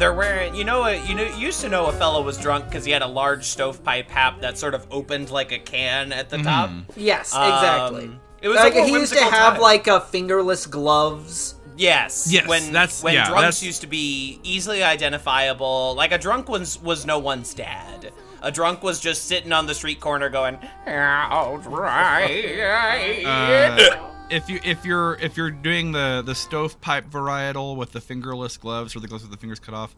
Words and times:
Yeah, 0.00 0.06
they're 0.08 0.14
wearing. 0.14 0.54
You 0.54 0.64
know, 0.64 0.86
you 0.88 1.14
know, 1.14 1.22
you 1.24 1.46
used 1.46 1.60
to 1.60 1.68
know 1.68 1.86
a 1.86 1.92
fellow 1.92 2.22
was 2.22 2.38
drunk 2.38 2.64
because 2.66 2.84
he 2.84 2.90
had 2.90 3.02
a 3.02 3.06
large 3.06 3.44
stovepipe 3.44 4.08
hat 4.10 4.40
that 4.40 4.56
sort 4.58 4.74
of 4.74 4.86
opened 4.90 5.30
like 5.30 5.52
a 5.52 5.58
can 5.58 6.12
at 6.12 6.30
the 6.30 6.38
top. 6.38 6.70
Yes, 6.96 7.34
Um, 7.34 7.42
exactly. 7.52 8.10
it 8.42 8.48
was 8.48 8.56
like 8.58 8.74
a 8.74 8.84
he 8.84 8.92
used 8.92 9.12
to 9.12 9.20
have 9.20 9.54
time. 9.54 9.60
like 9.60 9.86
a 9.86 10.00
fingerless 10.00 10.66
gloves. 10.66 11.54
Yes. 11.76 12.28
Yes, 12.30 12.46
When 12.46 12.72
that's- 12.72 13.02
when 13.02 13.14
yeah, 13.14 13.24
drunks 13.26 13.40
that's- 13.42 13.62
used 13.62 13.80
to 13.82 13.86
be 13.86 14.38
easily 14.42 14.82
identifiable. 14.82 15.94
Like 15.96 16.12
a 16.12 16.18
drunk 16.18 16.48
was 16.48 16.80
was 16.82 17.06
no 17.06 17.18
one's 17.18 17.54
dad. 17.54 18.12
A 18.42 18.50
drunk 18.50 18.82
was 18.82 19.00
just 19.00 19.28
sitting 19.28 19.52
on 19.52 19.66
the 19.66 19.74
street 19.74 20.00
corner 20.00 20.28
going, 20.30 20.58
"Out 20.86 21.64
right." 21.66 23.24
Uh, 23.24 23.96
if 24.30 24.48
you 24.48 24.60
if 24.64 24.84
you're 24.84 25.14
if 25.20 25.36
you're 25.36 25.50
doing 25.50 25.92
the 25.92 26.22
the 26.24 26.34
stovepipe 26.34 27.10
varietal 27.10 27.76
with 27.76 27.92
the 27.92 28.00
fingerless 28.00 28.56
gloves 28.56 28.94
or 28.96 29.00
the 29.00 29.08
gloves 29.08 29.22
with 29.24 29.30
the 29.32 29.36
fingers 29.36 29.58
cut 29.60 29.74
off, 29.74 29.94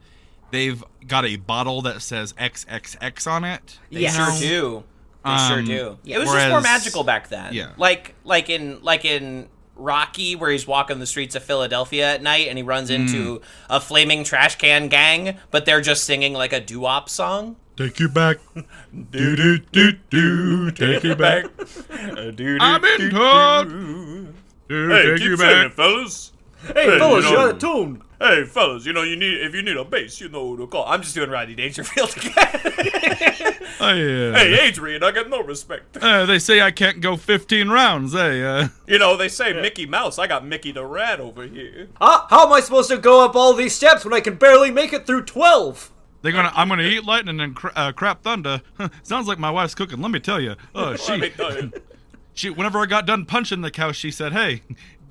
they've 0.51 0.83
got 1.06 1.25
a 1.25 1.37
bottle 1.37 1.83
that 1.83 2.03
says 2.03 2.33
XXX 2.34 3.27
on 3.31 3.45
it. 3.45 3.79
They 3.91 4.01
Yes. 4.01 4.17
sure 4.17 4.41
do. 4.41 4.84
They 5.25 5.37
sure 5.48 5.59
Um, 5.61 5.65
do. 5.65 5.98
yeah. 6.03 6.17
It 6.17 6.19
was 6.21 6.33
just 6.33 6.48
more 6.48 6.61
magical 6.61 7.05
back 7.05 7.29
then. 7.29 7.55
yeah. 7.55 7.71
Like 7.77 8.15
like 8.25 8.48
in 8.51 8.83
like 8.83 9.05
in 9.05 9.48
Rocky 9.77 10.37
where 10.37 10.51
he's 10.51 10.67
walking 10.67 10.99
the 10.99 11.06
streets 11.06 11.34
of 11.34 11.43
Philadelphia 11.43 12.15
at 12.15 12.23
night 12.23 12.47
and 12.49 12.59
he 12.59 12.62
runs 12.62 12.91
into 12.91 13.39
Mm. 13.41 13.43
a 13.71 13.81
flaming 13.81 14.23
trash 14.25 14.56
can 14.56 14.89
gang, 14.89 15.39
but 15.51 15.65
they're 15.65 15.81
just 15.81 16.05
singing 16.05 16.34
like 16.34 16.53
a 16.53 16.61
doo-wop 16.61 17.09
song. 17.09 17.56
Take 17.77 17.98
you 18.01 18.09
back, 18.09 18.37
do 19.11 19.37
do 19.37 19.59
do 19.59 19.92
do. 20.11 20.70
Take 20.73 21.03
you 21.05 21.17
back, 21.17 21.47
I'm 21.89 22.84
in 22.84 23.11
touch. 23.11 23.69
do 23.69 24.89
Hey, 24.89 25.15
keep 25.19 25.39
saying 25.39 25.67
it, 25.67 25.75
fellas. 25.75 26.33
Hey, 26.67 26.98
fellas, 26.98 27.25
you 27.25 27.31
you're 27.31 27.39
know- 27.39 27.45
out 27.48 27.50
of 27.55 27.59
tune. 27.59 28.03
Hey, 28.20 28.45
fellas, 28.45 28.87
you 28.87 28.93
know 28.93 29.03
you 29.03 29.17
need 29.17 29.41
if 29.41 29.53
you 29.55 29.62
need 29.62 29.77
a 29.77 29.84
bass, 29.84 30.20
you 30.20 30.28
know 30.28 30.48
who 30.48 30.59
to 30.59 30.67
call. 30.69 30.84
I'm 30.87 31.03
just 31.03 31.15
doing 31.15 31.28
Rodney 31.31 31.55
Dangerfield 31.55 32.17
again. 32.17 33.59
Oh, 33.81 33.93
yeah. 33.95 34.39
Hey, 34.39 34.69
Adrian, 34.69 35.03
I 35.03 35.11
got 35.11 35.28
no 35.28 35.43
respect. 35.43 35.97
Uh, 35.97 36.25
they 36.25 36.39
say 36.39 36.61
I 36.61 36.70
can't 36.70 37.00
go 37.00 37.17
15 37.17 37.69
rounds. 37.69 38.12
Hey, 38.12 38.45
uh, 38.45 38.69
You 38.87 39.00
know 39.00 39.17
they 39.17 39.27
say 39.27 39.53
Mickey 39.55 39.87
Mouse. 39.87 40.20
I 40.20 40.28
got 40.28 40.47
Mickey 40.47 40.70
the 40.70 40.84
Rat 40.87 41.19
over 41.19 41.43
here. 41.48 41.89
Huh? 42.00 42.27
How 42.31 42.47
am 42.47 42.53
I 42.53 42.61
supposed 42.61 42.91
to 42.91 42.98
go 42.98 43.25
up 43.25 43.34
all 43.34 43.55
these 43.55 43.75
steps 43.75 44.05
when 44.05 44.15
I 44.15 44.20
can 44.20 44.37
barely 44.37 44.70
make 44.70 44.93
it 44.93 45.05
through 45.05 45.25
twelve? 45.25 45.91
They're 46.23 46.33
gonna. 46.33 46.53
I'm 46.55 46.69
gonna 46.69 46.84
eat 46.84 47.05
lightning 47.05 47.41
and 47.41 47.55
cra- 47.55 47.73
uh, 47.75 47.92
crap 47.92 48.23
thunder. 48.23 48.62
Sounds 49.03 49.27
like 49.28 49.39
my 49.39 49.51
wife's 49.51 49.75
cooking. 49.75 50.01
Let 50.01 50.11
me 50.11 50.20
tell 50.20 50.41
you. 50.41 50.55
Uh, 50.75 50.97
Let 51.09 51.20
me 51.20 51.28
she, 51.28 51.37
tell 51.37 51.56
you. 51.56 51.73
she. 52.34 52.51
Whenever 52.51 52.78
I 52.78 52.87
got 52.87 53.06
done 53.06 53.27
punching 53.27 53.61
the 53.61 53.70
cow, 53.70 53.92
she 53.92 54.11
said, 54.11 54.33
"Hey, 54.33 54.62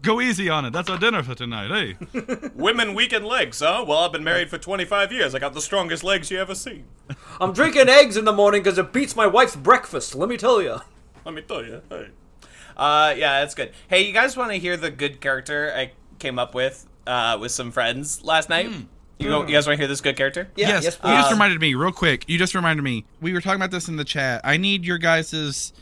go 0.02 0.22
easy 0.22 0.50
on 0.50 0.66
it. 0.66 0.72
That's 0.72 0.89
our 0.89 0.98
dinner 0.98 1.22
for 1.22 1.36
tonight. 1.36 1.70
Hey." 1.70 2.50
Women 2.56 2.94
weaken 2.94 3.23
legs, 3.23 3.59
huh? 3.59 3.84
Well, 3.88 4.00
I've 4.00 4.14
been 4.14 4.23
married 4.23 4.50
for 4.50 4.58
25 4.58 5.11
years. 5.11 5.36
I 5.36 5.39
got 5.39 5.54
the 5.54 5.61
strongest 5.61 6.04
legs 6.04 6.32
you 6.32 6.39
ever 6.39 6.55
seen. 6.55 6.86
I'm 7.39 7.52
drinking 7.52 7.89
eggs 7.89 8.16
in 8.16 8.26
the 8.26 8.33
morning 8.33 8.64
because 8.64 8.78
it 8.78 8.93
beats 8.93 9.16
my 9.16 9.28
wife's 9.28 9.55
breakfast. 9.55 10.16
Let 10.16 10.30
me 10.30 10.38
tell 10.38 10.61
you. 10.61 10.80
Let 11.26 11.36
me 11.36 11.42
tell 11.42 11.64
you. 11.64 11.82
Hey. 11.89 12.08
Uh, 12.78 13.14
yeah, 13.17 13.42
that's 13.42 13.54
good. 13.54 13.73
Hey, 13.89 14.04
you 14.04 14.14
guys 14.14 14.38
want 14.38 14.52
to 14.52 14.58
hear 14.58 14.78
the 14.78 14.89
good 14.89 15.20
character 15.20 15.72
I 15.76 15.92
came 16.20 16.39
up 16.39 16.55
with 16.55 16.88
uh, 17.05 17.38
with 17.39 17.52
some 17.52 17.72
friends 17.72 18.23
last 18.23 18.49
night? 18.49 18.70
You, 19.21 19.30
go, 19.30 19.42
you 19.48 19.54
guys 19.54 19.67
want 19.67 19.77
to 19.77 19.82
hear 19.82 19.87
this 19.87 20.02
good 20.02 20.17
character? 20.17 20.49
Yeah, 20.55 20.70
yes, 20.70 20.83
yes, 20.83 20.99
you 21.04 21.09
just 21.11 21.32
reminded 21.32 21.59
me 21.61 21.73
real 21.76 21.92
quick. 21.92 22.26
You 22.27 22.37
just 22.37 22.55
reminded 22.55 22.82
me. 22.83 23.05
We 23.21 23.33
were 23.33 23.42
talking 23.42 23.58
about 23.59 23.71
this 23.71 23.87
in 23.87 23.95
the 23.98 24.04
chat. 24.05 24.42
I 24.43 24.58
need 24.58 24.86
your 24.86 24.98
guys' 24.98 25.73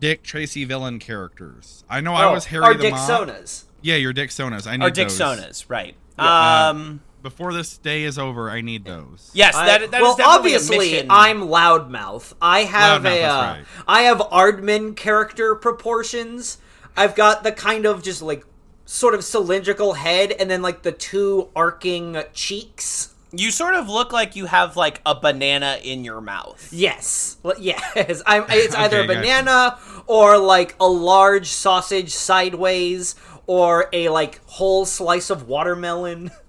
Dick 0.00 0.22
Tracy 0.22 0.64
villain 0.64 0.98
characters. 0.98 1.84
I 1.90 2.00
know 2.00 2.14
I 2.14 2.24
Oh, 2.24 2.32
was 2.34 2.46
Harry 2.46 2.64
our 2.64 2.74
the 2.74 2.90
Mob. 2.90 3.08
Dixonas. 3.28 3.64
Yeah, 3.82 3.96
your 3.96 4.12
Dick 4.12 4.30
Sonas. 4.30 4.66
I 4.66 4.76
need 4.76 4.84
Or 4.86 4.90
Dick 4.90 5.08
those. 5.08 5.18
Sonas, 5.18 5.64
right? 5.68 5.94
Uh, 6.18 6.70
Um, 6.70 7.00
Before 7.22 7.52
this 7.52 7.76
day 7.78 8.04
is 8.04 8.18
over, 8.18 8.50
I 8.50 8.60
need 8.60 8.84
those. 8.84 9.30
yes, 9.34 9.54
I- 9.54 9.66
that, 9.66 9.90
that 9.90 9.96
is 9.98 10.02
well, 10.02 10.16
definitely 10.16 10.52
a 10.52 10.56
obviously, 10.56 10.78
mission. 10.92 11.06
I'm 11.10 11.40
loudmouth. 11.42 12.32
I 12.40 12.60
have 12.64 13.02
Loudmouth, 13.02 13.16
a, 13.16 13.20
that's 13.20 13.24
uh, 13.34 13.54
right. 13.58 13.64
I 13.88 14.02
have 14.02 14.18
Aardman 14.18 14.96
character 14.96 15.54
proportions. 15.54 16.58
I've 16.96 17.14
got 17.14 17.42
the 17.42 17.50
kind 17.52 17.86
of 17.86 18.02
just 18.02 18.22
like 18.22 18.44
sort 18.84 19.14
of 19.14 19.24
cylindrical 19.24 19.94
head, 19.94 20.32
and 20.32 20.50
then 20.50 20.62
like 20.62 20.82
the 20.82 20.92
two 20.92 21.48
arcing 21.56 22.22
cheeks. 22.32 23.10
You 23.36 23.50
sort 23.50 23.74
of 23.74 23.88
look 23.88 24.12
like 24.12 24.36
you 24.36 24.46
have 24.46 24.76
like 24.76 25.00
a 25.04 25.14
banana 25.14 25.78
in 25.82 26.04
your 26.04 26.20
mouth. 26.20 26.68
Yes, 26.72 27.36
Well, 27.42 27.56
yes. 27.60 28.22
I'm, 28.26 28.44
it's 28.48 28.74
either 28.76 28.98
a 29.00 29.04
Okay, 29.04 29.08
gotcha. 29.08 29.20
banana 29.20 29.78
or 30.06 30.38
like 30.38 30.76
a 30.78 30.86
large 30.86 31.48
sausage 31.48 32.14
sideways, 32.14 33.16
or 33.48 33.88
a 33.92 34.08
like 34.10 34.40
whole 34.46 34.84
slice 34.86 35.30
of 35.30 35.48
watermelon. 35.48 36.30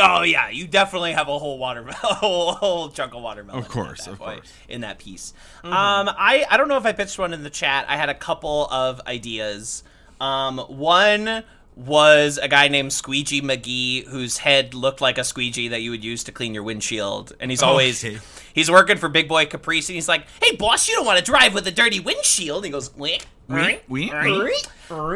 Oh 0.00 0.22
yeah, 0.22 0.48
you 0.50 0.66
definitely 0.66 1.12
have 1.12 1.28
a 1.28 1.38
whole 1.38 1.58
watermelon, 1.58 1.96
a 2.02 2.14
whole, 2.14 2.52
whole 2.54 2.88
chunk 2.88 3.14
of 3.14 3.22
watermelon. 3.22 3.62
Of 3.62 3.68
course, 3.68 4.00
in 4.00 4.04
that 4.06 4.12
of 4.14 4.18
course. 4.18 4.52
in 4.68 4.80
that 4.80 4.98
piece. 4.98 5.32
Um, 5.62 5.72
I 5.72 6.44
I 6.50 6.56
don't 6.56 6.66
know 6.66 6.76
if 6.76 6.84
I 6.84 6.92
pitched 6.92 7.20
one 7.20 7.32
in 7.32 7.44
the 7.44 7.50
chat. 7.50 7.86
I 7.88 7.96
had 7.96 8.08
a 8.08 8.14
couple 8.14 8.66
of 8.66 9.00
ideas. 9.06 9.84
Um, 10.20 10.58
one 10.58 11.44
was 11.76 12.38
a 12.42 12.48
guy 12.48 12.68
named 12.68 12.90
Squeegee 12.92 13.42
McGee 13.42 14.06
whose 14.06 14.38
head 14.38 14.72
looked 14.72 15.00
like 15.02 15.18
a 15.18 15.24
squeegee 15.24 15.68
that 15.68 15.82
you 15.82 15.90
would 15.90 16.02
use 16.02 16.24
to 16.24 16.32
clean 16.32 16.54
your 16.54 16.62
windshield, 16.62 17.34
and 17.38 17.50
he's 17.50 17.62
always 17.62 18.02
Okay. 18.02 18.18
he's 18.54 18.70
working 18.70 18.96
for 18.96 19.08
Big 19.10 19.28
Boy 19.28 19.44
Caprice, 19.46 19.88
and 19.90 19.94
he's 19.94 20.08
like, 20.08 20.26
"Hey 20.42 20.56
boss, 20.56 20.88
you 20.88 20.94
don't 20.94 21.04
want 21.04 21.18
to 21.18 21.24
drive 21.24 21.52
with 21.52 21.66
a 21.66 21.70
dirty 21.70 22.00
windshield." 22.00 22.58
And 22.58 22.64
he 22.66 22.70
goes, 22.70 22.94
"Wink." 22.96 23.26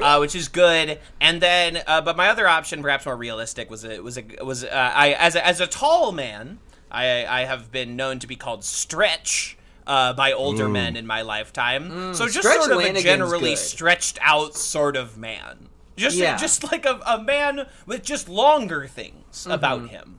Uh, 0.03 0.19
which 0.19 0.35
is 0.37 0.49
good. 0.49 1.01
And 1.21 1.41
then, 1.41 1.81
uh, 1.87 2.01
but 2.03 2.17
my 2.17 2.29
other 2.29 2.47
option, 2.47 2.81
perhaps 2.83 3.05
more 3.07 3.17
realistic, 3.17 3.69
was 3.71 3.85
a, 3.85 4.01
was 4.01 4.19
a, 4.19 4.25
was 4.45 4.63
uh, 4.63 4.69
I 4.95 5.13
as 5.15 5.35
a, 5.35 5.45
as 5.45 5.61
a 5.61 5.67
tall 5.67 6.13
man, 6.13 6.59
I 6.91 7.25
I 7.27 7.45
have 7.47 7.73
been 7.73 7.97
known 7.97 8.19
to 8.21 8.27
be 8.27 8.37
called 8.37 8.65
Stretch. 8.65 9.57
Uh, 9.87 10.13
by 10.13 10.31
older 10.31 10.69
men 10.69 10.95
in 10.95 11.05
my 11.05 11.23
lifetime, 11.23 12.15
so 12.15 12.29
just 12.29 12.43
sort 12.47 12.71
of 12.71 12.79
a 12.79 13.03
generally 13.03 13.51
good. 13.53 13.59
stretched 13.59 14.19
out 14.21 14.55
sort 14.55 14.95
of 14.95 15.17
man, 15.19 15.69
just 16.01 16.17
Yeah. 16.17 16.37
just 16.37 16.71
like 16.71 16.85
a, 16.87 17.01
a 17.07 17.23
man 17.23 17.67
with 17.87 18.03
just 18.03 18.29
longer 18.29 18.87
things 18.87 19.47
about 19.49 19.89
him. 19.91 20.19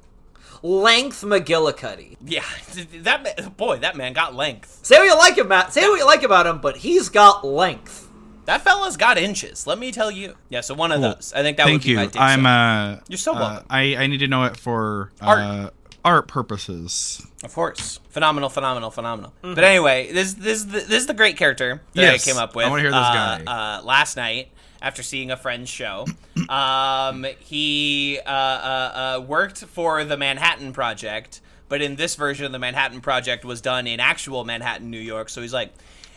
Length 0.63 1.23
McGillicuddy. 1.23 2.17
Yeah, 2.23 2.43
that 3.01 3.57
boy, 3.57 3.79
that 3.79 3.95
man 3.95 4.13
got 4.13 4.35
length. 4.35 4.79
Say 4.83 4.97
what 4.99 5.05
you 5.05 5.17
like 5.17 5.37
about 5.37 5.73
say 5.73 5.87
what 5.89 5.97
you 5.99 6.05
like 6.05 6.23
about 6.23 6.45
him, 6.45 6.59
but 6.59 6.77
he's 6.77 7.09
got 7.09 7.43
length. 7.45 8.07
That 8.45 8.61
fella's 8.61 8.97
got 8.97 9.17
inches. 9.17 9.65
Let 9.65 9.79
me 9.79 9.91
tell 9.91 10.11
you. 10.11 10.35
Yeah, 10.49 10.61
so 10.61 10.73
one 10.75 10.91
of 10.91 10.99
Cool. 11.01 11.13
those. 11.13 11.33
I 11.35 11.41
think 11.41 11.57
that 11.57 11.65
would 11.65 11.71
Thank 11.73 11.83
be 11.83 11.89
you. 11.91 11.95
my 11.97 12.05
take. 12.07 12.21
I'm 12.21 12.45
uh 12.45 12.97
You're 13.07 13.17
so 13.17 13.33
uh, 13.33 13.39
welcome. 13.39 13.65
I 13.69 13.95
I 13.95 14.07
need 14.07 14.19
to 14.19 14.27
know 14.27 14.43
it 14.43 14.57
for 14.57 15.11
uh, 15.21 15.25
Art. 15.25 15.73
art 16.05 16.27
purposes. 16.27 17.25
Of 17.43 17.53
course, 17.55 17.99
phenomenal, 18.09 18.49
phenomenal, 18.49 18.91
phenomenal. 18.91 19.33
But 19.41 19.63
anyway, 19.63 20.11
this 20.11 20.33
this 20.35 20.57
is 20.59 20.67
the, 20.67 20.79
this 20.81 20.91
is 21.01 21.07
the 21.07 21.13
great 21.15 21.37
character 21.37 21.81
that 21.93 22.01
Yes, 22.01 22.27
I 22.27 22.31
came 22.31 22.39
up 22.39 22.55
with. 22.55 22.65
I 22.65 22.67
with. 22.67 22.71
wanna 22.71 22.81
hear 22.83 22.91
this 22.91 22.97
uh, 22.99 23.39
guy. 23.45 23.77
Uh, 23.79 23.81
last 23.83 24.15
night 24.15 24.51
after 24.81 25.03
seeing 25.03 25.31
a 25.31 25.37
friend's 25.37 25.69
show, 25.69 26.05
um, 26.49 27.25
he 27.39 28.19
uh, 28.25 28.29
uh, 28.29 29.17
uh, 29.19 29.21
worked 29.21 29.59
for 29.59 30.03
the 30.03 30.17
Manhattan 30.17 30.73
Project, 30.73 31.41
but 31.69 31.81
in 31.81 31.95
this 31.95 32.15
version 32.15 32.45
of 32.45 32.51
the 32.51 32.59
Manhattan 32.59 33.01
Project 33.01 33.45
was 33.45 33.61
done 33.61 33.87
in 33.87 33.99
actual 33.99 34.43
Manhattan, 34.43 34.89
New 34.89 34.99
York. 34.99 35.29
So 35.29 35.41
he's 35.41 35.53
like. 35.53 35.73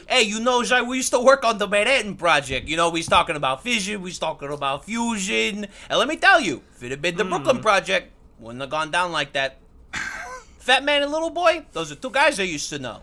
Hey, 0.06 0.20
you 0.24 0.38
know, 0.38 0.62
Jai, 0.62 0.82
we 0.82 0.98
used 0.98 1.14
to 1.14 1.18
work 1.18 1.46
on 1.46 1.56
the 1.56 1.66
Manhattan 1.66 2.16
Project. 2.16 2.68
You 2.68 2.76
know, 2.76 2.90
we 2.90 3.00
was 3.00 3.06
talking 3.06 3.36
about 3.36 3.62
fission, 3.62 4.02
we 4.02 4.10
was 4.10 4.18
talking 4.18 4.52
about 4.52 4.84
fusion. 4.84 5.66
And 5.88 5.98
let 5.98 6.08
me 6.08 6.16
tell 6.16 6.38
you, 6.42 6.60
if 6.76 6.82
it 6.82 6.90
had 6.90 7.00
been 7.00 7.16
the 7.16 7.24
Brooklyn 7.24 7.62
Project, 7.62 8.12
wouldn't 8.38 8.60
have 8.60 8.68
gone 8.68 8.90
down 8.90 9.12
like 9.12 9.32
that. 9.32 9.60
Fat 10.58 10.84
Man 10.84 11.02
and 11.02 11.10
Little 11.10 11.30
Boy, 11.30 11.64
those 11.72 11.90
are 11.90 11.94
two 11.94 12.10
guys 12.10 12.38
I 12.38 12.42
used 12.42 12.68
to 12.68 12.78
know. 12.78 13.00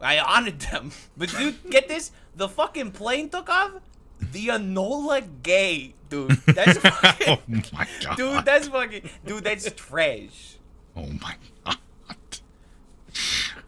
I 0.00 0.18
honored 0.18 0.60
them. 0.60 0.92
But 1.16 1.30
dude, 1.30 1.70
get 1.70 1.88
this, 1.88 2.12
the 2.36 2.48
fucking 2.48 2.92
plane 2.92 3.30
took 3.30 3.48
off. 3.48 3.72
The 4.20 4.48
Enola 4.48 5.22
Gay, 5.42 5.94
dude. 6.08 6.30
That's 6.46 6.78
fucking, 7.00 7.28
Oh 7.28 7.60
my 7.72 7.86
god. 8.02 8.16
dude. 8.16 8.44
That's 8.44 8.68
fucking, 8.68 9.08
dude. 9.26 9.44
That's 9.44 9.70
trash. 9.72 10.56
oh 10.96 11.06
my 11.20 11.34
god. 11.64 11.76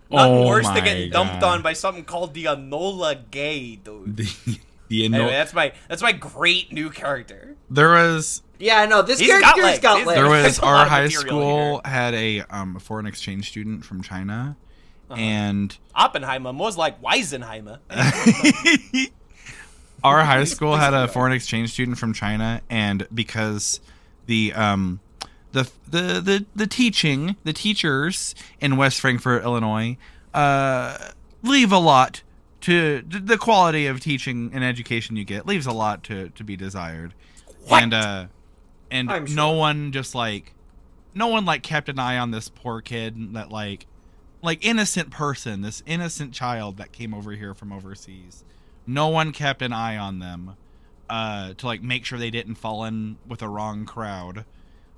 Nothing 0.08 0.34
oh 0.34 0.46
worse 0.46 0.64
my 0.64 0.75
than 0.75 0.84
getting 0.84 1.10
dumped 1.10 1.43
on 1.43 1.62
by 1.62 1.72
something 1.72 2.04
called 2.04 2.32
the 2.34 2.44
Enola 2.44 3.28
Gay, 3.31 3.76
dude. 3.76 4.16
The, 4.16 4.58
the 4.88 5.04
Anyway, 5.04 5.31
that's 5.31 5.52
my 5.52 5.72
that's 5.88 6.02
my 6.02 6.12
great 6.12 6.72
new 6.72 6.90
character. 6.90 7.56
there 7.69 7.90
was 7.90 8.43
Yeah, 8.60 8.78
I 8.81 8.87
know 8.87 9.02
this 9.02 9.19
He's 9.19 9.28
got 9.28 9.40
character's 9.56 9.64
legs. 9.64 9.78
got 9.81 9.96
He's- 9.96 10.06
legs. 10.06 10.16
there 10.20 10.28
was 10.31 10.43
There's 10.43 10.58
a 10.60 10.64
lot 10.64 10.81
our 10.82 10.87
high 10.87 11.04
material 11.04 11.26
school 11.28 11.81
had 11.84 12.14
a 12.14 12.40
um 12.50 12.78
foreign 12.78 13.06
exchange 13.06 13.48
student 13.50 13.84
from 13.84 14.00
China 14.02 14.56
Uh-huh. 15.10 15.20
and 15.20 15.76
Oppenheimer, 15.94 16.52
more 16.52 16.70
like 16.72 17.02
Weisenheimer. 17.02 17.78
our 20.04 20.25
high 20.25 20.44
school 20.44 20.76
had 20.76 20.94
a 20.94 21.08
foreign 21.08 21.32
exchange 21.32 21.72
student 21.72 21.98
from 21.98 22.12
China, 22.12 22.60
and 22.70 23.06
because 23.12 23.81
the 24.26 24.52
um 24.54 25.00
the 25.52 25.70
the 25.88 26.20
the 26.20 26.46
the 26.54 26.66
teaching 26.66 27.37
the 27.44 27.52
teachers 27.52 28.34
in 28.60 28.76
West 28.76 29.00
Frankfort, 29.00 29.43
Illinois, 29.43 29.96
uh, 30.34 30.98
leave 31.43 31.72
a 31.72 31.78
lot 31.78 32.22
to 32.62 33.02
the 33.02 33.38
quality 33.38 33.87
of 33.87 34.00
teaching 34.00 34.50
and 34.52 34.64
education 34.64 35.16
you 35.16 35.25
get 35.25 35.46
leaves 35.46 35.66
a 35.66 35.72
lot 35.72 36.02
to 36.04 36.28
to 36.31 36.44
be 36.44 36.56
desired, 36.56 37.14
What? 37.66 37.82
and 37.82 37.94
uh, 37.94 38.26
and 38.90 39.10
I'm 39.10 39.25
no 39.34 39.50
sure. 39.50 39.58
one 39.58 39.93
just 39.93 40.14
like 40.14 40.52
no 41.14 41.28
one 41.28 41.44
like 41.44 41.62
kept 41.62 41.88
an 41.88 41.98
eye 41.98 42.19
on 42.19 42.31
this 42.31 42.48
poor 42.48 42.81
kid 42.81 43.34
that 43.34 43.50
like 43.50 43.87
like 44.43 44.64
innocent 44.64 45.10
person, 45.10 45.62
this 45.62 45.82
innocent 45.87 46.32
child 46.32 46.76
that 46.76 46.93
came 46.93 47.14
over 47.14 47.32
here 47.32 47.54
from 47.54 47.72
overseas. 47.72 48.44
No 48.87 49.09
one 49.09 49.33
kept 49.33 49.62
an 49.62 49.73
eye 49.73 49.97
on 49.97 50.19
them 50.19 50.56
uh, 51.09 51.55
to 51.55 51.67
like 51.67 51.83
make 51.83 52.05
sure 52.05 52.19
they 52.19 52.31
didn't 52.31 52.56
fall 52.56 52.85
in 52.85 53.19
with 53.27 53.41
the 53.41 53.49
wrong 53.49 53.85
crowd. 53.85 54.44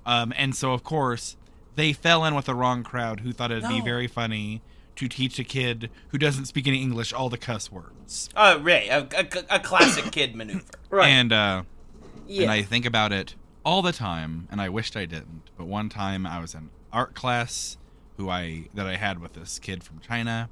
Um, 0.05 0.33
and 0.37 0.55
so 0.55 0.73
of 0.73 0.83
course 0.83 1.37
they 1.75 1.93
fell 1.93 2.25
in 2.25 2.35
with 2.35 2.45
the 2.45 2.55
wrong 2.55 2.83
crowd 2.83 3.21
who 3.21 3.31
thought 3.31 3.51
it'd 3.51 3.69
be 3.69 3.81
very 3.81 4.07
funny 4.07 4.61
to 4.95 5.07
teach 5.07 5.39
a 5.39 5.43
kid 5.43 5.89
who 6.09 6.17
doesn't 6.17 6.45
speak 6.45 6.67
any 6.67 6.81
English 6.81 7.13
all 7.13 7.29
the 7.29 7.37
cuss 7.37 7.71
words. 7.71 8.29
Oh, 8.35 8.59
right, 8.59 8.89
a, 8.89 9.07
a, 9.17 9.55
a 9.55 9.59
classic 9.59 10.05
kid 10.11 10.35
maneuver. 10.35 10.65
Right. 10.89 11.07
And 11.07 11.31
uh, 11.31 11.63
yeah. 12.27 12.43
and 12.43 12.51
I 12.51 12.63
think 12.63 12.85
about 12.85 13.13
it 13.13 13.35
all 13.63 13.81
the 13.81 13.93
time, 13.93 14.47
and 14.51 14.59
I 14.59 14.67
wished 14.67 14.97
I 14.97 15.05
didn't. 15.05 15.43
But 15.57 15.67
one 15.67 15.87
time 15.87 16.25
I 16.25 16.39
was 16.39 16.53
in 16.53 16.69
art 16.91 17.13
class, 17.13 17.77
who 18.17 18.29
I 18.29 18.67
that 18.73 18.87
I 18.87 18.97
had 18.97 19.21
with 19.21 19.33
this 19.33 19.57
kid 19.57 19.83
from 19.83 19.99
China, 19.99 20.49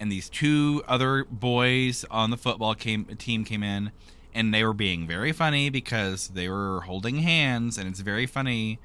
and 0.00 0.10
these 0.10 0.28
two 0.28 0.82
other 0.86 1.24
boys 1.24 2.04
on 2.10 2.30
the 2.30 2.36
football 2.36 2.74
came, 2.74 3.04
team 3.16 3.44
came 3.44 3.62
in, 3.62 3.92
and 4.34 4.52
they 4.52 4.64
were 4.64 4.74
being 4.74 5.06
very 5.06 5.32
funny 5.32 5.70
because 5.70 6.28
they 6.28 6.48
were 6.48 6.82
holding 6.82 7.16
hands, 7.16 7.78
and 7.78 7.88
it's 7.88 8.00
very 8.00 8.26
funny 8.26 8.78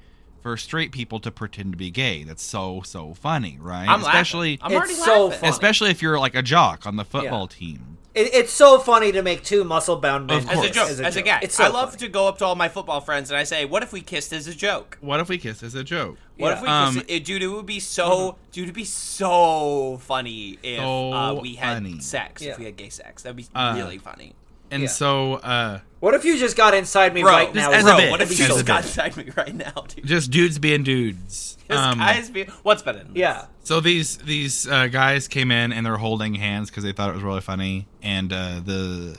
for 0.44 0.58
straight 0.58 0.92
people 0.92 1.18
to 1.20 1.30
pretend 1.30 1.72
to 1.72 1.78
be 1.78 1.90
gay. 1.90 2.22
That's 2.22 2.42
so 2.42 2.82
so 2.84 3.14
funny, 3.14 3.56
right? 3.58 3.88
I'm 3.88 4.02
especially 4.02 4.58
laughing. 4.60 4.76
I'm 4.76 4.76
already 4.78 4.92
It's 4.92 5.02
so 5.04 5.24
laughing. 5.24 5.40
funny. 5.40 5.50
especially 5.50 5.90
if 5.90 6.02
you're 6.02 6.18
like 6.20 6.34
a 6.34 6.42
jock 6.42 6.86
on 6.86 6.96
the 6.96 7.04
football 7.04 7.48
Yeah. 7.50 7.58
team. 7.58 7.96
It, 8.14 8.32
it's 8.34 8.52
so 8.52 8.78
funny 8.78 9.10
to 9.12 9.22
make 9.22 9.42
two 9.42 9.64
muscle 9.64 9.96
bound 9.96 10.26
men 10.26 10.36
Of 10.36 10.50
As 10.50 10.64
a 10.64 10.70
joke, 10.70 10.90
as 10.90 11.16
a, 11.16 11.22
guy. 11.22 11.40
It's 11.42 11.54
so 11.56 11.64
I 11.64 11.68
love 11.68 11.88
funny. 11.94 12.00
to 12.00 12.08
go 12.08 12.28
up 12.28 12.36
to 12.38 12.44
all 12.44 12.54
my 12.56 12.68
football 12.68 13.00
friends 13.00 13.30
and 13.30 13.38
I 13.38 13.44
say, 13.44 13.64
"What 13.64 13.82
if 13.82 13.90
we 13.90 14.02
kissed 14.02 14.34
as 14.34 14.46
a 14.46 14.54
joke? 14.54 14.98
What 15.00 15.18
if 15.18 15.30
we 15.30 15.38
kissed 15.38 15.62
as 15.62 15.74
a 15.74 15.82
joke? 15.82 16.18
What 16.36 16.48
Yeah. 16.50 16.54
if 16.56 16.62
we 16.62 16.68
Um, 16.68 16.94
kissed?" 16.96 17.06
It, 17.08 17.24
dude, 17.24 17.42
it 17.42 17.46
would 17.48 17.64
be 17.66 17.80
so, 17.80 18.36
dude, 18.52 18.64
it'd 18.64 18.74
be 18.74 18.84
so 18.84 19.98
funny 20.02 20.58
if 20.62 20.78
So 20.78 21.12
uh, 21.12 21.32
we 21.40 21.54
had 21.54 21.76
funny. 21.82 22.00
sex. 22.00 22.42
Yeah. 22.42 22.52
If 22.52 22.58
we 22.58 22.66
had 22.66 22.76
gay 22.76 22.90
sex, 22.90 23.22
that'd 23.22 23.34
be 23.36 23.46
Uh, 23.54 23.72
really 23.76 23.96
funny. 23.98 24.34
And 24.70 24.82
Yeah. 24.84 24.88
so 24.88 25.34
uh 25.34 25.80
What 26.00 26.14
if 26.14 26.24
you 26.24 26.38
just 26.38 26.56
got 26.56 26.74
inside 26.74 27.14
me 27.14 27.22
Bro, 27.22 27.32
right 27.32 27.54
now? 27.54 27.70
as 27.70 27.82
a 27.84 27.86
bro, 27.88 27.96
bit, 27.96 28.10
what 28.10 28.20
if 28.20 28.30
you 28.30 28.36
just 28.46 28.66
got 28.66 28.82
bit. 28.82 28.86
inside 28.86 29.16
me 29.16 29.30
right 29.36 29.54
now, 29.54 29.84
dude? 29.88 30.04
just 30.06 30.30
dudes 30.30 30.58
being 30.58 30.82
dudes. 30.82 31.56
Just 31.68 31.80
Um, 31.82 31.98
guys 31.98 32.28
be 32.30 32.44
what's 32.62 32.82
better? 32.82 33.04
Yeah. 33.14 33.46
so 33.62 33.80
these 33.80 34.18
these 34.18 34.68
uh, 34.68 34.88
guys 34.88 35.28
came 35.28 35.50
in 35.50 35.72
and 35.72 35.84
they're 35.86 35.96
holding 35.96 36.34
hands 36.34 36.68
because 36.70 36.84
they 36.84 36.92
thought 36.92 37.08
it 37.10 37.14
was 37.14 37.22
really 37.22 37.40
funny, 37.40 37.86
and 38.02 38.32
uh, 38.32 38.60
the 38.64 39.16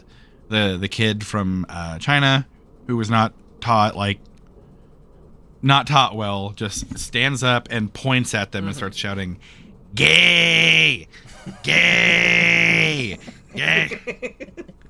the 0.49 0.77
the 0.79 0.87
kid 0.87 1.25
from 1.25 1.65
uh, 1.69 1.97
China 1.99 2.45
who 2.87 2.97
was 2.97 3.09
not 3.09 3.33
taught 3.61 3.95
like 3.95 4.19
not 5.63 5.87
taught 5.87 6.15
well 6.15 6.51
just 6.51 6.99
stands 6.99 7.41
up 7.43 7.67
and 7.71 7.91
points 7.91 8.35
at 8.35 8.51
them 8.51 8.67
and 8.67 8.75
starts 8.75 8.95
shouting, 8.95 9.39
"Gay, 9.95 11.07
gay, 11.63 13.17
gay." 13.55 13.99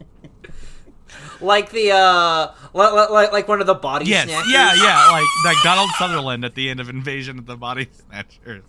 Like 1.41 1.71
the 1.71 1.91
uh, 1.91 2.51
like, 2.73 3.09
like, 3.09 3.31
like 3.31 3.47
one 3.47 3.61
of 3.61 3.67
the 3.67 3.73
body 3.75 4.05
Yes, 4.05 4.27
snatchers. 4.27 4.51
yeah, 4.51 4.73
yeah, 4.75 5.09
like 5.11 5.25
like 5.45 5.57
Donald 5.63 5.89
Sutherland 5.97 6.43
at 6.45 6.55
the 6.55 6.69
end 6.69 6.79
of 6.79 6.89
Invasion 6.89 7.37
of 7.39 7.45
the 7.45 7.55
Body 7.57 7.87
Snatchers, 8.09 8.63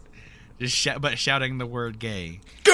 just 0.59 0.75
sh- 0.77 0.89
but 1.01 1.19
shouting 1.19 1.59
the 1.59 1.67
word 1.67 1.99
"gay," 1.99 2.41
Gay. 2.65 2.73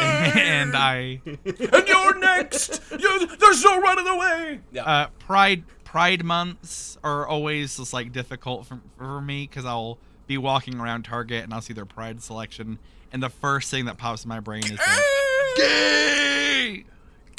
and 0.00 0.76
I 0.76 1.20
and 1.26 1.88
you're 1.88 2.18
next. 2.18 2.80
You, 2.98 3.26
there's 3.36 3.62
no 3.64 3.80
running 3.80 4.06
away. 4.06 4.60
Yeah. 4.72 4.84
uh, 4.84 5.06
Pride 5.18 5.64
Pride 5.84 6.24
months 6.24 6.98
are 7.02 7.26
always 7.26 7.76
just 7.78 7.92
like 7.92 8.12
difficult 8.12 8.66
for, 8.66 8.80
for 8.98 9.20
me 9.20 9.46
because 9.46 9.64
I'll 9.64 9.98
be 10.26 10.36
walking 10.38 10.78
around 10.78 11.04
Target 11.04 11.44
and 11.44 11.54
I'll 11.54 11.62
see 11.62 11.72
their 11.72 11.86
Pride 11.86 12.22
selection, 12.22 12.78
and 13.12 13.22
the 13.22 13.30
first 13.30 13.70
thing 13.70 13.86
that 13.86 13.96
pops 13.96 14.24
in 14.24 14.28
my 14.28 14.40
brain 14.40 14.62
is 14.64 14.76
that, 14.76 15.54
gay, 15.56 16.84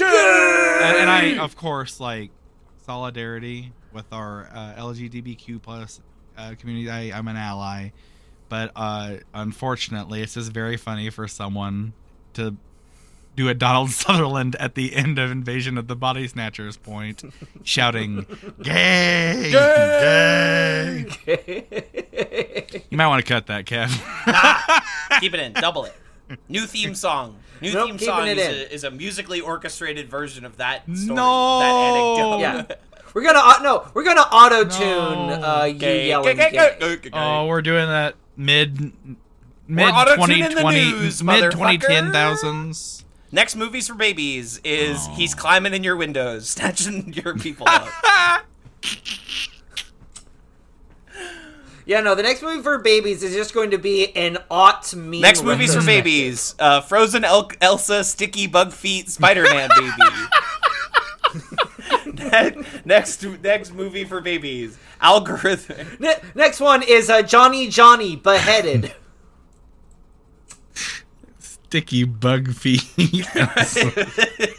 and, 0.06 0.98
and 0.98 1.10
I 1.10 1.38
of 1.38 1.56
course 1.56 2.00
like 2.00 2.32
solidarity 2.86 3.74
with 3.94 4.12
our 4.12 4.50
uh, 4.54 4.74
LGBTQ 4.78 5.62
plus 5.62 6.02
uh, 6.38 6.56
community. 6.58 6.90
I, 6.90 7.18
I'm 7.18 7.28
an 7.28 7.38
ally, 7.38 7.90
but 8.48 8.72
uh, 8.76 9.18
unfortunately, 9.34 10.22
it's 10.22 10.34
just 10.36 10.52
very 10.52 10.78
funny 10.78 11.10
for 11.10 11.28
someone 11.28 11.94
to 12.34 12.56
do 13.36 13.48
a 13.48 13.54
Donald 13.54 13.90
Sutherland 13.92 14.56
at 14.58 14.76
the 14.76 14.96
end 14.96 15.20
of 15.20 15.32
Invasion 15.32 15.78
of 15.78 15.88
the 15.88 15.96
Body 15.96 16.28
Snatchers 16.28 16.78
point, 16.78 17.24
shouting 17.64 18.26
"Gay, 18.62 19.50
gay." 19.52 21.06
You 22.90 22.98
might 22.98 23.08
want 23.08 23.26
to 23.26 23.34
cut 23.34 23.48
that, 23.48 23.66
Kev. 23.66 23.90
Keep 25.20 25.34
it 25.34 25.40
in, 25.40 25.54
double 25.54 25.86
it. 25.86 25.96
New 26.48 26.66
theme 26.66 26.96
song. 26.96 27.38
New 27.62 27.74
Nope, 27.74 27.90
theme 27.90 28.00
song 28.00 28.28
it 28.28 28.38
is 28.38 28.48
in. 28.48 28.54
a, 28.54 28.74
is 28.74 28.84
a 28.84 28.92
musically 28.92 29.42
orchestrated 29.42 30.10
version 30.10 30.46
of 30.46 30.58
that 30.58 30.84
story. 30.96 31.16
No. 31.16 32.40
That 32.40 32.70
Yeah. 32.70 32.76
We're 33.14 33.24
gonna 33.24 33.40
uh, 33.42 33.54
no, 33.64 33.88
we're 33.96 34.04
gonna 34.04 34.22
auto 34.22 34.66
tune 34.66 35.30
No. 35.30 35.42
uh, 35.44 35.64
you 35.66 35.80
Gay, 35.80 36.08
yelling. 36.10 36.38
gay, 36.38 36.52
gay. 36.52 36.76
gay, 36.80 36.96
gay, 36.98 36.98
gay. 36.98 37.10
oh, 37.14 37.48
we're 37.48 37.64
doing 37.64 37.88
that 37.88 38.14
mid 38.38 38.94
mid 39.68 39.90
auto-tuning 39.90 40.44
twenty 40.44 40.54
the 40.54 40.62
twenty 40.62 40.92
news, 40.92 41.24
mid 41.24 41.52
twenty 41.52 41.80
motherfucker. 41.80 41.88
ten 41.88 42.12
thousands. 42.12 43.04
Next 43.32 43.56
movies 43.56 43.88
for 43.88 43.96
babies 43.96 44.60
is 44.64 45.08
Oh. 45.10 45.14
he's 45.16 45.34
climbing 45.34 45.74
in 45.74 45.84
your 45.84 45.96
windows, 45.96 46.50
snatching 46.52 47.12
your 47.14 47.36
people 47.36 47.68
up. 47.68 47.88
Yeah, 51.90 52.00
no, 52.02 52.14
the 52.14 52.22
next 52.22 52.44
movie 52.44 52.62
for 52.62 52.78
babies 52.78 53.24
is 53.24 53.34
just 53.34 53.52
going 53.52 53.72
to 53.72 53.80
be 53.80 54.16
an 54.16 54.38
aught 54.52 54.94
meme. 54.96 55.22
Next 55.22 55.42
movies 55.42 55.74
for 55.74 55.84
babies: 55.84 56.54
uh, 56.60 56.82
Frozen 56.82 57.26
El- 57.26 57.50
Elsa, 57.62 58.04
Sticky 58.04 58.46
Bug 58.46 58.72
Feet, 58.72 59.10
Spider-Man 59.10 59.72
baby. 59.76 59.90
Next, 62.86 63.24
next 63.42 63.74
movie 63.74 64.04
for 64.04 64.22
babies: 64.22 64.78
Algorithm. 65.02 65.88
Ne- 66.00 66.20
next 66.36 66.60
one 66.60 66.84
is 66.84 67.10
uh, 67.10 67.24
Johnny 67.24 67.68
Johnny 67.68 68.16
beheaded. 68.16 68.94
Sticky 71.40 72.04
bug 72.04 72.54
feet. 72.54 72.82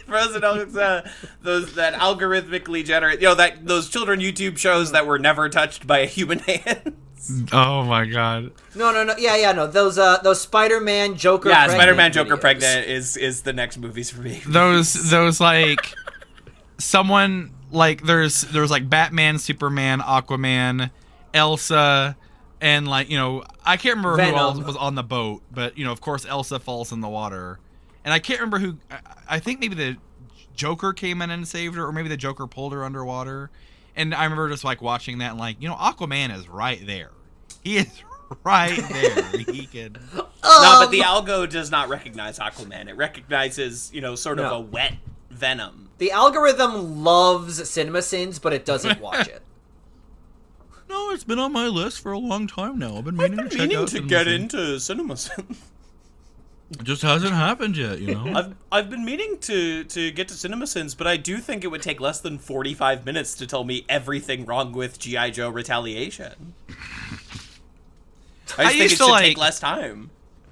Frozen 0.05 0.43
Elsa, 0.43 1.09
those 1.41 1.75
that 1.75 1.93
algorithmically 1.93 2.83
generate, 2.83 3.21
you 3.21 3.29
know, 3.29 3.35
that 3.35 3.65
those 3.65 3.87
children 3.87 4.19
YouTube 4.19 4.57
shows 4.57 4.91
that 4.91 5.07
were 5.07 5.17
never 5.17 5.47
touched 5.47 5.87
by 5.87 5.99
a 5.99 6.05
human 6.05 6.39
hand. 6.39 6.97
Oh 7.51 7.83
my 7.83 8.05
god. 8.05 8.51
No, 8.75 8.91
no, 8.91 9.03
no. 9.03 9.15
Yeah, 9.17 9.35
yeah, 9.35 9.51
no. 9.51 9.67
Those 9.67 9.97
uh, 9.97 10.17
those 10.23 10.41
Spider-Man 10.41 11.15
Joker. 11.15 11.49
yeah, 11.49 11.65
pregnant 11.65 11.79
Spider-Man 11.79 12.13
Joker 12.13 12.37
videos. 12.37 12.41
pregnant 12.41 12.87
is 12.87 13.17
is 13.17 13.41
the 13.43 13.53
next 13.53 13.77
movies 13.77 14.09
for 14.09 14.21
me. 14.21 14.41
those 14.47 14.93
those 15.09 15.39
like 15.39 15.93
someone 16.77 17.51
like 17.71 18.03
there's 18.03 18.41
there's 18.41 18.71
like 18.71 18.89
Batman, 18.89 19.37
Superman, 19.39 19.99
Aquaman, 19.99 20.91
Elsa, 21.33 22.17
and 22.59 22.87
like 22.87 23.09
you 23.09 23.17
know 23.17 23.43
I 23.65 23.77
can't 23.77 23.97
remember 23.97 24.17
Venom. 24.17 24.33
who 24.33 24.39
else 24.39 24.57
was 24.59 24.75
on 24.75 24.95
the 24.95 25.03
boat, 25.03 25.41
but 25.51 25.77
you 25.77 25.85
know 25.85 25.91
of 25.91 26.01
course 26.01 26.25
Elsa 26.25 26.59
falls 26.59 26.91
in 26.91 27.01
the 27.01 27.09
water, 27.09 27.59
and 28.03 28.13
I 28.13 28.19
can't 28.19 28.39
remember 28.39 28.59
who. 28.59 28.77
I, 28.89 28.99
I 29.35 29.39
think 29.39 29.59
maybe 29.59 29.75
the 29.75 29.97
Joker 30.55 30.93
came 30.93 31.21
in 31.21 31.29
and 31.31 31.47
saved 31.47 31.75
her, 31.75 31.85
or 31.85 31.91
maybe 31.91 32.09
the 32.09 32.17
Joker 32.17 32.47
pulled 32.47 32.73
her 32.73 32.83
underwater. 32.83 33.49
And 33.95 34.13
I 34.13 34.23
remember 34.23 34.49
just 34.49 34.63
like 34.63 34.81
watching 34.81 35.17
that 35.19 35.31
and 35.31 35.39
like 35.39 35.61
you 35.61 35.67
know 35.69 35.75
Aquaman 35.75 36.35
is 36.35 36.47
right 36.47 36.81
there. 36.85 37.11
He 37.63 37.77
is 37.77 37.87
right 38.43 38.75
there. 38.89 39.23
he 39.53 39.65
can. 39.65 39.97
no, 40.15 40.21
Um, 40.21 40.29
but 40.43 40.91
the 40.91 41.01
algo 41.01 41.49
does 41.49 41.69
not 41.71 41.89
recognize 41.89 42.39
Aquaman. 42.39 42.87
It 42.87 42.95
recognizes, 42.95 43.91
you 43.93 44.01
know, 44.01 44.15
sort 44.15 44.39
of 44.39 44.45
No. 44.45 44.53
a 44.55 44.59
wet 44.61 44.93
venom. 45.29 45.89
The 45.97 46.11
algorithm 46.11 47.03
loves 47.03 47.59
CinemaSins, 47.61 48.41
but 48.41 48.53
it 48.53 48.65
doesn't 48.65 48.99
watch 49.01 49.27
it. 49.27 49.41
No, 50.89 51.11
it's 51.11 51.23
been 51.23 51.39
on 51.39 51.53
my 51.53 51.67
list 51.67 52.01
for 52.01 52.11
a 52.11 52.17
long 52.17 52.47
time 52.47 52.79
now. 52.79 52.97
I've 52.97 53.05
been 53.05 53.15
meaning 53.15 53.37
to 53.37 53.49
check 53.49 53.59
Meaning 53.59 53.77
out 53.77 53.87
to 53.89 54.01
get 54.01 54.27
into 54.27 54.79
cinema 54.79 55.13
into 55.13 55.17
cinemas. 55.21 55.57
It 56.71 56.83
just 56.83 57.01
hasn't 57.01 57.33
happened 57.33 57.75
yet, 57.75 57.99
you 57.99 58.15
know. 58.15 58.33
I've 58.33 58.55
I've 58.71 58.89
been 58.89 59.03
meaning 59.03 59.37
to 59.41 59.83
to 59.83 60.11
get 60.11 60.29
to 60.29 60.33
CinemaSins, 60.35 60.97
but 60.97 61.05
I 61.05 61.17
do 61.17 61.37
think 61.37 61.63
it 61.63 61.67
would 61.67 61.81
take 61.81 61.99
less 61.99 62.21
than 62.21 62.37
forty 62.37 62.73
five 62.73 63.05
minutes 63.05 63.35
to 63.35 63.47
tell 63.47 63.63
me 63.63 63.85
everything 63.89 64.45
wrong 64.45 64.71
with 64.71 64.97
GI 64.97 65.31
Joe 65.31 65.49
Retaliation. 65.49 66.53
I 68.57 68.63
I 68.65 68.67
think 68.69 68.81
used 68.83 68.93
it 68.93 68.97
to, 68.97 69.03
should 69.03 69.11
like- 69.11 69.23
take 69.23 69.37
less 69.37 69.59
time. 69.59 70.11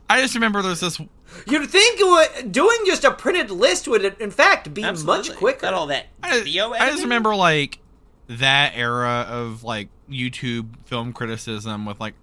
I 0.09 0.21
just 0.21 0.33
remember 0.33 0.61
there's 0.61 0.79
this. 0.79 0.99
You'd 1.47 1.69
think 1.69 1.99
it 1.99 2.07
would, 2.43 2.51
doing 2.51 2.77
just 2.87 3.03
a 3.03 3.11
printed 3.11 3.51
list 3.51 3.87
would, 3.87 4.03
in 4.19 4.31
fact, 4.31 4.73
be 4.73 4.83
Absolutely. 4.83 5.29
much 5.29 5.37
quicker. 5.37 5.61
Got 5.61 5.75
all 5.75 5.87
that 5.87 6.07
I, 6.23 6.39
video 6.39 6.73
I 6.73 6.89
just 6.89 7.03
remember 7.03 7.35
like 7.35 7.77
that 8.27 8.73
era 8.75 9.27
of 9.29 9.63
like 9.63 9.89
YouTube 10.09 10.69
film 10.85 11.13
criticism 11.13 11.85
with 11.85 11.99
like, 11.99 12.15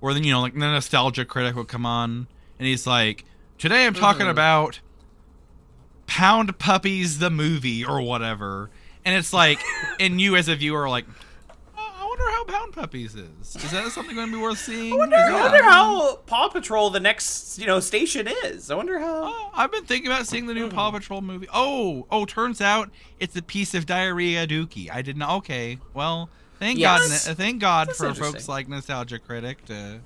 where 0.00 0.14
then 0.14 0.24
you 0.24 0.32
know 0.32 0.40
like 0.40 0.54
the 0.54 0.60
nostalgia 0.60 1.26
critic 1.26 1.54
would 1.54 1.68
come 1.68 1.84
on 1.84 2.26
and 2.58 2.66
he's 2.66 2.86
like, 2.86 3.26
today 3.58 3.86
I'm 3.86 3.94
talking 3.94 4.22
Mm-hmm. 4.22 4.30
about 4.30 4.80
Pound 6.06 6.58
Puppies 6.58 7.18
the 7.18 7.30
movie 7.30 7.84
or 7.84 8.00
whatever, 8.00 8.70
and 9.04 9.14
it's 9.16 9.32
like, 9.32 9.60
and 10.00 10.20
you 10.20 10.36
as 10.36 10.48
a 10.48 10.54
viewer 10.56 10.82
are 10.82 10.88
like, 10.88 11.04
oh, 11.76 11.94
I 11.98 12.04
wonder 12.06 12.24
how 12.30 12.44
Pound 12.44 12.56
Pound 12.56 12.72
Puppies 12.74 13.14
is. 13.14 13.56
Is 13.56 13.70
that 13.72 13.90
something 13.92 14.14
going 14.14 14.28
to 14.30 14.36
be 14.36 14.40
worth 14.40 14.58
seeing? 14.58 14.92
I 14.92 14.96
wonder, 14.96 15.16
I 15.16 15.32
wonder 15.32 15.62
how 15.64 16.16
Paw 16.26 16.48
Patrol 16.48 16.90
the 16.90 17.00
next 17.00 17.58
you 17.58 17.66
know 17.66 17.80
station 17.80 18.28
is. 18.44 18.70
I 18.70 18.74
wonder 18.76 18.98
how. 18.98 19.22
Oh, 19.24 19.50
I've 19.54 19.72
been 19.72 19.84
thinking 19.84 20.10
about 20.10 20.26
seeing 20.26 20.46
the 20.46 20.54
new 20.54 20.68
Paw 20.70 20.90
Patrol 20.92 21.20
movie. 21.20 21.48
Oh, 21.52 22.06
oh, 22.10 22.24
turns 22.24 22.60
out 22.60 22.90
it's 23.20 23.36
a 23.36 23.42
piece 23.42 23.74
of 23.74 23.84
diarrhea 23.86 24.46
dookie. 24.46 24.90
I 24.92 25.02
didn't. 25.02 25.22
Okay, 25.22 25.78
well, 25.92 26.30
thank 26.58 26.78
Yes. 26.78 27.26
God. 27.26 27.36
Thank 27.36 27.60
God 27.60 27.88
That's 27.88 27.98
for 27.98 28.14
folks 28.14 28.48
like 28.48 28.68
Nostalgia 28.68 29.18
Critic 29.18 29.64
to. 29.66 30.00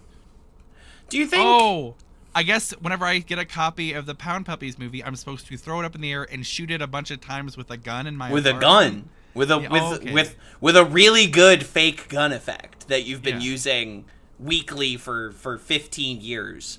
Do 1.09 1.19
you 1.19 1.26
think? 1.26 1.42
Oh, 1.45 1.95
I 2.35 2.43
guess 2.43 2.71
whenever 2.81 3.05
I 3.05 3.19
get 3.19 3.39
a 3.39 3.45
copy 3.45 3.93
of 3.93 4.07
the 4.07 4.15
Pound 4.15 4.47
Puppies 4.47 4.79
movie, 4.79 5.03
I'm 5.03 5.17
supposed 5.17 5.47
to 5.49 5.57
throw 5.57 5.81
it 5.81 5.85
up 5.85 5.95
in 5.95 6.01
the 6.01 6.13
air 6.13 6.27
and 6.31 6.47
shoot 6.47 6.71
it 6.71 6.81
a 6.81 6.87
bunch 6.87 7.11
of 7.11 7.21
times 7.21 7.57
with 7.57 7.71
a 7.71 7.77
gun 7.77 8.07
in 8.07 8.17
my 8.17 8.31
with 8.31 8.47
a 8.47 8.53
gun 8.53 9.09
with 9.35 9.51
a 9.51 9.61
Yeah, 9.61 9.69
with 9.69 9.83
okay. 10.01 10.13
with 10.13 10.37
with 10.61 10.77
a 10.77 10.85
really 10.85 11.27
good 11.27 11.65
fake 11.67 12.09
gun 12.09 12.33
effect 12.33 12.89
that 12.89 13.05
you've 13.05 13.23
been 13.23 13.41
Yeah. 13.41 13.49
using 13.51 14.05
weekly 14.39 14.97
for 14.97 15.33
for 15.33 15.59
15 15.59 16.21
years 16.21 16.79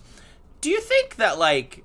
do 0.62 0.70
you 0.70 0.80
think 0.82 1.16
that 1.18 1.38
like 1.38 1.84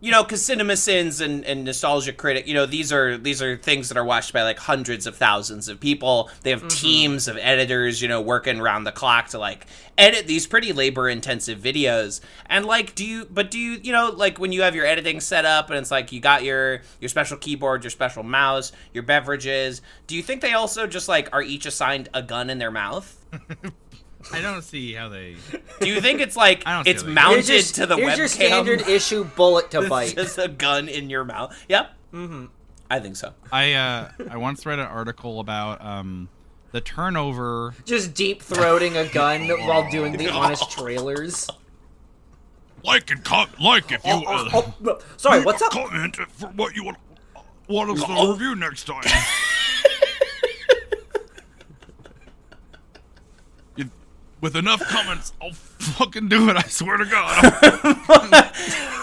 you 0.00 0.10
know 0.10 0.22
because 0.22 0.42
CinemaSins 0.42 1.20
and, 1.20 1.44
and 1.44 1.64
nostalgia 1.64 2.12
critic 2.12 2.46
you 2.46 2.54
know 2.54 2.66
these 2.66 2.92
are 2.92 3.16
these 3.16 3.40
are 3.40 3.56
things 3.56 3.88
that 3.88 3.96
are 3.96 4.04
watched 4.04 4.32
by 4.32 4.42
like 4.42 4.58
hundreds 4.58 5.06
of 5.06 5.16
thousands 5.16 5.68
of 5.68 5.80
people. 5.80 6.30
They 6.42 6.50
have 6.50 6.60
mm-hmm. 6.60 6.68
teams 6.68 7.28
of 7.28 7.38
editors 7.40 8.02
you 8.02 8.08
know 8.08 8.20
working 8.20 8.60
around 8.60 8.84
the 8.84 8.92
clock 8.92 9.28
to 9.28 9.38
like 9.38 9.66
edit 9.98 10.26
these 10.26 10.46
pretty 10.46 10.72
labor 10.72 11.08
intensive 11.08 11.58
videos. 11.58 12.20
And 12.46 12.66
like 12.66 12.94
do 12.94 13.04
you 13.04 13.26
but 13.30 13.50
do 13.50 13.58
you 13.58 13.80
you 13.82 13.92
know 13.92 14.10
like 14.10 14.38
when 14.38 14.52
you 14.52 14.62
have 14.62 14.74
your 14.74 14.86
editing 14.86 15.20
set 15.20 15.44
up 15.44 15.70
and 15.70 15.78
it's 15.78 15.90
like 15.90 16.12
you 16.12 16.20
got 16.20 16.44
your 16.44 16.82
your 17.00 17.08
special 17.08 17.36
keyboard 17.36 17.84
your 17.84 17.90
special 17.90 18.22
mouse 18.22 18.72
your 18.92 19.02
beverages 19.02 19.82
do 20.06 20.16
you 20.16 20.22
think 20.22 20.40
they 20.40 20.52
also 20.52 20.86
just 20.86 21.08
like 21.08 21.28
are 21.32 21.42
each 21.42 21.66
assigned 21.66 22.08
a 22.14 22.22
gun 22.22 22.50
in 22.50 22.58
their 22.58 22.70
mouth 22.70 23.24
I 24.32 24.40
don't 24.40 24.62
see 24.62 24.92
how 24.92 25.08
they. 25.08 25.36
do 25.80 25.88
you 25.88 26.00
think 26.00 26.20
it's 26.20 26.36
like 26.36 26.62
I 26.66 26.74
don't 26.74 26.84
see 26.84 26.90
it's 26.90 27.04
mounted 27.04 27.46
Here's 27.46 27.72
to 27.72 27.86
the 27.86 27.96
here's 27.96 28.12
webcam 28.14 28.18
your 28.18 28.28
standard 28.28 28.80
issue 28.88 29.24
bullet 29.24 29.70
to 29.70 29.78
It's 29.82 29.88
bite. 29.88 30.14
just 30.16 30.38
a 30.38 30.48
gun 30.48 30.88
in 30.88 31.08
your 31.10 31.24
mouth. 31.24 31.56
Yep. 31.68 31.90
Mm-hmm. 32.12 32.44
I 32.90 33.00
think 33.00 33.16
so. 33.16 33.32
I 33.52 33.72
uh, 33.74 34.10
I 34.30 34.36
once 34.36 34.64
read 34.66 34.78
an 34.78 34.86
article 34.86 35.40
about 35.40 35.84
um, 35.84 36.28
the 36.72 36.80
turnover. 36.80 37.74
Just 37.84 38.14
deep 38.14 38.42
throating 38.42 38.96
a 38.96 39.08
gun 39.12 39.48
while 39.66 39.88
doing 39.90 40.16
the 40.16 40.28
honest 40.32 40.70
trailers. 40.70 41.48
Like 42.84 43.10
and 43.10 43.24
comment, 43.24 43.60
like 43.60 43.90
if 43.90 44.04
you. 44.04 44.12
Oh, 44.12 44.22
oh, 44.52 44.74
oh, 44.86 44.98
sorry, 45.16 45.42
what's 45.44 45.60
up? 45.62 45.72
Comment 45.72 46.14
for 46.14 46.46
what 46.48 46.76
you 46.76 46.84
want. 46.84 46.98
Want 47.68 47.90
us 47.90 48.04
to 48.04 48.30
review 48.32 48.54
next 48.54 48.84
time. 48.84 49.02
You- 53.76 53.90
with 54.40 54.56
enough 54.56 54.80
comments, 54.88 55.32
I'll 55.42 55.52
fucking 55.52 56.28
do 56.28 56.48
it. 56.50 56.56
I 56.56 56.62
swear 56.62 56.96
to 56.96 57.04
God. 57.04 58.52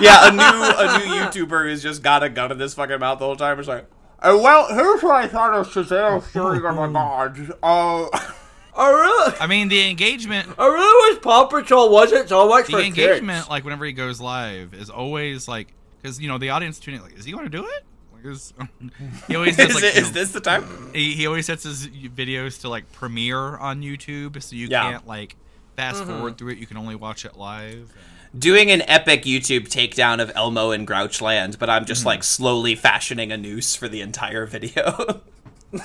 Yeah, 0.00 0.28
a 0.28 0.32
new 0.32 0.40
a 0.42 0.98
new 0.98 1.14
YouTuber 1.14 1.68
who's 1.68 1.82
just 1.82 2.02
got 2.02 2.22
a 2.22 2.28
gun 2.28 2.50
in 2.50 2.58
his 2.58 2.74
fucking 2.74 2.98
mouth 2.98 3.18
the 3.18 3.26
whole 3.26 3.36
time. 3.36 3.58
It's 3.58 3.68
like, 3.68 3.86
oh, 4.22 4.42
well, 4.42 4.66
here's 4.74 5.02
what 5.02 5.14
I 5.16 5.28
thought 5.28 5.54
of 5.54 5.68
Shazam 5.68 6.24
shooting 6.32 6.64
on 6.64 6.74
my 6.76 6.92
god. 6.92 7.38
Uh, 7.62 8.08
I 8.76 8.90
really, 8.90 9.34
I 9.38 9.46
mean, 9.46 9.68
the 9.68 9.88
engagement, 9.88 10.48
I 10.58 10.66
really 10.66 11.12
wish 11.14 11.22
Paw 11.22 11.44
Patrol 11.44 11.90
wasn't 11.92 12.28
so 12.28 12.48
much 12.48 12.66
the 12.66 12.72
for 12.72 12.80
engagement, 12.80 13.38
kids. 13.40 13.48
like 13.50 13.64
whenever 13.64 13.84
he 13.84 13.92
goes 13.92 14.20
live, 14.20 14.74
is 14.74 14.90
always 14.90 15.46
like, 15.46 15.72
because 16.02 16.20
you 16.20 16.26
know 16.26 16.38
the 16.38 16.50
audience 16.50 16.80
tuning, 16.80 17.00
like, 17.00 17.16
is 17.16 17.24
he 17.24 17.30
going 17.30 17.44
to 17.44 17.50
do 17.50 17.64
it? 17.64 17.84
Like, 18.24 18.32
is, 18.34 18.52
he 19.28 19.36
always 19.36 19.56
does 19.56 19.68
is, 19.70 19.74
like, 19.74 19.84
it, 19.84 19.94
you 19.94 20.00
is 20.02 20.08
know, 20.08 20.20
this 20.20 20.32
the 20.32 20.40
time? 20.40 20.64
he, 20.94 21.12
he 21.14 21.26
always 21.26 21.46
sets 21.46 21.64
his 21.64 21.86
videos 21.88 22.60
to 22.62 22.68
like 22.68 22.90
premiere 22.92 23.56
on 23.56 23.82
YouTube, 23.82 24.42
so 24.42 24.56
you 24.56 24.68
Yeah. 24.68 24.90
can't 24.92 25.06
like 25.06 25.36
fast 25.76 26.04
forward 26.04 26.38
through 26.38 26.52
it. 26.52 26.58
You 26.58 26.66
can 26.66 26.76
only 26.76 26.94
watch 26.94 27.24
it 27.24 27.36
live. 27.36 27.92
Doing 28.36 28.70
an 28.70 28.82
epic 28.88 29.22
YouTube 29.22 29.68
takedown 29.68 30.20
of 30.20 30.32
Elmo 30.34 30.72
and 30.72 30.86
Grouchland, 30.88 31.58
but 31.58 31.70
I'm 31.70 31.84
just 31.84 32.00
Mm-hmm. 32.00 32.08
like 32.08 32.24
slowly 32.24 32.74
fashioning 32.74 33.30
a 33.30 33.36
noose 33.36 33.76
for 33.76 33.88
the 33.88 34.00
entire 34.00 34.46
video. 34.46 35.22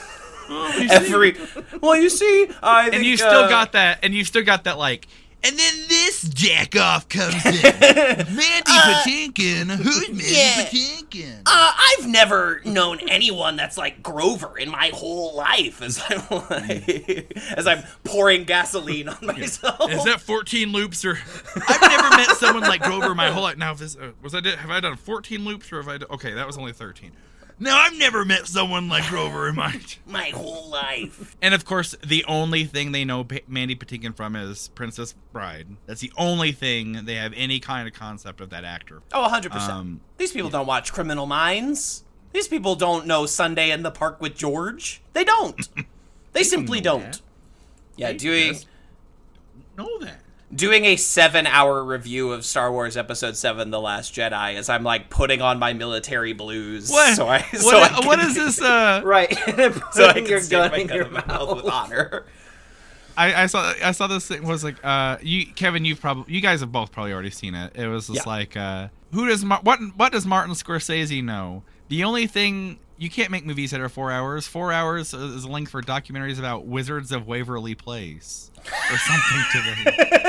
Every 0.50 1.36
well, 1.80 1.96
you 1.96 2.10
see, 2.10 2.48
I 2.64 2.86
think, 2.86 2.96
and 2.96 3.06
you 3.06 3.18
still 3.18 3.30
uh, 3.46 3.50
got 3.50 3.74
that, 3.74 4.00
and 4.02 4.14
you 4.16 4.24
still 4.26 4.44
got 4.44 4.64
that 4.64 4.78
like. 4.80 5.08
And 5.42 5.58
then 5.58 5.74
this 5.88 6.28
jack 6.30 6.76
off 6.76 7.08
comes 7.08 7.46
in. 7.46 7.54
Mandy 7.54 8.72
Patinkin. 8.72 9.70
Who's 9.70 10.10
Mandy 10.10 10.26
yeah. 10.26 10.66
Patinkin? 10.66 11.42
Uh, 11.46 11.72
I've 11.78 12.08
never 12.08 12.62
known 12.66 13.00
anyone 13.08 13.56
that's 13.56 13.78
like 13.78 14.04
Grover 14.04 14.58
in 14.58 14.70
my 14.70 14.92
whole 14.94 15.34
life. 15.36 15.82
As 15.82 16.04
I'm 16.10 16.22
like, 16.50 17.38
as 17.56 17.68
I'm 17.68 17.84
pouring 18.04 18.44
gasoline 18.44 19.08
on 19.08 19.26
myself. 19.26 19.90
Is 19.90 20.04
that 20.04 20.20
14 20.20 20.74
loops 20.74 21.06
or? 21.06 21.12
I've 21.70 21.82
never 21.82 22.10
met 22.18 22.36
someone 22.36 22.64
like 22.64 22.82
Grover 22.82 23.16
my 23.16 23.30
whole 23.30 23.44
life. 23.44 23.58
Now, 23.58 23.72
if 23.72 23.78
this 23.78 23.96
uh, 23.96 24.12
was 24.22 24.36
I 24.36 24.42
did, 24.42 24.56
have 24.60 24.72
I 24.72 24.82
done 24.82 24.98
14 24.98 25.46
loops 25.46 25.72
or 25.72 25.78
have 25.78 25.88
I? 25.88 26.00
Done, 26.00 26.10
okay, 26.12 26.34
that 26.34 26.48
was 26.48 26.58
only 26.58 26.74
13. 26.74 27.14
No, 27.62 27.76
I've 27.76 27.98
never 27.98 28.24
met 28.24 28.48
someone 28.48 28.88
like 28.88 29.06
Grover 29.08 29.50
in 29.50 29.56
my. 29.56 29.80
my 30.08 30.30
whole 30.30 30.70
life? 30.70 31.36
And 31.42 31.54
of 31.54 31.66
course, 31.66 31.94
the 32.06 32.24
only 32.26 32.64
thing 32.64 32.94
they 32.94 33.04
know 33.04 33.24
Pa- 33.26 33.40
Mandy 33.48 33.76
Patinkin 33.76 34.16
from 34.16 34.36
is 34.36 34.70
Princess 34.76 35.14
Bride. 35.34 35.68
That's 35.86 36.00
the 36.02 36.12
only 36.18 36.52
thing 36.54 37.06
they 37.06 37.16
have 37.16 37.34
any 37.36 37.60
kind 37.60 37.88
of 37.88 37.94
concept 37.94 38.40
of 38.40 38.50
that 38.52 38.64
actor. 38.64 39.02
Oh, 39.14 39.22
100 39.24 39.52
percent. 39.52 39.72
Um, 39.72 40.02
These 40.18 40.32
people 40.32 40.50
don't 40.50 40.68
watch 40.68 40.94
Criminal 40.94 41.26
Minds. 41.26 42.04
These 42.32 42.48
people 42.48 42.76
don't 42.76 43.08
know 43.08 43.26
Sunday 43.26 43.72
in 43.72 43.84
the 43.84 43.92
Park 43.92 44.22
with 44.22 44.36
George. 44.36 45.02
They 45.14 45.24
don't. 45.24 45.68
They 46.32 46.44
simply 46.44 46.80
know 46.80 47.00
don't. 47.00 47.02
that. 47.02 47.22
Yeah, 47.98 48.12
They 48.12 48.18
doing 48.18 48.48
just 48.54 48.68
Know 49.76 50.00
that. 50.02 50.22
Doing 50.54 50.86
a 50.86 50.96
seven 50.96 51.46
hour 51.48 51.84
review 51.84 52.32
of 52.32 52.44
Star 52.46 52.72
Wars 52.72 52.98
Episode 52.98 53.36
Seven: 53.38 53.70
The 53.72 53.80
Last 53.80 54.14
Jedi 54.14 54.56
as 54.56 54.70
I'm 54.70 54.84
like 54.84 55.10
putting 55.10 55.42
on 55.42 55.60
my 55.60 55.74
military 55.74 56.34
blues. 56.34 56.90
What? 56.92 57.16
So 57.16 57.28
I. 57.28 57.40
what, 57.40 57.56
so 57.62 57.80
I 57.80 57.90
can- 57.90 58.20
is 58.22 58.36
this? 58.36 58.62
Uh, 58.70 59.02
Right, 59.04 59.32
So 59.94 60.06
I 60.08 60.14
can 60.14 60.26
your 60.26 60.40
stick 60.42 60.52
gun 60.52 60.72
my 60.72 60.78
in 60.78 60.88
gun 60.88 60.98
your 60.98 61.06
in 61.08 61.14
my 61.14 61.26
mouth 61.26 61.56
with 61.56 61.66
honor. 61.72 62.26
I, 63.18 63.44
I 63.44 63.46
saw 63.48 63.74
I 63.84 63.92
saw 63.92 64.08
this 64.08 64.28
thing 64.28 64.44
was 64.48 64.64
like 64.64 64.78
uh 64.84 65.18
you 65.22 65.46
Kevin 65.48 65.84
you've 65.84 66.00
probably 66.00 66.34
you 66.34 66.40
guys 66.40 66.62
have 66.62 66.72
both 66.72 66.92
probably 66.92 67.12
already 67.12 67.32
seen 67.32 67.54
it. 67.54 67.76
It 67.76 67.88
was 67.88 68.08
just 68.08 68.26
Yeah. 68.26 68.32
like 68.32 68.56
uh 68.56 68.88
who 69.12 69.28
does 69.28 69.44
Mar- 69.44 69.60
what 69.64 69.80
what 69.98 70.14
does 70.14 70.26
Martin 70.26 70.54
Scorsese 70.54 71.22
know? 71.24 71.64
The 71.90 72.04
only 72.06 72.28
thing 72.28 72.80
you 72.98 73.10
can't 73.10 73.30
make 73.32 73.46
movies 73.46 73.72
that 73.72 73.82
are 73.82 73.90
four 73.90 74.12
hours. 74.12 74.48
Four 74.48 74.72
hours 74.72 75.14
is 75.14 75.44
a 75.44 75.48
length 75.50 75.72
for 75.72 75.82
documentaries 75.82 76.38
about 76.40 76.66
Wizards 76.66 77.12
of 77.12 77.28
Waverly 77.28 77.76
Place 77.76 78.52
or 78.92 78.98
something 78.98 79.44
to 79.52 79.58
the. 79.62 80.29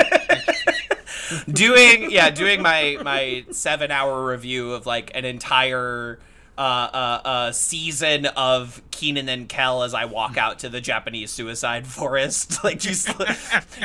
doing 1.49 2.11
yeah 2.11 2.29
doing 2.29 2.61
my 2.61 2.97
my 3.03 3.45
seven 3.51 3.91
hour 3.91 4.25
review 4.25 4.73
of 4.73 4.85
like 4.85 5.11
an 5.15 5.25
entire 5.25 6.19
uh, 6.57 6.61
uh, 6.61 7.21
uh, 7.27 7.51
season 7.51 8.25
of 8.27 8.81
Kenan 8.91 9.29
and 9.29 9.49
Kel 9.49 9.81
as 9.81 9.95
I 9.95 10.05
walk 10.05 10.37
out 10.37 10.59
to 10.59 10.69
the 10.69 10.79
Japanese 10.81 11.31
suicide 11.31 11.87
forest. 11.87 12.63
like 12.63 12.83
you, 12.85 12.93
sl- 12.93 13.23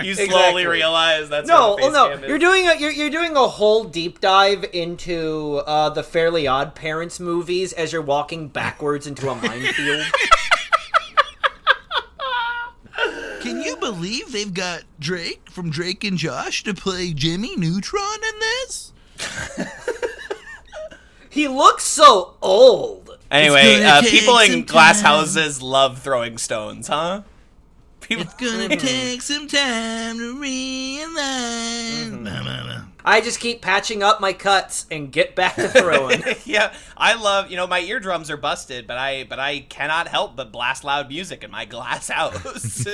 you 0.02 0.14
slowly 0.14 0.24
Exactly. 0.26 0.66
realize 0.66 1.28
that's 1.30 1.48
No, 1.48 1.70
what 1.70 1.82
a 1.84 1.86
oh 1.86 1.90
no, 1.90 2.10
is. 2.10 2.28
you're 2.28 2.38
doing 2.40 2.68
a 2.68 2.74
you're, 2.74 2.90
you're 2.90 3.08
doing 3.08 3.34
a 3.36 3.46
whole 3.48 3.84
deep 3.84 4.20
dive 4.20 4.66
into 4.74 5.62
uh, 5.66 5.88
the 5.90 6.02
Fairly 6.02 6.46
Odd 6.46 6.74
Parents 6.74 7.18
movies 7.18 7.72
as 7.72 7.92
you're 7.92 8.02
walking 8.02 8.48
backwards 8.48 9.06
into 9.06 9.30
a 9.30 9.34
minefield. 9.36 10.04
Can 13.46 13.62
you 13.62 13.76
believe 13.76 14.32
they've 14.32 14.52
got 14.52 14.82
Drake 14.98 15.50
from 15.50 15.70
Drake 15.70 16.02
and 16.02 16.18
Josh 16.18 16.64
to 16.64 16.74
play 16.74 17.12
Jimmy 17.12 17.56
Neutron 17.56 18.02
in 18.02 18.40
this? 18.40 18.92
he 21.30 21.46
looks 21.46 21.84
so 21.84 22.34
old. 22.42 23.16
Anyway, 23.30 23.84
uh, 23.84 24.02
people 24.02 24.36
in 24.38 24.64
glass 24.64 25.00
time. 25.00 25.12
houses 25.12 25.62
love 25.62 26.00
throwing 26.00 26.38
stones, 26.38 26.88
huh? 26.88 27.22
People, 28.00 28.24
gonna 28.36 28.76
take 28.76 29.22
some 29.22 29.46
time 29.46 30.18
to 30.18 30.40
realize. 30.40 32.10
I 33.08 33.20
just 33.20 33.38
keep 33.38 33.62
patching 33.62 34.02
up 34.02 34.20
my 34.20 34.32
cuts 34.32 34.84
and 34.90 35.12
get 35.12 35.36
back 35.36 35.54
to 35.54 35.68
throwing. 35.68 36.24
yeah, 36.44 36.74
I 36.96 37.14
love 37.14 37.50
you 37.50 37.56
know 37.56 37.68
my 37.68 37.78
eardrums 37.78 38.30
are 38.30 38.36
busted, 38.36 38.88
but 38.88 38.98
I 38.98 39.22
but 39.22 39.38
I 39.38 39.60
cannot 39.60 40.08
help 40.08 40.34
but 40.34 40.50
blast 40.50 40.82
loud 40.82 41.08
music 41.08 41.44
in 41.44 41.50
my 41.52 41.66
glass 41.66 42.08
house, 42.16 42.84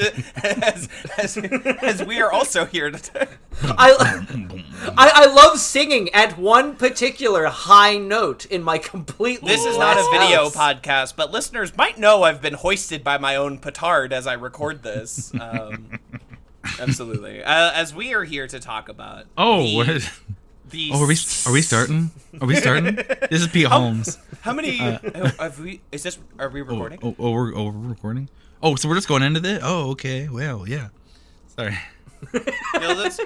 as, 0.45 0.88
as, 1.16 1.37
as 1.83 2.04
we 2.04 2.21
are 2.21 2.31
also 2.31 2.66
here 2.66 2.90
to. 2.90 3.28
I, 3.62 4.62
I 4.99 5.11
I 5.14 5.26
love 5.33 5.59
singing 5.59 6.11
at 6.11 6.37
one 6.37 6.76
particular 6.76 7.47
high 7.47 7.97
note 7.97 8.45
in 8.45 8.62
my 8.62 8.76
completely. 8.76 9.49
This 9.49 9.64
is 9.64 9.78
not 9.78 9.97
a 9.97 10.07
video 10.12 10.50
house. 10.50 10.57
podcast, 10.57 11.16
but 11.16 11.33
listeners 11.33 11.75
might 11.75 11.99
know 11.99 12.23
I've 12.23 12.42
been 12.42 12.54
hoisted 12.54 13.02
by 13.02 13.16
my 13.16 13.37
own 13.37 13.57
petard 13.57 14.12
as 14.12 14.26
I 14.26 14.35
record 14.35 14.83
this. 14.83 15.33
Um, 15.40 15.99
absolutely, 16.81 17.42
uh, 17.42 17.73
as 17.73 17.95
we 17.95 18.14
are 18.14 18.25
here 18.25 18.47
to 18.47 18.59
talk 18.61 18.88
about 18.88 19.26
Oh, 19.37 19.62
the, 19.62 19.75
what 19.76 19.88
is- 19.88 20.11
The 20.71 20.90
Oh, 20.95 21.02
are 21.02 21.07
we 21.07 21.16
are 21.47 21.52
we 21.52 21.61
starting? 21.62 22.11
Are 22.40 22.47
we 22.47 22.54
starting? 22.57 22.95
This 22.97 23.42
is 23.42 23.49
Pete 23.49 23.66
Holmes. 23.66 24.19
How 24.40 24.52
many 24.54 24.76
have 24.78 25.59
we? 25.61 25.81
Is 25.92 26.02
this? 26.02 26.19
Are 26.38 26.49
we 26.49 26.62
Oh, 26.62 26.64
recording? 26.64 26.99
oh, 27.02 27.14
oh, 27.19 27.31
we're, 27.33 27.54
oh, 27.54 27.64
we're 27.66 27.88
recording. 27.90 28.28
Oh, 28.62 28.76
so 28.76 28.88
we're 28.88 28.95
just 28.95 29.09
going 29.09 29.23
into 29.23 29.40
this. 29.40 29.61
Oh, 29.62 29.90
okay. 29.90 30.28
Well, 30.28 30.66
yeah. 30.69 30.88
Sorry. 31.57 31.76
You 32.33 32.40
know, 32.81 32.95
that's- 32.95 33.21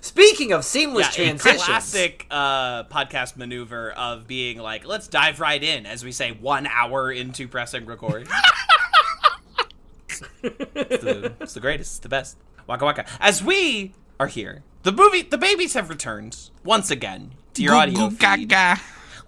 Speaking 0.00 0.52
of 0.52 0.64
seamless 0.66 1.16
yeah, 1.16 1.24
a 1.24 1.26
transitions, 1.28 1.64
classic 1.64 2.26
uh, 2.30 2.84
podcast 2.84 3.36
maneuver 3.38 3.90
of 3.92 4.26
being 4.26 4.58
like, 4.58 4.86
let's 4.86 5.08
dive 5.08 5.40
right 5.40 5.62
in, 5.62 5.86
as 5.86 6.04
we 6.04 6.12
say, 6.12 6.32
one 6.32 6.66
hour 6.66 7.10
into 7.10 7.48
pressing 7.48 7.86
record. 7.86 8.28
it's, 10.08 10.20
the, 10.42 11.32
it's 11.40 11.54
the 11.54 11.60
greatest, 11.60 11.90
it's 11.92 11.98
the 12.00 12.08
best. 12.10 12.36
Waka 12.66 12.84
waka. 12.84 13.06
As 13.20 13.42
we 13.42 13.92
are 14.18 14.26
here, 14.26 14.62
the 14.82 14.92
movie, 14.92 15.22
the 15.22 15.38
babies 15.38 15.74
have 15.74 15.88
returned 15.88 16.50
once 16.64 16.90
again 16.90 17.32
to 17.54 17.62
your 17.62 17.74
audio 17.74 18.10
feed. 18.10 18.48
gaga. 18.48 18.80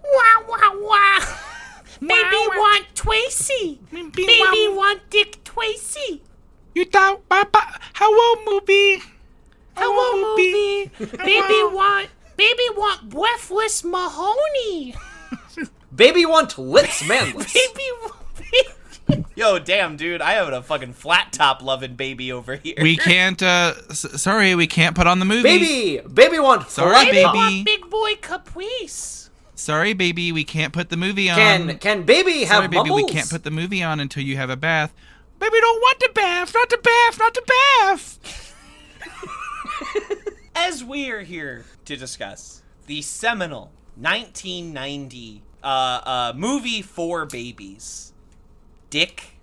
Wah 0.03 0.43
wah 0.47 0.71
wah. 0.75 1.25
Baby 1.99 2.37
want 2.55 2.85
Tracy. 2.93 3.79
Baby 3.91 4.67
want 4.69 5.09
Dick 5.09 5.43
Tracy. 5.43 6.21
You 6.75 6.85
thought, 6.85 7.27
Papa? 7.27 7.79
Hello, 7.95 8.43
movie. 8.45 9.01
Hello, 9.75 10.35
movie. 10.35 10.91
Baby 11.17 11.75
want. 11.75 12.09
Baby 12.35 12.63
want 12.75 13.09
breathless 13.09 13.83
Mahoney. 13.83 14.93
baby 15.95 16.25
want 16.25 16.57
lips 16.59 17.07
Manlis. 17.07 17.51
Baby. 17.51 18.13
Yo, 19.35 19.59
damn, 19.59 19.95
dude, 19.97 20.21
I 20.21 20.33
have 20.33 20.49
a 20.51 20.61
fucking 20.61 20.93
flat 20.93 21.31
top 21.31 21.61
loving 21.61 21.95
baby 21.95 22.31
over 22.31 22.55
here. 22.55 22.75
We 22.81 22.97
can't. 22.97 23.41
uh 23.41 23.73
s- 23.89 24.21
Sorry, 24.21 24.55
we 24.55 24.67
can't 24.67 24.95
put 24.95 25.07
on 25.07 25.19
the 25.19 25.25
movie. 25.25 25.43
baby, 25.43 26.01
baby 26.07 26.39
want 26.39 26.69
Sorry, 26.69 26.91
flat 26.91 27.05
baby. 27.11 27.21
top. 27.23 27.35
want 27.35 27.65
big 27.65 27.89
boy 27.89 28.15
caprice. 28.21 29.29
Sorry, 29.55 29.93
baby. 29.93 30.31
We 30.31 30.43
can't 30.43 30.73
put 30.73 30.89
the 30.89 30.97
movie 30.97 31.29
on. 31.29 31.35
Can 31.37 31.77
can 31.77 32.03
baby 32.03 32.39
have 32.45 32.57
Sorry, 32.63 32.67
baby. 32.67 32.89
We 32.91 33.01
bubbles? 33.01 33.11
can't 33.11 33.29
put 33.29 33.43
the 33.43 33.51
movie 33.51 33.81
on 33.83 33.99
until 33.99 34.23
you 34.23 34.37
have 34.37 34.49
a 34.49 34.55
bath. 34.57 34.93
Baby, 35.39 35.57
don't 35.59 35.79
want 35.81 35.99
to 35.99 36.11
bath. 36.13 36.53
Not 36.53 36.69
to 36.71 36.77
bath. 36.77 37.19
Not 37.19 37.33
to 37.33 37.43
bath. 37.47 38.53
As 40.55 40.83
we 40.83 41.11
are 41.11 41.21
here 41.21 41.65
to 41.85 41.95
discuss 41.95 42.63
the 42.87 43.01
seminal 43.03 43.71
1990 43.95 45.43
uh, 45.63 45.67
uh, 45.67 46.33
movie 46.35 46.81
for 46.81 47.25
babies, 47.25 48.13
Dick 48.89 49.37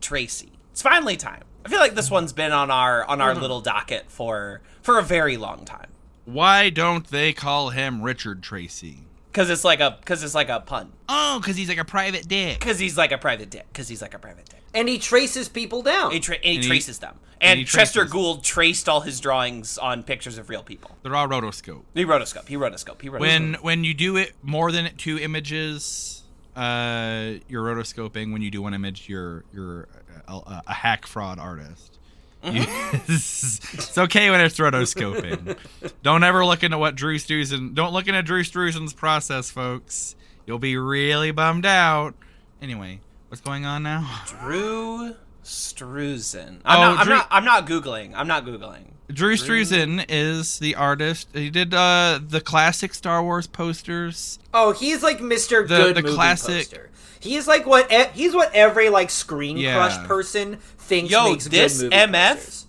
Tracy. 0.00 0.52
It's 0.72 0.82
finally 0.82 1.16
time. 1.16 1.42
I 1.64 1.68
feel 1.68 1.78
like 1.80 1.94
this 1.94 2.10
one's 2.10 2.32
been 2.32 2.52
on 2.52 2.70
our 2.70 3.04
on 3.04 3.20
our 3.20 3.34
hmm. 3.34 3.40
little 3.40 3.60
docket 3.60 4.10
for 4.10 4.60
for 4.82 4.98
a 4.98 5.02
very 5.02 5.36
long 5.38 5.64
time 5.64 5.88
Why 6.26 6.68
don't 6.70 7.06
they 7.06 7.32
call 7.32 7.70
him 7.70 8.02
Richard 8.02 8.42
Tracy? 8.42 8.98
because 9.32 9.48
it's 9.50 9.64
like 9.64 9.80
a 9.80 9.96
because 10.00 10.22
it's 10.22 10.34
like 10.34 10.48
a 10.48 10.60
pun 10.60 10.92
Oh, 11.08 11.38
because 11.40 11.56
he's 11.56 11.68
like 11.68 11.78
a 11.78 11.84
private 11.84 12.28
dick. 12.28 12.58
because 12.60 12.78
he's 12.78 12.96
like 12.98 13.12
a 13.12 13.18
private 13.18 13.50
dick 13.50 13.66
because 13.72 13.88
he's 13.88 14.02
like 14.02 14.14
a 14.14 14.18
private 14.18 14.48
dick. 14.48 14.60
And 14.74 14.88
he 14.88 14.98
traces 14.98 15.48
people 15.48 15.82
down. 15.82 16.10
He 16.10 16.20
tra- 16.20 16.34
and 16.36 16.44
he 16.44 16.54
And 16.56 16.62
he- 16.64 16.68
traces 16.68 16.98
them. 16.98 17.16
and 17.40 17.60
And, 17.60 17.68
Chester 17.68 18.00
traces. 18.00 18.12
Gould 18.12 18.42
traced 18.44 18.88
all 18.88 19.00
his 19.02 19.20
drawings 19.20 19.78
on 19.78 20.02
pictures 20.02 20.36
of 20.36 20.48
real 20.50 20.62
people. 20.64 20.96
They're 21.02 21.14
all 21.14 21.28
rotoscope. 21.28 21.82
He 21.94 22.04
rotoscope. 22.04 22.48
He 22.48 22.56
rotoscope. 22.56 23.00
He 23.00 23.08
rotoscope. 23.08 23.20
When 23.20 23.54
when 23.62 23.84
you 23.84 23.94
do 23.94 24.16
it 24.16 24.32
more 24.42 24.70
than 24.72 24.94
two 24.96 25.18
images, 25.18 26.23
uh, 26.56 27.34
you're 27.48 27.64
rotoscoping. 27.64 28.32
When 28.32 28.42
you 28.42 28.50
do 28.50 28.62
one 28.62 28.74
image, 28.74 29.08
you're 29.08 29.44
you're 29.52 29.88
a, 30.28 30.62
a 30.66 30.72
hack 30.74 31.06
fraud 31.06 31.38
artist. 31.38 31.98
You- 32.44 32.64
it's 33.08 33.96
okay 33.96 34.30
when 34.30 34.40
it's 34.40 34.58
rotoscoping. 34.58 35.56
don't 36.02 36.22
ever 36.24 36.44
look 36.44 36.62
into 36.62 36.78
what 36.78 36.94
Drew 36.94 37.16
Struzan. 37.18 37.74
Don't 37.74 37.92
look 37.92 38.06
into 38.06 38.22
Drew 38.22 38.42
Struzan's 38.42 38.92
process, 38.92 39.50
folks. 39.50 40.14
You'll 40.46 40.58
be 40.58 40.76
really 40.76 41.30
bummed 41.30 41.64
out. 41.66 42.14
Anyway, 42.60 43.00
what's 43.28 43.40
going 43.40 43.64
on 43.64 43.82
now? 43.82 44.22
Drew 44.42 45.14
Struzan. 45.42 46.58
Oh, 46.64 46.68
I'm, 46.70 46.80
not, 46.80 46.98
I'm 47.00 47.06
Drew- 47.06 47.14
not. 47.16 47.28
I'm 47.30 47.44
not 47.44 47.66
googling. 47.66 48.12
I'm 48.14 48.28
not 48.28 48.44
googling. 48.44 48.84
Drew 49.12 49.34
Struzan 49.36 50.04
is 50.08 50.58
the 50.58 50.74
artist. 50.76 51.28
He 51.34 51.50
did 51.50 51.74
uh, 51.74 52.20
the 52.26 52.40
classic 52.40 52.94
Star 52.94 53.22
Wars 53.22 53.46
posters. 53.46 54.38
oh, 54.54 54.72
he's 54.72 55.02
like 55.02 55.18
Mr. 55.18 55.66
The- 55.68 55.76
Good 55.76 55.96
the 55.96 56.02
movie 56.02 56.14
classic- 56.14 56.68
poster. 56.70 56.90
He's 57.20 57.46
like 57.48 57.64
what 57.66 57.90
e- 57.92 58.08
he's 58.14 58.34
what 58.34 58.52
every 58.54 58.88
like 58.90 59.08
screen 59.10 59.56
Yeah. 59.56 59.74
crush 59.74 59.96
person 60.06 60.56
thinks 60.78 61.10
Yo, 61.10 61.30
makes 61.30 61.46
this 61.46 61.80
good 61.80 61.90
movie 61.92 62.12
MF 62.12 62.34
posters. 62.34 62.66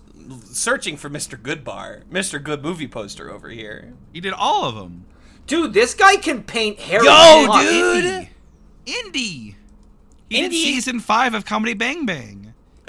searching 0.58 0.96
for 0.96 1.10
Mr. 1.10 1.38
Goodbar, 1.40 2.04
Mr. 2.04 2.42
Good 2.42 2.62
movie 2.62 2.88
poster 2.88 3.30
over 3.30 3.48
here. 3.50 3.92
He 4.14 4.20
did 4.20 4.32
all 4.32 4.64
of 4.64 4.74
them. 4.74 5.04
Dude, 5.46 5.74
this 5.74 5.94
guy 5.94 6.16
can 6.16 6.42
paint 6.42 6.78
Harry 6.80 7.04
Yo, 7.04 7.46
dude! 7.60 8.04
Indie. 8.04 8.28
Indie. 8.86 9.54
He 10.28 10.40
did 10.40 10.50
Indie. 10.52 10.64
season 10.64 11.00
five 11.00 11.34
of 11.34 11.44
Comedy 11.44 11.74
Bang 11.74 12.04
Bang. 12.06 12.54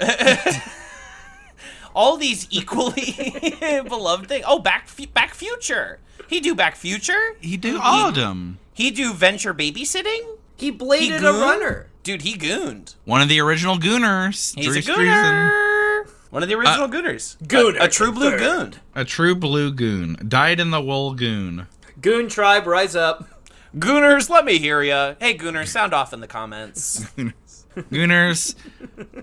All 1.98 2.16
these 2.16 2.46
equally 2.50 3.34
beloved 3.88 4.28
things. 4.28 4.44
Oh, 4.46 4.60
Back 4.60 4.88
Back 5.14 5.34
Future. 5.34 5.98
He 6.28 6.38
do 6.38 6.54
Back 6.54 6.76
Future. 6.76 7.36
He 7.40 7.56
do 7.56 7.80
all 7.82 8.10
of 8.10 8.14
them. 8.14 8.58
He 8.72 8.92
do 8.92 9.12
Venture 9.12 9.52
Babysitting. 9.52 10.36
He 10.56 10.70
bladed 10.70 11.24
a 11.24 11.32
runner. 11.32 11.88
Dude, 12.04 12.22
he 12.22 12.36
gooned. 12.36 12.94
One 13.04 13.20
of 13.20 13.28
the 13.28 13.40
original 13.40 13.78
Gooners. 13.78 14.54
He's 14.54 14.66
Drew 14.66 14.76
a 14.76 14.80
Struzan. 14.80 15.50
gooner. 15.50 16.08
One 16.30 16.44
of 16.44 16.48
the 16.48 16.54
original 16.54 16.84
uh, 16.84 16.88
gooners. 16.88 17.36
Gooner 17.42 17.80
A, 17.80 17.84
a 17.86 17.88
true 17.88 18.12
blue 18.12 18.30
confirmed. 18.30 18.72
goon. 18.74 18.80
A 18.94 19.04
true 19.04 19.34
blue 19.34 19.72
goon. 19.72 20.16
Died 20.28 20.60
in 20.60 20.70
the 20.70 20.80
wool 20.80 21.14
goon. 21.14 21.66
Goon 22.00 22.28
tribe, 22.28 22.66
rise 22.68 22.94
up. 22.94 23.28
Gooners, 23.76 24.30
let 24.30 24.44
me 24.44 24.58
hear 24.58 24.82
ya. 24.82 25.14
Hey, 25.20 25.36
Gooners, 25.36 25.66
sound 25.68 25.92
off 25.92 26.12
in 26.12 26.20
the 26.20 26.26
comments. 26.28 27.06
Gooners, 27.90 28.54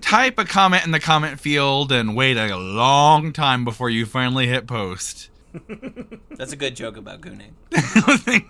type 0.01 0.39
a 0.39 0.45
comment 0.45 0.85
in 0.85 0.91
the 0.91 0.99
comment 0.99 1.39
field 1.39 1.91
and 1.91 2.15
wait 2.15 2.37
a 2.37 2.55
long 2.57 3.33
time 3.33 3.63
before 3.65 3.89
you 3.89 4.05
finally 4.05 4.47
hit 4.47 4.67
post. 4.67 5.29
That's 6.31 6.51
a 6.51 6.55
good 6.57 6.75
joke 6.75 6.97
about 6.97 7.21
gooning. 7.21 7.51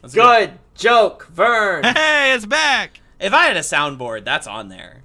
That's 0.00 0.14
a 0.14 0.16
Good 0.16 0.52
joke, 0.74 1.26
Vern. 1.32 1.84
hey, 1.84 2.32
it's 2.34 2.46
back. 2.46 3.00
If 3.18 3.32
I 3.34 3.46
had 3.46 3.56
a 3.56 3.60
soundboard, 3.60 4.24
that's 4.24 4.46
on 4.46 4.68
there. 4.68 5.02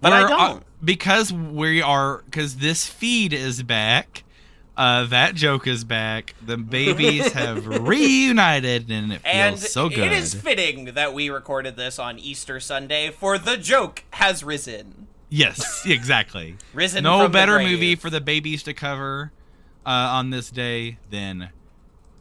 But 0.00 0.12
I 0.12 0.20
We're, 0.22 0.26
uh, 0.26 0.28
don't. 0.28 0.62
because 0.84 1.32
we 1.32 1.82
are 1.82 2.22
because 2.24 2.56
this 2.56 2.86
feed 2.86 3.32
is 3.32 3.62
back. 3.64 4.22
Uh, 4.76 5.04
that 5.06 5.34
joke 5.34 5.66
is 5.66 5.84
back. 5.84 6.34
The 6.44 6.56
babies 6.56 7.32
have 7.34 7.66
reunited, 7.66 8.90
and 8.90 9.12
it 9.12 9.20
feels 9.20 9.24
and 9.34 9.58
so 9.58 9.88
good. 9.88 9.98
it 9.98 10.12
is 10.12 10.32
fitting 10.34 10.86
that 10.94 11.12
we 11.12 11.28
recorded 11.28 11.76
this 11.76 11.98
on 11.98 12.18
Easter 12.18 12.58
Sunday, 12.58 13.10
for 13.10 13.36
the 13.38 13.56
joke 13.58 14.04
has 14.12 14.42
risen. 14.42 15.08
yes, 15.28 15.84
exactly. 15.86 16.56
Risen 16.74 17.04
no 17.04 17.28
better 17.28 17.58
movie 17.58 17.96
for 17.96 18.08
the 18.10 18.20
babies 18.20 18.62
to 18.64 18.72
cover 18.74 19.30
uh, 19.84 19.90
on 19.90 20.30
this 20.30 20.50
day 20.50 20.98
than 21.10 21.50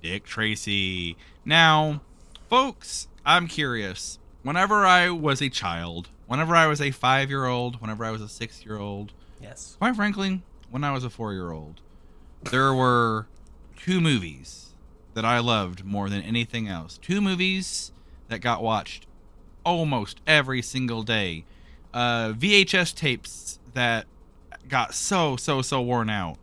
Dick 0.04 0.26
Tracy. 0.26 1.16
Now, 1.46 2.02
folks, 2.50 3.08
I'm 3.26 3.48
curious. 3.48 4.20
Whenever 4.44 4.86
I 4.86 5.10
was 5.10 5.42
a 5.42 5.50
child, 5.50 6.10
whenever 6.28 6.54
I 6.56 6.68
was 6.68 6.82
a 6.82 6.92
five 6.92 7.30
year 7.30 7.46
old, 7.46 7.80
whenever 7.80 8.04
I 8.04 8.12
was 8.12 8.22
a 8.22 8.28
six 8.30 8.66
year 8.66 8.78
old, 8.78 9.14
Yes. 9.42 9.76
quite 9.80 9.96
frankly, 9.96 10.42
when 10.70 10.84
I 10.84 10.92
was 10.92 11.04
a 11.04 11.10
four 11.10 11.32
year 11.34 11.52
old, 11.52 11.80
there 12.50 12.74
were 12.74 13.28
two 13.78 14.02
movies 14.02 14.74
that 15.14 15.26
I 15.26 15.40
loved 15.40 15.84
more 15.84 16.10
than 16.10 16.22
anything 16.22 16.68
else. 16.68 16.98
Two 16.98 17.22
movies 17.22 17.92
that 18.30 18.40
got 18.40 18.64
watched 18.64 19.08
almost 19.66 20.22
every 20.26 20.62
single 20.62 21.04
day. 21.04 21.46
Uh, 21.94 22.34
VHS 22.34 22.96
tapes 22.96 23.60
that 23.74 24.06
got 24.68 24.94
so, 24.94 25.36
so, 25.36 25.62
so 25.62 25.82
worn 25.82 26.10
out. 26.10 26.38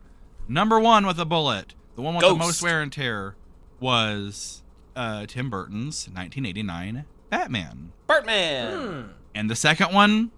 Number 0.47 0.79
one 0.79 1.05
with 1.05 1.19
a 1.19 1.25
bullet, 1.25 1.73
the 1.95 2.01
one 2.01 2.15
with 2.15 2.25
the 2.25 2.35
most 2.35 2.61
wear 2.61 2.81
and 2.81 2.91
tear, 2.91 3.35
was 3.79 4.63
uh, 4.95 5.25
Tim 5.27 5.49
Burton's 5.49 6.07
1989 6.07 7.05
Batman. 7.29 7.91
Bartman. 8.07 9.09
And 9.35 9.49
the 9.49 9.55
second 9.55 9.93
one, 9.93 10.31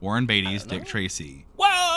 Warren 0.00 0.26
Beatty's. 0.26 0.64
Dick 0.64 0.84
Tracy. 0.84 1.46
Whoa! 1.56 1.93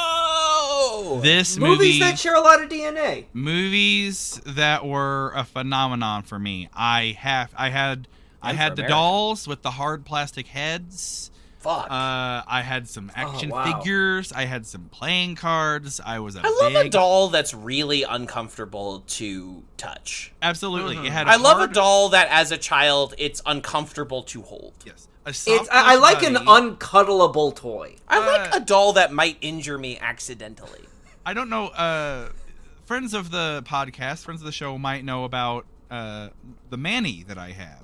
This 1.21 1.57
Movies 1.57 1.77
movie, 1.77 1.99
that 1.99 2.19
share 2.19 2.35
a 2.35 2.41
lot 2.41 2.63
of 2.63 2.69
DNA. 2.69 3.25
movies 3.33 4.41
that 4.45 4.85
were 4.85 5.31
a 5.35 5.43
phenomenon 5.43 6.23
for 6.23 6.39
me. 6.39 6.69
I 6.73 7.15
have, 7.19 7.53
I 7.57 7.69
had, 7.69 8.07
I 8.41 8.49
And 8.51 8.57
had 8.59 8.75
the 8.75 8.81
America. 8.83 8.93
dolls 8.93 9.47
with 9.47 9.61
the 9.61 9.71
hard 9.71 10.05
plastic 10.05 10.47
heads. 10.47 11.31
Fuck. 11.59 11.85
Uh, 11.85 12.43
I 12.47 12.61
had 12.63 12.87
some 12.87 13.11
action 13.15 13.49
wow. 13.49 13.79
figures. 13.79 14.31
I 14.31 14.45
had 14.45 14.65
some 14.65 14.89
playing 14.89 15.35
cards. 15.35 15.99
I 16.05 16.19
was 16.19 16.35
a 16.35 16.41
I 16.43 16.49
love 16.61 16.73
big, 16.73 16.85
a 16.85 16.89
doll 16.89 17.29
that's 17.29 17.53
really 17.53 18.03
uncomfortable 18.03 19.03
to 19.07 19.63
touch. 19.75 20.31
Absolutely, 20.41 20.95
it 20.97 21.11
had. 21.11 21.27
I 21.27 21.37
love 21.37 21.59
a 21.59 21.73
doll 21.73 22.09
that, 22.09 22.27
as 22.29 22.51
a 22.51 22.57
child, 22.57 23.15
it's 23.17 23.41
uncomfortable 23.45 24.21
to 24.23 24.43
hold. 24.43 24.73
Yes, 24.85 25.07
a 25.16 25.16
It's 25.27 25.69
I, 25.69 25.93
I 25.93 25.95
like 25.95 26.23
an 26.23 26.33
body. 26.33 26.45
uncuddleable 26.75 27.55
toy. 27.55 27.95
I 28.07 28.19
like 28.19 28.53
Uh, 28.53 28.57
a 28.57 28.59
doll 28.59 28.93
that 28.93 29.11
might 29.11 29.37
injure 29.41 29.77
me 29.77 29.97
accidentally. 29.99 30.87
I 31.25 31.33
don't 31.33 31.49
know. 31.49 31.67
Uh, 31.67 32.29
friends 32.85 33.13
of 33.13 33.31
the 33.31 33.63
podcast, 33.67 34.23
friends 34.23 34.41
of 34.41 34.45
the 34.45 34.51
show, 34.51 34.77
might 34.77 35.03
know 35.03 35.25
about 35.25 35.65
uh, 35.91 36.29
the 36.69 36.77
Manny 36.77 37.23
that 37.27 37.37
I 37.37 37.51
have. 37.51 37.81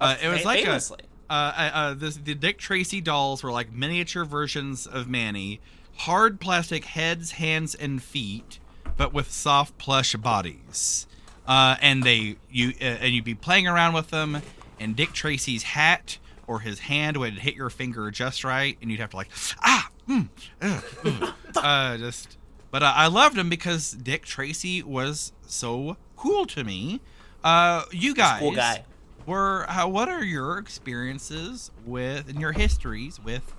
Uh, 0.00 0.16
it 0.22 0.28
was 0.28 0.40
Fa- 0.42 0.46
like 0.46 0.60
a, 0.62 0.66
famously. 0.66 1.00
uh, 1.28 1.32
uh, 1.32 1.70
uh, 1.74 1.94
this, 1.94 2.16
the 2.16 2.34
Dick 2.34 2.58
Tracy 2.58 3.00
dolls 3.00 3.42
were 3.42 3.52
like 3.52 3.72
miniature 3.72 4.24
versions 4.24 4.86
of 4.86 5.08
Manny, 5.08 5.60
hard 5.96 6.40
plastic 6.40 6.84
heads, 6.86 7.32
hands, 7.32 7.74
and 7.74 8.02
feet, 8.02 8.60
but 8.96 9.12
with 9.12 9.30
soft 9.32 9.76
plush 9.78 10.14
bodies. 10.14 11.06
Uh, 11.46 11.74
and 11.82 12.04
they 12.04 12.36
you 12.50 12.74
uh, 12.80 12.84
and 12.84 13.12
you'd 13.12 13.24
be 13.24 13.34
playing 13.34 13.66
around 13.66 13.92
with 13.92 14.10
them, 14.10 14.40
and 14.78 14.94
Dick 14.94 15.12
Tracy's 15.12 15.64
hat 15.64 16.18
or 16.50 16.58
his 16.58 16.80
hand 16.80 17.16
would 17.16 17.34
hit 17.34 17.54
your 17.54 17.70
finger 17.70 18.10
just 18.10 18.42
right, 18.42 18.76
and 18.82 18.90
you'd 18.90 18.98
have 18.98 19.10
to 19.10 19.16
like 19.16 19.28
ah, 19.62 19.88
mm, 20.08 20.28
ugh, 20.60 20.84
ugh. 21.04 21.34
uh, 21.56 21.96
just. 21.96 22.36
But 22.72 22.82
uh, 22.82 22.92
I 22.94 23.06
loved 23.06 23.38
him 23.38 23.48
because 23.48 23.92
Dick 23.92 24.24
Tracy 24.24 24.82
was 24.82 25.32
so 25.46 25.96
cool 26.16 26.46
to 26.46 26.64
me. 26.64 27.00
Uh, 27.44 27.84
you 27.92 28.14
guys, 28.16 28.40
cool 28.40 28.50
guy. 28.50 28.84
were 29.26 29.64
how, 29.68 29.88
what 29.88 30.08
are 30.08 30.24
your 30.24 30.58
experiences 30.58 31.70
with 31.86 32.28
and 32.28 32.40
your 32.40 32.52
histories 32.52 33.20
with 33.20 33.54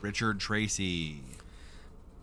Richard 0.00 0.38
Tracy? 0.38 1.22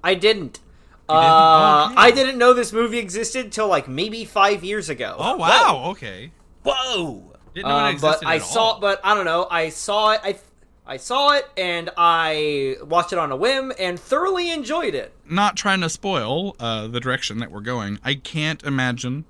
I 0.01 0.13
didn't. 0.13 0.41
didn't? 0.43 0.61
Uh, 1.09 1.87
Okay. 1.87 1.95
I 1.97 2.11
didn't 2.11 2.37
know 2.37 2.53
this 2.53 2.71
movie 2.71 2.99
existed 2.99 3.51
till 3.51 3.67
like 3.67 3.89
maybe 3.89 4.23
five 4.23 4.63
years 4.63 4.87
ago. 4.87 5.15
Oh 5.19 5.35
wow, 5.35 5.83
okay. 5.91 6.31
Whoa! 6.63 7.34
Didn't 7.55 7.69
know 7.69 7.77
it 7.77 7.81
Um, 7.81 7.93
existed 7.93 8.19
but 8.23 8.29
I 8.29 8.35
at 8.35 8.41
saw, 8.43 8.63
all. 8.73 8.79
but 8.79 9.01
I 9.03 9.15
don't 9.15 9.25
know. 9.25 9.47
I 9.49 9.69
saw 9.69 10.11
it. 10.11 10.21
I 10.23 10.37
I 10.87 10.97
saw 10.97 11.31
it, 11.31 11.49
and 11.57 11.89
I 11.97 12.75
watched 12.83 13.11
it 13.11 13.17
on 13.17 13.31
a 13.31 13.35
whim 13.35 13.73
and 13.79 13.99
thoroughly 13.99 14.51
enjoyed 14.51 14.93
it. 14.93 15.11
Not 15.27 15.55
trying 15.57 15.81
to 15.81 15.89
spoil 15.89 16.55
uh, 16.59 16.85
the 16.85 16.99
direction 16.99 17.39
that 17.39 17.49
we're 17.49 17.61
going. 17.61 17.97
I 18.03 18.13
can't 18.13 18.61
imagine 18.63 19.25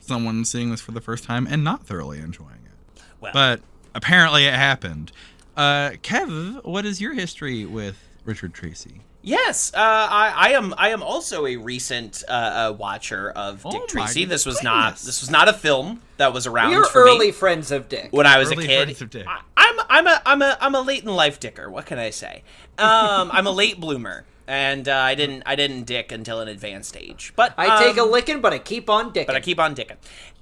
someone 0.00 0.44
seeing 0.44 0.72
this 0.72 0.80
for 0.80 0.90
the 0.90 1.00
first 1.00 1.22
time 1.22 1.46
and 1.48 1.62
not 1.62 1.86
thoroughly 1.86 2.18
enjoying 2.18 2.58
it. 2.66 3.02
Well, 3.20 3.30
But 3.32 3.60
apparently 3.94 4.46
it 4.46 4.54
happened. 4.54 5.12
Uh, 5.56 5.90
Kev, 6.02 6.64
what 6.64 6.84
is 6.84 7.00
your 7.00 7.14
history 7.14 7.64
with 7.64 7.96
Richard 8.24 8.52
Tracy? 8.52 9.02
Yes, 9.28 9.72
uh, 9.74 9.78
I, 9.78 10.32
I 10.34 10.48
am. 10.52 10.72
I 10.78 10.88
am 10.88 11.02
also 11.02 11.44
a 11.46 11.56
recent 11.56 12.24
uh, 12.26 12.32
uh, 12.32 12.76
watcher 12.78 13.30
of 13.30 13.60
Oh 13.66 13.70
Dick 13.70 13.82
my 13.82 13.86
Tracy. 14.04 14.24
This 14.24 14.46
was 14.46 14.62
not. 14.62 14.96
This 14.96 15.20
was 15.20 15.30
not 15.30 15.48
a 15.48 15.52
film 15.52 16.00
that 16.16 16.32
was 16.32 16.46
around 16.46 16.70
We 16.70 16.76
are 16.76 16.84
for 16.86 17.02
early 17.02 17.26
me 17.26 17.32
friends 17.32 17.70
of 17.70 17.90
Dick. 17.90 18.08
when 18.10 18.26
I 18.26 18.38
was 18.38 18.50
Early 18.50 18.64
a 18.64 18.68
kid. 18.68 18.84
friends 18.84 19.02
of 19.02 19.10
Dick. 19.10 19.26
I, 19.28 19.42
I'm. 19.58 19.80
I'm 19.90 20.06
a. 20.06 20.22
I'm 20.24 20.40
a. 20.42 20.56
I'm 20.62 20.74
a 20.74 20.80
late 20.80 21.02
in 21.04 21.10
life 21.14 21.40
dicker. 21.40 21.68
What 21.70 21.84
can 21.84 21.98
I 21.98 22.08
say? 22.08 22.42
Um, 22.78 23.30
I'm 23.30 23.46
a 23.46 23.50
late 23.50 23.78
bloomer, 23.78 24.24
and 24.46 24.88
uh, 24.88 24.96
I 24.96 25.14
didn't. 25.14 25.42
I 25.44 25.56
didn't 25.56 25.84
dick 25.84 26.10
until 26.10 26.40
an 26.40 26.48
advanced 26.48 26.96
age. 26.96 27.34
But 27.36 27.52
I 27.58 27.84
take 27.84 27.98
a 27.98 28.04
um, 28.04 28.10
licking, 28.10 28.40
but 28.40 28.54
I 28.54 28.58
keep 28.58 28.88
on 28.88 29.12
dicking. 29.12 29.26
but 29.26 29.36
I 29.36 29.40
keep 29.40 29.60
on 29.60 29.74
dicking. 29.74 29.96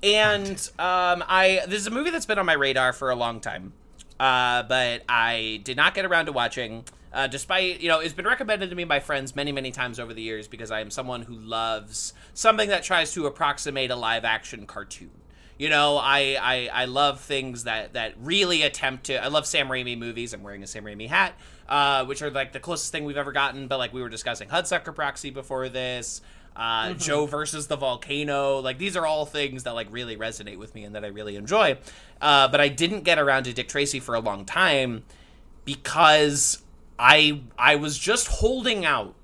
And 0.05 0.51
um, 0.79 1.25
I 1.27 1.63
this 1.67 1.81
is 1.81 1.89
a 1.89 1.91
movie 1.91 2.11
that's 2.11 2.27
been 2.27 2.39
on 2.39 2.47
my 2.47 2.53
radar 2.53 2.93
for 2.93 3.11
a 3.11 3.17
long 3.17 3.41
time, 3.41 3.73
uh, 4.21 4.63
but 4.63 5.03
I 5.09 5.61
did 5.65 5.77
not 5.77 5.95
get 5.95 6.05
around 6.05 6.27
to 6.27 6.33
watching. 6.33 6.85
Uh, 7.17 7.27
despite 7.27 7.81
you 7.81 7.89
know, 7.89 7.99
it's 7.99 8.13
been 8.13 8.27
recommended 8.27 8.69
to 8.69 8.77
me 8.77 8.85
by 8.85 9.01
friends 9.01 9.35
many, 9.35 9.51
many 9.51 9.71
times 9.71 9.99
over 9.99 10.13
the 10.13 10.21
years 10.21 10.49
because 10.49 10.71
I 10.71 10.81
am 10.81 10.91
someone 10.91 11.23
who 11.23 11.35
loves 11.35 12.13
something 12.35 12.69
that 12.69 12.83
tries 12.83 13.15
to 13.15 13.25
approximate 13.25 13.91
a 13.91 13.97
live 13.97 14.27
action 14.27 14.67
cartoon. 14.67 15.11
You 15.57 15.71
know, 15.71 15.97
I, 15.97 16.37
I 16.39 16.83
I 16.83 16.85
love 16.85 17.23
things 17.23 17.65
that 17.65 17.95
that 17.95 18.13
really 18.21 18.61
attempt 18.61 19.05
to. 19.05 19.17
I 19.17 19.29
love 19.29 19.47
Sam 19.47 19.69
Raimi 19.69 19.97
movies. 19.99 20.35
I'm 20.35 20.43
wearing 20.43 20.63
a 20.63 20.67
Sam 20.67 20.85
Raimi 20.85 21.09
hat, 21.09 21.33
uh, 21.71 22.05
which 22.05 22.21
are 22.21 22.31
like 22.31 22.53
the 22.53 22.61
closest 22.61 22.93
thing 22.93 23.07
we've 23.07 23.17
ever 23.17 23.33
gotten. 23.33 23.67
But 23.67 23.79
like 23.79 23.95
we 23.95 24.03
were 24.03 24.11
discussing 24.11 24.49
Hudsucker 24.51 24.95
Proxy 24.95 25.31
before 25.31 25.71
this, 25.71 26.21
uh, 26.55 26.93
Joe 26.93 27.25
versus 27.25 27.67
the 27.67 27.77
volcano. 27.77 28.59
Like 28.59 28.77
these 28.77 28.95
are 28.95 29.07
all 29.07 29.25
things 29.25 29.63
that 29.63 29.75
like 29.75 29.87
really 29.91 30.19
resonate 30.19 30.59
with 30.59 30.75
me 30.75 30.85
and 30.85 30.95
that 30.95 31.07
I 31.07 31.09
really 31.09 31.37
enjoy. 31.37 31.79
Uh, 32.21 32.49
but 32.49 32.61
I 32.61 32.69
didn't 32.69 33.05
get 33.05 33.19
around 33.19 33.45
to 33.45 33.55
Dick 33.55 33.69
Tracy 33.69 34.01
for 34.01 34.15
a 34.15 34.21
long 34.21 34.45
time 34.45 35.05
because 35.65 36.63
I 36.99 37.43
I 37.59 37.77
was 37.77 37.99
just 37.99 38.29
holding 38.29 38.85
out 38.85 39.15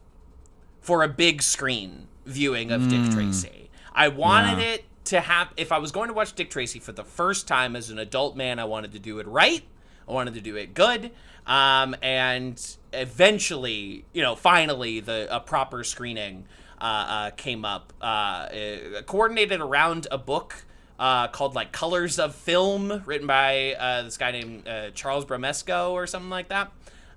for 0.80 1.02
a 1.02 1.08
big 1.08 1.42
screen 1.42 2.08
viewing 2.26 2.70
of 2.70 2.88
Dick 2.88 3.10
Tracy. 3.10 3.70
I 3.94 4.08
wanted 4.08 4.58
Yeah. 4.58 4.72
it 4.74 4.84
to 5.06 5.20
have 5.20 5.48
if 5.56 5.72
I 5.72 5.78
was 5.78 5.92
going 5.92 6.08
to 6.08 6.14
watch 6.14 6.34
Dick 6.34 6.50
Tracy 6.50 6.78
for 6.78 6.92
the 6.92 7.04
first 7.04 7.46
time 7.48 7.76
as 7.76 7.90
an 7.90 7.98
adult 7.98 8.36
man, 8.36 8.58
I 8.58 8.64
wanted 8.64 8.92
to 8.92 8.98
do 8.98 9.18
it 9.18 9.26
right. 9.26 9.62
I 10.08 10.12
wanted 10.12 10.34
to 10.34 10.40
do 10.40 10.56
it 10.56 10.74
good. 10.74 11.10
Um, 11.46 11.96
and 12.02 12.60
eventually, 12.92 14.04
you 14.12 14.22
know, 14.22 14.34
finally, 14.36 15.00
the 15.00 15.26
a 15.34 15.40
proper 15.40 15.84
screening 15.84 16.46
uh, 16.80 16.84
uh, 16.84 17.30
came 17.30 17.64
up, 17.64 17.92
uh, 18.00 18.04
uh, 18.04 19.02
coordinated 19.06 19.60
around 19.60 20.06
a 20.10 20.18
book 20.18 20.64
uh, 20.98 21.28
called 21.28 21.54
like 21.54 21.72
Colors 21.72 22.18
of 22.18 22.34
Film, 22.34 23.02
written 23.06 23.26
by 23.26 23.74
uh, 23.74 24.02
this 24.02 24.16
guy 24.16 24.30
named 24.32 24.66
uh, 24.68 24.90
Charles 24.90 25.24
Bramesco 25.24 25.90
or 25.92 26.06
something 26.06 26.30
like 26.30 26.48
that. 26.48 26.72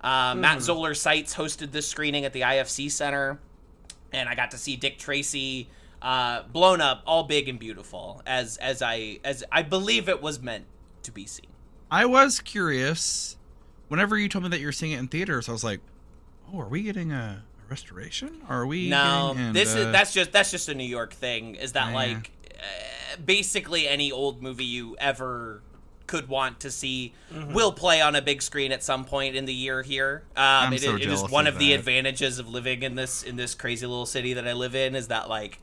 Uh, 0.05 0.35
Matt 0.35 0.61
Zoller 0.61 0.93
Seitz 0.93 1.33
hosted 1.33 1.71
this 1.71 1.87
screening 1.87 2.25
at 2.25 2.31
the 2.33 2.41
IFC 2.41 2.91
Center, 2.91 3.39
and 4.13 4.29
I 4.29 4.35
got 4.35 4.51
to 4.51 4.57
see 4.57 4.75
Dick 4.75 4.99
Tracy 4.99 5.67
uh, 5.99 6.43
blown 6.43 6.79
up, 6.79 7.01
all 7.07 7.23
big 7.23 7.49
and 7.49 7.57
beautiful, 7.59 8.21
as 8.27 8.57
as 8.57 8.83
I 8.83 9.19
as 9.23 9.43
I 9.51 9.63
believe 9.63 10.07
it 10.07 10.21
was 10.21 10.39
meant 10.39 10.65
to 11.03 11.11
be 11.11 11.25
seen. 11.25 11.47
I 11.89 12.05
was 12.05 12.39
curious. 12.39 13.35
Whenever 13.87 14.15
you 14.17 14.29
told 14.29 14.43
me 14.43 14.49
that 14.51 14.59
you're 14.59 14.71
seeing 14.71 14.91
it 14.91 14.99
in 14.99 15.07
theaters, 15.07 15.49
I 15.49 15.51
was 15.53 15.63
like, 15.63 15.79
"Oh, 16.53 16.59
are 16.59 16.67
we 16.67 16.83
getting 16.83 17.11
a, 17.11 17.43
restoration? 17.67 18.43
Or 18.47 18.57
are 18.61 18.67
we?" 18.67 18.89
No, 18.89 19.29
getting- 19.33 19.47
and, 19.47 19.55
this 19.55 19.75
uh, 19.75 19.79
is 19.79 19.85
that's 19.91 20.13
just 20.13 20.31
that's 20.31 20.51
just 20.51 20.69
a 20.69 20.75
New 20.75 20.83
York 20.83 21.13
thing. 21.13 21.55
Is 21.55 21.71
that 21.73 21.89
Yeah. 21.89 21.95
like 21.95 22.31
uh, 22.59 23.17
basically 23.25 23.87
any 23.87 24.11
old 24.11 24.43
movie 24.43 24.65
you 24.65 24.95
ever 24.99 25.63
could 26.07 26.27
want 26.27 26.59
to 26.61 26.71
see 26.71 27.13
Mm-hmm. 27.33 27.53
will 27.53 27.71
play 27.73 27.99
on 28.01 28.15
a 28.15 28.21
big 28.21 28.41
screen 28.41 28.71
at 28.71 28.83
some 28.83 29.03
point 29.05 29.35
in 29.35 29.45
the 29.45 29.53
year 29.53 29.81
here. 29.81 30.23
Um, 30.37 30.71
it, 30.73 30.81
so 30.81 30.95
it 30.95 31.01
is 31.03 31.21
one 31.29 31.47
of 31.47 31.55
of 31.55 31.59
the 31.59 31.73
advantages 31.73 32.39
of 32.39 32.47
living 32.47 32.83
in 32.83 32.95
this 32.95 33.23
in 33.23 33.35
this 33.35 33.55
crazy 33.55 33.85
little 33.85 34.05
city 34.05 34.33
that 34.33 34.47
I 34.47 34.53
live 34.53 34.75
in 34.75 34.95
is 34.95 35.07
that 35.09 35.27
like 35.29 35.59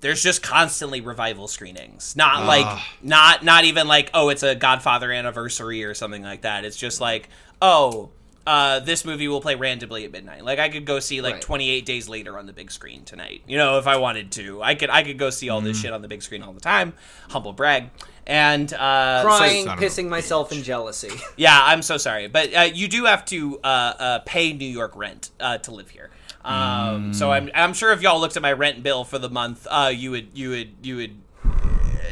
there's 0.00 0.22
just 0.22 0.42
constantly 0.42 1.00
revival 1.00 1.46
screenings. 1.48 2.16
Not 2.16 2.44
like 2.46 2.66
Ugh. 2.66 2.80
not 3.02 3.44
not 3.44 3.64
even 3.64 3.86
like 3.86 4.10
oh 4.14 4.28
it's 4.30 4.42
a 4.42 4.54
Godfather 4.54 5.12
anniversary 5.12 5.84
or 5.84 5.94
something 5.94 6.22
like 6.22 6.42
that. 6.42 6.64
It's 6.64 6.76
just 6.76 7.00
like 7.00 7.28
oh 7.62 8.10
uh, 8.46 8.80
this 8.80 9.04
movie 9.04 9.28
will 9.28 9.42
play 9.42 9.54
randomly 9.54 10.04
at 10.04 10.10
midnight. 10.10 10.42
Like 10.44 10.58
I 10.58 10.70
could 10.70 10.84
go 10.86 10.98
see 10.98 11.20
like 11.20 11.34
Right. 11.34 11.42
28 11.42 11.84
days 11.86 12.08
later 12.08 12.38
on 12.38 12.46
the 12.46 12.52
big 12.54 12.70
screen 12.72 13.04
tonight. 13.04 13.42
You 13.46 13.58
know, 13.58 13.78
if 13.78 13.86
I 13.86 13.98
wanted 13.98 14.32
to, 14.32 14.62
I 14.62 14.74
could 14.74 14.90
I 14.90 15.02
could 15.04 15.18
go 15.18 15.28
see 15.30 15.50
all 15.50 15.60
this 15.60 15.78
Mm. 15.78 15.82
shit 15.82 15.92
on 15.92 16.02
the 16.02 16.08
big 16.08 16.22
screen 16.22 16.42
all 16.42 16.52
the 16.54 16.60
time. 16.60 16.94
Humble 17.28 17.52
brag. 17.52 17.90
And 18.26 18.72
uh, 18.72 19.22
Crying, 19.24 19.64
son 19.64 19.78
of 19.78 19.82
a 19.82 19.86
pissing 19.86 20.08
myself 20.08 20.52
in 20.52 20.62
jealousy. 20.62 21.10
yeah, 21.36 21.58
I'm 21.64 21.82
so 21.82 21.96
sorry, 21.96 22.28
but 22.28 22.54
uh, 22.54 22.60
you 22.72 22.86
do 22.88 23.06
have 23.06 23.24
to 23.26 23.58
uh, 23.64 23.66
uh, 23.66 24.18
pay 24.20 24.52
New 24.52 24.68
York 24.68 24.94
rent 24.94 25.30
uh, 25.40 25.58
to 25.58 25.70
live 25.72 25.90
here. 25.90 26.10
Um, 26.44 27.12
So 27.12 27.30
I'm 27.32 27.50
I'm 27.54 27.74
sure 27.74 27.92
if 27.92 28.02
y'all 28.02 28.20
looked 28.20 28.36
at 28.36 28.42
my 28.42 28.52
rent 28.52 28.82
bill 28.82 29.04
for 29.04 29.18
the 29.18 29.28
month, 29.28 29.66
uh, 29.70 29.92
you 29.94 30.10
would 30.12 30.28
you 30.32 30.50
would 30.50 30.70
you 30.82 30.96
would 30.96 31.16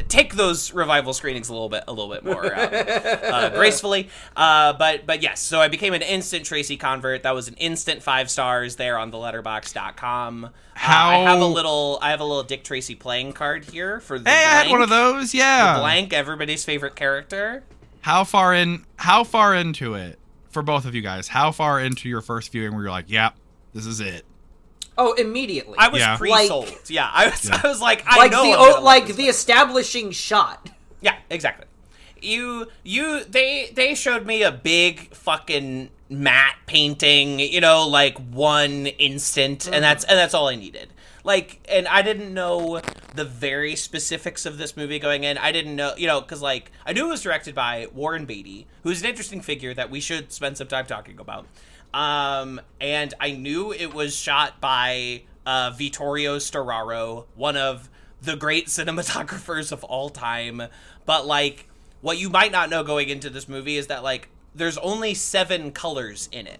take 0.07 0.35
those 0.35 0.73
revival 0.73 1.13
screenings 1.13 1.49
a 1.49 1.53
little 1.53 1.69
bit 1.69 1.83
a 1.87 1.91
little 1.91 2.11
bit 2.11 2.23
more 2.23 2.45
um, 2.45 2.69
uh, 2.73 3.49
gracefully. 3.49 4.09
Uh, 4.35 4.73
but 4.73 5.05
but 5.05 5.21
yes, 5.21 5.39
so 5.39 5.59
I 5.59 5.67
became 5.67 5.93
an 5.93 6.01
instant 6.01 6.45
Tracy 6.45 6.77
convert. 6.77 7.23
That 7.23 7.35
was 7.35 7.47
an 7.47 7.55
instant 7.55 8.01
five 8.01 8.29
stars 8.29 8.75
there 8.77 8.97
on 8.97 9.11
the 9.11 9.17
letterboxd.com. 9.17 10.45
Uh, 10.45 10.49
I 10.75 11.17
have 11.23 11.41
a 11.41 11.45
little 11.45 11.99
I 12.01 12.11
have 12.11 12.19
a 12.19 12.25
little 12.25 12.43
Dick 12.43 12.63
Tracy 12.63 12.95
playing 12.95 13.33
card 13.33 13.65
here 13.65 13.99
for 13.99 14.17
the 14.17 14.29
Hey, 14.29 14.35
I 14.37 14.63
had 14.63 14.71
one 14.71 14.81
of 14.81 14.89
those. 14.89 15.33
Yeah. 15.33 15.79
Blank, 15.79 16.13
everybody's 16.13 16.63
favorite 16.63 16.95
character. 16.95 17.63
How 18.01 18.23
far 18.23 18.53
in? 18.53 18.85
How 18.95 19.23
far 19.23 19.53
into 19.53 19.95
it 19.95 20.19
for 20.51 20.61
both 20.61 20.85
of 20.85 20.95
you 20.95 21.01
guys? 21.01 21.27
How 21.27 21.51
far 21.51 21.79
into 21.79 22.07
your 22.07 22.21
first 22.21 22.51
viewing 22.51 22.73
where 22.73 22.83
you're 22.83 22.91
like, 22.91 23.09
"Yep, 23.09 23.35
this 23.73 23.85
is 23.85 23.99
it." 23.99 24.25
Oh, 24.99 25.13
immediately. 25.13 25.77
I 25.79 25.87
was 25.87 26.01
Yeah. 26.01 26.17
pre-sold. 26.17 26.69
yeah, 26.89 27.09
I 27.11 27.29
was. 27.29 27.49
I 27.49 27.65
was 27.67 27.79
like, 27.79 28.03
I 28.05 28.17
like 28.17 28.31
know 28.31 28.43
the 28.43 28.49
I'm 28.51 28.59
oh, 28.59 28.71
gonna 28.73 28.85
like 28.85 29.07
love 29.07 29.15
the 29.17 29.25
this. 29.27 29.37
establishing 29.37 30.11
shot. 30.11 30.69
Yeah, 31.01 31.15
exactly. 31.29 31.65
You 32.21 32.67
you 32.83 33.23
they 33.23 33.71
they 33.73 33.95
showed 33.95 34.25
me 34.25 34.43
a 34.43 34.51
big 34.51 35.13
fucking 35.15 35.89
matte 36.09 36.57
painting, 36.65 37.39
you 37.39 37.61
know, 37.61 37.87
like 37.87 38.17
one 38.17 38.87
instant, 38.87 39.67
and 39.71 39.81
that's 39.81 40.03
mm-hmm. 40.03 40.11
and 40.11 40.19
that's 40.19 40.33
all 40.33 40.49
I 40.49 40.55
needed. 40.55 40.89
Like, 41.23 41.65
and 41.71 41.87
I 41.87 42.01
didn't 42.01 42.33
know 42.33 42.81
the 43.15 43.25
very 43.25 43.75
specifics 43.75 44.45
of 44.45 44.57
this 44.57 44.75
movie 44.75 44.99
going 44.99 45.23
in. 45.23 45.37
I 45.37 45.51
didn't 45.51 45.75
know, 45.75 45.93
you 45.97 46.07
know, 46.07 46.19
because 46.21 46.41
like 46.41 46.71
I 46.85 46.91
knew 46.91 47.05
it 47.05 47.09
was 47.09 47.21
directed 47.21 47.55
by 47.55 47.87
Warren 47.93 48.25
Beatty, 48.25 48.67
who's 48.83 49.01
an 49.01 49.07
interesting 49.07 49.39
figure 49.41 49.73
that 49.73 49.89
we 49.89 50.01
should 50.01 50.33
spend 50.33 50.57
some 50.57 50.67
time 50.67 50.85
talking 50.85 51.19
about. 51.19 51.45
Um, 51.93 52.61
and 52.79 53.13
I 53.19 53.31
knew 53.31 53.71
it 53.71 53.93
was 53.93 54.15
shot 54.15 54.61
by 54.61 55.23
uh, 55.45 55.71
Vittorio 55.71 56.37
Storaro, 56.37 57.25
one 57.35 57.57
of 57.57 57.89
the 58.21 58.35
great 58.35 58.67
cinematographers 58.67 59.71
of 59.71 59.83
all 59.83 60.09
time. 60.09 60.63
But 61.05 61.25
like, 61.25 61.67
what 62.01 62.17
you 62.17 62.29
might 62.29 62.51
not 62.51 62.69
know 62.69 62.83
going 62.83 63.09
into 63.09 63.29
this 63.29 63.49
movie 63.49 63.77
is 63.77 63.87
that 63.87 64.03
like 64.03 64.29
there's 64.53 64.77
only 64.79 65.13
seven 65.13 65.71
colors 65.71 66.29
in 66.31 66.47
it. 66.47 66.59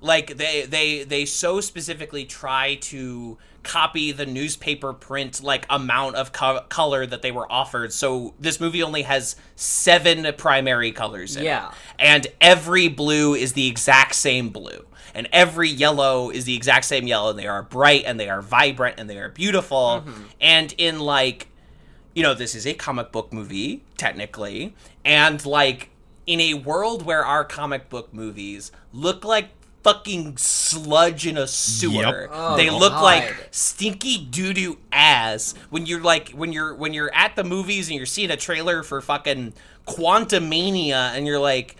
Like 0.00 0.36
they 0.36 0.64
they 0.66 1.02
they 1.04 1.24
so 1.24 1.60
specifically 1.60 2.24
try 2.24 2.76
to 2.76 3.36
copy 3.64 4.12
the 4.12 4.24
newspaper 4.24 4.92
print 4.92 5.42
like 5.42 5.66
amount 5.68 6.14
of 6.16 6.32
co- 6.32 6.60
color 6.68 7.04
that 7.04 7.20
they 7.22 7.32
were 7.32 7.50
offered. 7.50 7.92
So 7.92 8.34
this 8.38 8.60
movie 8.60 8.82
only 8.82 9.02
has 9.02 9.36
seven 9.56 10.32
primary 10.38 10.92
colors 10.92 11.36
in 11.36 11.44
Yeah. 11.44 11.68
it 11.70 11.74
and 11.98 12.26
every 12.40 12.88
blue 12.88 13.34
is 13.34 13.52
the 13.54 13.66
exact 13.66 14.14
same 14.14 14.50
blue. 14.50 14.84
And 15.14 15.28
every 15.32 15.68
yellow 15.68 16.30
is 16.30 16.44
the 16.44 16.54
exact 16.54 16.84
same 16.84 17.06
yellow. 17.08 17.30
And 17.30 17.38
they 17.38 17.46
are 17.48 17.62
bright 17.64 18.04
and 18.06 18.20
they 18.20 18.28
are 18.28 18.40
vibrant 18.40 19.00
and 19.00 19.10
they 19.10 19.18
are 19.18 19.30
beautiful. 19.30 20.04
Mm-hmm. 20.06 20.22
And 20.40 20.74
in 20.78 21.00
like 21.00 21.48
you 22.14 22.22
know 22.22 22.34
this 22.34 22.54
is 22.54 22.66
a 22.66 22.74
comic 22.74 23.10
book 23.10 23.32
movie 23.32 23.82
technically. 23.96 24.74
And 25.04 25.44
like 25.44 25.90
in 26.26 26.40
a 26.40 26.54
world 26.54 27.04
where 27.04 27.24
our 27.24 27.44
comic 27.44 27.88
book 27.90 28.14
movies 28.14 28.70
look 28.92 29.24
like 29.24 29.48
fucking 29.82 30.36
sludge 30.36 31.26
in 31.26 31.36
a 31.38 31.46
sewer 31.46 32.22
Yep. 32.22 32.30
Oh, 32.32 32.56
they 32.56 32.68
look 32.70 32.92
God. 32.92 33.02
like 33.02 33.48
stinky 33.50 34.18
doo-doo 34.18 34.78
ass 34.92 35.54
when 35.70 35.86
you're 35.86 36.00
like 36.02 36.30
when 36.30 36.52
you're 36.52 36.74
when 36.74 36.92
you're 36.92 37.14
at 37.14 37.36
the 37.36 37.44
movies 37.44 37.88
and 37.88 37.96
you're 37.96 38.06
seeing 38.06 38.30
a 38.30 38.36
trailer 38.36 38.82
for 38.82 39.00
fucking 39.00 39.54
Quantumania 39.86 41.14
and 41.16 41.26
you're 41.26 41.38
like 41.38 41.76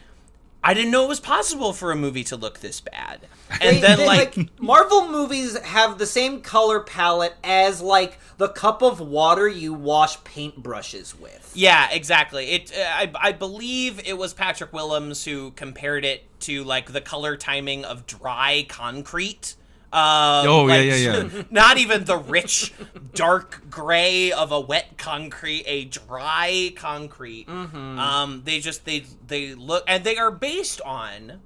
I 0.62 0.74
didn't 0.74 0.90
know 0.90 1.04
it 1.04 1.08
was 1.08 1.20
possible 1.20 1.72
for 1.72 1.92
a 1.92 1.96
movie 1.96 2.24
to 2.24 2.36
look 2.36 2.60
this 2.60 2.80
bad. 2.80 3.20
And 3.62 3.76
They- 3.76 3.80
then 3.80 3.98
they, 3.98 4.06
like, 4.06 4.60
Marvel 4.60 5.08
movies 5.08 5.58
have 5.60 5.96
the 5.98 6.06
same 6.06 6.42
color 6.42 6.80
palette 6.80 7.34
as 7.42 7.80
like 7.80 8.18
the 8.36 8.48
cup 8.50 8.82
of 8.82 9.00
water 9.00 9.48
you 9.48 9.72
wash 9.72 10.18
paintbrushes 10.18 11.18
with. 11.18 11.50
yeah, 11.54 11.88
exactly. 11.90 12.50
It 12.50 12.72
uh, 12.76 12.82
I 12.82 13.10
I 13.18 13.32
believe 13.32 14.00
it 14.06 14.18
was 14.18 14.34
Patrick 14.34 14.72
Willems 14.74 15.24
who 15.24 15.52
compared 15.52 16.04
it 16.04 16.24
to 16.40 16.62
like 16.64 16.92
the 16.92 17.00
color 17.00 17.36
timing 17.38 17.84
of 17.86 18.06
dry 18.06 18.66
concrete. 18.68 19.54
Um, 19.90 20.46
Oh, 20.46 20.68
yeah, 20.68 20.80
yeah, 20.82 20.94
yeah. 20.96 21.42
Not 21.50 21.78
even 21.78 22.04
the 22.04 22.18
rich, 22.18 22.74
dark 23.14 23.62
gray 23.70 24.30
of 24.32 24.52
a 24.52 24.60
wet 24.60 24.98
concrete, 24.98 25.64
a 25.66 25.84
dry 25.86 26.72
concrete. 26.76 27.46
Mm-hmm. 27.48 27.98
Um, 27.98 28.42
they 28.44 28.60
just 28.60 28.84
they 28.84 29.04
they 29.26 29.54
look 29.54 29.84
and 29.88 30.04
they 30.04 30.16
are 30.18 30.30
based 30.30 30.80
on 30.82 31.40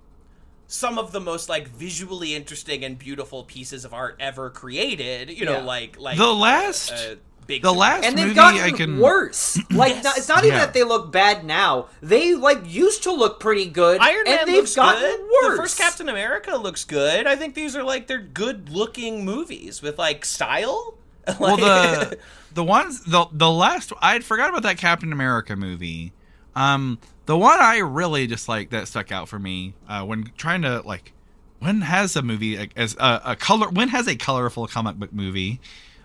some 0.66 0.98
of 0.98 1.12
the 1.12 1.20
most 1.20 1.48
like 1.48 1.68
visually 1.68 2.34
interesting 2.34 2.82
and 2.84 2.98
beautiful 2.98 3.44
pieces 3.44 3.84
of 3.84 3.94
art 3.94 4.16
ever 4.18 4.50
created. 4.50 5.30
You 5.30 5.44
know, 5.44 5.58
Yeah. 5.58 5.64
like 5.64 5.98
like 6.00 6.18
The 6.18 6.34
last- 6.34 6.90
uh, 6.92 7.14
big 7.46 7.62
the 7.62 7.72
last 7.72 8.04
And 8.04 8.16
they've 8.16 8.26
movie 8.26 8.34
gotten 8.36 8.60
I 8.60 8.70
can 8.70 8.98
worse. 8.98 9.58
Like 9.70 9.94
Yes. 9.94 10.04
not- 10.04 10.18
it's 10.18 10.28
not 10.28 10.44
even 10.44 10.58
Yeah. 10.58 10.64
that 10.66 10.74
they 10.74 10.84
look 10.84 11.10
bad 11.12 11.44
now. 11.44 11.86
They 12.02 12.34
like 12.34 12.60
used 12.66 13.02
to 13.04 13.12
look 13.12 13.40
pretty 13.40 13.66
good, 13.66 14.00
Iron 14.00 14.24
Man 14.24 14.38
and 14.40 14.48
they've 14.48 14.56
looks 14.56 14.74
gotten 14.74 15.00
good. 15.02 15.20
worse. 15.20 15.50
The 15.56 15.62
first 15.62 15.78
Captain 15.78 16.08
America 16.08 16.56
looks 16.56 16.84
good. 16.84 17.26
I 17.26 17.36
think 17.36 17.54
these 17.54 17.74
are 17.76 17.82
like 17.82 18.06
they're 18.06 18.18
good 18.20 18.70
looking 18.70 19.24
movies 19.24 19.82
with 19.82 19.98
like 19.98 20.24
style. 20.24 20.94
well 21.38 21.56
the 21.56 22.18
the 22.54 22.64
ones 22.64 23.04
the 23.04 23.26
the 23.32 23.50
last 23.50 23.92
I 24.00 24.12
had 24.14 24.24
forgot 24.24 24.48
about 24.50 24.62
that 24.64 24.78
Captain 24.78 25.12
America 25.12 25.54
movie. 25.56 26.12
Um, 26.56 26.98
the 27.26 27.38
one 27.38 27.58
I 27.60 27.78
really 27.78 28.26
just 28.26 28.48
like 28.48 28.70
that 28.70 28.88
stuck 28.88 29.10
out 29.12 29.28
for 29.28 29.38
me 29.38 29.74
uh, 29.88 30.04
when 30.04 30.32
trying 30.36 30.62
to 30.62 30.80
like 30.80 31.12
when 31.60 31.80
has 31.82 32.16
a 32.16 32.22
movie 32.22 32.58
like, 32.58 32.72
as 32.76 32.96
a, 32.98 33.20
a 33.24 33.36
color 33.36 33.68
when 33.70 33.88
has 33.90 34.08
a 34.08 34.16
colorful 34.16 34.66
comic 34.66 34.96
book 34.96 35.12
movie 35.12 35.60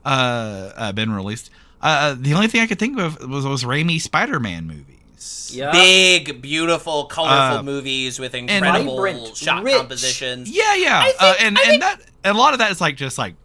uh, 0.07 0.73
uh 0.75 0.91
been 0.93 1.11
released? 1.11 1.49
Uh, 1.81 2.15
the 2.17 2.33
only 2.33 2.47
thing 2.47 2.61
I 2.61 2.67
could 2.67 2.79
think 2.79 2.97
of 2.99 3.19
was 3.29 3.43
those 3.43 3.63
Raimi 3.63 4.01
Spider-Man 4.01 4.65
movies. 4.65 5.51
yeah. 5.53 5.71
big, 5.71 6.41
beautiful, 6.41 7.05
colorful 7.05 7.59
Uh, 7.59 7.63
movies 7.63 8.19
with 8.19 8.33
incredible 8.33 8.95
Vibrant, 8.95 9.37
shot 9.37 9.63
rich. 9.63 9.75
compositions. 9.77 10.49
Yeah, 10.49 10.73
yeah, 10.75 11.03
think- 11.03 11.15
uh, 11.21 11.33
and 11.39 11.57
I 11.57 11.61
and 11.61 11.69
think- 11.69 11.81
that 11.81 12.01
and 12.23 12.35
a 12.35 12.39
lot 12.39 12.53
of 12.53 12.59
that 12.59 12.71
is 12.71 12.81
like 12.81 12.95
just 12.95 13.17
like 13.17 13.35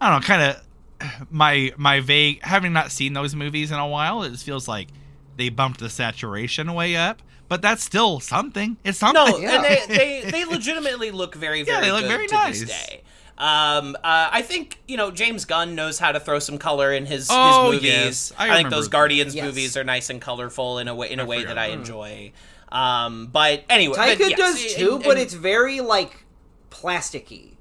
I 0.00 0.10
don't 0.10 0.20
know, 0.20 0.26
kind 0.26 0.42
of 0.42 1.26
my 1.30 1.72
my 1.76 2.00
vague 2.00 2.42
having 2.42 2.72
not 2.72 2.92
seen 2.92 3.12
those 3.12 3.34
movies 3.34 3.70
in 3.72 3.78
a 3.78 3.86
while. 3.88 4.22
It 4.22 4.30
just 4.30 4.44
feels 4.44 4.68
like 4.68 4.88
they 5.36 5.48
bumped 5.48 5.80
the 5.80 5.90
saturation 5.90 6.72
way 6.74 6.94
up, 6.96 7.22
but 7.48 7.60
that's 7.60 7.82
still 7.82 8.20
something. 8.20 8.76
It's 8.84 8.98
something. 8.98 9.42
No, 9.42 9.48
and 9.48 9.64
they, 9.64 9.82
they 9.88 10.30
they 10.30 10.44
legitimately 10.44 11.10
look 11.10 11.34
very 11.34 11.62
very 11.64 11.84
they 11.84 11.92
look 11.92 12.02
good 12.02 12.08
very 12.08 12.26
to 12.28 12.34
nice. 12.34 12.60
this 12.60 12.68
day. 12.70 13.02
Um, 13.36 13.96
uh, 13.96 14.28
I 14.32 14.42
think 14.42 14.78
you 14.86 14.96
know 14.96 15.10
James 15.10 15.44
Gunn 15.44 15.74
knows 15.74 15.98
how 15.98 16.12
to 16.12 16.20
throw 16.20 16.38
some 16.38 16.56
color 16.58 16.92
in 16.92 17.04
his, 17.06 17.28
Oh, 17.30 17.70
his 17.72 17.74
movies. 17.82 17.90
yes. 17.90 18.32
I 18.38 18.54
think 18.56 18.70
those. 18.70 18.88
Guardians 18.88 19.34
Yes. 19.34 19.44
movies 19.44 19.76
are 19.76 19.82
nice 19.84 20.08
and 20.10 20.20
colorful 20.20 20.78
in 20.78 20.86
a 20.88 20.94
way 20.94 21.10
in 21.10 21.18
a 21.18 21.24
I 21.24 21.26
way 21.26 21.40
forgot. 21.40 21.54
that 21.56 21.58
I 21.58 21.66
enjoy. 21.66 22.32
Um, 22.70 23.26
but 23.32 23.64
anyway, 23.68 23.96
but 23.96 24.18
Taika 24.18 24.30
yes, 24.30 24.38
does 24.38 24.74
too, 24.74 24.94
and- 24.96 25.04
but 25.04 25.18
it's 25.18 25.34
very 25.34 25.80
like 25.80 26.24
plasticky. 26.70 27.54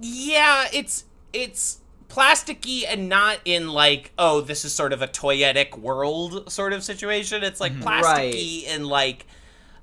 yeah, 0.00 0.66
it's 0.72 1.04
it's 1.32 1.78
plasticky 2.08 2.84
and 2.88 3.08
not 3.08 3.38
in 3.44 3.68
like 3.68 4.12
oh 4.16 4.40
this 4.40 4.64
is 4.64 4.72
sort 4.72 4.92
of 4.92 5.02
a 5.02 5.08
toyetic 5.08 5.76
world 5.76 6.50
sort 6.50 6.72
of 6.72 6.82
situation. 6.84 7.42
It's 7.42 7.60
like 7.60 7.72
Mm-hmm. 7.72 7.82
plasticky 7.88 8.64
in 8.64 8.84
like 8.86 9.26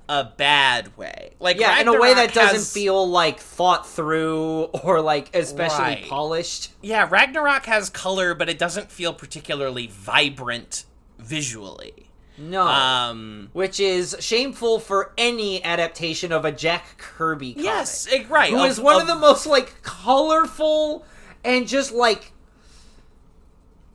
a 0.08 0.24
bad 0.24 0.96
way. 0.98 1.32
Like 1.40 1.58
Yeah, 1.58 1.80
in 1.80 1.88
a 1.88 1.92
way 1.98 2.12
that 2.14 2.26
Ragnarok 2.28 2.50
doesn't 2.52 2.72
feel 2.78 3.08
like 3.08 3.40
thought 3.40 3.88
through 3.88 4.64
or 4.84 5.00
like 5.00 5.34
especially 5.34 5.78
Right. 5.84 6.06
polished. 6.08 6.72
Yeah, 6.82 7.08
Ragnarok 7.10 7.64
has 7.66 7.88
color, 7.90 8.34
but 8.34 8.48
it 8.48 8.58
doesn't 8.58 8.90
feel 8.90 9.14
particularly 9.14 9.86
vibrant 9.86 10.84
visually. 11.18 12.10
No. 12.36 12.66
Um, 12.66 13.48
which 13.52 13.78
is 13.78 14.16
shameful 14.18 14.80
for 14.80 15.12
any 15.16 15.62
adaptation 15.64 16.32
of 16.32 16.44
a 16.44 16.50
Jack 16.52 16.98
Kirby 16.98 17.52
comic. 17.54 17.64
yes, 17.64 18.08
right. 18.28 18.50
Who 18.50 18.64
is 18.64 18.80
one 18.80 19.00
of, 19.00 19.06
the 19.06 19.14
most 19.14 19.46
like 19.46 19.82
colorful 19.82 21.04
and 21.44 21.68
just 21.68 21.92
like 21.92 22.32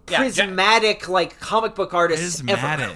yeah, 0.10 0.18
Jack- 0.24 0.48
prismatic 0.48 1.10
like 1.10 1.40
comic 1.40 1.76
book 1.76 1.94
artists 1.94 2.42
ever. 2.48 2.96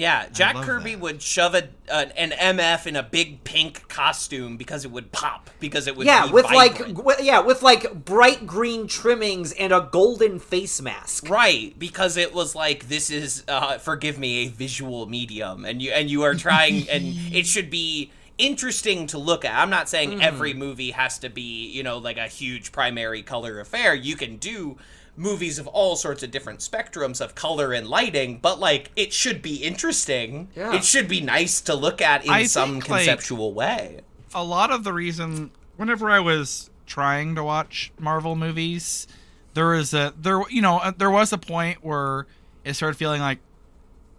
Yeah, 0.00 0.28
Jack 0.32 0.56
Kirby 0.56 0.92
that. 0.94 1.00
would 1.00 1.22
shove 1.22 1.54
a, 1.54 1.68
an, 1.92 2.10
an 2.12 2.30
MF 2.58 2.86
in 2.86 2.96
a 2.96 3.02
big 3.02 3.44
pink 3.44 3.86
costume 3.88 4.56
because 4.56 4.84
it 4.84 4.90
would 4.90 5.12
pop 5.12 5.50
because 5.60 5.86
it 5.86 5.96
would 5.96 6.06
Yeah, 6.06 6.26
be 6.26 6.32
with 6.32 6.46
vibrant. 6.46 6.96
like 6.96 6.96
w- 6.96 7.16
yeah, 7.26 7.40
with 7.40 7.62
like 7.62 8.04
bright 8.04 8.46
green 8.46 8.86
trimmings 8.86 9.52
and 9.52 9.72
a 9.72 9.88
golden 9.92 10.38
face 10.38 10.80
mask. 10.80 11.28
Right, 11.28 11.78
because 11.78 12.16
it 12.16 12.32
was 12.34 12.54
like 12.54 12.88
this 12.88 13.10
is 13.10 13.44
uh, 13.48 13.78
forgive 13.78 14.18
me 14.18 14.46
a 14.46 14.48
visual 14.48 15.06
medium, 15.06 15.64
and 15.64 15.80
you 15.82 15.90
and 15.92 16.10
you 16.10 16.22
are 16.22 16.34
trying, 16.34 16.88
and 16.88 17.04
it 17.32 17.46
should 17.46 17.70
be 17.70 18.10
interesting 18.38 19.06
to 19.08 19.18
look 19.18 19.44
at. 19.44 19.54
I'm 19.60 19.68
not 19.70 19.88
saying 19.88 20.10
Mm-hmm. 20.12 20.22
every 20.22 20.54
movie 20.54 20.92
has 20.92 21.18
to 21.18 21.28
be 21.28 21.66
you 21.68 21.82
know 21.82 21.98
like 21.98 22.16
a 22.16 22.26
huge 22.26 22.72
primary 22.72 23.22
color 23.22 23.60
affair. 23.60 23.94
You 23.94 24.16
can 24.16 24.36
do 24.38 24.78
movies 25.16 25.58
of 25.58 25.66
all 25.66 25.96
sorts 25.96 26.22
of 26.22 26.30
different 26.30 26.60
spectrums 26.60 27.20
of 27.20 27.34
color 27.34 27.72
and 27.72 27.86
lighting, 27.88 28.38
but 28.40 28.58
like 28.60 28.90
it 28.96 29.12
should 29.12 29.42
be 29.42 29.56
interesting. 29.56 30.48
Yeah. 30.56 30.74
It 30.74 30.84
should 30.84 31.08
be 31.08 31.20
nice 31.20 31.60
to 31.62 31.74
look 31.74 32.00
at 32.00 32.24
in 32.24 32.30
I 32.30 32.44
some 32.44 32.72
think, 32.74 32.88
like- 32.88 33.04
conceptual 33.06 33.52
way. 33.52 34.00
a 34.34 34.44
lot 34.44 34.70
of 34.70 34.84
the 34.84 34.92
reason 34.92 35.50
whenever 35.76 36.10
I 36.10 36.20
was 36.20 36.70
trying 36.86 37.34
to 37.36 37.44
watch 37.44 37.92
Marvel 37.98 38.34
movies, 38.36 39.06
there 39.54 39.68
was 39.68 39.92
a 39.94 40.14
there 40.20 40.42
you 40.50 40.62
know 40.62 40.78
uh, 40.78 40.92
there 40.96 41.10
was 41.10 41.32
a 41.32 41.38
point 41.38 41.84
where 41.84 42.26
it 42.64 42.74
started 42.74 42.96
feeling 42.96 43.20
like 43.20 43.38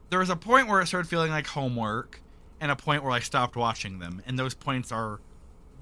there 0.10 0.20
was 0.20 0.30
a 0.30 0.36
point 0.36 0.68
where 0.68 0.82
it 0.82 0.88
started 0.88 1.08
feeling 1.08 1.32
like 1.32 1.48
homework, 1.48 2.22
and 2.60 2.70
a 2.72 2.76
point 2.76 3.02
where 3.04 3.14
I 3.14 3.20
stopped 3.22 3.56
watching 3.56 4.00
them, 4.00 4.22
and 4.28 4.38
those 4.38 4.54
points 4.54 4.92
are 4.92 5.20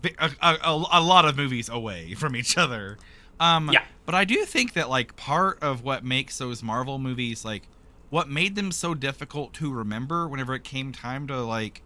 a, 0.04 0.30
a, 0.42 0.58
a, 0.64 0.84
a 0.94 1.02
lot 1.02 1.26
of 1.26 1.36
movies 1.36 1.68
away 1.68 2.14
from 2.18 2.36
each 2.36 2.58
other. 2.58 2.98
Um, 3.40 3.70
Yeah. 3.72 3.84
But 4.06 4.16
I 4.16 4.26
do 4.26 4.44
think 4.46 4.74
that 4.74 4.90
like 4.90 5.16
part 5.16 5.60
of 5.62 5.84
what 5.84 6.04
makes 6.04 6.38
those 6.40 6.64
Marvel 6.64 6.98
movies 6.98 7.46
like 7.46 7.68
what 8.10 8.28
made 8.28 8.56
them 8.56 8.72
so 8.72 8.96
difficult 8.96 9.54
to 9.54 9.72
remember 9.72 10.28
whenever 10.28 10.56
it 10.56 10.64
came 10.64 10.92
time 10.92 11.28
to 11.28 11.42
like 11.44 11.84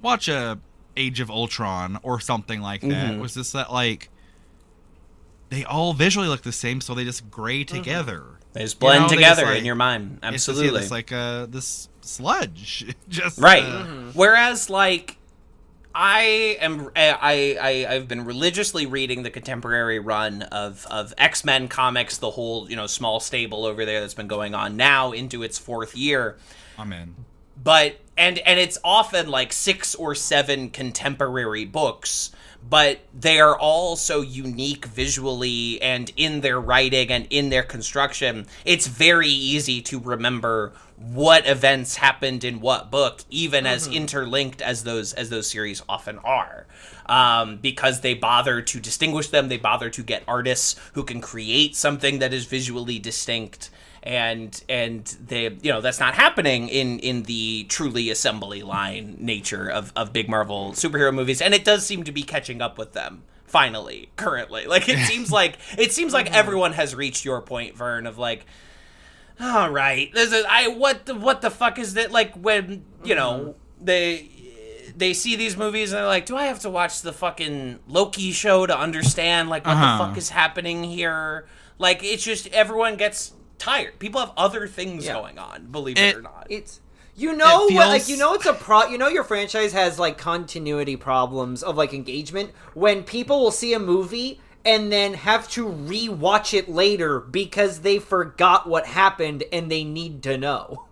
watch 0.00 0.28
a 0.28 0.58
Age 0.96 1.20
of 1.20 1.30
Ultron 1.30 1.98
or 2.02 2.18
something 2.20 2.60
like 2.62 2.80
that 2.80 3.12
Mhm. 3.12 3.20
was 3.20 3.34
just 3.34 3.52
that 3.52 3.70
like 3.70 4.08
they 5.50 5.62
all 5.64 5.92
visually 5.92 6.26
look 6.28 6.42
the 6.42 6.52
same, 6.52 6.80
so 6.80 6.94
they 6.94 7.04
just 7.04 7.30
gray 7.30 7.64
together. 7.64 8.24
They 8.54 8.62
just 8.62 8.76
You 8.76 8.80
blend 8.80 9.02
know, 9.04 9.08
together 9.08 9.42
just, 9.42 9.50
like- 9.50 9.58
in 9.58 9.64
your 9.66 9.74
mind. 9.74 10.20
It's 10.22 10.46
just, 10.46 10.48
Absolutely. 10.48 10.78
yeah, 10.78 10.82
it's 10.82 10.90
like 10.90 11.12
uh, 11.12 11.46
this 11.46 11.88
sludge, 12.00 12.86
just 13.10 13.38
right 13.38 13.62
uh, 13.62 13.84
whereas 14.14 14.70
like 14.70 15.17
i 15.98 16.56
am 16.60 16.88
eh, 16.94 17.12
I, 17.20 17.58
I 17.60 17.94
i've 17.94 18.06
been 18.06 18.24
religiously 18.24 18.86
reading 18.86 19.24
the 19.24 19.30
contemporary 19.30 19.98
run 19.98 20.42
of 20.42 20.86
of 20.90 21.12
x-men 21.18 21.66
comics 21.66 22.18
the 22.18 22.30
whole 22.30 22.70
you 22.70 22.76
know 22.76 22.86
small 22.86 23.18
stable 23.18 23.66
over 23.66 23.84
there 23.84 24.00
that's 24.00 24.14
been 24.14 24.28
going 24.28 24.54
on 24.54 24.76
now 24.76 25.10
into 25.10 25.42
its 25.42 25.58
fourth 25.58 25.96
year 25.96 26.36
I'm 26.78 26.92
in. 26.92 27.16
but 27.62 27.96
and 28.16 28.38
and 28.38 28.60
it's 28.60 28.78
often 28.84 29.28
like 29.28 29.52
six 29.52 29.96
or 29.96 30.14
seven 30.14 30.70
contemporary 30.70 31.64
books 31.64 32.30
but 32.68 33.00
they 33.12 33.40
are 33.40 33.58
all 33.58 33.96
so 33.96 34.20
unique 34.20 34.84
visually 34.84 35.82
and 35.82 36.12
in 36.16 36.42
their 36.42 36.60
writing 36.60 37.10
and 37.10 37.26
in 37.30 37.48
their 37.50 37.64
construction 37.64 38.46
it's 38.64 38.86
very 38.86 39.28
easy 39.28 39.82
to 39.82 39.98
remember 39.98 40.72
what 41.00 41.46
events 41.46 41.96
happened 41.96 42.44
in 42.44 42.60
what 42.60 42.90
book, 42.90 43.20
even 43.30 43.66
as 43.66 43.86
interlinked 43.86 44.60
as 44.60 44.84
those 44.84 45.12
as 45.12 45.30
those 45.30 45.48
series 45.48 45.82
often 45.88 46.18
are. 46.18 46.66
Um, 47.06 47.56
because 47.56 48.00
they 48.00 48.14
bother 48.14 48.60
to 48.60 48.80
distinguish 48.80 49.28
them, 49.28 49.48
they 49.48 49.56
bother 49.56 49.88
to 49.90 50.02
get 50.02 50.22
artists 50.28 50.78
who 50.92 51.04
can 51.04 51.20
create 51.20 51.74
something 51.76 52.18
that 52.18 52.34
is 52.34 52.46
visually 52.46 52.98
distinct 52.98 53.70
and 54.02 54.62
and 54.68 55.16
they 55.26 55.44
you 55.60 55.72
know 55.72 55.80
that's 55.80 55.98
not 55.98 56.14
happening 56.14 56.68
in 56.68 57.00
in 57.00 57.24
the 57.24 57.64
truly 57.64 58.10
assembly 58.10 58.62
line 58.62 59.16
nature 59.18 59.68
of 59.68 59.92
of 59.96 60.12
big 60.12 60.28
marvel 60.28 60.70
superhero 60.70 61.12
movies 61.12 61.42
and 61.42 61.52
it 61.52 61.64
does 61.64 61.84
seem 61.84 62.04
to 62.04 62.12
be 62.12 62.22
catching 62.22 62.62
up 62.62 62.78
with 62.78 62.92
them 62.92 63.24
finally 63.48 64.10
currently. 64.16 64.66
Like 64.66 64.88
it 64.88 64.98
seems 65.06 65.32
like 65.32 65.58
it 65.76 65.92
seems 65.92 66.12
like 66.12 66.32
everyone 66.32 66.72
has 66.74 66.94
reached 66.94 67.24
your 67.24 67.40
point 67.40 67.76
vern 67.76 68.06
of 68.06 68.18
like 68.18 68.46
all 69.40 69.70
right. 69.70 70.12
This 70.12 70.32
is 70.32 70.44
i 70.48 70.68
what 70.68 71.06
the 71.06 71.14
what 71.14 71.40
the 71.40 71.50
fuck 71.50 71.78
is 71.78 71.94
that 71.94 72.10
like 72.12 72.34
when 72.34 72.84
you 73.04 73.14
know 73.14 73.54
they 73.80 74.30
they 74.96 75.14
see 75.14 75.36
these 75.36 75.56
movies 75.56 75.92
and 75.92 75.98
they're 75.98 76.06
like 76.06 76.26
do 76.26 76.36
i 76.36 76.46
have 76.46 76.58
to 76.60 76.68
watch 76.70 77.02
the 77.02 77.12
fucking 77.12 77.78
loki 77.86 78.32
show 78.32 78.66
to 78.66 78.76
understand 78.76 79.48
like 79.48 79.64
what 79.64 79.76
Uh-huh. 79.76 79.98
the 79.98 80.04
fuck 80.08 80.18
is 80.18 80.30
happening 80.30 80.82
here? 80.84 81.46
Like 81.78 82.02
it's 82.02 82.24
just 82.24 82.48
everyone 82.48 82.96
gets 82.96 83.32
tired. 83.58 83.98
People 84.00 84.20
have 84.20 84.32
other 84.36 84.66
things 84.66 85.04
Yeah. 85.06 85.12
going 85.14 85.38
on 85.38 85.66
believe 85.66 85.96
it, 85.98 86.02
It- 86.02 86.16
or 86.16 86.22
not. 86.22 86.46
It's 86.50 86.80
you 87.14 87.32
know 87.36 87.66
It 87.68 87.74
what 87.74 87.88
like 87.88 88.08
you 88.08 88.16
know 88.16 88.34
it's 88.34 88.46
a 88.46 88.52
pro 88.54 88.86
you 88.86 88.98
know 88.98 89.08
your 89.08 89.24
franchise 89.24 89.72
has 89.72 89.98
like 89.98 90.18
continuity 90.18 90.96
problems 90.96 91.62
of 91.62 91.76
like 91.76 91.92
engagement? 91.94 92.50
When 92.74 93.04
people 93.04 93.40
will 93.40 93.50
see 93.52 93.72
a 93.74 93.78
movie 93.78 94.40
and 94.64 94.92
then 94.92 95.14
have 95.14 95.48
to 95.50 95.66
re-watch 95.68 96.52
it 96.52 96.68
later 96.68 97.20
because 97.20 97.80
they 97.80 97.98
forgot 97.98 98.68
what 98.68 98.86
happened 98.86 99.44
and 99.52 99.70
they 99.70 99.84
need 99.84 100.22
to 100.24 100.36
know. 100.36 100.84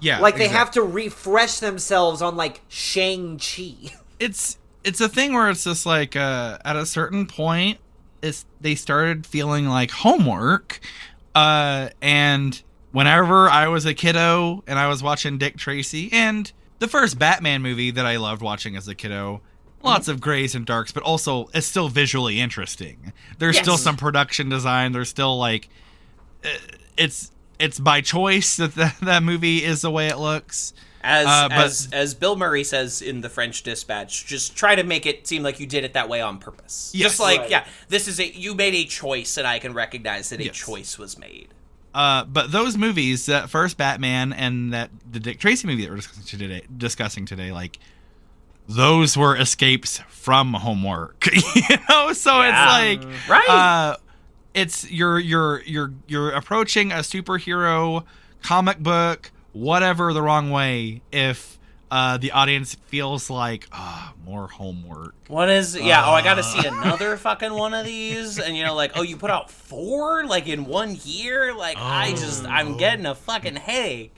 Yeah, 0.00 0.18
Like 0.18 0.36
they 0.36 0.44
exactly. 0.46 0.58
have 0.58 0.70
to 0.72 0.82
refresh 0.82 1.58
themselves 1.60 2.20
on 2.20 2.36
like 2.36 2.60
Shang-Chi. 2.68 3.92
it's 4.18 4.58
it's 4.82 5.00
a 5.00 5.08
thing 5.08 5.32
where 5.32 5.48
it's 5.48 5.64
just 5.64 5.86
like 5.86 6.14
uh 6.14 6.58
at 6.64 6.76
a 6.76 6.84
certain 6.86 7.26
point 7.26 7.78
it's 8.22 8.44
they 8.60 8.74
started 8.74 9.26
feeling 9.26 9.66
like 9.66 9.90
homework 9.90 10.78
uh 11.34 11.88
and 12.00 12.62
whenever 12.92 13.48
i 13.48 13.66
was 13.66 13.86
a 13.86 13.94
kiddo 13.94 14.62
and 14.66 14.78
i 14.78 14.86
was 14.86 15.02
watching 15.02 15.36
dick 15.36 15.56
tracy 15.56 16.08
and 16.12 16.52
the 16.78 16.86
first 16.86 17.18
batman 17.18 17.60
movie 17.60 17.90
that 17.90 18.06
i 18.06 18.16
loved 18.16 18.40
watching 18.40 18.76
as 18.76 18.86
a 18.86 18.94
kiddo 18.94 19.40
lots 19.84 20.08
of 20.08 20.20
grays 20.20 20.54
and 20.54 20.64
darks 20.66 20.90
but 20.92 21.02
also 21.02 21.48
it's 21.54 21.66
still 21.66 21.88
visually 21.88 22.40
interesting 22.40 23.12
there's 23.38 23.58
still 23.58 23.76
some 23.76 23.96
production 23.96 24.48
design 24.48 24.92
there's 24.92 25.08
still 25.08 25.38
like 25.38 25.68
uh, 26.44 26.48
it's 26.96 27.30
it's 27.58 27.78
by 27.78 28.00
choice 28.00 28.56
that 28.56 28.74
the, 28.74 28.92
that 29.02 29.22
movie 29.22 29.62
is 29.64 29.82
the 29.82 29.90
way 29.90 30.08
it 30.08 30.18
looks 30.18 30.72
as 31.02 31.26
Uh, 31.26 31.48
but- 31.48 31.58
as 31.58 31.88
as 31.92 32.14
bill 32.14 32.34
murray 32.36 32.64
says 32.64 33.02
in 33.02 33.20
the 33.20 33.28
french 33.28 33.62
dispatch 33.62 34.26
just 34.26 34.56
try 34.56 34.74
to 34.74 34.82
make 34.82 35.04
it 35.06 35.26
seem 35.26 35.42
like 35.42 35.60
you 35.60 35.66
did 35.66 35.84
it 35.84 35.92
that 35.92 36.08
way 36.08 36.20
on 36.20 36.38
purpose 36.38 36.90
Yes. 36.94 37.10
just 37.10 37.20
like 37.20 37.40
Right. 37.40 37.50
yeah 37.50 37.64
this 37.88 38.08
is 38.08 38.18
a 38.18 38.26
you 38.34 38.54
made 38.54 38.74
a 38.74 38.84
choice 38.86 39.36
and 39.36 39.46
i 39.46 39.58
can 39.58 39.74
recognize 39.74 40.30
that 40.30 40.40
a 40.40 40.44
Yes. 40.44 40.56
choice 40.56 40.98
was 40.98 41.18
made 41.18 41.48
Uh, 41.94 42.24
but 42.24 42.50
those 42.50 42.76
movies, 42.76 43.26
that 43.26 43.48
first 43.48 43.76
Batman 43.76 44.32
and 44.32 44.72
that 44.74 44.90
the 45.08 45.20
Dick 45.20 45.38
Tracy 45.38 45.64
movie 45.68 45.82
that 45.84 45.90
we're 45.90 45.96
discussing 46.02 46.24
today, 46.24 46.62
discussing 46.76 47.24
today, 47.24 47.52
like 47.52 47.78
those 48.68 49.16
were 49.16 49.36
escapes 49.36 49.98
from 50.08 50.54
homework. 50.54 51.26
you 51.54 51.76
know, 51.88 52.12
so 52.12 52.40
Yeah. 52.40 52.48
it's 52.88 53.02
like 53.04 53.28
Right. 53.28 53.48
Uh, 53.48 53.96
it's 54.54 54.90
you're 54.90 55.18
you're 55.18 55.62
you're 55.62 55.92
you're 56.06 56.30
approaching 56.30 56.92
a 56.92 56.96
superhero 56.96 58.04
comic 58.42 58.78
book, 58.78 59.30
whatever, 59.52 60.12
the 60.12 60.22
wrong 60.22 60.50
way. 60.50 61.02
If 61.12 61.58
uh, 61.90 62.16
the 62.16 62.32
audience 62.32 62.74
feels 62.86 63.28
like 63.30 63.66
ah 63.72 64.12
more 64.24 64.48
homework. 64.48 65.14
What 65.28 65.48
is? 65.48 65.76
Yeah. 65.76 66.04
oh, 66.06 66.12
I 66.12 66.22
got 66.22 66.34
to 66.34 66.40
Uh. 66.40 66.44
see 66.44 66.66
another 66.66 67.16
fucking 67.16 67.52
one 67.52 67.74
of 67.74 67.84
these, 67.84 68.38
and 68.38 68.56
you 68.56 68.64
know, 68.64 68.74
like, 68.74 68.92
oh, 68.96 69.02
you 69.02 69.16
put 69.16 69.30
out 69.30 69.50
four 69.50 70.24
like 70.24 70.48
in 70.48 70.64
one 70.64 70.96
year. 71.04 71.54
Like, 71.54 71.76
I 71.78 72.10
just, 72.12 72.44
I'm 72.46 72.76
getting 72.76 73.06
a 73.06 73.14
fucking 73.14 73.56
headache. 73.56 74.14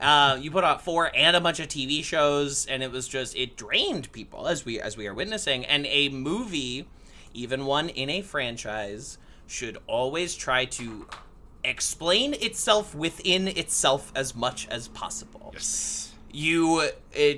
Uh, 0.00 0.38
you 0.40 0.50
put 0.50 0.64
out 0.64 0.82
four 0.82 1.10
and 1.14 1.36
a 1.36 1.40
bunch 1.40 1.60
of 1.60 1.68
TV 1.68 2.02
shows, 2.02 2.66
and 2.66 2.82
it 2.82 2.90
was 2.90 3.06
just 3.06 3.36
it 3.36 3.56
drained 3.56 4.10
people 4.12 4.48
as 4.48 4.64
we 4.64 4.80
as 4.80 4.96
we 4.96 5.06
are 5.06 5.14
witnessing. 5.14 5.64
And 5.66 5.86
a 5.86 6.08
movie, 6.08 6.86
even 7.34 7.66
one 7.66 7.88
in 7.90 8.08
a 8.08 8.22
franchise, 8.22 9.18
should 9.46 9.76
always 9.86 10.34
try 10.34 10.64
to 10.64 11.06
explain 11.64 12.32
itself 12.34 12.94
within 12.94 13.46
itself 13.48 14.10
as 14.14 14.34
much 14.34 14.66
as 14.68 14.88
possible 14.88 15.50
Yes. 15.52 16.12
you 16.32 16.78
uh, 16.78 16.88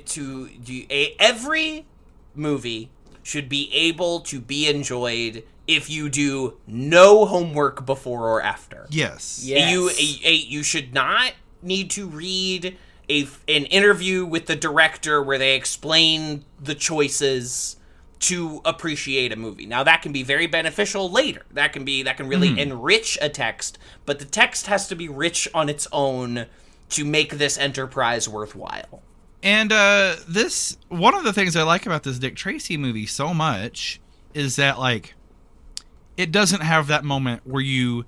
to 0.05 0.49
do 0.49 0.85
a, 0.91 1.17
every 1.19 1.87
movie 2.35 2.91
should 3.25 3.49
be 3.49 3.69
able 3.75 4.21
to 4.21 4.39
be 4.41 4.69
enjoyed 4.69 5.43
if 5.67 5.91
you 5.91 6.09
do 6.09 6.57
no 6.67 7.25
homework 7.25 7.85
before 7.87 8.29
or 8.29 8.41
after. 8.43 8.87
Yes. 8.91 9.43
Yeah. 9.45 9.71
You 9.71 9.89
a, 9.91 10.21
a, 10.25 10.33
you 10.33 10.63
should 10.63 10.93
not 10.95 11.33
need 11.63 11.91
to 11.91 12.07
read 12.07 12.77
a 13.09 13.27
an 13.49 13.65
interview 13.67 14.25
with 14.25 14.47
the 14.47 14.57
director 14.57 15.23
where 15.23 15.39
they 15.39 15.55
explain 15.55 16.45
the 16.61 16.75
choices 16.75 17.77
to 18.21 18.61
appreciate 18.65 19.33
a 19.33 19.37
movie. 19.37 19.67
Now 19.67 19.83
that 19.83 20.01
can 20.03 20.13
be 20.13 20.23
very 20.23 20.47
beneficial 20.47 21.11
later. 21.11 21.43
That 21.53 21.73
can 21.73 21.85
be 21.85 22.03
that 22.05 22.17
can 22.17 22.29
really 22.29 22.59
enrich 22.61 23.19
a 23.21 23.29
text, 23.29 23.79
but 24.07 24.19
the 24.21 24.25
text 24.25 24.67
has 24.69 24.87
to 24.89 24.95
be 24.95 25.09
rich 25.09 25.49
on 25.53 25.69
its 25.69 25.89
own 25.93 26.47
to 26.91 27.05
make 27.05 27.35
this 27.35 27.59
enterprise 27.59 28.29
worthwhile. 28.29 29.03
And 29.43 29.73
uh 29.73 30.17
this 30.29 30.79
one 30.89 31.15
of 31.15 31.25
the 31.25 31.33
things 31.33 31.57
I 31.57 31.65
like 31.65 31.85
about 31.85 32.05
this 32.05 32.19
Dick 32.19 32.37
Tracy 32.37 32.77
movie 32.77 33.07
so 33.07 33.35
much 33.35 34.01
is 34.35 34.57
that 34.57 34.79
like 34.79 35.15
it 36.17 36.31
doesn't 36.31 36.63
have 36.63 36.87
that 36.87 37.05
moment 37.05 37.43
where 37.45 37.63
you 37.63 38.05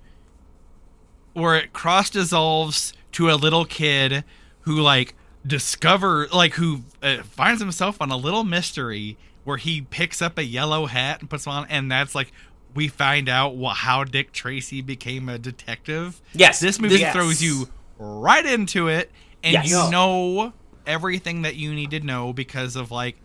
where 1.32 1.56
it 1.56 1.72
cross 1.72 2.08
dissolves 2.08 2.92
to 3.14 3.30
a 3.30 3.34
little 3.34 3.64
kid 3.64 4.24
who 4.60 4.80
like 4.80 5.14
discover 5.46 6.26
like 6.32 6.54
who 6.54 6.82
uh, 7.02 7.22
finds 7.22 7.60
himself 7.60 8.00
on 8.00 8.10
a 8.10 8.16
little 8.16 8.44
mystery 8.44 9.16
where 9.44 9.56
he 9.58 9.82
picks 9.82 10.22
up 10.22 10.38
a 10.38 10.44
yellow 10.44 10.86
hat 10.86 11.20
and 11.20 11.28
puts 11.30 11.46
on 11.46 11.66
and 11.68 11.90
that's 11.90 12.14
like 12.14 12.32
we 12.74 12.88
find 12.88 13.28
out 13.28 13.54
wha 13.56 13.72
how 13.74 14.02
Dick 14.04 14.32
Tracy 14.32 14.80
became 14.82 15.28
a 15.28 15.38
detective. 15.38 16.20
Yes, 16.32 16.60
This 16.60 16.80
movie 16.80 16.96
Yes. 16.96 17.12
throws 17.14 17.42
you 17.42 17.68
right 17.98 18.44
into 18.44 18.88
it 18.88 19.10
and 19.42 19.52
Yes. 19.52 19.68
you 19.70 19.90
know 19.90 20.52
everything 20.86 21.42
that 21.42 21.56
you 21.56 21.72
need 21.72 21.90
to 21.92 22.00
know 22.00 22.32
because 22.32 22.74
of 22.76 22.90
like 22.90 23.16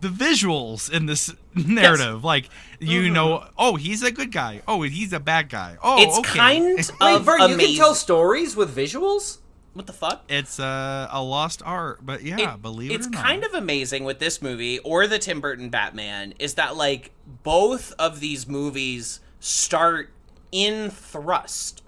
the 0.00 0.08
visuals 0.08 0.90
in 0.90 1.06
this 1.06 1.32
narrative. 1.54 2.22
Like 2.24 2.48
you 2.80 3.08
know, 3.10 3.46
oh, 3.58 3.76
he's 3.76 4.02
a 4.02 4.10
good 4.10 4.30
guy. 4.32 4.62
Oh, 4.68 4.82
he's 4.82 5.12
a 5.12 5.20
bad 5.20 5.48
guy. 5.48 5.76
Oh, 5.82 6.00
It's 6.00 6.18
okay. 6.18 6.38
kind 6.38 6.64
Wait, 7.00 7.14
of 7.16 7.24
Vern, 7.24 7.38
you 7.40 7.44
amazing. 7.54 7.66
can 7.66 7.76
tell 7.76 7.94
stories 7.94 8.54
with 8.56 8.74
visuals? 8.76 9.38
what 9.72 9.86
the 9.86 9.92
fuck? 9.92 10.24
It's 10.30 10.58
uh, 10.58 11.06
a 11.10 11.22
lost 11.22 11.60
art, 11.62 11.98
but 12.04 12.22
yeah, 12.22 12.54
It- 12.54 12.62
believe 12.62 12.90
it 12.90 12.94
it's 12.94 13.06
or 13.08 13.10
not. 13.10 13.22
kind 13.22 13.44
of 13.44 13.52
amazing 13.52 14.04
with 14.04 14.18
this 14.20 14.40
movie 14.40 14.78
or 14.78 15.06
the 15.06 15.18
Tim 15.18 15.38
Burton 15.42 15.68
Batman 15.68 16.32
is 16.38 16.54
that 16.54 16.76
like 16.78 17.10
both 17.42 17.92
of 17.98 18.20
these 18.20 18.48
movies 18.48 19.20
start 19.38 20.14
in 20.50 20.88
thrust. 20.90 21.82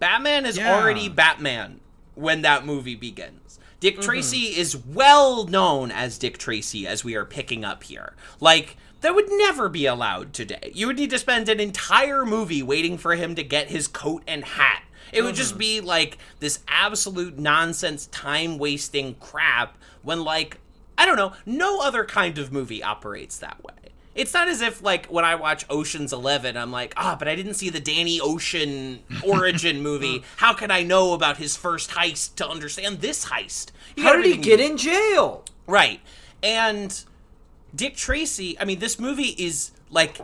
Batman 0.00 0.46
is 0.46 0.56
Yeah. 0.56 0.74
already 0.74 1.08
Batman 1.08 1.78
when 2.16 2.42
that 2.42 2.66
movie 2.66 2.96
begins. 2.96 3.47
Dick 3.80 3.94
mm-hmm. 3.94 4.02
Tracy 4.02 4.56
is 4.58 4.76
well 4.76 5.46
known 5.46 5.90
as 5.90 6.18
Dick 6.18 6.38
Tracy 6.38 6.86
as 6.86 7.04
we 7.04 7.14
are 7.14 7.24
picking 7.24 7.64
up 7.64 7.84
here. 7.84 8.14
Like 8.40 8.76
that 9.00 9.14
would 9.14 9.28
never 9.30 9.68
be 9.68 9.86
allowed 9.86 10.32
today. 10.32 10.72
You 10.74 10.88
would 10.88 10.96
need 10.96 11.10
to 11.10 11.18
spend 11.18 11.48
an 11.48 11.60
entire 11.60 12.24
movie 12.24 12.62
waiting 12.62 12.98
for 12.98 13.14
him 13.14 13.34
to 13.36 13.42
get 13.44 13.68
his 13.68 13.86
coat 13.86 14.22
and 14.26 14.44
hat. 14.44 14.82
It 15.12 15.22
would 15.22 15.36
just 15.36 15.52
mm-hmm. 15.52 15.58
be 15.58 15.80
like 15.80 16.18
this 16.40 16.60
absolute 16.68 17.38
nonsense, 17.38 18.06
time 18.06 18.58
wasting 18.58 19.14
crap 19.14 19.78
when, 20.02 20.22
like, 20.22 20.58
I 20.98 21.06
don't 21.06 21.16
know, 21.16 21.32
no 21.46 21.80
other 21.80 22.04
kind 22.04 22.36
of 22.38 22.52
movie 22.52 22.82
operates 22.82 23.38
that 23.38 23.62
way. 23.64 23.72
It's 24.18 24.34
not 24.34 24.48
as 24.48 24.60
if, 24.60 24.82
like, 24.82 25.06
when 25.06 25.24
I 25.24 25.36
watch 25.36 25.64
Ocean's 25.70 26.12
Eleven, 26.12 26.56
I'm 26.56 26.72
like, 26.72 26.92
ah, 26.96 27.16
but 27.18 27.28
I 27.28 27.34
didn't 27.36 27.54
see 27.54 27.70
the 27.70 27.80
Danny 27.80 28.20
Ocean 28.20 28.98
origin 29.26 29.80
movie. 29.82 30.22
How 30.38 30.52
can 30.52 30.70
I 30.70 30.82
know 30.82 31.12
about 31.14 31.36
his 31.38 31.56
first 31.56 31.90
heist 31.90 32.34
to 32.36 32.48
understand 32.48 33.00
this 33.00 33.26
heist? 33.26 33.70
You 33.96 34.02
How 34.02 34.16
did 34.16 34.26
he 34.26 34.36
get 34.36 34.60
in 34.60 34.76
jail? 34.76 35.44
Right. 35.66 36.00
And 36.42 37.04
Dick 37.74 37.94
Tracy, 37.96 38.58
I 38.60 38.64
mean, 38.64 38.78
this 38.80 38.98
movie 38.98 39.34
is 39.38 39.70
like 39.90 40.18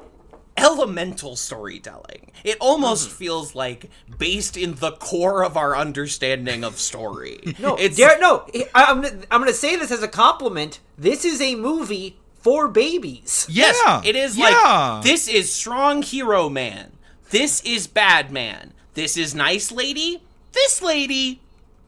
elemental 0.57 1.37
storytelling. 1.37 2.31
It 2.45 2.57
almost 2.61 3.09
Mm-hmm. 3.09 3.17
feels 3.17 3.55
like 3.55 3.91
based 4.19 4.57
in 4.57 4.75
the 4.77 4.93
core 4.93 5.45
of 5.45 5.57
our 5.57 5.77
understanding 5.77 6.63
of 6.65 6.79
story. 6.79 7.41
No, 7.59 7.77
it's 7.77 7.97
Dar- 7.97 8.19
no. 8.21 8.47
I'm 8.75 9.05
I'm 9.31 9.41
gonna 9.41 9.53
say 9.53 9.77
this 9.77 9.91
as 9.91 10.03
a 10.03 10.09
compliment. 10.09 10.81
This 10.99 11.25
is 11.25 11.41
a 11.41 11.55
movie 11.55 12.19
for 12.45 12.69
babies. 12.69 13.47
yes, 13.51 13.77
Yeah, 13.85 14.03
it 14.05 14.15
is 14.15 14.37
yeah. 14.39 14.45
like 14.99 15.03
this 15.05 15.27
is 15.27 15.53
strong 15.53 16.03
hero 16.03 16.49
man. 16.49 16.93
This 17.31 17.61
is 17.65 17.87
bad 17.89 18.31
man. 18.31 18.73
This 18.95 19.17
is 19.17 19.35
nice 19.35 19.73
lady. 19.73 20.23
This 20.53 20.81
lady, 20.81 21.41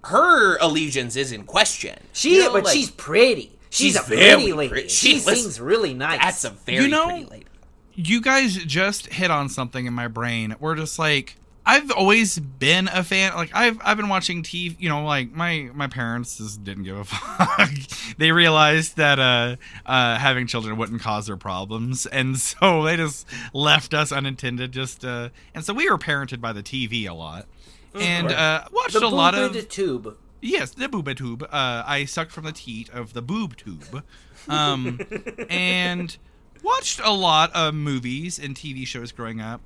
her 0.05 0.57
allegiance 0.57 1.15
is 1.15 1.31
in 1.31 1.45
question. 1.45 1.99
She, 2.13 2.37
You 2.37 2.45
know, 2.45 2.53
but 2.55 2.65
like, 2.65 2.75
she's 2.75 2.91
pretty. 2.91 3.53
She's, 3.71 3.93
she's 3.93 3.97
a 3.97 4.03
very 4.03 4.35
pretty 4.35 4.53
lady. 4.55 4.69
pretty. 4.71 4.89
She, 4.89 5.09
She- 5.11 5.15
listen, 5.17 5.35
sings 5.37 5.61
really 5.61 5.95
nice. 5.95 6.19
that's 6.21 6.45
a 6.45 6.51
very 6.51 6.85
You 6.85 6.91
know- 6.91 7.07
pretty 7.07 7.25
lady. 7.27 7.47
you 7.95 8.21
guys 8.21 8.57
just 8.57 9.07
hit 9.09 9.31
on 9.31 9.49
something 9.49 9.87
in 9.87 9.93
my 9.95 10.09
brain. 10.09 10.57
We're 10.59 10.75
just 10.75 10.99
like 10.99 11.37
I've 11.69 11.91
always 11.91 12.39
been 12.39 12.89
a 12.93 13.03
fan. 13.03 13.35
Like 13.35 13.51
I've 13.53 13.79
I've 13.85 13.97
been 13.97 14.09
watching 14.09 14.45
TV. 14.45 14.77
You 14.79 14.89
know, 14.89 15.05
like 15.05 15.33
my 15.33 15.69
my 15.75 15.89
parents 15.89 16.39
just 16.39 16.63
didn't 16.63 16.85
give 16.85 16.97
a 16.97 17.05
fuck. 17.05 17.71
they 18.19 18.31
realized 18.31 18.97
that 18.97 19.19
uh, 19.19 19.57
uh, 19.85 20.17
having 20.17 20.47
children 20.47 20.77
wouldn't 20.77 21.03
cause 21.03 21.27
their 21.27 21.37
problems, 21.37 22.07
and 22.07 22.39
so 22.41 22.85
they 22.85 22.97
just 22.97 23.27
left 23.53 23.95
us 23.95 24.13
unintended. 24.13 24.71
Just 24.71 25.05
uh, 25.05 25.31
and 25.55 25.65
so 25.65 25.75
we 25.75 25.91
were 25.91 25.99
parented 25.99 26.41
by 26.41 26.53
the 26.53 26.63
TV 26.63 27.09
a 27.09 27.15
lot, 27.15 27.47
and 27.95 28.31
uh, 28.31 28.65
watched 28.73 28.93
the 28.93 29.05
a 29.05 29.09
lot 29.09 29.35
of 29.35 29.53
boob 29.53 29.69
tube. 29.69 30.17
Yes, 30.41 30.71
the 30.71 30.87
booba 30.87 31.17
tube. 31.17 31.43
Uh, 31.43 31.83
I 31.85 32.05
sucked 32.05 32.31
from 32.31 32.45
the 32.45 32.53
teat 32.53 32.89
of 32.91 33.13
the 33.13 33.23
boob 33.23 33.57
tube, 33.57 34.05
um, 34.49 35.01
and 35.51 36.17
watched 36.63 37.01
a 37.01 37.11
lot 37.11 37.51
of 37.55 37.75
movies 37.75 38.39
and 38.39 38.55
TV 38.55 38.87
shows 38.87 39.11
growing 39.11 39.41
up. 39.41 39.61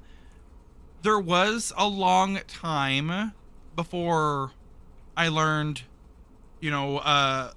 There 1.02 1.18
was 1.18 1.72
a 1.76 1.88
long 1.88 2.40
time 2.46 3.32
before 3.74 4.52
I 5.16 5.28
learned, 5.28 5.82
you 6.60 6.70
know, 6.70 6.98
uh, 6.98 7.52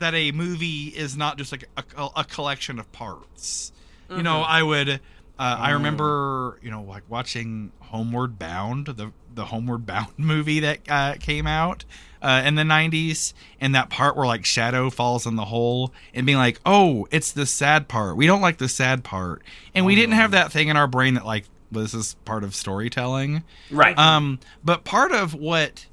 that 0.00 0.14
a 0.14 0.32
movie 0.32 0.88
is 0.88 1.16
not 1.16 1.38
just 1.38 1.52
like 1.52 1.64
a, 1.76 2.08
a 2.16 2.24
collection 2.24 2.78
of 2.78 2.90
parts. 2.92 3.72
You 4.10 4.22
know, 4.22 4.40
I 4.42 4.62
would. 4.62 4.88
Uh, 4.88 4.98
I 5.38 5.70
remember, 5.70 6.58
you 6.62 6.70
know, 6.70 6.82
like 6.82 7.02
watching 7.08 7.72
Homeward 7.80 8.38
Bound, 8.38 8.86
the 8.86 9.12
the 9.34 9.46
Homeward 9.46 9.86
Bound 9.86 10.12
movie 10.18 10.60
that 10.60 10.80
uh, 10.88 11.14
came 11.18 11.46
out 11.46 11.84
uh, 12.22 12.42
in 12.44 12.54
the 12.54 12.62
'90s, 12.62 13.32
and 13.60 13.74
that 13.74 13.90
part 13.90 14.16
where 14.16 14.26
like 14.26 14.44
Shadow 14.44 14.90
falls 14.90 15.26
in 15.26 15.36
the 15.36 15.46
hole, 15.46 15.92
and 16.12 16.26
being 16.26 16.38
like, 16.38 16.60
"Oh, 16.66 17.08
it's 17.10 17.32
the 17.32 17.46
sad 17.46 17.88
part. 17.88 18.16
We 18.16 18.26
don't 18.26 18.40
like 18.42 18.58
the 18.58 18.68
sad 18.68 19.02
part," 19.02 19.42
and 19.74 19.84
we 19.86 19.94
didn't 19.94 20.14
have 20.14 20.32
that 20.32 20.52
thing 20.52 20.68
in 20.68 20.76
our 20.76 20.86
brain 20.86 21.14
that 21.14 21.24
like 21.26 21.46
this 21.82 21.94
is 21.94 22.14
part 22.24 22.44
of 22.44 22.54
storytelling. 22.54 23.42
Right. 23.70 23.98
Um, 23.98 24.38
but 24.64 24.84
part 24.84 25.12
of 25.12 25.34
what 25.34 25.86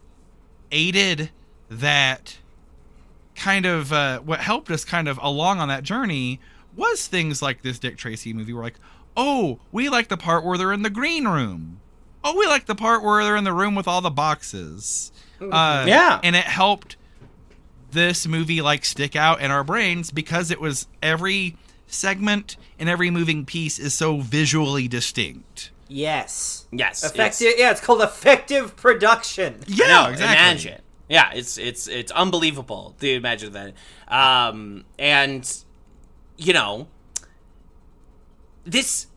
aided 0.72 1.30
that 1.70 2.38
kind 3.36 3.66
of 3.66 3.92
uh, 3.92 4.20
what 4.20 4.40
helped 4.40 4.70
us 4.72 4.86
kind 4.86 5.08
of 5.08 5.20
along 5.22 5.60
on 5.60 5.68
that 5.70 5.84
journey 5.84 6.40
was 6.76 7.08
things 7.08 7.42
like 7.42 7.62
this 7.64 7.80
Dick 7.80 7.98
Tracy 7.98 8.34
movie. 8.34 8.54
We're 8.54 8.64
like, 8.64 8.80
oh, 9.18 9.60
we 9.72 9.90
like 9.90 10.08
the 10.08 10.18
part 10.18 10.46
where 10.46 10.58
they're 10.58 10.74
in 10.74 10.84
the 10.84 10.90
green 10.90 11.28
room. 11.28 11.80
Oh, 12.24 12.38
we 12.38 12.46
like 12.46 12.66
the 12.68 12.76
part 12.76 13.04
where 13.04 13.24
they're 13.24 13.36
in 13.36 13.44
the 13.44 13.54
room 13.54 13.74
with 13.76 13.88
all 13.88 14.02
the 14.02 14.10
boxes. 14.12 15.12
Uh, 15.42 15.86
Yeah. 15.88 16.20
and 16.24 16.36
it 16.36 16.44
helped 16.46 16.96
this 17.92 18.28
movie 18.28 18.62
like 18.62 18.86
stick 18.86 19.16
out 19.16 19.42
in 19.42 19.52
our 19.52 19.64
brains 19.64 20.12
because 20.12 20.52
it 20.52 20.62
was 20.62 20.88
every 21.02 21.58
segment 21.88 22.56
and 22.80 22.88
every 22.88 23.10
moving 23.10 23.44
piece 23.46 23.80
is 23.80 23.94
so 23.94 24.20
visually 24.20 24.88
distinct. 24.88 25.71
Yes. 25.92 26.68
yes. 26.72 27.04
Effective. 27.04 27.54
Yeah, 27.58 27.72
it's 27.72 27.82
called 27.82 28.02
effective 28.02 28.78
production. 28.78 29.60
Yeah, 29.68 29.88
no, 29.88 30.10
imagine. 30.14 30.82
Yeah, 31.10 31.32
it's 31.34 31.58
it's 31.58 31.90
it's 31.90 32.12
unbelievable 32.14 32.96
to 33.02 33.12
imagine 33.12 33.52
that. 33.52 33.74
Um, 34.08 34.86
and 34.98 35.46
you 36.38 36.54
know, 36.54 36.88
this. 38.64 39.08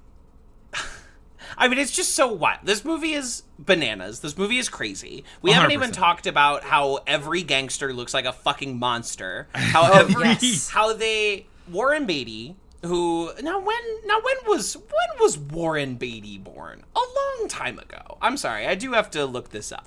I 1.56 1.68
mean, 1.68 1.78
it's 1.78 1.92
just 1.92 2.16
so 2.16 2.32
wild. 2.32 2.60
This 2.64 2.84
movie 2.84 3.12
is 3.12 3.44
bananas. 3.56 4.18
This 4.18 4.36
movie 4.36 4.58
is 4.58 4.68
crazy. 4.68 5.22
We 5.42 5.52
haven't 5.52 5.70
even 5.70 5.92
talked 5.92 6.26
about 6.26 6.64
how 6.64 6.98
every 7.06 7.44
gangster 7.44 7.92
looks 7.92 8.12
like 8.12 8.24
a 8.24 8.32
fucking 8.32 8.76
monster. 8.76 9.46
How 9.54 9.92
every, 10.00 10.24
yes. 10.24 10.70
how 10.70 10.92
they 10.92 11.46
Warren 11.70 12.06
Beatty, 12.06 12.56
who 12.84 13.30
now 13.42 13.58
when 13.58 13.76
now 14.06 14.20
when 14.22 14.36
was 14.46 14.76
when 14.76 15.20
was 15.20 15.36
Warren 15.38 15.96
Beatty 15.96 16.38
born? 16.38 16.84
A 16.94 16.98
long 17.00 17.48
time 17.48 17.78
ago. 17.78 18.18
I'm 18.22 18.36
sorry, 18.36 18.66
I 18.66 18.74
do 18.74 18.92
have 18.92 19.10
to 19.12 19.26
look 19.26 19.50
this 19.50 19.72
up 19.72 19.86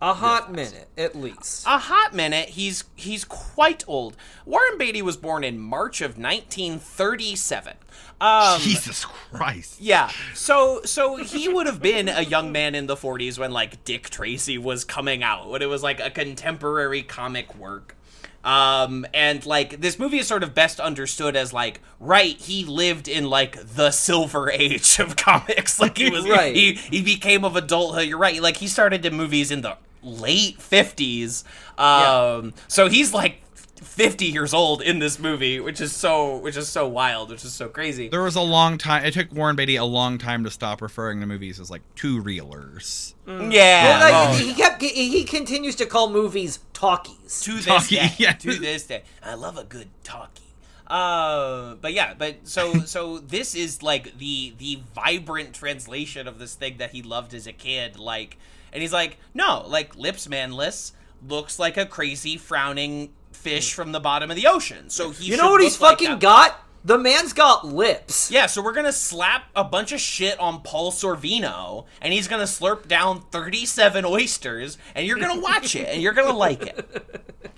A 0.00 0.14
hot 0.14 0.52
minute, 0.52 0.88
at 0.96 1.14
least. 1.16 1.66
a 1.66 1.78
hot 1.78 2.14
minute. 2.14 2.50
He's 2.50 2.84
he's 2.94 3.24
quite 3.24 3.84
old. 3.88 4.16
Warren 4.46 4.78
Beatty 4.78 5.02
was 5.02 5.16
born 5.16 5.44
in 5.44 5.58
March 5.58 6.00
of 6.00 6.16
1937. 6.18 7.74
Um, 8.22 8.60
Jesus 8.60 9.04
Christ. 9.06 9.80
yeah. 9.80 10.10
So 10.34 10.82
so 10.84 11.16
he 11.16 11.48
would 11.48 11.66
have 11.66 11.80
been 11.80 12.08
a 12.08 12.22
young 12.22 12.52
man 12.52 12.74
in 12.74 12.86
the 12.86 12.96
40s 12.96 13.38
when 13.38 13.50
like 13.50 13.82
Dick 13.84 14.10
Tracy 14.10 14.58
was 14.58 14.84
coming 14.84 15.22
out, 15.22 15.48
when 15.48 15.62
it 15.62 15.68
was 15.70 15.82
like 15.82 16.00
a 16.00 16.10
contemporary 16.10 17.02
comic 17.02 17.54
work. 17.56 17.96
Um 18.44 19.06
and 19.12 19.44
like 19.44 19.80
this 19.80 19.98
movie 19.98 20.18
is 20.18 20.26
sort 20.26 20.42
of 20.42 20.54
best 20.54 20.80
understood 20.80 21.36
as 21.36 21.52
like 21.52 21.80
right 21.98 22.36
he 22.38 22.64
lived 22.64 23.06
in 23.08 23.28
like 23.28 23.58
the 23.76 23.90
silver 23.90 24.50
age 24.52 24.98
of 24.98 25.16
comics. 25.16 25.78
Like 25.78 25.98
he 25.98 26.08
was 26.10 26.26
Right. 26.28 26.54
he 26.56 26.72
he 26.74 27.02
became 27.02 27.44
of 27.44 27.54
adulthood. 27.56 28.08
You're 28.08 28.18
right. 28.18 28.40
Like 28.40 28.56
he 28.56 28.66
started 28.66 29.04
in 29.04 29.14
movies 29.14 29.50
in 29.50 29.60
the 29.60 29.76
late 30.02 30.58
50s 30.58 31.44
um 31.78 32.54
so 32.68 32.88
he's 32.88 33.12
like 33.12 33.42
50 33.90 34.26
years 34.26 34.54
old 34.54 34.80
in 34.82 34.98
this 35.00 35.18
movie 35.18 35.60
which 35.60 35.80
is 35.80 35.94
so 35.94 36.36
which 36.36 36.56
is 36.56 36.68
so 36.68 36.86
wild 36.86 37.30
which 37.30 37.44
is 37.44 37.52
so 37.52 37.68
crazy 37.68 38.08
There 38.08 38.22
was 38.22 38.36
a 38.36 38.40
long 38.40 38.78
time. 38.78 39.04
It 39.04 39.12
took 39.14 39.32
Warren 39.32 39.56
Beatty 39.56 39.76
a 39.76 39.84
long 39.84 40.16
time 40.16 40.44
to 40.44 40.50
stop 40.50 40.80
referring 40.80 41.20
to 41.20 41.26
movies 41.26 41.58
as 41.60 41.70
like 41.70 41.82
two 41.96 42.22
reelers. 42.22 43.14
yeah 43.26 43.98
Well, 43.98 44.32
oh, 44.32 44.36
he 44.36 44.54
kept. 44.54 44.80
He, 44.80 45.10
he 45.10 45.24
continues 45.24 45.74
to 45.76 45.86
call 45.86 46.08
movies 46.10 46.60
talkies. 46.72 47.40
to 47.42 47.52
this 47.56 47.64
Talkie, 47.66 47.96
day. 47.96 48.12
yeah. 48.18 48.32
To 48.32 48.54
this 48.54 48.84
day, 48.84 49.02
I 49.22 49.34
love 49.34 49.58
a 49.58 49.64
good 49.64 49.88
talkie. 50.04 50.44
Uh, 50.86 51.74
but 51.76 51.92
yeah, 51.92 52.14
but 52.16 52.36
so 52.44 52.72
so 52.84 53.18
this 53.18 53.54
is 53.54 53.82
like 53.82 54.18
the 54.18 54.54
the 54.58 54.80
vibrant 54.94 55.52
translation 55.54 56.26
of 56.26 56.38
this 56.38 56.54
thing 56.54 56.78
that 56.78 56.90
he 56.92 57.02
loved 57.02 57.34
as 57.34 57.46
a 57.46 57.52
kid. 57.52 57.98
Like, 57.98 58.38
and 58.72 58.82
he's 58.82 58.92
like, 58.92 59.18
no, 59.34 59.64
like 59.68 59.96
lips 59.96 60.28
Manlis 60.28 60.92
looks 61.28 61.58
like 61.58 61.76
a 61.76 61.84
crazy 61.86 62.36
frowning 62.38 63.10
fish 63.40 63.72
from 63.74 63.92
the 63.92 64.00
bottom 64.00 64.30
of 64.30 64.36
the 64.36 64.46
ocean. 64.46 64.90
So 64.90 65.10
he 65.10 65.26
You 65.26 65.36
know 65.36 65.50
what 65.50 65.62
he's 65.62 65.80
look 65.80 65.90
like 65.90 65.98
fucking 65.98 66.10
that. 66.10 66.20
got? 66.20 66.60
The 66.82 66.96
man's 66.96 67.34
got 67.34 67.66
lips. 67.66 68.30
Yeah, 68.30 68.46
so 68.46 68.62
we're 68.62 68.72
gonna 68.72 68.92
slap 68.92 69.44
a 69.54 69.64
bunch 69.64 69.92
of 69.92 70.00
shit 70.00 70.38
on 70.40 70.62
Paul 70.62 70.92
Sorvino, 70.92 71.84
and 72.00 72.12
he's 72.12 72.26
gonna 72.26 72.44
slurp 72.44 72.88
down 72.88 73.20
37 73.30 74.04
oysters, 74.06 74.78
and 74.94 75.06
you're 75.06 75.18
gonna 75.18 75.40
watch 75.40 75.76
it, 75.76 75.88
and 75.88 76.00
you're 76.00 76.14
gonna 76.14 76.36
like 76.36 76.62
it. 76.62 77.06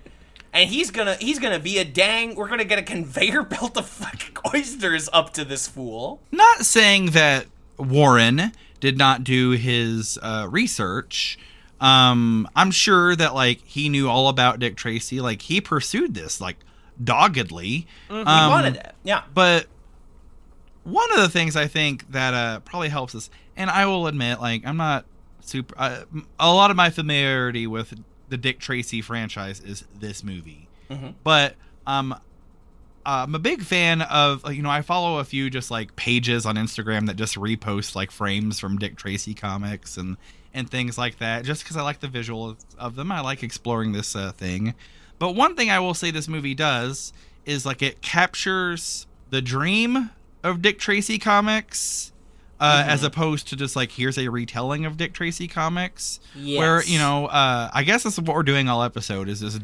And 0.54 0.68
he's 0.68 0.90
gonna 0.90 1.14
he's 1.14 1.38
gonna 1.38 1.58
be 1.58 1.78
a 1.78 1.84
dang. 1.84 2.34
We're 2.34 2.46
gonna 2.48 2.64
get 2.66 2.78
a 2.78 2.82
conveyor 2.82 3.44
belt 3.44 3.74
of 3.78 3.86
fucking 3.88 4.36
oysters 4.54 5.08
up 5.10 5.32
to 5.32 5.46
this 5.46 5.66
fool. 5.66 6.20
Not 6.30 6.66
saying 6.66 7.12
that 7.12 7.46
Warren 7.78 8.52
did 8.78 8.98
not 8.98 9.24
do 9.24 9.52
his 9.52 10.18
uh, 10.20 10.46
research. 10.50 11.38
Um, 11.82 12.48
I'm 12.54 12.70
sure 12.70 13.16
that 13.16 13.34
like 13.34 13.60
he 13.66 13.88
knew 13.88 14.08
all 14.08 14.28
about 14.28 14.58
Dick 14.60 14.76
Tracy. 14.76 15.20
Like 15.20 15.42
he 15.42 15.60
pursued 15.60 16.14
this 16.14 16.40
like 16.40 16.56
doggedly. 17.02 17.86
He 18.08 18.14
Um, 18.14 18.24
wanted 18.50 18.76
it. 18.76 18.94
Yeah. 19.02 19.22
But 19.34 19.66
one 20.84 21.10
of 21.12 21.18
the 21.18 21.28
things 21.28 21.56
I 21.56 21.66
think 21.66 22.10
that 22.12 22.34
uh, 22.34 22.60
probably 22.60 22.88
helps 22.88 23.14
us, 23.14 23.30
and 23.56 23.68
I 23.70 23.86
will 23.86 24.06
admit, 24.06 24.40
like 24.40 24.66
I'm 24.66 24.76
not 24.76 25.04
super. 25.40 25.74
Uh, 25.76 26.02
a 26.38 26.52
lot 26.52 26.70
of 26.70 26.76
my 26.76 26.90
familiarity 26.90 27.66
with 27.66 27.94
the 28.28 28.36
Dick 28.36 28.58
Tracy 28.60 29.00
franchise 29.02 29.60
is 29.60 29.84
this 29.98 30.22
movie, 30.24 30.68
but 31.24 31.54
um, 31.86 32.14
I'm 33.04 33.34
a 33.34 33.38
big 33.38 33.62
fan 33.62 34.02
of 34.02 34.52
you 34.54 34.62
know 34.62 34.70
I 34.70 34.82
follow 34.82 35.18
a 35.18 35.24
few 35.24 35.50
just 35.50 35.70
like 35.70 35.96
pages 35.96 36.46
on 36.46 36.54
Instagram 36.56 37.06
that 37.06 37.16
just 37.16 37.34
repost 37.36 37.94
like 37.96 38.10
frames 38.10 38.58
from 38.60 38.78
Dick 38.78 38.96
Tracy 38.96 39.34
comics 39.34 39.96
and 39.96 40.16
and 40.55 40.70
things 40.70 40.98
like 40.98 41.18
that 41.18 41.44
just 41.44 41.62
because 41.62 41.76
I 41.76 41.82
like 41.82 42.00
the 42.00 42.09
visual 42.09 42.57
of, 42.78 42.94
them. 42.94 43.11
I 43.11 43.20
like 43.20 43.42
exploring 43.42 43.92
this 43.92 44.14
uh, 44.14 44.32
thing. 44.32 44.74
But 45.18 45.32
one 45.32 45.55
thing 45.57 45.70
I 45.70 45.80
will 45.80 45.94
say 45.94 46.11
this 46.11 46.28
movie 46.28 46.55
does 46.55 47.12
is 47.46 47.64
like 47.64 47.82
it 47.82 48.03
captures 48.03 49.07
the 49.30 49.40
dream 49.40 50.11
of 50.42 50.62
Dick 50.62 50.78
Tracy 50.78 51.18
comics. 51.18 52.12
Uh, 52.61 52.84
As 52.86 53.03
opposed 53.03 53.48
to 53.48 53.57
just 53.57 53.74
like 53.74 53.90
here's 53.90 54.16
a 54.16 54.28
retelling 54.28 54.84
of 54.84 54.96
Dick 54.96 55.12
Tracy 55.14 55.48
comics, 55.48 56.20
where 56.36 56.80
you 56.84 56.96
know, 56.96 57.26
uh, 57.26 57.68
I 57.74 57.82
guess 57.82 58.05
that's 58.05 58.20
what 58.20 58.36
we're 58.36 58.44
doing 58.44 58.68
all 58.68 58.84
episode 58.84 59.28
is 59.28 59.40
just 59.40 59.61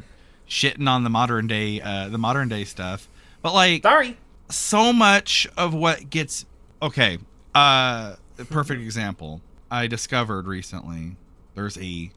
shitting 0.49 0.89
on 0.89 1.05
the 1.05 1.11
modern 1.11 1.47
day, 1.47 1.81
uh, 1.81 2.09
the 2.09 2.19
modern 2.19 2.49
day 2.49 2.65
stuff. 2.65 3.07
But 3.41 3.55
like, 3.55 3.83
Sorry. 3.85 4.17
so 4.51 4.93
much 4.93 5.47
of 5.57 5.75
what 5.75 6.11
gets 6.11 6.45
okay 6.83 7.19
uh 7.55 8.15
perfect 8.51 8.81
example 8.83 9.41
i 9.71 9.87
discovered 9.87 10.47
recently 10.47 11.17
there's 11.55 11.77
a 11.79 12.11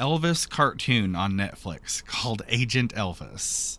elvis 0.00 0.48
cartoon 0.48 1.14
on 1.14 1.32
netflix 1.32 2.04
called 2.04 2.42
agent 2.48 2.94
elvis 2.94 3.78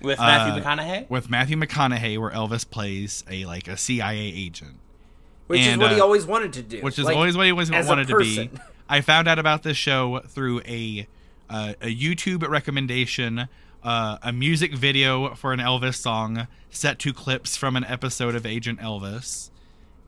With 0.00 0.18
Matthew 0.18 0.62
Uh, 0.62 0.64
McConaughey. 0.64 1.10
with 1.10 1.28
matthew 1.30 1.56
mcconaughey 1.56 2.18
where 2.18 2.30
elvis 2.30 2.68
plays 2.68 3.24
a 3.30 3.44
like 3.46 3.68
a 3.68 3.76
cia 3.76 4.16
agent 4.16 4.76
Which 5.48 5.60
And, 5.60 5.80
is 5.80 5.84
what 5.84 5.92
he 5.92 6.00
uh, 6.00 6.04
always 6.04 6.26
wanted 6.26 6.52
to 6.54 6.62
do. 6.62 6.80
which 6.80 6.98
is 6.98 7.04
like, 7.06 7.16
always 7.16 7.36
what 7.36 7.46
he 7.46 7.52
always 7.52 7.70
wanted 7.70 8.08
to 8.08 8.16
be. 8.18 8.50
I 8.88 9.00
found 9.02 9.28
out 9.28 9.38
about 9.38 9.62
this 9.62 9.76
show 9.76 10.20
through 10.28 10.60
a 10.66 11.06
uh, 11.50 11.72
a 11.80 11.94
YouTube 11.94 12.46
recommendation, 12.46 13.48
uh, 13.82 14.18
a 14.22 14.30
music 14.32 14.74
video 14.74 15.34
for 15.34 15.54
an 15.54 15.58
Elvis 15.60 15.94
song 15.96 16.46
set 16.70 16.98
to 17.00 17.12
clips 17.14 17.56
from 17.56 17.76
an 17.76 17.84
episode 17.84 18.34
of 18.34 18.44
Agent 18.44 18.78
Elvis, 18.80 19.48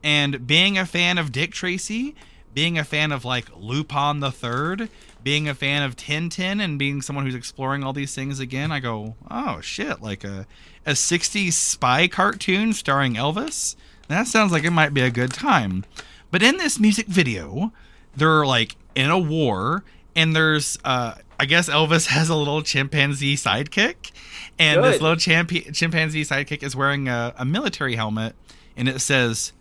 and 0.03 0.45
being 0.45 0.77
a 0.77 0.85
fan 0.85 1.17
of 1.17 1.31
Dick 1.31 1.51
Tracy, 1.51 2.13
being 2.53 2.77
a 2.77 2.83
fan 2.83 3.11
of 3.11 3.25
like 3.25 3.47
Lupin 3.55 4.19
the 4.19 4.31
Third, 4.31 4.89
being 5.23 5.47
a 5.47 5.55
fan 5.55 5.83
of 5.83 5.95
Tintin, 5.95 6.61
and 6.61 6.77
being 6.79 7.01
someone 7.01 7.25
who's 7.25 7.35
exploring 7.35 7.83
all 7.83 7.93
these 7.93 8.15
things 8.15 8.39
again, 8.39 8.71
I 8.71 8.79
go, 8.79 9.15
oh 9.29 9.61
shit, 9.61 10.01
like 10.01 10.23
a 10.23 10.47
a 10.85 10.91
'60s 10.91 11.53
spy 11.53 12.07
cartoon 12.07 12.73
starring 12.73 13.13
Elvis. 13.13 13.75
That 14.07 14.27
sounds 14.27 14.51
like 14.51 14.63
it 14.63 14.71
might 14.71 14.93
be 14.93 15.01
a 15.01 15.11
good 15.11 15.31
time. 15.31 15.85
But 16.31 16.43
in 16.43 16.57
this 16.57 16.79
music 16.79 17.07
video, 17.07 17.71
they're 18.15 18.45
like 18.45 18.75
in 18.95 19.09
a 19.09 19.19
war, 19.19 19.83
and 20.15 20.35
there's 20.35 20.77
uh 20.83 21.15
I 21.39 21.45
guess 21.45 21.69
Elvis 21.69 22.05
has 22.07 22.29
a 22.29 22.35
little 22.35 22.61
chimpanzee 22.61 23.35
sidekick, 23.35 24.11
and 24.59 24.83
this 24.83 25.01
little 25.01 25.17
chimpanzee 25.17 26.23
sidekick 26.23 26.63
is 26.63 26.75
wearing 26.75 27.07
a, 27.07 27.33
a 27.37 27.45
military 27.45 27.95
helmet, 27.95 28.35
and 28.77 28.87
it 28.87 28.99
says, 28.99 29.53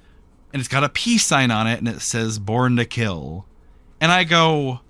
and 0.52 0.60
it's 0.60 0.68
got 0.68 0.84
a 0.84 0.88
peace 0.88 1.24
sign 1.24 1.50
on 1.50 1.66
it, 1.66 1.78
and 1.78 1.88
it 1.88 2.00
says 2.00 2.38
"Born 2.38 2.76
to 2.76 2.84
Kill," 2.84 3.46
and 4.00 4.10
I 4.10 4.24
go, 4.24 4.80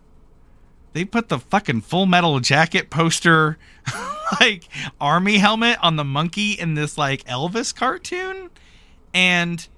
they 0.92 1.04
put 1.04 1.28
the 1.28 1.38
fucking 1.38 1.82
Full 1.82 2.06
Metal 2.06 2.40
Jacket 2.40 2.90
poster, 2.90 3.58
like 4.40 4.64
army 5.00 5.38
helmet 5.38 5.78
on 5.82 5.96
the 5.96 6.04
monkey 6.04 6.52
in 6.52 6.74
this 6.74 6.98
like 6.98 7.24
Elvis 7.24 7.74
cartoon, 7.74 8.50
and 9.14 9.68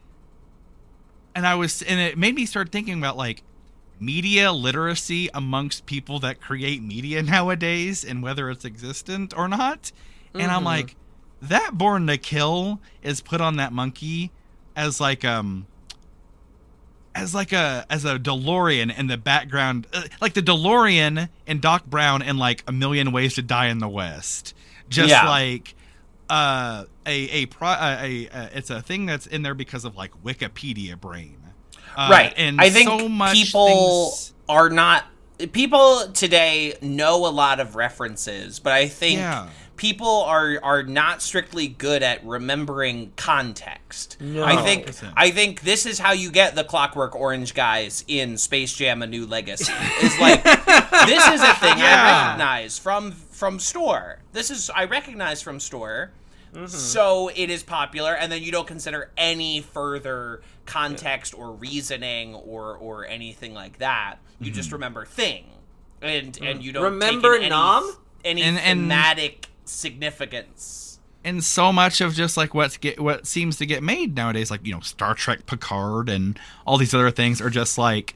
and 1.35 1.47
I 1.47 1.55
was 1.55 1.83
and 1.83 2.01
it 2.01 2.17
made 2.17 2.35
me 2.35 2.47
start 2.47 2.71
thinking 2.71 2.99
about 2.99 3.17
like 3.17 3.43
media 4.01 4.53
literacy 4.53 5.31
amongst 5.33 5.87
people 5.87 6.19
that 6.21 6.41
create 6.41 6.83
media 6.83 7.23
nowadays 7.23 8.05
and 8.05 8.23
whether 8.23 8.51
it's 8.51 8.65
existent 8.65 9.37
or 9.37 9.49
not. 9.49 9.93
And 10.35 10.51
I'm 10.51 10.65
like, 10.65 10.97
that 11.43 11.77
born 11.77 12.07
to 12.07 12.17
kill 12.17 12.81
is 13.03 13.21
put 13.21 13.41
on 13.41 13.57
that 13.57 13.73
monkey 13.73 14.33
as 14.75 15.01
like 15.01 15.25
um 15.25 15.67
as 17.15 17.35
like 17.35 17.53
a 17.53 17.85
as 17.91 18.05
a 18.05 18.19
DeLorean 18.19 18.97
in 18.97 19.07
the 19.07 19.17
background, 19.17 19.87
uh, 19.93 20.03
like 20.21 20.35
the 20.35 20.41
DeLorean 20.43 21.29
and 21.47 21.61
Doc 21.61 21.85
Brown 21.87 22.23
in 22.23 22.39
like 22.39 22.65
a 22.67 22.73
million 22.73 23.13
ways 23.13 23.35
to 23.35 23.43
die 23.43 23.67
in 23.69 23.79
the 23.79 23.89
West. 23.89 24.55
Just 24.89 25.11
Yeah. 25.11 25.29
like 25.29 25.75
uh 26.31 26.85
a 27.07 27.11
a 27.31 27.47
pro 27.47 27.69
a 27.71 28.29
it's 28.55 28.71
a 28.71 28.81
thing 28.81 29.07
that's 29.07 29.27
in 29.27 29.43
there 29.43 29.55
because 29.55 29.85
of 29.85 29.97
like 29.97 30.13
Wikipedia 30.25 30.99
brain. 30.99 31.37
Uh, 31.97 32.09
right. 32.11 32.33
And 32.37 32.61
I 32.61 32.71
think 32.71 32.89
so 32.89 33.09
much 33.09 33.35
people 33.35 34.11
things- 34.11 34.33
are 34.49 34.71
not. 34.71 35.05
People 35.53 36.11
today 36.13 36.75
know 36.81 37.27
a 37.27 37.29
lot 37.33 37.59
of 37.59 37.75
references, 37.75 38.61
but 38.61 38.73
I 38.73 38.87
think 38.89 39.19
Yeah. 39.19 39.49
People 39.83 40.23
are 40.23 40.61
are 40.63 40.85
not 40.85 41.21
strictly 41.21 41.67
good 41.67 42.05
at 42.05 42.25
remembering 42.25 43.13
context. 43.17 44.17
No. 44.21 44.45
I 44.45 44.63
think 44.63 44.87
100%. 44.87 45.13
I 45.17 45.33
think 45.33 45.63
this 45.63 45.85
is 45.87 45.99
how 45.99 46.13
you 46.13 46.31
get 46.31 46.55
the 46.55 46.63
Clockwork 46.63 47.17
Orange 47.17 47.53
guys 47.53 48.05
in 48.07 48.39
Space 48.39 48.73
Jam: 48.73 49.03
A 49.03 49.07
New 49.09 49.27
Legacy. 49.27 49.73
Is 50.03 50.17
like 50.21 50.45
this 50.45 51.27
is 51.29 51.43
a 51.43 51.55
thing 51.55 51.75
I 51.79 52.23
recognize 52.29 52.79
from 52.79 53.11
from 53.11 53.59
store. 53.59 54.21
This 54.33 54.51
is 54.53 54.71
I 54.71 54.85
recognize 54.85 55.43
from 55.43 55.59
store. 55.61 56.13
So 56.67 57.29
it 57.35 57.49
is 57.49 57.63
popular, 57.63 58.15
and 58.15 58.31
then 58.31 58.43
you 58.43 58.53
don't 58.53 58.67
consider 58.69 59.11
any 59.17 59.63
further 59.63 60.43
context 60.67 61.35
or 61.35 61.53
reasoning 61.53 62.35
or 62.35 62.77
or 62.77 63.07
anything 63.07 63.53
like 63.55 63.79
that. 63.79 64.17
You 64.39 64.51
just 64.53 64.71
remember 64.71 65.05
thing, 65.07 65.47
and 66.03 66.39
and 66.43 66.63
you 66.63 66.73
don't 66.73 66.85
Remember 66.85 67.31
take 67.33 67.39
in 67.39 67.45
any, 67.47 67.51
Nom? 67.51 67.97
any 68.25 68.43
And- 68.43 68.59
and- 68.59 68.81
thematic 68.83 69.49
significance. 69.65 70.99
and 71.25 71.43
so 71.45 71.73
much 71.73 72.01
of 72.01 72.15
just 72.15 72.37
like 72.37 72.53
what's 72.55 72.77
get 72.77 72.99
what 73.01 73.27
seems 73.27 73.57
to 73.59 73.67
get 73.67 73.83
made 73.83 74.15
nowadays, 74.17 74.51
like 74.51 74.65
you 74.67 74.73
know 74.73 74.81
Star 74.81 75.15
Trek 75.15 75.47
Picard 75.47 76.09
and 76.09 76.39
all 76.67 76.79
these 76.79 76.95
other 76.95 77.11
things, 77.11 77.41
are 77.41 77.51
just 77.51 77.79
like 77.79 78.15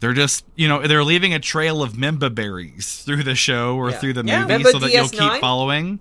they're 0.00 0.12
just 0.14 0.44
you 0.56 0.68
know 0.68 0.86
they're 0.86 1.04
leaving 1.04 1.34
a 1.34 1.38
trail 1.40 1.82
of 1.82 1.92
memba 1.94 2.32
berries 2.34 3.02
through 3.04 3.22
the 3.22 3.34
show 3.34 3.76
or 3.76 3.90
Yeah. 3.90 3.98
through 3.98 4.12
the 4.14 4.24
Yeah. 4.24 4.40
movie 4.40 4.52
Remember 4.52 4.70
so 4.72 4.78
that 4.80 4.92
you'll 4.92 5.08
keep 5.08 5.40
following. 5.40 6.00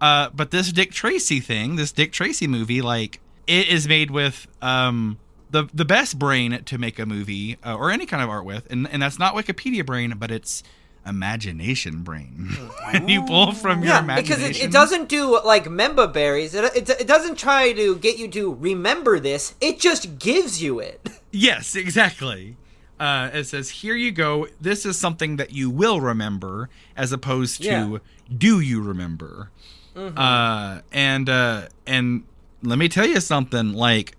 Uh, 0.00 0.30
but 0.34 0.50
this 0.50 0.72
Dick 0.72 0.92
Tracy 0.92 1.40
thing, 1.40 1.76
this 1.76 1.92
Dick 1.92 2.12
Tracy 2.12 2.46
movie, 2.46 2.80
like 2.80 3.20
it 3.46 3.68
is 3.68 3.86
made 3.88 4.10
with 4.10 4.46
um 4.62 5.18
the 5.50 5.68
the 5.74 5.84
best 5.84 6.18
brain 6.18 6.62
to 6.64 6.78
make 6.78 6.98
a 6.98 7.04
movie 7.06 7.58
uh, 7.64 7.74
or 7.74 7.90
any 7.90 8.06
kind 8.06 8.22
of 8.22 8.30
art 8.30 8.44
with, 8.44 8.70
and 8.70 8.88
and 8.90 9.02
that's 9.02 9.18
not 9.18 9.34
Wikipedia 9.34 9.84
brain, 9.84 10.14
but 10.18 10.30
it's 10.30 10.62
imagination 11.06 12.02
brain. 12.02 12.48
you 13.06 13.22
pull 13.24 13.52
from 13.52 13.82
your 13.82 13.94
Yeah, 13.94 14.02
imagination. 14.02 14.38
because 14.44 14.58
it, 14.60 14.64
it 14.64 14.72
doesn't 14.72 15.08
do 15.08 15.40
like 15.44 15.68
member 15.70 16.06
berries. 16.06 16.54
It, 16.54 16.64
it, 16.76 16.88
it 16.90 17.06
doesn't 17.06 17.36
try 17.36 17.72
to 17.72 17.96
get 17.96 18.18
you 18.18 18.28
to 18.28 18.54
remember 18.54 19.18
this. 19.20 19.54
It 19.60 19.80
just 19.80 20.18
gives 20.18 20.62
you 20.62 20.78
it. 20.80 21.08
Yes, 21.32 21.76
exactly. 21.76 22.56
Uh, 22.98 23.30
it 23.32 23.44
says, 23.44 23.70
"Here 23.70 23.94
you 23.94 24.10
go. 24.10 24.48
This 24.60 24.84
is 24.84 24.98
something 24.98 25.36
that 25.36 25.52
you 25.52 25.70
will 25.70 26.00
remember, 26.00 26.68
as 26.96 27.12
opposed 27.12 27.62
to 27.62 27.68
Yeah. 27.68 27.98
do 28.36 28.58
you 28.58 28.82
remember." 28.82 29.50
Uh, 29.94 30.80
and 30.92 31.28
uh, 31.28 31.68
and 31.86 32.24
let 32.64 32.78
me 32.80 32.88
tell 32.88 33.06
you 33.06 33.20
something. 33.20 33.74
Like, 33.74 34.16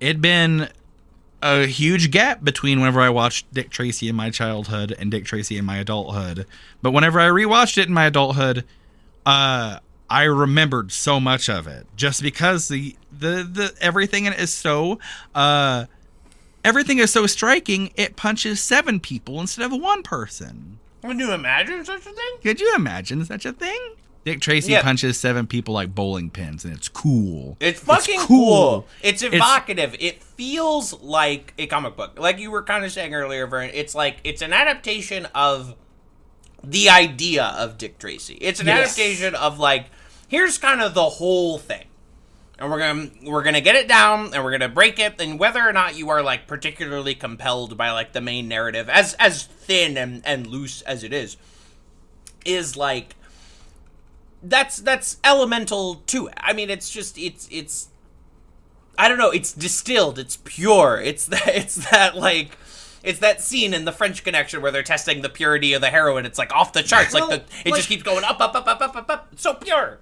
it'd 0.00 0.22
been 0.22 0.70
a 1.42 1.66
huge 1.66 2.10
gap 2.10 2.44
between 2.44 2.80
whenever 2.80 3.00
I 3.00 3.08
watched 3.10 3.52
Dick 3.52 3.70
Tracy 3.70 4.08
in 4.08 4.16
my 4.16 4.30
childhood 4.30 4.94
and 4.98 5.10
Dick 5.10 5.24
Tracy 5.24 5.56
in 5.56 5.64
my 5.64 5.78
adulthood. 5.78 6.46
But 6.82 6.92
whenever 6.92 7.20
I 7.20 7.28
rewatched 7.28 7.78
it 7.78 7.88
in 7.88 7.94
my 7.94 8.06
adulthood, 8.06 8.64
uh, 9.24 9.78
I 10.10 10.24
remembered 10.24 10.90
so 10.90 11.20
much 11.20 11.48
of 11.48 11.66
it 11.68 11.86
just 11.96 12.20
because 12.20 12.68
the 12.68 12.96
the 13.12 13.48
the 13.50 13.74
everything 13.80 14.24
in 14.24 14.32
it 14.32 14.40
is 14.40 14.52
so 14.52 14.98
uh 15.36 15.86
everything 16.64 16.98
is 16.98 17.12
so 17.12 17.26
striking. 17.26 17.92
It 17.94 18.16
punches 18.16 18.60
seven 18.60 18.98
people 18.98 19.40
instead 19.40 19.70
of 19.70 19.80
one 19.80 20.02
person. 20.02 20.78
Can 21.02 21.18
you 21.18 21.32
imagine 21.32 21.84
such 21.84 22.00
a 22.00 22.10
thing? 22.10 22.36
Could 22.42 22.60
you 22.60 22.74
imagine 22.74 23.24
such 23.24 23.46
a 23.46 23.52
thing? 23.52 23.94
Dick 24.24 24.40
Tracy 24.40 24.72
Yeah. 24.72 24.82
punches 24.82 25.18
seven 25.18 25.46
people 25.46 25.72
like 25.72 25.94
bowling 25.94 26.28
pins, 26.30 26.64
and 26.64 26.74
it's 26.74 26.88
cool. 26.88 27.56
It's 27.58 27.80
fucking 27.80 28.20
cool. 28.20 28.26
cool. 28.82 28.86
It's 29.02 29.22
evocative. 29.22 29.96
it 29.98 30.22
feels 30.22 30.92
like 31.00 31.54
a 31.58 31.66
comic 31.66 31.96
book. 31.96 32.18
Like 32.18 32.38
you 32.38 32.50
were 32.50 32.62
kind 32.62 32.84
of 32.84 32.92
saying 32.92 33.14
earlier, 33.14 33.46
Vern. 33.46 33.70
It's 33.72 33.94
like 33.94 34.18
it's 34.24 34.42
an 34.42 34.52
adaptation 34.52 35.26
of 35.34 35.74
the 36.62 36.90
idea 36.90 37.44
of 37.56 37.78
Dick 37.78 37.98
Tracy. 37.98 38.34
It's 38.40 38.60
an 38.60 38.66
Yes. 38.66 38.92
adaptation 38.98 39.34
of 39.34 39.58
like 39.58 39.86
here's 40.28 40.58
kind 40.58 40.82
of 40.82 40.92
the 40.94 41.08
whole 41.08 41.58
thing. 41.58 41.86
And 42.58 42.70
we're 42.70 42.78
gonna 42.78 43.10
we're 43.22 43.42
gonna 43.42 43.62
get 43.62 43.74
it 43.74 43.88
down 43.88 44.34
and 44.34 44.44
we're 44.44 44.50
gonna 44.50 44.68
break 44.68 44.98
it 44.98 45.18
and 45.18 45.38
whether 45.38 45.66
or 45.66 45.72
not 45.72 45.96
you 45.96 46.10
are 46.10 46.22
like 46.22 46.46
particularly 46.46 47.14
compelled 47.14 47.78
by 47.78 47.90
like 47.90 48.12
the 48.12 48.20
main 48.20 48.48
narrative 48.48 48.90
as 48.90 49.14
as 49.14 49.44
thin 49.44 49.96
and, 49.96 50.20
and 50.26 50.46
loose 50.46 50.82
as 50.82 51.02
it 51.02 51.14
is 51.14 51.38
is 52.44 52.76
like 52.76 53.14
that's 54.42 54.78
that's 54.78 55.18
elemental 55.24 55.96
to 56.06 56.28
it. 56.28 56.34
I 56.38 56.52
mean, 56.52 56.70
it's 56.70 56.90
just 56.90 57.18
it's 57.18 57.48
it's 57.50 57.88
I 58.98 59.08
don't 59.08 59.18
know. 59.18 59.30
It's 59.30 59.52
distilled. 59.52 60.18
It's 60.18 60.38
pure. 60.44 61.00
It's 61.02 61.26
that 61.26 61.48
it's 61.56 61.90
that 61.90 62.16
like 62.16 62.56
it's 63.02 63.20
that 63.20 63.40
scene 63.40 63.72
in 63.72 63.84
the 63.86 63.92
French 63.92 64.24
Connection 64.24 64.60
where 64.62 64.70
they're 64.70 64.82
testing 64.82 65.22
the 65.22 65.28
purity 65.28 65.72
of 65.72 65.80
the 65.80 65.88
heroin. 65.90 66.26
It's 66.26 66.38
like 66.38 66.52
off 66.52 66.72
the 66.72 66.82
charts. 66.82 67.14
Like 67.14 67.28
the 67.28 67.34
it 67.64 67.70
like- 67.70 67.76
just 67.76 67.88
keeps 67.88 68.02
going 68.02 68.24
up, 68.24 68.40
up, 68.40 68.54
up, 68.54 68.66
up, 68.66 68.80
up, 68.80 68.96
up, 68.96 69.10
up. 69.10 69.28
It's 69.32 69.42
so 69.42 69.54
pure. 69.54 69.98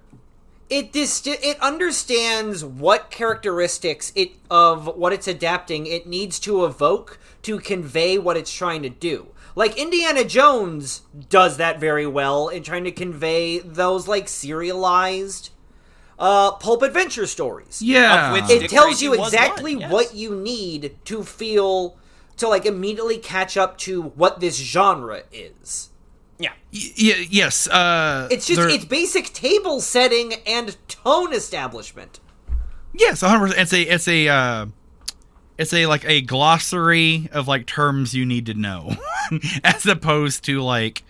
It 0.69 0.91
dist- 0.91 1.25
it 1.25 1.59
understands 1.61 2.63
what 2.63 3.09
characteristics 3.09 4.11
it 4.15 4.33
of 4.51 4.85
what 4.97 5.11
it's 5.13 5.27
adapting 5.27 5.87
it 5.87 6.05
needs 6.05 6.39
to 6.41 6.63
evoke 6.63 7.17
to 7.41 7.59
convey 7.59 8.17
what 8.19 8.37
it's 8.37 8.53
trying 8.53 8.83
to 8.83 8.89
do. 8.89 9.27
Like 9.55 9.77
Indiana 9.77 10.23
Jones 10.23 11.01
does 11.29 11.57
that 11.57 11.79
very 11.79 12.05
well 12.07 12.47
in 12.49 12.63
trying 12.63 12.83
to 12.85 12.91
convey 12.91 13.59
those 13.59 14.07
like 14.07 14.27
serialized 14.27 15.49
uh 16.17 16.51
pulp 16.53 16.81
adventure 16.81 17.25
stories. 17.25 17.81
Yeah, 17.81 18.27
Of 18.27 18.33
which 18.33 18.49
it 18.51 18.59
Dick 18.61 18.69
tells 18.69 18.85
Tracy 18.99 19.05
you 19.05 19.13
exactly 19.23 19.75
one, 19.75 19.81
yes. 19.81 19.91
what 19.91 20.13
you 20.15 20.35
need 20.35 20.97
to 21.05 21.23
feel 21.23 21.97
to 22.37 22.47
like 22.47 22.65
immediately 22.65 23.17
catch 23.17 23.57
up 23.57 23.77
to 23.79 24.01
what 24.01 24.39
this 24.39 24.57
genre 24.57 25.23
is. 25.31 25.89
Yeah. 26.37 26.51
Y- 26.73 26.79
y- 26.97 27.27
yes. 27.29 27.67
Uh, 27.67 28.27
It's 28.31 28.47
just 28.47 28.61
there- 28.61 28.69
it's 28.69 28.85
basic 28.85 29.33
table 29.33 29.81
setting 29.81 30.33
and 30.45 30.77
tone 30.87 31.33
establishment. 31.33 32.19
Yes, 32.93 33.21
100%. 33.21 33.53
It's 33.57 33.73
a 33.73 33.81
it's 33.81 34.07
a 34.07 34.27
uh 34.29 34.65
it's 35.59 35.73
a 35.73 35.85
like 35.85 36.03
a 36.05 36.21
glossary 36.21 37.29
of 37.31 37.47
like 37.47 37.67
terms 37.67 38.15
you 38.15 38.25
need 38.25 38.47
to 38.47 38.55
know 38.55 38.95
as 39.63 39.85
opposed 39.85 40.43
to 40.45 40.61
like 40.63 41.03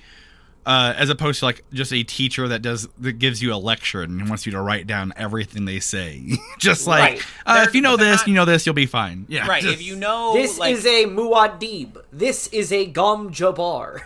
uh, 0.65 0.93
as 0.97 1.09
opposed 1.09 1.39
to 1.39 1.45
like 1.45 1.63
just 1.73 1.91
a 1.93 2.03
teacher 2.03 2.47
that 2.49 2.61
does 2.61 2.87
that 2.99 3.13
gives 3.13 3.41
you 3.41 3.53
a 3.53 3.55
lecture 3.57 4.01
and 4.03 4.27
wants 4.29 4.45
you 4.45 4.51
to 4.51 4.61
write 4.61 4.85
down 4.85 5.11
everything 5.15 5.65
they 5.65 5.79
say. 5.79 6.33
just 6.59 6.85
like 6.85 7.13
Right. 7.13 7.23
uh, 7.61 7.65
if 7.67 7.73
you 7.73 7.81
know 7.81 7.95
this, 7.97 8.17
not- 8.21 8.27
you 8.27 8.33
know 8.35 8.45
this, 8.45 8.65
you'll 8.65 8.75
be 8.75 8.85
fine. 8.85 9.25
Yeah, 9.29 9.47
Right. 9.47 9.63
just- 9.63 9.75
If 9.75 9.81
you 9.81 9.95
know, 9.95 10.33
This 10.33 10.59
like, 10.59 10.75
is 10.75 10.85
a 10.85 11.05
Muad'Dib. 11.05 12.03
This 12.11 12.47
is 12.47 12.71
a 12.71 12.85
Gom 12.85 13.31
Jabbar. 13.31 14.01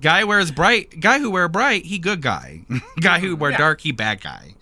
guy 0.00 0.24
wears 0.24 0.50
bright, 0.50 1.00
guy 1.00 1.18
who 1.18 1.30
wear 1.30 1.48
bright, 1.48 1.86
he 1.86 1.98
good 1.98 2.20
guy. 2.20 2.62
guy 3.00 3.20
who 3.20 3.34
wear 3.36 3.52
Yeah. 3.52 3.58
dark, 3.58 3.80
he 3.80 3.92
bad 3.92 4.20
guy. 4.22 4.53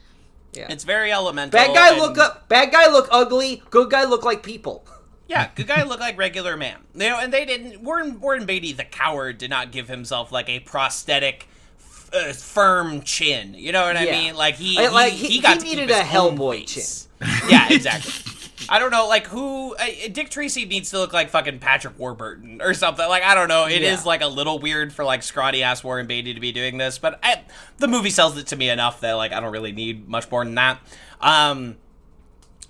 Yeah. 0.52 0.66
it's 0.70 0.84
very 0.84 1.10
elemental. 1.12 1.58
Bad 1.58 1.74
guy 1.74 1.90
and- 1.92 1.98
look 1.98 2.18
up. 2.18 2.48
Bad 2.48 2.70
guy 2.72 2.90
look 2.90 3.08
ugly. 3.10 3.62
Good 3.70 3.90
guy 3.90 4.04
look 4.04 4.24
like 4.24 4.42
people. 4.42 4.86
Yeah, 5.28 5.48
good 5.54 5.66
guy 5.68 5.82
look 5.84 5.98
like 6.00 6.18
regular 6.18 6.58
man. 6.58 6.76
You 6.94 7.08
know, 7.08 7.18
and 7.18 7.32
they 7.32 7.46
didn't. 7.46 7.80
Warren 7.82 8.20
Warren 8.20 8.44
Beatty, 8.44 8.74
the 8.74 8.84
coward, 8.84 9.38
did 9.38 9.48
not 9.48 9.72
give 9.72 9.88
himself 9.88 10.30
like 10.30 10.46
a 10.50 10.58
prosthetic, 10.60 11.48
f- 11.78 12.10
uh, 12.12 12.32
firm 12.34 13.00
chin. 13.00 13.54
You 13.54 13.72
know 13.72 13.82
what 13.86 13.96
I 13.96 14.04
Yeah. 14.04 14.12
mean? 14.20 14.34
Like 14.34 14.56
he, 14.56 14.76
I- 14.78 14.88
like, 14.90 15.14
he, 15.14 15.28
he- 15.28 15.40
got 15.40 15.54
he 15.54 15.58
to 15.60 15.64
needed 15.64 15.88
keep 15.88 15.96
a 15.96 16.04
his 16.04 16.20
own 16.20 16.36
Hellboy 16.36 16.68
face. 16.68 17.08
Yeah, 17.48 17.66
exactly. 17.70 18.12
I 18.68 18.78
don't 18.78 18.90
know, 18.90 19.06
like 19.08 19.26
who 19.26 19.74
uh, 19.76 19.84
Dick 20.12 20.28
Tracy 20.30 20.64
needs 20.64 20.90
to 20.90 20.98
look 20.98 21.12
like 21.12 21.30
fucking 21.30 21.58
Patrick 21.58 21.98
Warburton 21.98 22.60
or 22.62 22.74
something. 22.74 23.06
Like 23.08 23.22
I 23.22 23.34
don't 23.34 23.48
know. 23.48 23.66
It 23.66 23.82
is 23.82 24.00
Yeah. 24.02 24.06
like 24.08 24.20
a 24.22 24.26
little 24.26 24.58
weird 24.58 24.92
for 24.92 25.04
like 25.04 25.22
scrawny 25.22 25.62
ass 25.62 25.82
Warren 25.84 26.06
Beatty 26.06 26.34
to 26.34 26.40
be 26.40 26.52
doing 26.52 26.78
this, 26.78 26.98
but 26.98 27.18
I, 27.22 27.42
the 27.78 27.88
movie 27.88 28.10
sells 28.10 28.36
it 28.38 28.46
to 28.48 28.56
me 28.56 28.68
enough 28.70 29.00
that 29.00 29.12
like 29.14 29.32
I 29.32 29.40
don't 29.40 29.52
really 29.52 29.72
need 29.72 30.08
much 30.08 30.30
more 30.30 30.44
than 30.44 30.54
that. 30.56 30.80
Um, 31.20 31.76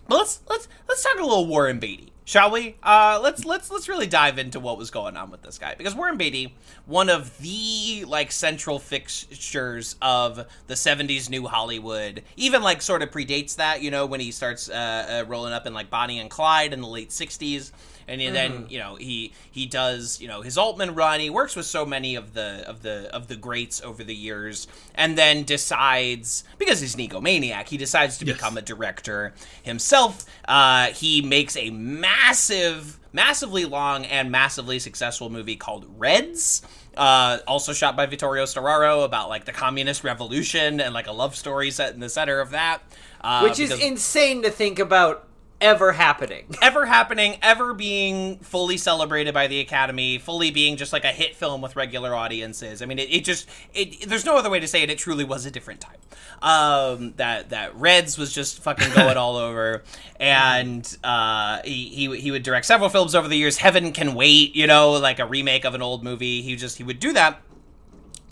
but 0.08 0.18
let's 0.18 0.40
let's 0.48 0.68
let's 0.88 1.02
talk 1.02 1.18
a 1.18 1.22
little 1.24 1.46
Warren 1.46 1.78
Beatty, 1.78 2.11
shall 2.24 2.50
we? 2.50 2.76
Uh, 2.82 3.20
let's 3.22 3.44
let's 3.44 3.70
let's 3.70 3.88
really 3.88 4.06
dive 4.06 4.38
into 4.38 4.60
what 4.60 4.78
was 4.78 4.90
going 4.90 5.16
on 5.16 5.30
with 5.30 5.42
this 5.42 5.58
guy 5.58 5.74
because 5.76 5.94
Warren 5.94 6.16
Beatty, 6.16 6.54
one 6.86 7.08
of 7.08 7.38
the 7.38 8.04
like 8.06 8.32
central 8.32 8.78
fixtures 8.78 9.96
of 10.00 10.46
the 10.66 10.74
'70s 10.74 11.28
New 11.28 11.46
Hollywood, 11.46 12.22
even 12.36 12.62
like 12.62 12.82
sort 12.82 13.02
of 13.02 13.10
predates 13.10 13.56
that. 13.56 13.82
You 13.82 13.90
know, 13.90 14.06
when 14.06 14.20
he 14.20 14.30
starts 14.30 14.68
uh, 14.68 15.22
uh, 15.24 15.28
rolling 15.28 15.52
up 15.52 15.66
in 15.66 15.74
like 15.74 15.90
Bonnie 15.90 16.18
and 16.18 16.30
Clyde 16.30 16.72
in 16.72 16.80
the 16.80 16.88
late 16.88 17.10
'60s. 17.10 17.72
And 18.12 18.20
he- 18.20 18.28
then 18.30 18.66
you 18.68 18.78
know 18.78 18.96
he 18.96 19.32
he 19.50 19.64
does 19.66 20.20
you 20.20 20.28
know 20.28 20.42
his 20.42 20.58
Altman 20.58 20.94
run. 20.94 21.18
He 21.20 21.30
works 21.30 21.56
with 21.56 21.66
so 21.66 21.86
many 21.86 22.14
of 22.14 22.34
the 22.34 22.62
of 22.68 22.82
the 22.82 23.08
of 23.14 23.28
the 23.28 23.36
greats 23.36 23.80
over 23.82 24.04
the 24.04 24.14
years, 24.14 24.66
and 24.94 25.16
then 25.16 25.44
decides 25.44 26.44
because 26.58 26.80
he's 26.80 26.94
an 26.94 27.00
egomaniac, 27.00 27.68
he 27.68 27.76
decides 27.76 28.18
to 28.18 28.26
Yes. 28.26 28.36
become 28.36 28.56
a 28.58 28.62
director 28.62 29.32
himself. 29.62 30.24
Uh, 30.46 30.88
he 30.88 31.22
makes 31.22 31.56
a 31.56 31.70
massive, 31.70 32.98
massively 33.12 33.64
long 33.64 34.04
and 34.04 34.30
massively 34.30 34.78
successful 34.78 35.30
movie 35.30 35.56
called 35.56 35.86
Reds. 35.98 36.62
Uh, 36.96 37.38
also 37.46 37.72
shot 37.72 37.96
by 37.96 38.04
Vittorio 38.04 38.44
Storaro 38.44 39.04
about 39.04 39.30
like 39.30 39.46
the 39.46 39.52
communist 39.52 40.04
revolution 40.04 40.78
and 40.80 40.92
like 40.92 41.06
a 41.06 41.12
love 41.12 41.34
story 41.34 41.70
set 41.70 41.94
in 41.94 42.00
the 42.00 42.08
center 42.10 42.38
of 42.40 42.50
that, 42.50 42.80
uh, 43.22 43.40
Which 43.40 43.58
is 43.58 43.70
because- 43.70 43.82
insane 43.84 44.42
to 44.42 44.50
think 44.50 44.78
about 44.78 45.26
ever 45.62 45.92
happening. 45.92 46.44
ever 46.62 46.84
happening, 46.84 47.38
ever 47.40 47.72
being 47.72 48.38
fully 48.40 48.76
celebrated 48.76 49.32
by 49.32 49.46
the 49.46 49.60
Academy, 49.60 50.18
fully 50.18 50.50
being 50.50 50.76
just 50.76 50.92
like 50.92 51.04
a 51.04 51.12
hit 51.12 51.34
film 51.34 51.62
with 51.62 51.76
regular 51.76 52.14
audiences. 52.14 52.82
I 52.82 52.86
mean, 52.86 52.98
it, 52.98 53.08
it 53.10 53.24
just 53.24 53.48
it, 53.72 54.08
there's 54.08 54.26
no 54.26 54.36
other 54.36 54.50
way 54.50 54.60
to 54.60 54.66
say 54.66 54.82
it. 54.82 54.90
It 54.90 54.98
truly 54.98 55.24
was 55.24 55.46
a 55.46 55.50
different 55.50 55.80
time. 55.80 55.96
Um, 56.42 57.14
that 57.16 57.50
that 57.50 57.74
Reds 57.76 58.18
was 58.18 58.32
just 58.32 58.60
fucking 58.62 58.92
going 58.94 59.16
all 59.16 59.36
over, 59.36 59.84
and 60.18 60.96
uh, 61.02 61.62
he, 61.64 61.88
he 61.88 62.20
he 62.20 62.30
would 62.30 62.42
direct 62.42 62.66
several 62.66 62.90
films 62.90 63.14
over 63.14 63.28
the 63.28 63.36
years. 63.36 63.58
Heaven 63.58 63.92
Can 63.92 64.14
Wait, 64.14 64.54
you 64.54 64.66
know, 64.66 64.90
like 64.92 65.20
a 65.20 65.26
remake 65.26 65.64
of 65.64 65.74
an 65.74 65.82
old 65.82 66.02
movie. 66.02 66.42
He 66.42 66.56
just 66.56 66.76
he 66.76 66.84
would 66.84 66.98
do 66.98 67.12
that. 67.12 67.40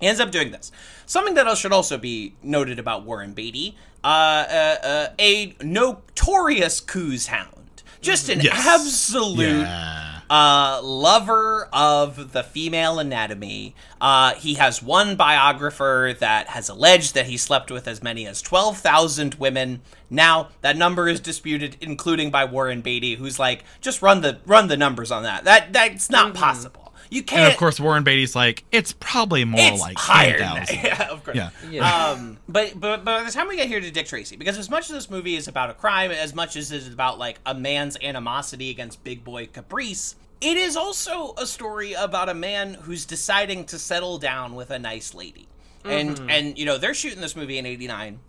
He 0.01 0.07
ends 0.07 0.21
up 0.21 0.31
doing 0.31 0.51
this. 0.51 0.73
Something 1.07 1.35
that 1.35 1.59
should 1.59 1.73
also 1.73 1.99
be 1.99 2.35
noted 2.43 2.79
about 2.79 3.05
Warren 3.05 3.33
Beatty, 3.33 3.77
uh, 4.05 4.07
uh, 4.07 4.77
uh, 4.83 5.07
a 5.19 5.55
notorious 5.63 6.81
coos 6.81 7.27
hound. 7.27 7.83
Just 8.01 8.29
an 8.31 8.41
Yes. 8.41 8.67
absolute 8.67 9.61
Yeah. 9.61 10.21
uh, 10.31 10.81
lover 10.83 11.69
of 11.73 12.33
the 12.33 12.43
female 12.43 12.99
anatomy. 12.99 13.75
Uh, 14.01 14.33
he 14.35 14.55
has 14.55 14.83
one 14.83 15.17
biographer 15.17 16.15
that 16.19 16.49
has 16.49 16.69
alleged 16.71 17.15
that 17.15 17.27
he 17.27 17.37
slept 17.37 17.71
with 17.71 17.87
as 17.87 18.03
many 18.03 18.27
as 18.27 18.41
12,000 18.41 19.35
women. 19.35 19.83
Now, 20.09 20.49
that 20.63 20.77
number 20.79 21.09
is 21.09 21.21
disputed, 21.21 21.77
including 21.81 22.31
by 22.31 22.45
Warren 22.47 22.81
Beatty, 22.81 23.17
who's 23.17 23.39
like, 23.39 23.65
just 23.83 24.01
run 24.01 24.23
the 24.23 24.39
run 24.47 24.69
the 24.69 24.77
numbers 24.79 25.11
on 25.11 25.25
that. 25.25 25.45
That 25.45 25.73
That's 25.75 26.09
not 26.09 26.33
possible. 26.33 26.80
You 27.11 27.23
can't. 27.25 27.43
And 27.43 27.53
of 27.53 27.59
course, 27.59 27.81
Warren 27.81 28.05
Beatty's 28.05 28.37
like, 28.37 28.65
it's 28.71 28.93
probably 28.93 29.45
more 29.45 29.61
it's 29.61 29.81
like 29.81 29.99
higher 29.99 30.39
ten 30.39 30.55
than 30.55 30.65
that. 30.65 30.71
Yeah, 30.85 31.09
of 31.11 31.25
course. 31.25 31.37
Yeah. 31.37 31.51
Yeah. 31.69 32.11
Um, 32.11 32.39
but, 32.49 32.79
but 32.79 33.05
but 33.05 33.05
by 33.05 33.25
the 33.25 33.33
time 33.33 33.49
we 33.49 33.57
get 33.57 33.67
here 33.67 33.81
to 33.81 33.91
Dick 33.91 34.07
Tracy, 34.07 34.37
because 34.37 34.57
as 34.57 34.71
much 34.71 34.85
as 34.85 34.91
this 34.91 35.11
movie 35.11 35.35
is 35.35 35.49
about 35.49 35.71
a 35.71 35.75
crime, 35.75 36.13
as 36.13 36.35
much 36.35 36.57
as 36.57 36.71
it 36.71 36.77
is 36.77 36.93
about 36.93 37.19
like 37.19 37.41
a 37.45 37.55
man's 37.55 37.97
animosity 38.01 38.71
against 38.71 39.03
big 39.03 39.25
boy 39.25 39.47
caprice, 39.47 40.15
it 40.41 40.57
is 40.57 40.77
also 40.77 41.35
a 41.37 41.47
story 41.47 41.93
about 41.95 42.29
a 42.29 42.35
man 42.35 42.75
who's 42.75 43.05
deciding 43.05 43.65
to 43.67 43.79
settle 43.79 44.19
down 44.19 44.55
with 44.55 44.71
a 44.71 44.79
nice 44.79 45.13
lady. 45.13 45.49
And 45.85 46.21
and 46.31 46.59
you 46.59 46.65
know 46.65 46.79
they're 46.79 46.95
shooting 46.95 47.21
this 47.21 47.35
movie 47.35 47.59
in 47.59 47.67
'89. 47.67 48.21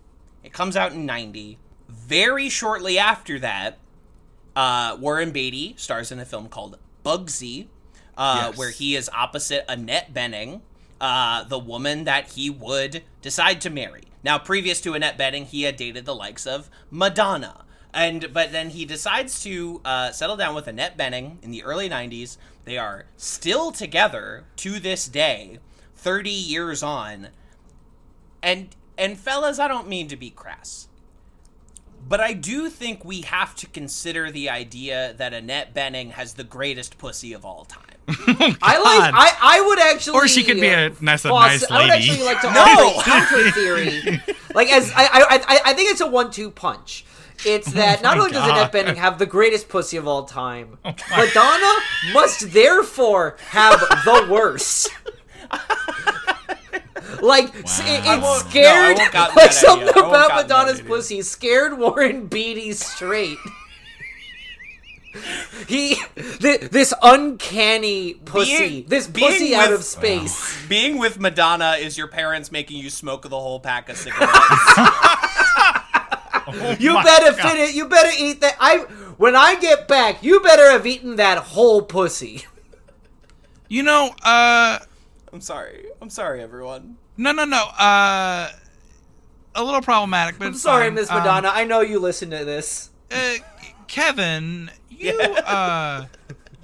It 0.42 0.52
comes 0.52 0.76
out 0.76 0.92
in 0.92 1.06
'90. 1.06 1.58
Very 1.88 2.48
shortly 2.48 2.98
after 2.98 3.38
that, 3.40 3.78
uh, 4.56 4.96
Warren 4.98 5.30
Beatty 5.30 5.74
stars 5.76 6.10
in 6.10 6.18
a 6.18 6.24
film 6.24 6.48
called 6.48 6.78
Bugsy, 7.04 7.66
uh, 8.16 8.48
Yes. 8.48 8.58
where 8.58 8.70
he 8.70 8.94
is 8.96 9.08
opposite 9.12 9.64
Annette 9.68 10.12
Bening, 10.14 10.60
uh, 11.00 11.44
the 11.44 11.58
woman 11.58 12.04
that 12.04 12.32
he 12.32 12.48
would 12.50 13.02
decide 13.20 13.60
to 13.62 13.70
marry. 13.70 14.04
Now, 14.24 14.38
previous 14.38 14.80
to 14.82 14.94
Annette 14.94 15.18
Bening, 15.18 15.46
he 15.46 15.62
had 15.62 15.76
dated 15.76 16.04
the 16.04 16.14
likes 16.14 16.46
of 16.46 16.70
Madonna. 16.90 17.64
And 17.94 18.32
but 18.32 18.52
then 18.52 18.70
he 18.70 18.84
decides 18.86 19.42
to 19.42 19.80
uh, 19.84 20.12
settle 20.12 20.36
down 20.36 20.54
with 20.54 20.66
Annette 20.66 20.96
Bening 20.96 21.42
in 21.42 21.50
the 21.50 21.62
early 21.62 21.90
'90s. 21.90 22.38
They 22.64 22.78
are 22.78 23.04
still 23.18 23.70
together 23.70 24.44
to 24.56 24.78
this 24.78 25.06
day, 25.08 25.58
30 25.96 26.30
years 26.30 26.82
on. 26.82 27.28
And 28.42 28.74
and 28.96 29.18
fellas, 29.18 29.58
I 29.58 29.68
don't 29.68 29.88
mean 29.88 30.08
to 30.08 30.16
be 30.16 30.30
crass, 30.30 30.88
but 32.08 32.20
I 32.20 32.32
do 32.32 32.70
think 32.70 33.04
we 33.04 33.22
have 33.22 33.54
to 33.56 33.66
consider 33.66 34.30
the 34.30 34.48
idea 34.48 35.12
that 35.18 35.34
Annette 35.34 35.74
Bening 35.74 36.12
has 36.12 36.34
the 36.34 36.44
greatest 36.44 36.96
pussy 36.98 37.32
of 37.34 37.44
all 37.44 37.64
time. 37.66 37.91
I 38.08 38.78
like. 38.78 39.14
I, 39.14 39.36
I 39.40 39.60
would 39.66 39.78
actually. 39.78 40.14
Or 40.14 40.26
she 40.28 40.42
could 40.44 40.60
be 40.60 40.66
a 40.68 40.86
uh, 40.88 40.90
nice- 41.00 41.24
a 41.24 41.28
nice 41.28 41.70
I 41.70 41.78
would 41.82 41.88
lady. 41.90 42.10
actually 42.10 42.24
like 42.26 42.40
to 42.42 42.50
No! 42.52 42.60
offer 42.96 43.10
counter 43.10 43.50
theory. 43.52 44.20
like 44.54 44.70
as 44.72 44.90
I, 44.94 45.04
I 45.04 45.40
I 45.46 45.60
I 45.66 45.72
think 45.74 45.90
it's 45.92 46.00
a 46.00 46.06
one-two 46.08 46.50
punch. 46.50 47.04
It's 47.44 47.68
oh 47.68 47.72
that 47.72 48.02
not 48.02 48.16
my 48.16 48.22
only 48.24 48.32
does 48.34 48.46
God. 48.46 48.70
Annette 48.72 48.72
Bening 48.94 48.96
have 48.98 49.18
the 49.18 49.26
greatest 49.26 49.68
pussy 49.68 49.96
of 49.96 50.06
all 50.06 50.24
time, 50.24 50.78
oh 50.84 50.94
Madonna 51.16 52.12
must 52.14 52.52
therefore 52.52 53.36
have 53.50 53.80
the 53.80 54.26
worst. 54.30 54.90
Like 57.20 57.54
s- 57.64 57.80
it, 57.84 58.04
Wow. 58.04 58.12
I 58.12 58.18
it's 58.38 58.48
scared. 58.50 58.96
no, 58.96 59.02
I 59.02 59.02
won't 59.04 59.12
cotton 59.12 59.36
like 59.36 59.52
something 59.52 59.88
idea. 59.88 60.02
I 60.02 60.06
won't 60.06 60.14
about 60.16 60.42
Madonna's 60.42 60.80
pussy 60.80 61.22
scared 61.22 61.78
Warren 61.78 62.26
Beatty 62.26 62.72
straight. 62.72 63.38
He, 65.68 65.96
th- 66.16 66.70
this 66.70 66.94
uncanny 67.02 68.14
pussy, 68.14 68.56
Being- 68.68 68.84
this 68.88 69.06
being 69.06 69.30
pussy 69.30 69.54
out 69.54 69.70
with- 69.70 69.80
of 69.80 69.84
space. 69.84 70.66
Being 70.68 70.98
with 70.98 71.20
Madonna 71.20 71.72
is 71.78 71.98
your 71.98 72.08
parents 72.08 72.50
making 72.50 72.78
you 72.78 72.88
smoke 72.90 73.22
the 73.28 73.38
whole 73.38 73.60
pack 73.60 73.88
of 73.88 73.96
cigarettes. 73.96 74.32
You 76.78 76.94
better 77.02 77.30
God. 77.36 77.50
fit 77.50 77.60
it. 77.60 77.74
You 77.74 77.88
better 77.88 78.10
eat 78.18 78.40
that. 78.40 78.56
I 78.60 78.78
when 79.16 79.36
I 79.36 79.54
get 79.54 79.86
back, 79.88 80.22
you 80.22 80.40
better 80.40 80.70
have 80.72 80.86
eaten 80.86 81.16
that 81.16 81.38
whole 81.38 81.82
pussy. 81.82 82.44
You 83.68 83.82
know, 83.84 84.10
uh, 84.22 84.78
I'm 85.32 85.40
sorry. 85.40 85.86
I'm 86.02 86.10
sorry, 86.10 86.42
everyone. 86.42 86.96
no, 87.16 87.32
no, 87.32 87.44
no. 87.44 87.62
Uh, 87.78 88.50
a 89.54 89.62
little 89.64 89.80
problematic, 89.82 90.38
but 90.38 90.46
I'm 90.46 90.52
it's 90.52 90.62
sorry, 90.62 90.86
fine. 90.86 90.94
Miss 90.94 91.10
Um, 91.10 91.18
Madonna. 91.18 91.48
I 91.54 91.64
know 91.64 91.80
you 91.80 92.00
listen 92.00 92.30
to 92.30 92.44
this. 92.44 92.90
uh, 93.10 93.34
Kevin, 93.88 94.70
you 94.90 95.18
uh, 95.20 96.06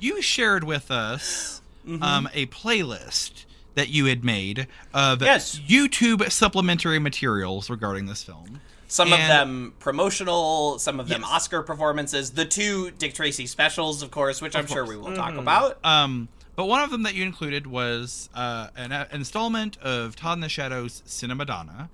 you 0.01 0.23
shared 0.23 0.65
with 0.65 0.91
us 0.91 1.63
Mm-hmm. 1.87 2.03
um, 2.03 2.29
a 2.35 2.45
playlist 2.47 3.47
that 3.75 3.89
you 3.89 4.05
had 4.07 4.23
made 4.23 4.67
of 4.93 5.23
Yes. 5.23 5.59
YouTube 5.67 6.31
supplementary 6.31 6.99
materials 6.99 7.71
regarding 7.71 8.05
this 8.05 8.23
film. 8.23 8.61
Some 8.89 9.11
of 9.11 9.19
them 9.19 9.73
promotional, 9.79 10.79
some 10.79 11.01
of 11.01 11.09
them 11.09 11.23
Yes. 11.23 11.31
Oscar 11.31 11.63
performances, 11.63 12.33
the 12.33 12.45
two 12.45 12.91
Dick 12.91 13.15
Tracy 13.15 13.47
specials, 13.47 14.03
of 14.03 14.11
course, 14.11 14.43
which 14.43 14.55
I'm 14.55 14.67
sure 14.67 14.85
we 14.85 14.99
will 14.99 15.15
talk 15.15 15.31
Mm-hmm. 15.31 15.39
about. 15.39 15.83
Um, 15.83 16.29
but 16.57 16.67
one 16.67 16.83
of 16.83 16.91
them 16.91 17.05
that 17.05 17.15
you 17.15 17.23
included 17.23 17.67
was 17.67 18.29
uh, 18.35 18.69
an 18.77 18.93
uh, 18.93 19.07
installment 19.11 19.79
of 19.79 20.15
Todd 20.15 20.37
in 20.37 20.41
the 20.43 20.49
Shadows 20.51 21.03
Cinemadonna, 21.07 21.89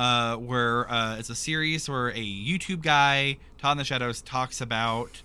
uh, 0.00 0.36
where 0.36 0.90
uh, 0.90 1.18
it's 1.18 1.28
a 1.28 1.34
series 1.34 1.86
where 1.86 2.08
a 2.08 2.14
YouTube 2.14 2.80
guy, 2.80 3.36
Todd 3.58 3.72
in 3.72 3.78
the 3.78 3.84
Shadows, 3.84 4.22
talks 4.22 4.62
about 4.62 5.20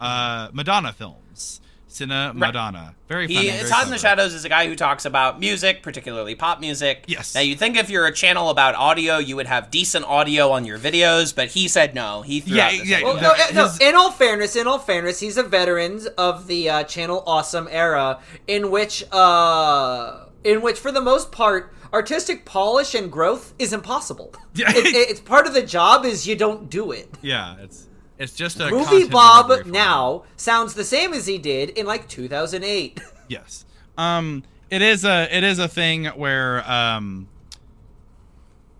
uh, 0.00 0.50
Madonna 0.52 0.92
films. 0.92 1.62
Cine 1.88 2.34
Madonna. 2.34 2.94
Very 3.08 3.26
funny. 3.26 3.48
He, 3.48 3.50
very 3.56 3.70
Todd 3.70 3.86
in 3.86 3.90
the. 3.90 3.96
Shadows 3.96 4.34
is 4.34 4.44
a 4.44 4.50
guy 4.50 4.66
who 4.66 4.76
talks 4.76 5.06
about 5.06 5.40
music, 5.40 5.82
particularly 5.82 6.34
pop 6.34 6.60
music. 6.60 7.04
Yes. 7.06 7.34
Now, 7.34 7.40
you'd 7.40 7.58
think 7.58 7.78
if 7.78 7.88
you're 7.88 8.04
a 8.04 8.12
channel 8.12 8.50
about 8.50 8.74
audio, 8.74 9.16
you 9.16 9.34
would 9.36 9.46
have 9.46 9.70
decent 9.70 10.04
audio 10.04 10.50
on 10.50 10.66
your 10.66 10.78
videos, 10.78 11.34
but 11.34 11.48
he 11.48 11.66
said 11.66 11.94
no. 11.94 12.20
He 12.20 12.40
threw 12.40 12.58
Yeah, 12.58 12.66
out 12.66 12.70
this 12.72 12.86
yeah. 12.86 13.02
Well, 13.02 13.14
The- 13.14 13.22
no, 13.22 13.30
uh, 13.30 13.68
no, 13.80 13.88
in 13.88 13.94
all 13.94 14.10
fairness, 14.10 14.54
in 14.54 14.66
all 14.66 14.78
fairness, 14.78 15.20
he's 15.20 15.38
a 15.38 15.42
veteran 15.42 16.02
of 16.18 16.46
the 16.46 16.68
uh, 16.68 16.84
channel 16.84 17.24
Awesome 17.26 17.66
era, 17.70 18.20
in 18.46 18.70
which, 18.70 19.02
uh, 19.10 20.26
in 20.44 20.60
which, 20.60 20.78
for 20.78 20.92
the 20.92 21.00
most 21.00 21.32
part, 21.32 21.72
artistic 21.92 22.44
polish 22.44 22.94
and 22.94 23.10
growth 23.10 23.54
is 23.58 23.72
impossible. 23.72 24.34
Yeah. 24.54 24.70
It- 24.70 24.86
it- 24.86 25.08
it's 25.10 25.20
part 25.20 25.46
of 25.46 25.54
the 25.54 25.62
job. 25.62 26.04
Is 26.04 26.26
you 26.26 26.34
don't 26.36 26.68
do 26.68 26.90
it. 26.92 27.08
Yeah, 27.22 27.56
it's 27.60 27.86
it's 28.18 28.34
just 28.34 28.58
a 28.60 28.70
Movie 28.70 29.06
Bob 29.06 29.46
delivery 29.46 29.62
for 29.62 29.68
him. 29.68 29.72
now 29.72 30.24
sounds 30.36 30.74
the 30.74 30.84
same 30.84 31.12
as 31.14 31.26
he 31.26 31.38
did 31.38 31.70
in 31.70 31.86
like 31.86 32.08
2008. 32.08 33.00
Yes. 33.28 33.64
Um 33.96 34.42
it 34.70 34.82
is 34.82 35.04
a 35.04 35.28
it 35.30 35.44
is 35.44 35.58
a 35.58 35.68
thing 35.68 36.06
where 36.06 36.68
um 36.70 37.28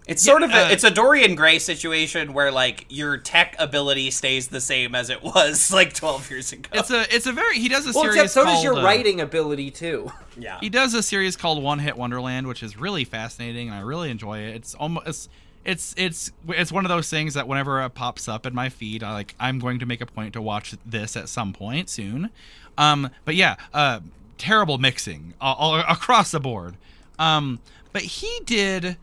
It's 0.08 0.22
sort 0.22 0.42
of 0.42 0.50
uh, 0.50 0.56
a, 0.56 0.72
it's 0.72 0.84
a 0.84 0.90
Dorian 0.90 1.34
Gray 1.34 1.58
situation 1.58 2.32
where 2.32 2.50
like 2.50 2.86
your 2.88 3.18
tech 3.18 3.54
ability 3.58 4.10
stays 4.10 4.48
the 4.48 4.60
same 4.60 4.94
as 4.94 5.10
it 5.10 5.22
was 5.34 5.70
like 5.70 5.92
12 5.92 6.30
years 6.30 6.52
ago. 6.52 6.70
it's 6.72 6.90
a 6.90 7.14
it's 7.14 7.26
a 7.26 7.32
very 7.32 7.58
he 7.58 7.68
does 7.68 7.86
a 7.86 7.92
well, 7.92 8.04
series 8.04 8.16
except 8.16 8.30
so 8.32 8.44
called 8.44 8.56
does 8.56 8.64
your 8.64 8.78
uh, 8.78 8.82
writing 8.82 9.20
ability 9.20 9.70
too. 9.70 10.10
yeah. 10.38 10.58
he 10.60 10.70
does 10.70 10.94
a 10.94 11.02
series 11.02 11.36
called 11.36 11.62
One 11.62 11.78
Hit 11.78 11.96
Wonderland 11.96 12.46
which 12.46 12.62
is 12.62 12.78
really 12.78 13.04
fascinating 13.04 13.68
and 13.68 13.76
I 13.76 13.82
really 13.82 14.10
enjoy 14.10 14.38
it. 14.38 14.56
It's 14.56 14.74
almost 14.74 15.28
it's 15.64 15.94
it's 15.98 16.32
it's 16.48 16.72
one 16.72 16.86
of 16.86 16.88
those 16.88 17.10
things 17.10 17.34
that 17.34 17.46
whenever 17.46 17.82
it 17.82 17.90
pops 17.90 18.26
up 18.26 18.46
in 18.46 18.54
my 18.54 18.70
feed, 18.70 19.02
I 19.02 19.12
like 19.12 19.34
I'm 19.38 19.58
going 19.58 19.78
to 19.80 19.86
make 19.86 20.00
a 20.00 20.06
point 20.06 20.32
to 20.32 20.40
watch 20.40 20.74
this 20.86 21.16
at 21.16 21.28
some 21.28 21.52
point 21.52 21.90
soon. 21.90 22.30
Um, 22.78 23.10
but 23.26 23.34
yeah, 23.34 23.56
uh, 23.74 24.00
terrible 24.38 24.78
mixing 24.78 25.34
all, 25.40 25.56
all 25.56 25.80
across 25.80 26.30
the 26.30 26.40
board. 26.40 26.76
Um, 27.18 27.58
but 27.92 28.02
he 28.02 28.40
did 28.46 28.96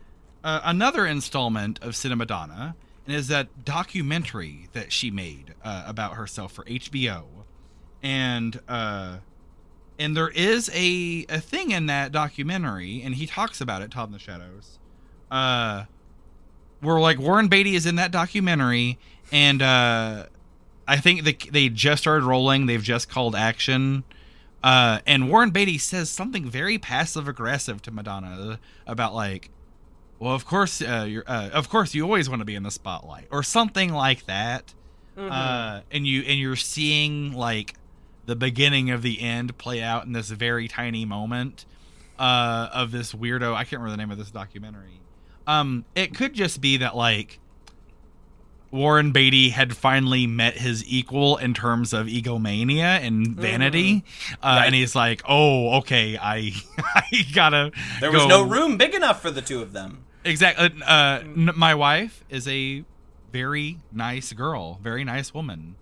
uh, 0.46 0.60
another 0.62 1.04
installment 1.04 1.82
of 1.82 1.94
Cinemadonna, 1.94 2.76
and 3.04 3.16
is 3.16 3.26
that 3.26 3.64
documentary 3.64 4.68
that 4.74 4.92
she 4.92 5.10
made 5.10 5.54
uh, 5.64 5.82
about 5.88 6.14
herself 6.14 6.52
for 6.52 6.64
HBO, 6.66 7.24
and 8.00 8.60
uh, 8.68 9.16
and 9.98 10.16
there 10.16 10.28
is 10.28 10.70
a 10.72 11.26
a 11.28 11.40
thing 11.40 11.72
in 11.72 11.86
that 11.86 12.12
documentary, 12.12 13.02
and 13.02 13.16
he 13.16 13.26
talks 13.26 13.60
about 13.60 13.82
it, 13.82 13.90
Todd 13.90 14.08
in 14.08 14.12
the 14.12 14.20
Shadows. 14.20 14.78
Uh, 15.32 15.86
where 16.80 17.00
like 17.00 17.18
Warren 17.18 17.48
Beatty 17.48 17.74
is 17.74 17.84
in 17.84 17.96
that 17.96 18.12
documentary, 18.12 19.00
and 19.32 19.60
uh, 19.60 20.26
I 20.86 20.96
think 20.98 21.24
they 21.24 21.32
they 21.50 21.68
just 21.68 22.02
started 22.02 22.24
rolling. 22.24 22.66
They've 22.66 22.80
just 22.80 23.08
called 23.08 23.34
action. 23.34 24.04
Uh, 24.62 25.00
and 25.08 25.28
Warren 25.28 25.50
Beatty 25.50 25.78
says 25.78 26.08
something 26.08 26.48
very 26.48 26.78
passive 26.78 27.26
aggressive 27.26 27.82
to 27.82 27.90
Madonna 27.90 28.60
about 28.86 29.12
like, 29.14 29.50
well, 30.18 30.34
of 30.34 30.44
course, 30.46 30.80
uh, 30.82 31.06
you're, 31.08 31.24
uh, 31.26 31.50
of 31.52 31.68
course, 31.68 31.94
you 31.94 32.02
always 32.04 32.28
want 32.28 32.40
to 32.40 32.44
be 32.46 32.54
in 32.54 32.62
the 32.62 32.70
spotlight, 32.70 33.28
or 33.30 33.42
something 33.42 33.92
like 33.92 34.26
that. 34.26 34.74
Uh, 35.18 35.80
and 35.90 36.06
you 36.06 36.20
and 36.22 36.38
you're 36.38 36.56
seeing 36.56 37.32
like 37.32 37.74
the 38.26 38.36
beginning 38.36 38.90
of 38.90 39.00
the 39.00 39.22
end 39.22 39.56
play 39.56 39.80
out 39.80 40.04
in 40.04 40.12
this 40.12 40.28
very 40.28 40.68
tiny 40.68 41.06
moment 41.06 41.64
uh, 42.18 42.68
of 42.72 42.90
this 42.90 43.14
weirdo. 43.14 43.54
I 43.54 43.64
can't 43.64 43.80
remember 43.80 43.92
the 43.92 43.96
name 43.96 44.10
of 44.10 44.18
this 44.18 44.30
documentary. 44.30 45.00
Um, 45.46 45.86
it 45.94 46.14
could 46.14 46.34
just 46.34 46.60
be 46.60 46.76
that 46.78 46.94
like 46.96 47.38
Warren 48.70 49.12
Beatty 49.12 49.50
had 49.50 49.76
finally 49.76 50.26
met 50.26 50.58
his 50.58 50.84
equal 50.86 51.36
in 51.36 51.54
terms 51.54 51.92
of 51.92 52.08
egomania 52.08 52.98
and 53.00 53.28
vanity, 53.28 54.04
uh, 54.42 54.62
and 54.66 54.74
he's 54.74 54.94
like, 54.94 55.22
"Oh, 55.26 55.78
okay, 55.78 56.18
I, 56.20 56.52
I 56.78 57.04
gotta." 57.32 57.70
There 58.00 58.10
was 58.12 58.22
go- 58.22 58.28
no 58.28 58.42
room 58.42 58.76
big 58.76 58.94
enough 58.94 59.22
for 59.22 59.30
the 59.30 59.40
two 59.42 59.62
of 59.62 59.72
them. 59.72 60.04
Exactly. 60.26 60.70
Uh, 60.84 61.20
n- 61.20 61.50
my 61.56 61.74
wife 61.74 62.24
is 62.28 62.46
a 62.48 62.84
very 63.32 63.78
nice 63.92 64.32
girl, 64.32 64.78
very 64.82 65.04
nice 65.04 65.32
woman, 65.32 65.76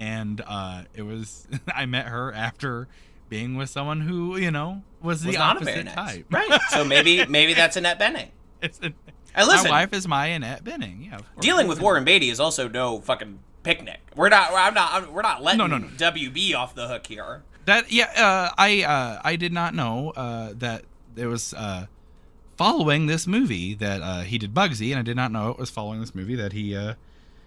and 0.00 0.42
uh, 0.46 0.84
it 0.94 1.02
was 1.02 1.46
I 1.74 1.86
met 1.86 2.06
her 2.06 2.32
after 2.32 2.88
being 3.28 3.56
with 3.56 3.68
someone 3.70 4.00
who 4.02 4.36
you 4.38 4.50
know 4.50 4.82
was 5.02 5.22
the 5.22 5.28
Was 5.28 5.36
a 5.36 5.40
opposite 5.40 5.84
nice. 5.84 5.94
type. 5.94 6.26
Right. 6.30 6.60
So 6.70 6.84
maybe 6.84 7.26
maybe 7.26 7.54
that's 7.54 7.76
Annette 7.76 7.98
Bening. 7.98 8.28
It's 8.62 8.78
a- 8.80 8.92
And 9.34 9.46
listen, 9.48 9.70
my 9.70 9.82
wife 9.84 9.92
is 9.92 10.08
my 10.08 10.26
Annette 10.26 10.64
Bening. 10.64 11.06
Yeah. 11.10 11.18
dealing 11.40 11.68
with 11.68 11.80
Warren 11.80 12.04
Beatty 12.04 12.30
is 12.30 12.40
also 12.40 12.68
no 12.68 13.00
fucking 13.00 13.38
picnic. 13.62 14.00
We're 14.16 14.28
not. 14.30 14.50
I'm 14.52 14.74
not. 14.74 15.12
We're 15.12 15.22
not 15.22 15.42
letting 15.42 15.58
No, 15.58 15.66
no, 15.66 15.78
no. 15.78 15.86
WB 15.88 16.54
off 16.54 16.74
the 16.74 16.88
hook 16.88 17.06
here. 17.06 17.42
That 17.66 17.92
yeah, 17.92 18.10
uh, 18.16 18.50
I 18.56 18.82
uh, 18.82 19.20
I 19.22 19.36
did 19.36 19.52
not 19.52 19.74
know 19.74 20.10
uh, 20.16 20.54
that 20.56 20.84
there 21.14 21.28
was 21.28 21.52
uh, 21.52 21.86
following 22.58 23.06
this 23.06 23.26
movie 23.26 23.72
that 23.74 24.02
uh, 24.02 24.20
he 24.20 24.36
did 24.36 24.52
Bugsy, 24.52 24.90
and 24.90 24.98
I 24.98 25.02
did 25.02 25.16
not 25.16 25.30
know 25.32 25.50
it 25.50 25.58
was 25.58 25.70
following 25.70 26.00
this 26.00 26.14
movie 26.14 26.34
that 26.34 26.52
he 26.52 26.76
uh, 26.76 26.94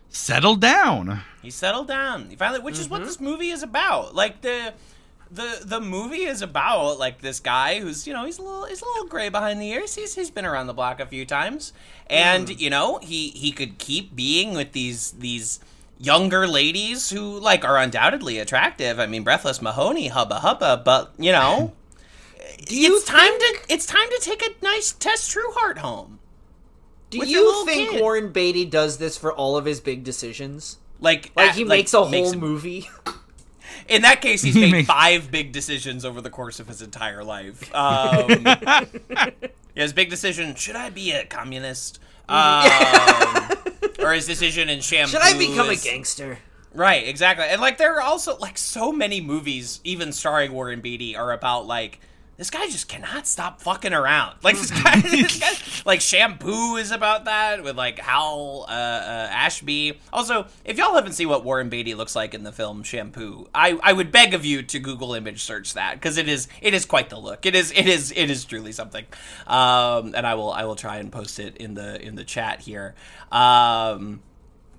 settled 0.09 0.61
down. 0.61 1.21
He 1.41 1.51
settled 1.51 1.87
down. 1.87 2.29
He 2.29 2.35
finally, 2.37 2.61
which 2.61 2.79
is 2.79 2.89
what 2.89 3.03
this 3.03 3.19
movie 3.19 3.49
is 3.49 3.61
about. 3.61 4.15
Like 4.15 4.41
the 4.41 4.73
the 5.29 5.61
the 5.63 5.81
movie 5.81 6.23
is 6.23 6.41
about 6.41 6.97
like 6.97 7.21
this 7.21 7.39
guy 7.39 7.79
who's 7.79 8.07
you 8.07 8.13
know 8.13 8.25
he's 8.25 8.39
a 8.39 8.41
little 8.41 8.65
he's 8.65 8.81
a 8.81 8.85
little 8.85 9.07
gray 9.07 9.29
behind 9.29 9.61
the 9.61 9.69
ears. 9.69 9.95
He's 9.95 10.15
he's 10.15 10.31
been 10.31 10.45
around 10.45 10.67
the 10.67 10.73
block 10.73 10.99
a 10.99 11.05
few 11.05 11.25
times, 11.25 11.73
and 12.07 12.59
you 12.59 12.69
know 12.69 12.97
he 12.99 13.29
he 13.29 13.51
could 13.51 13.77
keep 13.77 14.15
being 14.15 14.55
with 14.55 14.71
these 14.71 15.11
these 15.11 15.59
younger 15.99 16.47
ladies 16.47 17.09
who 17.09 17.37
like 17.39 17.65
are 17.65 17.77
undoubtedly 17.77 18.39
attractive. 18.39 18.97
I 18.99 19.07
mean, 19.07 19.23
Breathless 19.23 19.61
Mahoney, 19.61 20.07
hubba 20.07 20.39
hubba, 20.39 20.81
but 20.83 21.13
you 21.19 21.33
know. 21.33 21.73
You 22.69 22.95
it's 22.97 23.05
time 23.05 23.31
to 23.39 23.59
it's 23.69 23.85
time 23.85 24.07
to 24.09 24.19
take 24.21 24.41
a 24.43 24.49
nice 24.63 24.91
Tess 24.93 25.33
Trueheart 25.33 25.79
home. 25.79 26.19
Do 27.09 27.19
with 27.19 27.29
you 27.29 27.65
think 27.65 27.91
kid. 27.91 28.01
Warren 28.01 28.31
Beatty 28.31 28.65
does 28.65 28.97
this 28.97 29.17
for 29.17 29.33
all 29.33 29.57
of 29.57 29.65
his 29.65 29.79
big 29.81 30.03
decisions? 30.03 30.77
Like 30.99 31.31
Like 31.35 31.49
at- 31.49 31.55
he 31.55 31.63
makes 31.63 31.93
a 31.93 31.99
whole 32.01 32.09
makes- 32.09 32.35
movie. 32.35 32.89
In 33.89 34.03
that 34.03 34.21
case, 34.21 34.41
he's 34.43 34.53
He 34.53 34.61
made 34.61 34.71
makes- 34.71 34.87
five 34.87 35.31
big 35.31 35.51
decisions 35.51 36.05
over 36.05 36.21
the 36.21 36.29
course 36.29 36.59
of 36.59 36.67
his 36.67 36.81
entire 36.81 37.23
life. 37.23 37.73
Um, 37.75 38.45
his 39.75 39.91
big 39.91 40.09
decision: 40.09 40.55
should 40.55 40.75
I 40.75 40.89
be 40.89 41.11
a 41.11 41.25
communist? 41.25 41.99
Um, 42.31 42.65
or 43.99 44.13
his 44.13 44.25
decision 44.25 44.69
in 44.69 44.79
Shampoo. 44.79 45.11
Should 45.11 45.21
I 45.21 45.37
become 45.37 45.69
a 45.69 45.75
gangster? 45.75 46.37
Right, 46.73 47.05
exactly. 47.05 47.43
And 47.45 47.59
like, 47.59 47.77
there 47.77 47.95
are 47.97 48.01
also 48.01 48.37
like 48.37 48.57
so 48.57 48.93
many 48.93 49.19
movies, 49.19 49.81
even 49.83 50.13
starring 50.13 50.53
Warren 50.53 50.79
Beatty, 50.79 51.13
are 51.17 51.33
about 51.33 51.67
like 51.67 51.99
this 52.41 52.49
guy 52.49 52.65
just 52.65 52.87
cannot 52.87 53.27
stop 53.27 53.61
fucking 53.61 53.93
around. 53.93 54.35
Like 54.41 54.55
this 54.57 54.71
guy, 54.71 54.99
this 55.01 55.39
guy 55.75 55.83
like 55.85 56.01
Shampoo 56.01 56.75
is 56.77 56.89
about 56.89 57.25
that 57.25 57.63
with 57.63 57.77
like 57.77 57.99
Hal 57.99 58.65
uh, 58.67 58.71
uh, 58.71 59.27
Ashby. 59.29 59.99
Also, 60.11 60.47
if 60.65 60.75
y'all 60.75 60.95
haven't 60.95 61.13
seen 61.13 61.29
what 61.29 61.45
Warren 61.45 61.69
Beatty 61.69 61.93
looks 61.93 62.15
like 62.15 62.33
in 62.33 62.41
the 62.41 62.51
film 62.51 62.81
Shampoo, 62.81 63.47
I, 63.53 63.79
I 63.83 63.93
would 63.93 64.11
beg 64.11 64.33
of 64.33 64.43
you 64.43 64.63
to 64.63 64.79
Google 64.79 65.13
image 65.13 65.43
search 65.43 65.75
that 65.75 65.93
because 65.93 66.17
it 66.17 66.27
is 66.27 66.47
it 66.63 66.73
is 66.73 66.83
quite 66.83 67.11
the 67.11 67.19
look. 67.19 67.45
It 67.45 67.53
is 67.53 67.71
it 67.73 67.85
is 67.85 68.11
it 68.11 68.31
is 68.31 68.43
truly 68.43 68.71
something. 68.71 69.05
Um, 69.45 70.15
and 70.15 70.25
I 70.25 70.33
will 70.33 70.51
I 70.51 70.65
will 70.65 70.75
try 70.75 70.97
and 70.97 71.11
post 71.11 71.37
it 71.37 71.57
in 71.57 71.75
the 71.75 72.01
in 72.01 72.15
the 72.15 72.23
chat 72.23 72.61
here. 72.61 72.95
Um, 73.31 74.23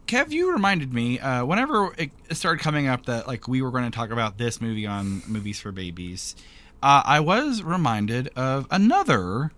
Kev, 0.08 0.32
you 0.32 0.52
reminded 0.52 0.92
me 0.92 1.20
uh, 1.20 1.44
whenever 1.44 1.94
it 1.96 2.10
started 2.32 2.60
coming 2.60 2.88
up 2.88 3.06
that 3.06 3.28
like 3.28 3.46
we 3.46 3.62
were 3.62 3.70
going 3.70 3.84
to 3.84 3.90
talk 3.92 4.10
about 4.10 4.36
this 4.36 4.60
movie 4.60 4.84
on 4.84 5.22
movies 5.28 5.60
for 5.60 5.70
babies. 5.70 6.34
Uh, 6.82 7.02
I 7.04 7.20
was 7.20 7.62
reminded 7.62 8.28
of 8.36 8.66
another 8.70 9.52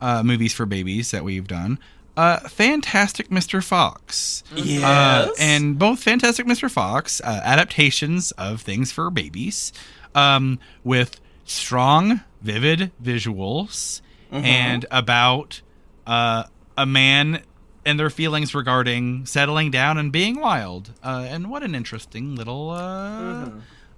uh, 0.00 0.22
movies 0.22 0.52
for 0.52 0.66
babies 0.66 1.10
that 1.10 1.24
we've 1.24 1.46
done. 1.46 1.78
Uh, 2.16 2.38
Fantastic 2.48 3.28
Mr. 3.28 3.62
Fox. 3.62 4.42
yes. 4.54 4.82
Uh, 4.82 5.30
and 5.38 5.78
both 5.78 6.02
Fantastic 6.02 6.46
Mr. 6.46 6.70
Fox 6.70 7.20
uh, 7.22 7.40
adaptations 7.44 8.32
of 8.32 8.60
things 8.62 8.92
for 8.92 9.10
babies 9.10 9.72
um, 10.14 10.58
with 10.84 11.20
strong, 11.44 12.20
vivid 12.42 12.90
visuals 13.02 14.00
and 14.32 14.86
about 14.90 15.60
uh, 16.06 16.44
a 16.78 16.86
man 16.86 17.42
and 17.84 17.98
their 17.98 18.10
feelings 18.10 18.54
regarding 18.54 19.26
settling 19.26 19.70
down 19.70 19.98
and 19.98 20.12
being 20.12 20.40
wild. 20.40 20.92
Uh, 21.02 21.26
and 21.28 21.50
what 21.50 21.62
an 21.62 21.74
interesting 21.74 22.36
little. 22.36 22.70
Uh, 22.70 23.50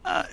uh, 0.05 0.24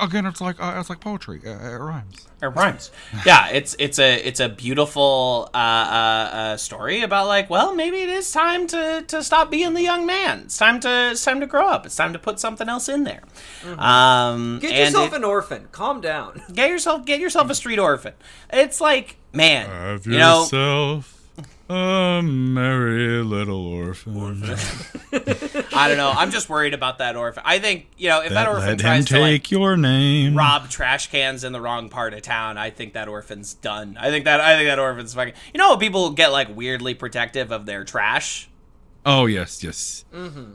again, 0.00 0.24
it's 0.26 0.40
like 0.40 0.62
uh, 0.62 0.76
it's 0.78 0.88
like 0.88 1.00
poetry. 1.00 1.40
Uh, 1.44 1.50
it 1.50 1.78
rhymes. 1.78 2.26
It 2.42 2.46
rhymes. 2.46 2.90
yeah, 3.26 3.48
it's 3.48 3.74
it's 3.78 3.98
a 3.98 4.14
it's 4.26 4.38
a 4.40 4.48
beautiful 4.48 5.50
uh, 5.52 5.56
uh, 5.56 6.30
uh, 6.32 6.56
story 6.56 7.02
about 7.02 7.26
like, 7.26 7.50
well, 7.50 7.74
maybe 7.74 7.98
it 8.02 8.08
is 8.08 8.30
time 8.30 8.66
to, 8.68 9.04
to 9.08 9.22
stop 9.24 9.50
being 9.50 9.74
the 9.74 9.82
young 9.82 10.06
man. 10.06 10.42
It's 10.44 10.56
time 10.56 10.78
to 10.80 11.10
it's 11.10 11.24
time 11.24 11.40
to 11.40 11.46
grow 11.46 11.66
up. 11.66 11.86
It's 11.86 11.96
time 11.96 12.12
to 12.12 12.18
put 12.18 12.38
something 12.38 12.68
else 12.68 12.88
in 12.88 13.04
there. 13.04 13.22
Um, 13.78 14.58
Get 14.60 14.70
and 14.72 14.78
yourself 14.94 15.12
it- 15.12 15.16
an 15.16 15.24
orphan. 15.24 15.68
Calm 15.72 16.00
down. 16.00 16.40
get 16.52 16.70
yourself 16.70 17.04
get 17.04 17.20
yourself 17.20 17.50
a 17.50 17.54
street 17.54 17.78
orphan. 17.78 18.14
It's 18.52 18.80
like, 18.80 19.16
man, 19.32 20.00
you 20.04 20.12
know, 20.18 20.42
yourself 20.42 21.19
A 21.70 22.20
merry 22.20 23.22
little 23.22 23.64
orphan. 23.64 24.42
I 25.72 25.86
don't 25.86 25.96
know. 25.96 26.10
I'm 26.10 26.32
just 26.32 26.48
worried 26.48 26.74
about 26.74 26.98
that 26.98 27.14
orphan. 27.14 27.44
I 27.46 27.60
think 27.60 27.86
you 27.96 28.08
know 28.08 28.22
if 28.22 28.30
that, 28.30 28.34
that 28.34 28.48
orphan 28.48 28.62
let 28.64 28.70
him 28.72 28.78
tries 28.78 29.04
to 29.06 29.20
like 29.20 29.52
your 29.52 29.76
name. 29.76 30.36
rob 30.36 30.68
trash 30.68 31.12
cans 31.12 31.44
in 31.44 31.52
the 31.52 31.60
wrong 31.60 31.88
part 31.88 32.12
of 32.12 32.22
town, 32.22 32.58
I 32.58 32.70
think 32.70 32.94
that 32.94 33.06
orphan's 33.06 33.54
done. 33.54 33.96
I 34.00 34.10
think 34.10 34.24
that 34.24 34.40
I 34.40 34.56
think 34.56 34.68
that 34.68 34.80
orphan's 34.80 35.14
fucking. 35.14 35.34
You 35.54 35.58
know, 35.58 35.76
people 35.76 36.10
get 36.10 36.32
like 36.32 36.48
weirdly 36.56 36.94
protective 36.94 37.52
of 37.52 37.66
their 37.66 37.84
trash. 37.84 38.50
Oh 39.06 39.26
yes, 39.26 39.62
yes. 39.62 40.04
Mm-hmm. 40.12 40.54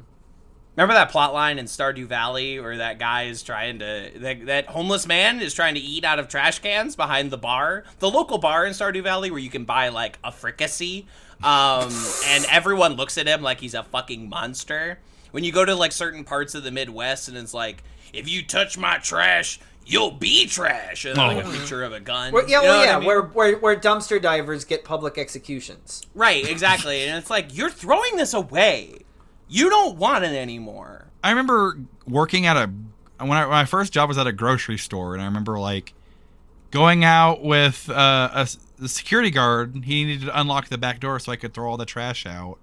Remember 0.75 0.93
that 0.93 1.09
plot 1.09 1.33
line 1.33 1.57
in 1.57 1.65
Stardew 1.65 2.05
Valley 2.07 2.59
where 2.59 2.77
that 2.77 2.99
guy 2.99 3.23
is 3.23 3.41
trying 3.43 3.79
to 3.79 4.11
that, 4.15 4.45
that 4.47 4.65
homeless 4.67 5.07
man 5.07 5.39
is 5.39 5.53
trying 5.53 5.75
to 5.75 5.79
eat 5.79 6.03
out 6.03 6.19
of 6.19 6.27
trash 6.27 6.59
cans 6.59 6.95
behind 6.97 7.31
the 7.31 7.37
bar, 7.37 7.85
the 7.99 8.09
local 8.09 8.37
bar 8.39 8.65
in 8.65 8.73
Stardew 8.73 9.01
Valley 9.03 9.31
where 9.31 9.39
you 9.39 9.49
can 9.49 9.63
buy 9.63 9.87
like 9.89 10.19
a 10.23 10.31
fricassee, 10.31 11.05
um, 11.43 11.89
and 12.27 12.45
everyone 12.51 12.93
looks 12.95 13.17
at 13.17 13.25
him 13.27 13.41
like 13.41 13.61
he's 13.61 13.73
a 13.73 13.83
fucking 13.83 14.27
monster. 14.27 14.99
When 15.31 15.43
you 15.45 15.51
go 15.53 15.63
to 15.63 15.75
like 15.75 15.91
certain 15.93 16.23
parts 16.25 16.55
of 16.55 16.63
the 16.63 16.71
Midwest 16.71 17.29
and 17.29 17.37
it's 17.37 17.53
like, 17.53 17.83
if 18.13 18.29
you 18.29 18.45
touch 18.45 18.77
my 18.77 18.97
trash, 18.97 19.59
you'll 19.85 20.11
be 20.11 20.45
trash, 20.45 21.05
and 21.05 21.15
like 21.17 21.37
a 21.43 21.47
Oh. 21.47 21.51
picture 21.51 21.83
of 21.83 21.93
a 21.93 21.99
gun. 22.01 22.33
Where, 22.33 22.43
yeah, 22.47 22.61
You 22.61 22.67
know 22.67 22.69
well, 22.73 22.79
what 22.79 22.87
I 22.87 22.91
yeah, 22.91 22.97
mean? 22.99 23.07
where, 23.07 23.21
where 23.21 23.57
where 23.59 23.75
dumpster 23.77 24.21
divers 24.21 24.65
get 24.65 24.83
public 24.83 25.17
executions. 25.17 26.01
right, 26.13 26.45
exactly, 26.49 27.03
and 27.07 27.17
it's 27.17 27.29
like 27.29 27.55
you're 27.55 27.69
throwing 27.69 28.17
this 28.17 28.33
away. 28.33 29.04
You 29.47 29.69
don't 29.69 29.97
want 29.97 30.23
it 30.25 30.33
anymore. 30.35 31.05
I 31.23 31.29
remember 31.29 31.77
working 32.07 32.45
at 32.45 32.57
a 32.57 32.69
when, 33.19 33.31
I, 33.31 33.45
my 33.45 33.65
first 33.65 33.93
job 33.93 34.09
was 34.09 34.17
at 34.17 34.27
a 34.27 34.31
grocery 34.33 34.77
store, 34.77 35.13
and 35.13 35.21
I 35.21 35.25
remember 35.25 35.57
like 35.59 35.93
going 36.71 37.03
out 37.03 37.43
with 37.43 37.89
uh, 37.89 38.29
a 38.33 38.47
the 38.77 38.89
security 38.89 39.31
guard. 39.31 39.83
He 39.85 40.03
needed 40.03 40.25
to 40.25 40.39
unlock 40.39 40.67
the 40.67 40.77
back 40.77 40.99
door 40.99 41.19
so 41.19 41.31
I 41.31 41.35
could 41.37 41.53
throw 41.53 41.69
all 41.69 41.77
the 41.77 41.85
trash 41.85 42.25
out, 42.25 42.57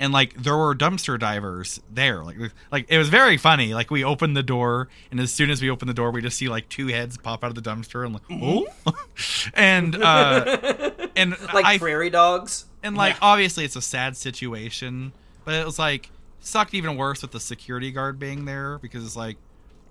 and 0.00 0.12
like 0.12 0.34
there 0.34 0.56
were 0.56 0.74
dumpster 0.74 1.18
divers 1.18 1.80
there. 1.92 2.24
Like 2.24 2.36
like 2.72 2.86
it 2.88 2.96
was 2.98 3.08
very 3.10 3.36
funny. 3.36 3.74
Like 3.74 3.90
we 3.90 4.02
opened 4.02 4.36
the 4.36 4.42
door, 4.42 4.88
and 5.10 5.20
as 5.20 5.32
soon 5.32 5.50
as 5.50 5.60
we 5.60 5.68
opened 5.68 5.90
the 5.90 5.94
door, 5.94 6.10
we 6.10 6.22
just 6.22 6.38
see 6.38 6.48
like 6.48 6.68
two 6.70 6.86
heads 6.86 7.18
pop 7.18 7.44
out 7.44 7.48
of 7.50 7.54
the 7.62 7.68
dumpster, 7.70 8.04
and 8.04 8.14
like 8.14 8.22
oh, 8.30 8.66
and 9.54 9.94
uh, 10.02 10.90
and 11.16 11.36
Like 11.52 11.66
I 11.66 11.78
prairie 11.78 12.10
dogs. 12.10 12.64
and 12.82 12.96
like 12.96 13.14
Yeah. 13.14 13.18
obviously 13.22 13.64
it's 13.66 13.76
a 13.76 13.82
sad 13.82 14.16
situation, 14.16 15.12
but 15.44 15.54
it 15.54 15.66
was 15.66 15.78
like 15.78 16.10
sucked 16.40 16.74
even 16.74 16.96
worse 16.96 17.22
with 17.22 17.32
the 17.32 17.40
security 17.40 17.90
guard 17.90 18.18
being 18.18 18.44
there 18.44 18.78
because 18.78 19.04
it's 19.04 19.16
like 19.16 19.36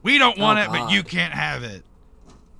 we 0.03 0.17
don't 0.17 0.37
want 0.37 0.59
Oh, 0.59 0.63
it, 0.63 0.69
but 0.69 0.91
you 0.91 1.03
can't 1.03 1.33
have 1.33 1.63
it. 1.63 1.83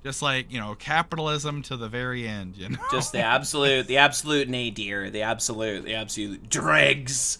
Just 0.04 0.22
like 0.22 0.52
you 0.52 0.60
know, 0.60 0.74
capitalism 0.76 1.62
to 1.62 1.76
the 1.76 1.88
very 1.88 2.26
end. 2.26 2.56
You 2.56 2.70
know, 2.70 2.78
just 2.90 3.12
the 3.12 3.20
absolute 3.20 3.86
the 3.86 3.96
absolute 3.98 4.48
nadir 4.48 5.10
the 5.10 5.22
absolute 5.22 5.84
the 5.84 5.94
absolute 5.94 6.48
dregs 6.48 7.38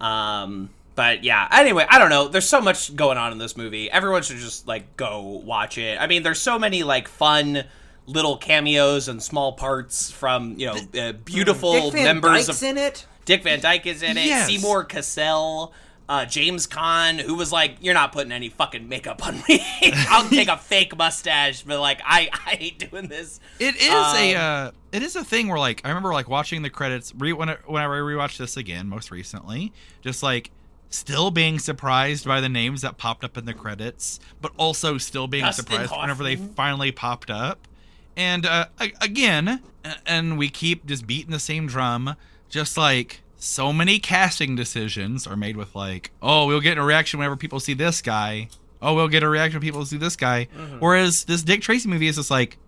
um 0.00 0.70
but 0.94 1.24
yeah 1.24 1.46
anyway 1.52 1.84
i 1.90 1.98
don't 1.98 2.10
know 2.10 2.28
there's 2.28 2.48
so 2.48 2.60
much 2.60 2.94
going 2.96 3.18
on 3.18 3.32
in 3.32 3.38
this 3.38 3.56
movie 3.56 3.90
everyone 3.90 4.22
should 4.22 4.36
just 4.38 4.66
like 4.66 4.96
go 4.96 5.20
watch 5.44 5.76
it 5.78 5.98
i 6.00 6.06
mean 6.06 6.22
there's 6.22 6.38
so 6.40 6.58
many 6.58 6.82
like 6.82 7.06
fun 7.08 7.64
little 8.06 8.36
cameos 8.36 9.08
and 9.08 9.22
small 9.22 9.52
parts 9.52 10.10
from 10.10 10.54
you 10.58 10.66
know 10.66 10.76
uh, 11.00 11.12
beautiful 11.12 11.72
Dick 11.72 11.92
Van 11.94 12.04
members 12.04 12.46
Dyke's 12.46 12.62
of 12.62 12.68
in 12.68 12.78
it. 12.78 13.06
dick 13.24 13.42
van 13.42 13.60
dyke 13.60 13.86
is 13.86 14.02
in 14.02 14.16
it 14.16 14.26
Yes. 14.26 14.46
Seymour 14.48 14.84
Cassel 14.84 15.72
uh, 16.10 16.24
James 16.24 16.66
Caan, 16.66 17.20
who 17.20 17.36
was 17.36 17.52
like, 17.52 17.76
"You're 17.80 17.94
not 17.94 18.10
putting 18.10 18.32
any 18.32 18.48
fucking 18.48 18.88
makeup 18.88 19.24
on 19.24 19.44
me. 19.48 19.62
I'll 20.08 20.28
take 20.28 20.48
a 20.48 20.56
fake 20.58 20.96
mustache, 20.98 21.62
but 21.62 21.78
like, 21.78 22.02
I, 22.04 22.28
I 22.32 22.58
ain't 22.58 22.90
doing 22.90 23.06
this." 23.06 23.38
it 23.60 23.76
is 23.76 23.84
a 23.88 24.34
Um, 24.34 24.66
uh, 24.66 24.70
it 24.90 25.04
is 25.04 25.14
a 25.14 25.22
thing 25.22 25.46
where 25.46 25.60
like 25.60 25.80
I 25.84 25.88
remember 25.88 26.12
like 26.12 26.28
watching 26.28 26.62
the 26.62 26.68
credits 26.68 27.14
re- 27.16 27.32
whenever 27.32 27.62
I 27.70 27.84
rewatched 27.84 28.38
this 28.38 28.56
again 28.56 28.88
most 28.88 29.12
recently, 29.12 29.72
just 30.02 30.20
like 30.20 30.50
still 30.88 31.30
being 31.30 31.60
surprised 31.60 32.26
by 32.26 32.40
the 32.40 32.48
names 32.48 32.82
that 32.82 32.98
popped 32.98 33.22
up 33.22 33.38
in 33.38 33.44
the 33.44 33.54
credits, 33.54 34.18
but 34.40 34.50
also 34.56 34.98
still 34.98 35.28
being 35.28 35.44
Dustin 35.44 35.64
surprised 35.64 35.92
whenever 35.92 36.24
they 36.24 36.34
finally 36.34 36.90
popped 36.90 37.30
up. 37.30 37.68
And 38.16 38.44
uh, 38.44 38.66
again, 39.00 39.62
and 40.04 40.36
we 40.36 40.48
keep 40.48 40.86
just 40.86 41.06
beating 41.06 41.30
the 41.30 41.38
same 41.38 41.68
drum, 41.68 42.16
just 42.48 42.76
like 42.76 43.22
so 43.40 43.72
many 43.72 43.98
casting 43.98 44.54
decisions 44.54 45.26
are 45.26 45.34
made 45.34 45.56
with 45.56 45.74
like, 45.74 46.10
oh, 46.20 46.46
we'll 46.46 46.60
get 46.60 46.76
a 46.76 46.82
reaction 46.82 47.18
whenever 47.18 47.36
people 47.36 47.58
see 47.58 47.72
this 47.72 48.02
guy. 48.02 48.48
Oh, 48.82 48.94
we'll 48.94 49.08
get 49.08 49.22
a 49.22 49.28
reaction 49.28 49.56
when 49.56 49.62
people 49.62 49.84
see 49.86 49.96
this 49.96 50.14
guy. 50.14 50.46
Mm-hmm. 50.56 50.78
Whereas 50.78 51.24
this 51.24 51.42
Dick 51.42 51.62
Tracy 51.62 51.88
movie 51.88 52.06
is 52.06 52.16
just 52.16 52.30
like, 52.30 52.58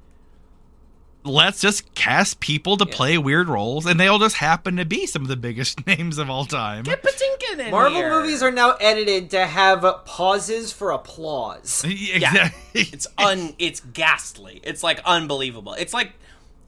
let's 1.24 1.60
just 1.60 1.94
cast 1.94 2.40
people 2.40 2.78
to 2.78 2.86
play 2.86 3.18
weird 3.18 3.50
roles, 3.50 3.84
and 3.84 4.00
they'll 4.00 4.18
just 4.18 4.36
happen 4.36 4.76
to 4.76 4.86
be 4.86 5.06
some 5.06 5.20
of 5.20 5.28
the 5.28 5.36
biggest 5.36 5.86
names 5.86 6.16
of 6.16 6.30
all 6.30 6.46
time. 6.46 6.84
Get 6.84 7.02
Patinkin 7.02 7.66
in 7.66 7.70
Marvel 7.70 7.98
here. 7.98 8.10
movies 8.10 8.42
are 8.42 8.50
now 8.50 8.72
edited 8.80 9.28
to 9.30 9.46
have 9.46 9.84
pauses 10.06 10.72
for 10.72 10.90
applause. 10.90 11.84
exactly. 11.86 12.80
It's 12.80 13.06
un. 13.18 13.54
It's 13.58 13.80
ghastly. 13.80 14.60
It's 14.62 14.82
like 14.82 15.00
unbelievable. 15.04 15.74
It's 15.74 15.92
like, 15.92 16.14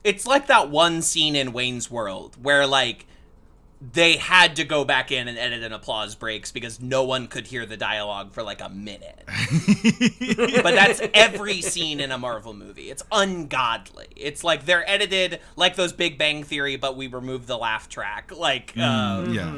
it's 0.03 0.27
like 0.27 0.45
that 0.45 0.69
one 0.69 1.01
scene 1.01 1.35
in 1.35 1.53
Wayne's 1.53 1.89
World 1.89 2.37
where 2.39 2.67
like 2.67 3.07
they 3.93 4.17
had 4.17 4.55
to 4.55 4.63
go 4.63 4.85
back 4.85 5.11
in 5.11 5.27
and 5.27 5.37
edit 5.37 5.63
in 5.63 5.73
applause 5.73 6.15
breaks 6.15 6.51
because 6.51 6.79
no 6.81 7.03
one 7.03 7.27
could 7.27 7.47
hear 7.47 7.65
the 7.65 7.77
dialogue 7.77 8.31
for 8.33 8.41
like 8.41 8.61
a 8.61 8.69
minute. 8.69 9.23
but 10.63 10.75
that's 10.75 11.01
every 11.13 11.61
scene 11.61 11.99
in 11.99 12.11
a 12.11 12.17
Marvel 12.17 12.53
movie. 12.53 12.89
It's 12.89 13.03
ungodly. 13.11 14.07
It's 14.15 14.43
like 14.43 14.65
they're 14.65 14.89
edited 14.89 15.39
like 15.55 15.75
those 15.75 15.93
Big 15.93 16.17
Bang 16.17 16.43
Theory, 16.43 16.77
but 16.77 16.95
we 16.95 17.07
remove 17.07 17.47
the 17.47 17.57
laugh 17.57 17.89
track, 17.89 18.31
like 18.35 18.73
uh, 18.77 19.25
yeah. 19.29 19.51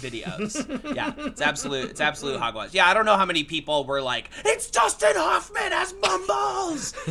videos. 0.00 0.94
yeah, 0.94 1.12
it's 1.18 1.40
absolute. 1.40 1.90
It's 1.90 2.00
absolute 2.00 2.38
hogwash. 2.38 2.72
Yeah, 2.72 2.88
I 2.88 2.94
don't 2.94 3.04
know 3.06 3.16
how 3.16 3.26
many 3.26 3.44
people 3.44 3.84
were 3.84 4.00
like, 4.00 4.30
"It's 4.44 4.70
Dustin 4.70 5.12
Hoffman 5.14 5.72
as 5.72 5.94
Mumbles." 6.00 6.94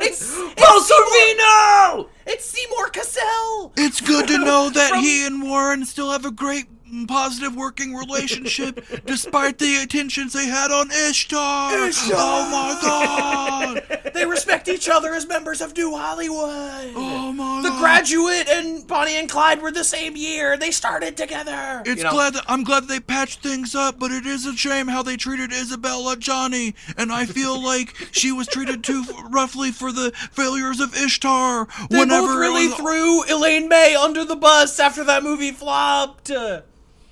it's 0.00 0.34
Paul 0.56 0.80
Sorvino! 0.80 2.08
it's 2.30 2.44
Seymour 2.44 2.88
Cassel. 2.90 3.72
It's 3.76 4.00
good 4.00 4.28
to 4.28 4.38
know 4.38 4.70
that 4.70 5.00
he 5.00 5.26
and 5.30 5.42
Warren 5.42 5.84
still 5.84 6.10
have 6.10 6.24
a 6.24 6.30
great 6.30 6.66
positive 7.08 7.54
working 7.56 7.94
relationship 7.94 8.84
despite 9.06 9.58
the 9.58 9.76
attentions 9.82 10.32
they 10.32 10.46
had 10.46 10.70
on 10.70 10.90
Ishtar. 10.90 11.70
Oh 11.72 12.48
my 12.50 12.78
god. 12.82 13.96
They 14.20 14.26
respect 14.26 14.68
each 14.68 14.88
other 14.88 15.14
as 15.14 15.26
members 15.26 15.60
of 15.62 15.74
New 15.76 15.96
Hollywood. 15.96 16.92
Oh 16.94 17.32
my 17.32 17.62
The 17.62 17.70
god. 17.70 17.78
Graduate 17.80 18.48
and 18.48 18.86
Bonnie 18.86 19.16
and 19.16 19.30
Clyde 19.30 19.62
were 19.62 19.70
the 19.70 19.84
same 19.84 20.14
year. 20.16 20.56
They 20.58 20.70
started 20.72 21.16
together. 21.16 21.82
It's 21.86 21.98
You 21.98 22.04
know? 22.04 22.10
glad 22.10 22.34
that 22.34 22.44
I'm 22.48 22.62
glad 22.64 22.86
they 22.88 23.00
patched 23.00 23.42
things 23.42 23.74
up, 23.74 23.98
but 23.98 24.10
it 24.10 24.26
is 24.26 24.44
a 24.46 24.56
shame 24.56 24.88
how 24.88 25.02
they 25.02 25.16
treated 25.16 25.52
Isabelle 25.52 26.04
Adjani, 26.14 26.74
and 26.98 27.10
I 27.12 27.24
feel 27.24 27.62
like 27.64 27.94
she 28.10 28.30
was 28.32 28.46
treated 28.48 28.82
too 28.84 29.04
roughly 29.30 29.70
for 29.70 29.90
the 29.92 30.10
failures 30.32 30.80
of 30.80 30.94
Ishtar. 30.94 31.66
They 31.88 31.98
whenever 32.00 32.26
both 32.26 32.38
really 32.40 32.66
was- 32.66 32.76
threw 32.76 33.24
Elaine 33.34 33.68
May 33.68 33.94
under 33.94 34.24
the 34.24 34.36
bus 34.36 34.78
after 34.80 35.04
that 35.04 35.22
movie 35.22 35.52
flopped. 35.52 36.30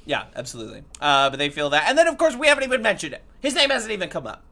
Yeah, 0.08 0.24
absolutely. 0.34 0.82
Uh, 1.00 1.28
but 1.30 1.38
they 1.38 1.50
feel 1.50 1.68
that, 1.70 1.84
and 1.86 1.96
then 1.98 2.08
of 2.08 2.16
course 2.16 2.34
we 2.34 2.46
haven't 2.48 2.64
even 2.64 2.80
mentioned 2.80 3.12
it. 3.12 3.22
His 3.40 3.54
name 3.54 3.68
hasn't 3.68 3.92
even 3.92 4.08
come 4.08 4.26
up. 4.26 4.42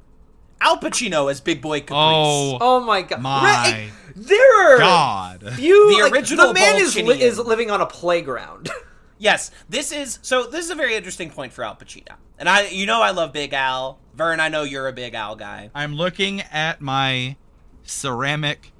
Al 0.60 0.76
Pacino 0.78 1.30
as 1.30 1.40
Big 1.40 1.60
Boy 1.62 1.80
Caprice. 1.80 1.96
Oh, 1.96 2.58
Oh 2.60 2.80
my 2.80 3.00
god! 3.02 3.22
My 3.22 3.90
Re- 4.06 4.12
there 4.14 4.74
are 4.74 4.78
God. 4.78 5.52
few. 5.54 5.96
The 5.96 6.02
like, 6.04 6.12
original 6.12 6.48
the 6.48 6.54
man 6.54 6.76
is 6.76 6.94
li- 6.94 7.22
is 7.22 7.38
living 7.38 7.70
on 7.70 7.80
a 7.80 7.86
playground. 7.86 8.68
Yes, 9.18 9.50
this 9.66 9.92
is 9.92 10.18
so. 10.20 10.44
This 10.46 10.66
is 10.66 10.70
a 10.70 10.74
very 10.74 10.94
interesting 10.94 11.30
point 11.30 11.54
for 11.54 11.64
Al 11.64 11.74
Pacino, 11.74 12.16
and 12.38 12.50
I, 12.50 12.66
you 12.66 12.84
know, 12.84 13.00
I 13.00 13.12
love 13.12 13.32
Big 13.32 13.54
Al. 13.54 13.98
Vern, 14.14 14.40
I 14.40 14.48
know 14.50 14.62
you're 14.62 14.88
a 14.88 14.92
Big 14.92 15.14
Al 15.14 15.36
guy. 15.36 15.70
I'm 15.74 15.94
looking 15.94 16.42
at 16.42 16.82
my 16.82 17.36
ceramic 17.84 18.72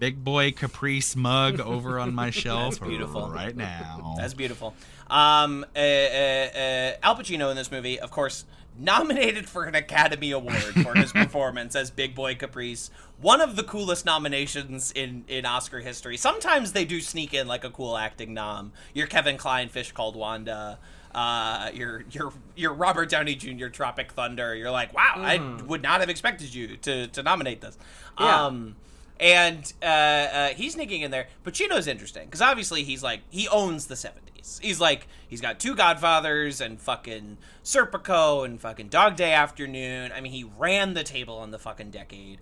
Big 0.00 0.24
Boy 0.24 0.50
Caprice 0.50 1.14
mug 1.14 1.60
over 1.60 2.00
on 2.00 2.12
my 2.12 2.30
shelf 2.32 2.80
beautiful. 2.80 3.28
right 3.28 3.54
now. 3.56 4.16
That's 4.18 4.34
beautiful. 4.34 4.74
Um, 5.08 5.64
uh, 5.76 5.78
uh, 5.78 5.82
uh, 5.82 6.92
Al 7.02 7.16
Pacino 7.16 7.50
in 7.50 7.56
this 7.56 7.70
movie, 7.70 8.00
of 8.00 8.10
course, 8.10 8.44
nominated 8.78 9.48
for 9.48 9.64
an 9.64 9.74
Academy 9.74 10.30
Award 10.30 10.56
for 10.56 10.94
his 10.94 11.12
performance 11.14 11.76
as 11.76 11.90
Big 11.90 12.14
Boy 12.14 12.34
Caprice. 12.34 12.90
One 13.20 13.40
of 13.40 13.56
the 13.56 13.62
coolest 13.62 14.04
nominations 14.04 14.92
in, 14.92 15.24
in 15.28 15.46
Oscar 15.46 15.80
history. 15.80 16.16
Sometimes 16.16 16.72
they 16.72 16.84
do 16.84 17.00
sneak 17.00 17.34
in 17.34 17.46
like 17.46 17.64
a 17.64 17.70
cool 17.70 17.96
acting 17.96 18.34
nom. 18.34 18.72
Your 18.92 19.06
Kevin 19.06 19.36
Kline 19.36 19.68
Fish 19.68 19.92
Called 19.92 20.16
Wanda. 20.16 20.78
Uh, 21.14 21.70
your 21.72 22.04
your 22.10 22.32
your 22.56 22.74
Robert 22.74 23.08
Downey 23.08 23.36
Jr. 23.36 23.68
Tropic 23.68 24.10
Thunder. 24.10 24.52
You're 24.52 24.72
like, 24.72 24.92
wow, 24.92 25.14
I 25.16 25.62
would 25.64 25.80
not 25.80 26.00
have 26.00 26.08
expected 26.08 26.52
you 26.52 26.76
to 26.78 27.06
to 27.06 27.22
nominate 27.22 27.60
this. 27.60 27.78
Yeah. 28.18 28.46
Um, 28.46 28.74
and 29.20 29.72
uh, 29.80 29.86
uh, 29.86 30.48
he's 30.48 30.74
sneaking 30.74 31.02
in 31.02 31.12
there. 31.12 31.28
Pacino's 31.44 31.86
interesting 31.86 32.24
because 32.24 32.42
obviously 32.42 32.82
he's 32.82 33.02
like 33.02 33.20
he 33.30 33.46
owns 33.46 33.86
the 33.86 33.94
'70s. 33.94 34.23
He's 34.60 34.80
like 34.80 35.06
he's 35.28 35.40
got 35.40 35.58
two 35.58 35.74
Godfathers 35.74 36.60
and 36.60 36.80
fucking 36.80 37.38
Serpico 37.62 38.44
and 38.44 38.60
fucking 38.60 38.88
Dog 38.88 39.16
Day 39.16 39.32
Afternoon. 39.32 40.12
I 40.14 40.20
mean, 40.20 40.32
he 40.32 40.44
ran 40.44 40.94
the 40.94 41.02
table 41.04 41.36
on 41.38 41.50
the 41.50 41.58
fucking 41.58 41.90
decade. 41.90 42.40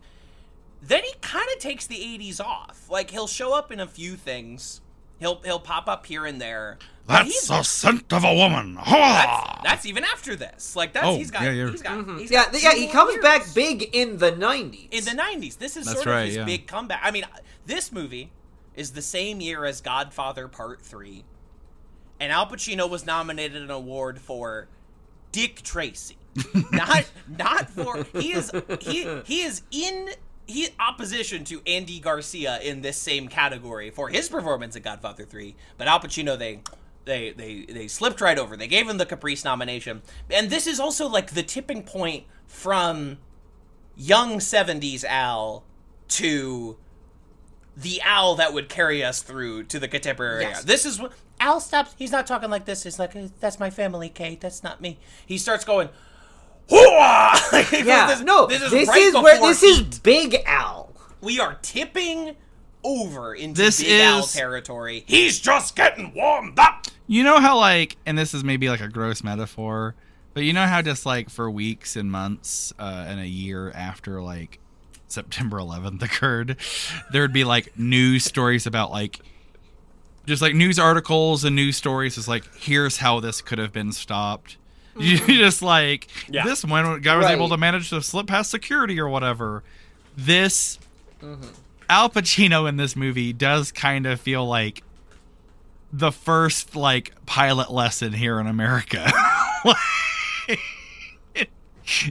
Then 0.83 1.05
he 1.05 1.13
kind 1.21 1.47
of 1.55 1.61
takes 1.61 1.87
the 1.87 1.95
'80s 1.97 2.41
off. 2.41 2.89
Like 2.91 3.11
he'll 3.11 3.27
show 3.29 3.55
up 3.57 3.71
in 3.71 3.79
a 3.81 3.87
few 3.87 4.17
things. 4.17 4.81
He'll 5.21 5.41
he'll 5.43 5.61
pop 5.61 5.89
up 5.89 6.07
here 6.07 6.27
and 6.27 6.41
there. 6.41 6.79
That's 7.07 7.47
the 7.49 7.63
scent 7.63 8.13
of 8.13 8.25
a 8.25 8.35
woman. 8.35 8.75
that's, 8.75 9.63
that's 9.65 9.87
even 9.87 10.05
after 10.05 10.35
this. 10.35 10.75
Like 10.75 10.93
that's 10.93 11.07
Oh, 11.07 11.17
he's 11.17 11.31
got 11.31 11.43
yeah, 11.43 11.51
you're- 11.51 11.71
he's 11.71 11.83
got 11.83 11.99
mm-hmm. 11.99 12.19
he's 12.19 12.31
Yeah, 12.31 12.45
got 12.51 12.63
yeah, 12.63 12.75
he 12.75 12.89
comes 12.89 13.13
years. 13.13 13.23
back 13.23 13.55
big 13.55 13.91
in 13.93 14.19
the 14.19 14.31
90s. 14.33 14.89
in 14.93 15.05
the 15.05 15.11
90s. 15.11 15.59
This 15.59 15.77
is 15.77 15.87
That's 15.87 15.97
sort 15.99 16.07
of 16.09 16.13
right, 16.15 16.27
his 16.27 16.37
yeah. 16.37 16.45
big 16.45 16.67
comeback. 16.67 17.01
I 17.03 17.11
mean, 17.11 17.25
this 17.67 17.91
movie 17.93 18.31
is 18.77 18.93
the 18.93 19.03
same 19.03 19.41
year 19.41 19.65
as 19.65 19.81
Godfather 19.81 20.47
Part 20.49 20.81
3. 20.83 21.25
And 22.23 22.31
Al 22.31 22.47
Pacino 22.47 22.89
was 22.89 23.05
nominated 23.05 23.61
an 23.63 23.71
award 23.73 24.21
for 24.21 24.69
Dick 25.33 25.61
Tracy. 25.63 26.17
not 26.73 27.11
not 27.29 27.69
for 27.69 28.05
he 28.19 28.33
is 28.33 28.53
he 28.81 29.07
he 29.25 29.43
is 29.43 29.63
in 29.73 30.09
he 30.47 30.69
opposition 30.79 31.43
to 31.45 31.61
Andy 31.67 31.99
Garcia 31.99 32.61
in 32.61 32.81
this 32.81 32.97
same 32.97 33.27
category 33.27 33.91
for 33.91 34.09
his 34.09 34.29
performance 34.29 34.77
in 34.77 34.83
Godfather 34.83 35.25
3, 35.25 35.55
but 35.77 35.89
Al 35.89 35.99
Pacino 35.99 36.39
they 36.39 36.61
they 37.07 37.33
they 37.33 37.67
they 37.69 37.89
slipped 37.89 38.21
right 38.21 38.39
over. 38.39 38.57
They 38.57 38.69
gave 38.69 38.89
him 38.89 38.99
the 38.99 39.05
Caprice 39.07 39.45
nomination. 39.45 40.03
And 40.31 40.49
this 40.49 40.69
is 40.69 40.79
also 40.79 41.09
like 41.09 41.33
the 41.33 41.43
tipping 41.43 41.83
point 41.83 42.25
from 42.47 43.19
young 43.97 44.39
70s 44.39 45.03
Al 45.05 45.65
to 46.09 46.77
the 47.77 48.01
Al 48.03 48.37
that 48.37 48.53
would 48.55 48.69
carry 48.69 49.03
us 49.03 49.23
through 49.23 49.65
to 49.65 49.79
the 49.81 49.89
contemporary 49.89 50.43
Yes. 50.43 50.59
era. 50.59 50.67
This 50.67 50.87
is 50.87 51.01
what 51.01 51.13
Al 51.43 51.61
stops. 51.61 51.95
He's 51.99 52.13
not 52.13 52.27
talking 52.27 52.51
like 52.51 52.67
this. 52.67 52.85
He's 52.85 53.01
like, 53.01 53.15
"That's 53.41 53.59
my 53.59 53.69
family, 53.69 54.09
Kate. 54.09 54.41
That's 54.41 54.63
not 54.63 54.81
me." 54.81 54.99
He 55.27 55.39
starts 55.39 55.65
going, 55.65 55.89
"Hooah!" 56.71 57.33
Like, 57.53 57.73
yeah, 57.73 58.07
this, 58.07 58.21
no, 58.21 58.47
this 58.47 58.63
is, 58.63 58.71
this 58.71 58.89
right 58.89 58.99
is 58.99 59.15
where 59.15 59.35
before 59.35 59.49
this 59.49 59.63
is 59.63 59.99
Big 59.99 60.37
Al. 60.47 60.95
We 61.21 61.41
are 61.41 61.59
tipping 61.61 62.37
over 62.85 63.35
into 63.35 63.61
This 63.61 63.83
Big 63.83 64.01
Al 64.01 64.23
territory. 64.23 65.05
He's 65.07 65.41
just 65.41 65.75
getting 65.75 66.15
warmed 66.15 66.59
up. 66.59 66.87
You 67.09 67.25
know 67.25 67.39
how 67.39 67.59
like, 67.59 67.97
and 68.07 68.17
this 68.17 68.35
is 68.35 68.45
maybe 68.45 68.69
like 68.69 68.81
a 68.81 68.89
gross 68.89 69.25
metaphor, 69.25 69.97
but 70.35 70.45
you 70.45 70.53
know 70.53 70.67
how 70.67 70.81
just 70.81 71.05
like 71.05 71.29
for 71.29 71.51
weeks 71.51 71.97
and 71.97 72.11
months 72.11 72.73
uh, 72.79 73.05
and 73.07 73.21
a 73.21 73.27
year 73.27 73.71
after 73.73 74.23
like 74.23 74.61
September 75.09 75.59
11th 75.59 76.03
occurred, 76.03 76.57
there 77.13 77.23
would 77.23 77.33
be 77.33 77.45
like 77.45 77.77
news 77.77 78.25
stories 78.25 78.67
about 78.67 78.93
like 78.93 79.21
just 80.27 80.43
like 80.43 80.55
news 80.55 80.79
articles 80.79 81.45
and 81.45 81.57
news 81.57 81.77
stories 81.77 82.17
is 82.19 82.29
like 82.29 82.45
here's 82.57 82.99
how 82.99 83.21
this 83.21 83.41
could 83.41 83.59
have 83.59 83.73
been 83.73 83.93
stopped. 83.93 84.57
You 84.95 85.17
mm-hmm. 85.17 85.33
just 85.33 85.63
like 85.63 86.09
Yeah. 86.29 86.45
this 86.45 86.67
one 86.67 87.01
guy 87.01 87.17
was 87.17 87.25
Right. 87.25 87.35
able 87.35 87.49
to 87.49 87.57
manage 87.57 87.89
to 87.91 88.03
slip 88.03 88.27
past 88.27 88.51
security 88.51 89.01
or 89.01 89.09
whatever. 89.09 89.63
This 90.15 90.79
mm-hmm. 91.23 91.49
Al 91.89 92.11
Pacino 92.11 92.69
in 92.69 92.77
this 92.77 92.95
movie 92.95 93.33
does 93.33 93.73
kind 93.73 94.05
of 94.05 94.21
feel 94.21 94.47
like 94.47 94.83
the 95.93 96.13
first 96.13 96.77
like 96.77 97.15
pilot 97.25 97.71
lesson 97.71 98.13
here 98.13 98.39
in 98.39 98.47
America. 98.47 99.11
it, 100.49 100.59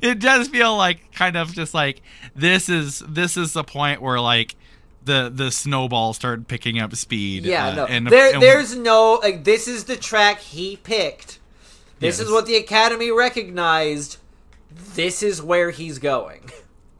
it 0.01 0.20
does 0.20 0.47
feel 0.47 0.76
like 0.76 1.12
kind 1.14 1.36
of 1.38 1.53
just 1.53 1.74
like 1.74 2.01
this 2.36 2.70
is 2.70 3.03
this 3.07 3.38
is 3.38 3.53
the 3.53 3.64
point 3.64 4.01
where 4.01 4.20
like 4.20 4.55
the 5.04 5.32
the 5.34 5.52
snowball 5.52 6.14
started 6.14 6.47
picking 6.47 6.80
up 6.80 6.95
speed. 6.95 7.45
Yeah, 7.45 7.68
uh, 7.70 7.76
no. 7.76 7.86
and, 7.86 8.08
there, 8.08 8.34
and- 8.34 8.41
there's 8.41 8.76
no 8.76 9.20
like. 9.22 9.43
This 9.43 9.68
is 9.68 9.86
the 9.86 9.95
track 9.95 10.39
he 10.39 10.78
picked. 10.78 11.39
This 11.99 12.18
Yes. 12.18 12.28
is 12.28 12.32
what 12.32 12.45
the 12.47 12.56
Academy 12.56 13.12
recognized. 13.12 14.18
This 14.95 15.22
is 15.22 15.41
where 15.41 15.72
he's 15.72 15.99
going. 15.99 16.49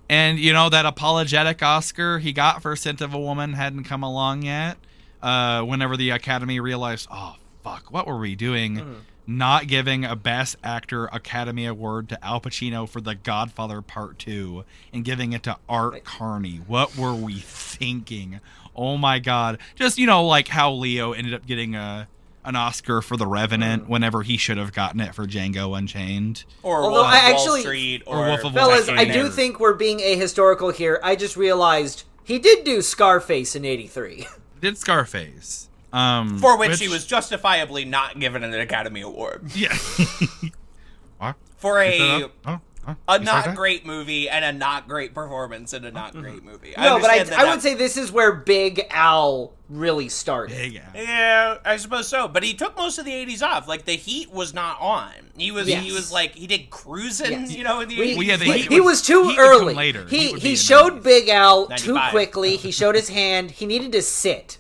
And 0.10 0.38
you 0.40 0.52
know 0.54 0.70
that 0.70 0.86
apologetic 0.86 1.64
Oscar 1.64 2.20
he 2.20 2.34
got 2.34 2.62
for 2.62 2.76
"Scent 2.76 3.02
of 3.02 3.14
a 3.14 3.20
Woman" 3.20 3.54
hadn't 3.54 3.86
come 3.86 4.04
along 4.04 4.42
yet. 4.44 4.78
Uh, 5.22 5.62
whenever 5.62 5.96
the 5.96 6.10
Academy 6.10 6.60
realized, 6.60 7.08
oh 7.12 7.36
fuck, 7.64 7.92
what 7.92 8.08
were 8.08 8.18
we 8.18 8.36
doing? 8.36 8.76
Mm-hmm. 8.78 8.94
Not 9.28 9.68
giving 9.68 10.04
a 10.04 10.16
Best 10.16 10.56
Actor 10.64 11.06
Academy 11.06 11.66
Award 11.66 12.10
to 12.10 12.26
Al 12.26 12.42
Pacino 12.42 12.90
for 12.90 13.00
The 13.02 13.16
Godfather 13.16 13.82
Part 13.82 14.18
Two, 14.20 14.66
and 14.92 15.06
giving 15.06 15.32
it 15.34 15.44
to 15.44 15.58
Art 15.70 16.04
Carney. 16.04 16.62
What 16.68 16.98
were 16.98 17.14
we 17.14 17.36
thinking? 17.40 18.40
Oh 18.76 18.98
my 18.98 19.20
god! 19.20 19.60
Just 19.76 19.98
you 19.98 20.08
know, 20.08 20.26
like 20.26 20.48
how 20.50 20.72
Leo 20.74 21.14
ended 21.14 21.34
up 21.34 21.46
getting 21.46 21.76
a 21.76 22.08
an 22.44 22.56
Oscar 22.56 23.02
for 23.04 23.16
The 23.18 23.26
Mm. 23.26 23.32
Revenant 23.32 23.88
whenever 23.90 24.24
he 24.24 24.36
should 24.36 24.58
have 24.58 24.74
gotten 24.74 25.00
it 25.00 25.14
for 25.14 25.28
Django 25.28 25.78
Unchained. 25.78 26.44
Or 26.64 26.78
Although 26.84 26.92
Wolf 27.04 27.06
I 27.08 27.18
of 27.18 27.24
Wall 27.36 27.42
actually- 27.42 27.62
Street, 27.62 28.04
or 28.08 28.18
or, 28.18 28.28
Wolf 28.30 28.40
of 28.44 28.56
Wall 28.56 28.70
Fellas, 28.70 28.86
Street. 28.86 29.00
I 29.00 29.06
do 29.06 29.30
think 29.30 29.60
we're 29.60 29.76
being 29.76 30.00
ahistorical 30.00 30.74
here. 30.74 31.00
I 31.04 31.16
just 31.16 31.38
realized 31.38 32.04
he 32.24 32.40
did 32.40 32.64
do 32.64 32.82
Scarface 32.82 33.56
in 33.56 33.64
'83. 33.66 34.28
Did 34.60 34.78
Scarface. 34.78 35.70
Um, 35.94 36.38
for 36.40 36.58
which, 36.58 36.80
he 36.80 36.88
was 36.88 37.06
justifiably 37.06 37.84
not 37.86 38.20
given 38.20 38.44
an 38.44 38.54
Academy 38.54 39.02
Award 39.02 39.52
Yeah. 39.56 39.76
what? 41.18 41.36
for 41.58 41.80
a 41.80 42.24
up? 42.24 42.32
Oh, 42.46 42.60
oh, 42.88 42.96
a 43.08 43.20
you 43.20 43.26
not 43.26 43.56
great 43.56 43.86
movie 43.86 44.30
and 44.30 44.44
a 44.44 44.52
not 44.54 44.88
great 44.88 45.14
performance 45.14 45.74
in 45.74 45.86
a 45.86 45.92
not 45.92 46.14
great 46.14 46.44
movie. 46.44 46.74
no, 46.78 47.00
but 47.00 47.10
I, 47.10 47.24
that 47.24 47.34
I 47.38 47.44
that- 47.46 47.52
would 47.52 47.62
say 47.62 47.74
this 47.76 47.98
is 47.98 48.12
where 48.12 48.32
Big 48.32 48.88
Al 48.90 49.54
really 49.70 50.10
started. 50.10 50.56
Big 50.58 50.76
Al. 50.78 51.02
Yeah, 51.04 51.58
I 51.64 51.78
suppose 51.78 52.08
so. 52.08 52.28
But 52.28 52.44
he 52.44 52.54
took 52.54 52.76
most 52.78 52.98
of 52.98 53.06
the 53.06 53.12
'80s 53.12 53.42
off. 53.44 53.68
Like 53.68 53.86
the 53.86 53.94
Heat 53.96 54.32
was 54.32 54.54
not 54.54 54.80
on. 54.82 55.12
He 55.38 55.52
was 55.52 55.68
he 55.68 55.92
was 55.92 56.12
like 56.12 56.36
he 56.36 56.48
did 56.48 56.70
cruising, 56.70 57.32
Yes. 57.32 57.56
you 57.56 57.64
know, 57.64 57.82
in 57.82 57.90
the 57.90 57.98
We- 58.00 58.14
80s. 58.14 58.18
Well, 58.18 58.24
yeah, 58.28 58.38
the 58.38 58.46
he, 58.46 58.52
Heat 58.54 58.72
he 58.72 58.80
would- 58.80 58.86
was 58.88 59.02
too 59.02 59.24
Heat 59.30 59.38
early. 59.38 59.74
later. 59.74 60.06
He 60.08 60.18
Heat 60.20 60.32
would 60.34 60.42
be 60.42 60.50
he 60.50 60.56
showed 60.56 60.94
90s. 61.02 61.04
Big 61.04 61.30
Al 61.30 61.68
too 61.68 62.00
quickly. 62.12 62.56
He 62.58 62.72
showed 62.72 62.96
his 62.96 63.10
hand. 63.10 63.52
He 63.52 63.66
needed 63.66 63.92
to 63.92 64.02
sit. 64.02 64.58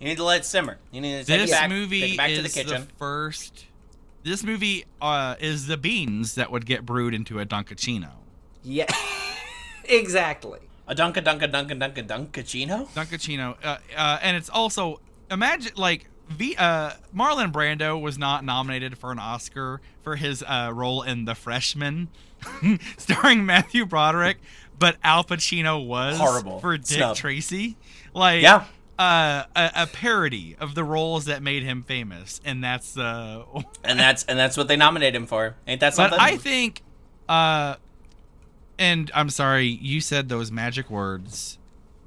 You 0.00 0.06
need 0.08 0.16
to 0.16 0.24
let 0.24 0.40
it 0.40 0.44
simmer. 0.46 0.78
You 0.92 1.00
need 1.02 1.12
to 1.20 1.24
take 1.24 1.40
This 1.42 1.50
it 1.50 1.52
back, 1.52 1.68
movie 1.70 2.00
take 2.00 2.12
it 2.14 2.16
back 2.16 2.30
is 2.30 2.36
to 2.38 2.42
the 2.42 2.48
kitchen. 2.48 2.88
first. 2.96 3.66
This 4.22 4.42
movie 4.42 4.84
uh, 5.00 5.36
is 5.40 5.66
the 5.66 5.76
beans 5.76 6.34
that 6.34 6.50
would 6.50 6.66
get 6.66 6.84
brewed 6.86 7.14
into 7.14 7.38
a 7.38 7.46
Dunkachino. 7.46 8.10
Yeah, 8.62 8.86
exactly. 9.84 10.58
A 10.86 10.94
Dunka 10.94 11.22
Dunka 11.22 11.50
Dunka 11.50 11.78
Dunka 11.78 12.06
Dunkachino? 12.06 12.88
Dunkachino, 12.94 13.56
uh, 13.64 13.78
uh, 13.96 14.18
and 14.22 14.36
it's 14.36 14.48
also 14.50 15.00
imagine 15.30 15.72
like 15.76 16.06
V. 16.28 16.56
Uh, 16.56 16.92
Marlon 17.14 17.52
Brando 17.52 18.00
was 18.00 18.18
not 18.18 18.44
nominated 18.44 18.98
for 18.98 19.12
an 19.12 19.18
Oscar 19.18 19.80
for 20.02 20.16
his 20.16 20.42
uh, 20.46 20.70
role 20.74 21.02
in 21.02 21.24
The 21.24 21.34
Freshman, 21.34 22.08
starring 22.98 23.46
Matthew 23.46 23.86
Broderick, 23.86 24.38
but 24.78 24.96
Al 25.04 25.24
Pacino 25.24 25.84
was 25.84 26.18
Horrible. 26.18 26.60
for 26.60 26.76
Dick 26.76 26.86
Snub. 26.86 27.16
Tracy. 27.16 27.76
Like, 28.14 28.42
Yeah. 28.42 28.64
Uh, 29.00 29.46
a, 29.56 29.70
a 29.76 29.86
parody 29.86 30.54
of 30.60 30.74
the 30.74 30.84
roles 30.84 31.24
that 31.24 31.42
made 31.42 31.62
him 31.62 31.82
famous, 31.82 32.38
and 32.44 32.62
that's 32.62 32.98
uh, 32.98 33.42
And 33.84 33.98
that's 33.98 34.24
and 34.24 34.38
that's 34.38 34.58
what 34.58 34.68
they 34.68 34.76
nominate 34.76 35.14
him 35.14 35.24
for. 35.26 35.56
Ain't 35.66 35.80
that 35.80 35.94
something? 35.94 36.18
but? 36.18 36.20
I 36.22 36.36
think, 36.36 36.82
uh, 37.26 37.76
and 38.78 39.10
I'm 39.14 39.30
sorry, 39.30 39.68
you 39.68 40.02
said 40.02 40.28
those 40.28 40.52
magic 40.52 40.90
words, 40.90 41.56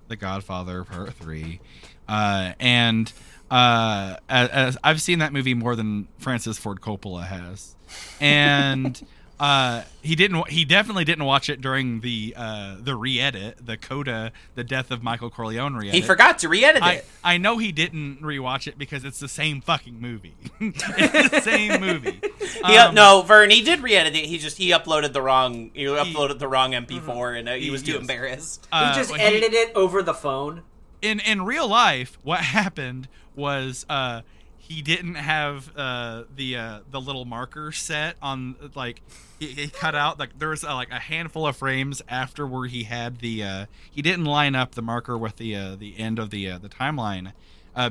The 0.07 0.15
Godfather 0.15 0.83
Part 0.83 1.15
Three, 1.15 1.61
uh, 2.07 2.53
and 2.59 3.11
uh, 3.49 4.17
as, 4.29 4.49
as 4.49 4.77
I've 4.83 5.01
seen 5.01 5.17
that 5.17 5.33
movie 5.33 5.55
more 5.55 5.75
than 5.75 6.07
Francis 6.19 6.59
Ford 6.59 6.79
Coppola 6.79 7.25
has, 7.25 7.75
and. 8.21 9.03
Uh, 9.39 9.83
he 10.01 10.15
didn't. 10.15 10.47
He 10.49 10.63
definitely 10.63 11.03
didn't 11.05 11.25
watch 11.25 11.49
it 11.49 11.59
during 11.59 12.01
the 12.01 12.33
uh, 12.37 12.75
the 12.79 12.95
re-edit, 12.95 13.65
the 13.65 13.75
Coda, 13.77 14.31
the 14.55 14.63
Death 14.63 14.91
of 14.91 15.01
Michael 15.03 15.29
Corleone 15.29 15.73
re-edit. 15.73 15.95
he 15.95 16.01
forgot 16.01 16.39
to 16.39 16.49
re-edit 16.49 16.83
I, 16.83 16.93
it. 16.93 17.05
I 17.23 17.37
know 17.37 17.57
he 17.57 17.71
didn't 17.71 18.21
rewatch 18.21 18.67
it 18.67 18.77
because 18.77 19.03
it's 19.03 19.19
the 19.19 19.27
same 19.27 19.59
fucking 19.59 19.99
movie. 19.99 20.35
it's 20.61 21.29
the 21.29 21.41
same 21.41 21.81
movie. 21.81 22.21
He, 22.65 22.77
Um, 22.77 22.93
no, 22.93 23.23
Vern, 23.23 23.49
he 23.49 23.61
did 23.63 23.81
re-edit 23.81 24.15
it. 24.15 24.25
He 24.25 24.37
just 24.37 24.57
he 24.57 24.69
uploaded 24.69 25.11
the 25.11 25.21
wrong 25.21 25.71
he 25.73 25.85
uploaded 25.85 26.37
the 26.39 26.47
wrong 26.47 26.71
MP4, 26.71 27.39
and 27.39 27.49
uh, 27.49 27.53
he 27.53 27.71
was 27.71 27.81
too 27.81 27.93
Yes. 27.93 28.01
embarrassed. 28.01 28.67
uh, 28.71 28.93
he 28.93 28.99
just 28.99 29.11
when 29.11 29.19
edited 29.19 29.53
it 29.53 29.71
over 29.75 30.03
the 30.03 30.13
phone. 30.13 30.61
in 31.01 31.19
in 31.19 31.41
real 31.43 31.67
life, 31.67 32.17
what 32.23 32.39
happened 32.59 33.07
was 33.35 33.85
uh, 33.89 34.21
he 34.67 34.81
didn't 34.81 35.15
have 35.15 35.75
uh, 35.75 36.23
the 36.33 36.55
uh, 36.55 36.79
the 36.89 37.01
little 37.01 37.25
marker 37.25 37.73
set 37.73 38.15
on 38.21 38.55
like 38.75 39.01
he, 39.37 39.47
he 39.47 39.67
cut 39.67 39.93
out 39.93 40.17
like 40.17 40.39
there 40.39 40.49
was 40.49 40.63
uh, 40.63 40.73
like 40.73 40.89
a 40.89 40.99
handful 40.99 41.45
of 41.45 41.57
frames 41.57 42.01
after 42.07 42.47
where 42.47 42.67
he 42.67 42.83
had 42.83 43.19
the 43.19 43.43
uh, 43.43 43.65
he 43.91 44.01
didn't 44.01 44.23
line 44.23 44.55
up 44.55 44.75
the 44.75 44.81
marker 44.81 45.17
with 45.17 45.35
the 45.35 45.53
uh, 45.53 45.75
the 45.75 45.99
end 45.99 46.17
of 46.17 46.29
the 46.29 46.57
the 46.57 46.69
timeline 46.69 47.33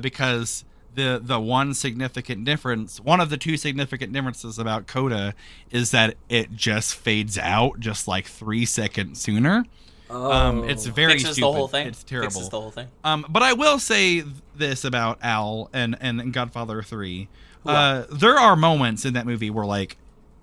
because 0.01 0.65
the 0.95 1.21
the 1.23 1.39
one 1.39 1.75
significant 1.75 2.43
difference 2.43 2.99
one 2.99 3.19
of 3.19 3.29
the 3.29 3.37
two 3.37 3.55
significant 3.55 4.11
differences 4.11 4.57
about 4.57 4.87
Coda 4.87 5.35
is 5.69 5.91
that 5.91 6.15
it 6.27 6.55
just 6.55 6.95
fades 6.95 7.37
out 7.37 7.79
just 7.79 8.07
like 8.07 8.25
three 8.25 8.65
seconds 8.65 9.21
sooner. 9.21 9.65
Um, 10.09 10.69
it's 10.69 10.85
very 10.85 11.13
Fixes 11.13 11.33
stupid. 11.33 11.47
the 11.47 11.51
whole 11.53 11.67
thing. 11.67 11.87
It's 11.87 12.03
terrible. 12.03 12.29
Fixes 12.31 12.49
the 12.49 12.59
whole 12.61 12.71
thing. 12.71 12.87
Um, 13.03 13.25
but 13.29 13.41
I 13.41 13.53
will 13.53 13.79
say 13.79 14.23
this 14.55 14.83
about 14.83 15.19
Al 15.23 15.69
and 15.73 15.95
and 15.99 16.31
Godfather 16.33 16.81
Three. 16.83 17.27
Uh, 17.65 18.03
there 18.11 18.37
are 18.37 18.55
moments 18.55 19.05
in 19.05 19.13
that 19.13 19.25
movie 19.25 19.49
where 19.49 19.65
like 19.65 19.97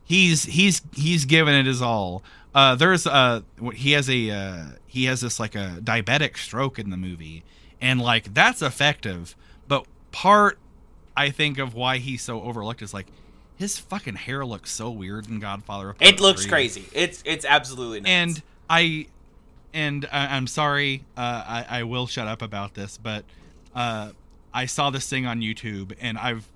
he's 0.05 0.45
he's 0.45 0.83
he's 0.95 1.25
given 1.25 1.55
it 1.55 1.67
his 1.67 1.83
all. 1.83 2.23
Uh, 2.55 2.75
there's 2.75 3.07
uh 3.07 3.43
he 3.75 3.93
has 3.93 4.09
a 4.11 4.31
uh, 4.31 4.65
he 4.87 5.05
has 5.05 5.21
this 5.21 5.39
like 5.39 5.55
a 5.55 5.79
diabetic 5.83 6.37
stroke 6.37 6.79
in 6.79 6.91
the 6.91 6.97
movie, 6.97 7.45
and 7.81 8.01
like 8.01 8.33
that's 8.35 8.63
effective. 8.63 9.37
But 9.69 9.85
part 10.11 10.59
I 11.17 11.31
think 11.31 11.59
of 11.59 11.75
why 11.75 11.99
he's 11.99 12.23
so 12.23 12.43
overlooked 12.43 12.83
is 12.83 12.93
like 12.95 13.07
his 13.57 13.79
fucking 13.79 14.15
hair 14.17 14.45
looks 14.47 14.73
so 14.73 14.91
weird 14.91 15.29
in 15.29 15.39
Godfather. 15.39 15.93
Part 15.93 16.03
It 16.15 16.19
looks 16.21 16.43
three. 16.43 16.51
crazy. 16.51 16.85
It's 16.93 17.23
it's 17.27 17.45
absolutely 17.45 18.01
nuts. 18.01 18.11
and 18.11 18.43
I 18.71 19.07
and 19.73 20.07
I, 20.13 20.37
I'm 20.37 20.47
sorry, 20.47 21.05
uh, 21.17 21.21
I, 21.21 21.67
I 21.81 21.83
will 21.85 22.07
shut 22.07 22.27
up 22.29 22.43
about 22.43 22.75
this, 22.75 22.99
but 22.99 23.25
uh, 23.75 24.11
I 24.53 24.67
saw 24.67 24.91
this 24.91 25.09
thing 25.09 25.27
on 25.27 25.41
YouTube, 25.41 25.95
and 26.01 26.19
I've 26.19 26.47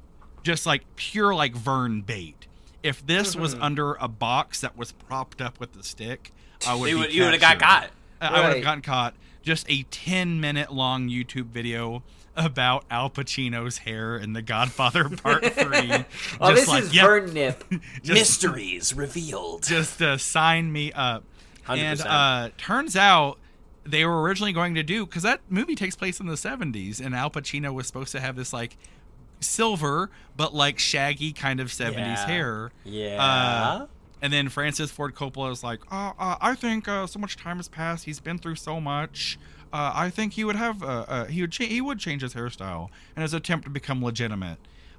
just 0.43 0.67
like 0.67 0.83
pure 0.97 1.35
like 1.35 1.55
Vern 1.55 2.03
bait. 2.03 2.47
If 2.83 3.07
this 3.07 3.35
was 3.35 3.55
under 3.55 3.95
a 3.95 4.09
box 4.09 4.61
that 4.61 4.77
was 4.77 4.93
propped 4.93 5.41
up 5.41 5.59
with 5.59 5.73
the 5.73 5.83
stick, 5.83 6.33
I 6.67 6.75
would 6.75 6.91
you 6.91 6.97
be 6.97 7.01
would 7.01 7.15
you 7.15 7.23
would 7.25 7.33
have 7.33 7.41
got 7.41 7.59
caught. 7.59 7.91
I 8.21 8.47
would 8.47 8.57
have 8.57 8.63
gotten 8.65 8.83
caught. 8.83 9.15
Just 9.43 9.67
a 9.71 9.83
10 9.85 10.41
minute 10.41 10.73
long 10.73 11.09
YouTube 11.09 11.47
video 11.47 12.03
about 12.37 12.85
Al 12.91 13.11
Pacino's 13.11 13.79
hair 13.79 14.17
in 14.17 14.33
The 14.33 14.43
Godfather 14.43 15.09
Part 15.23 15.45
3. 15.45 16.05
Oh, 16.41 16.51
Just 16.51 16.55
this 16.63 16.69
like, 16.69 16.83
is 16.85 16.95
yep, 16.95 17.05
Vern 17.07 17.33
Nip. 17.33 17.65
just- 18.03 18.09
Mysteries 18.09 18.95
revealed. 18.95 19.63
just 19.63 20.01
uh, 20.03 20.17
sign 20.19 20.73
me 20.73 20.93
up. 20.93 21.25
And 21.69 21.99
100%. 22.01 22.07
uh, 22.07 22.51
turns 22.59 22.97
out 22.97 23.39
they 23.85 24.05
were 24.05 24.23
originally 24.23 24.53
going 24.53 24.75
to 24.77 24.83
do 24.83 25.05
because 25.07 25.23
that 25.25 25.41
movie 25.49 25.75
takes 25.75 25.95
place 25.97 26.21
in 26.21 26.27
the 26.27 26.35
70s, 26.35 27.05
and 27.05 27.15
Al 27.15 27.31
Pacino 27.31 27.73
was 27.75 27.87
supposed 27.87 28.13
to 28.13 28.21
have 28.21 28.35
this 28.37 28.53
like 28.53 28.77
silver 29.41 30.11
but 30.37 30.55
like 30.55 30.79
shaggy 30.79 31.33
kind 31.33 31.61
of 31.61 31.69
70s 31.69 31.97
Yeah. 31.97 32.27
hair. 32.27 32.73
Yeah. 32.85 33.23
Uh, 33.23 33.87
and 34.23 34.33
then 34.33 34.49
Francis 34.49 34.91
Ford 34.91 35.15
Coppola 35.15 35.53
is 35.53 35.63
like, 35.63 35.81
oh, 35.93 36.13
uh, 36.19 36.37
I 36.41 36.55
think 36.55 36.89
uh, 36.89 37.07
so 37.07 37.19
much 37.19 37.37
time 37.37 37.59
has 37.59 37.69
passed. 37.69 38.05
He's 38.07 38.21
been 38.21 38.39
through 38.39 38.55
so 38.57 38.81
much. 38.81 39.39
Uh, 39.73 39.93
I 39.95 40.09
think 40.11 40.33
he 40.35 40.45
would 40.45 40.57
have 40.57 40.83
uh, 40.83 41.05
uh, 41.09 41.25
he 41.27 41.41
would 41.43 41.53
cha- 41.53 41.65
he 41.65 41.81
would 41.81 41.99
change 41.99 42.23
his 42.23 42.33
hairstyle 42.33 42.89
in 43.17 43.23
his 43.23 43.35
attempt 43.35 43.65
to 43.65 43.71
become 43.71 44.03
legitimate. 44.05 44.59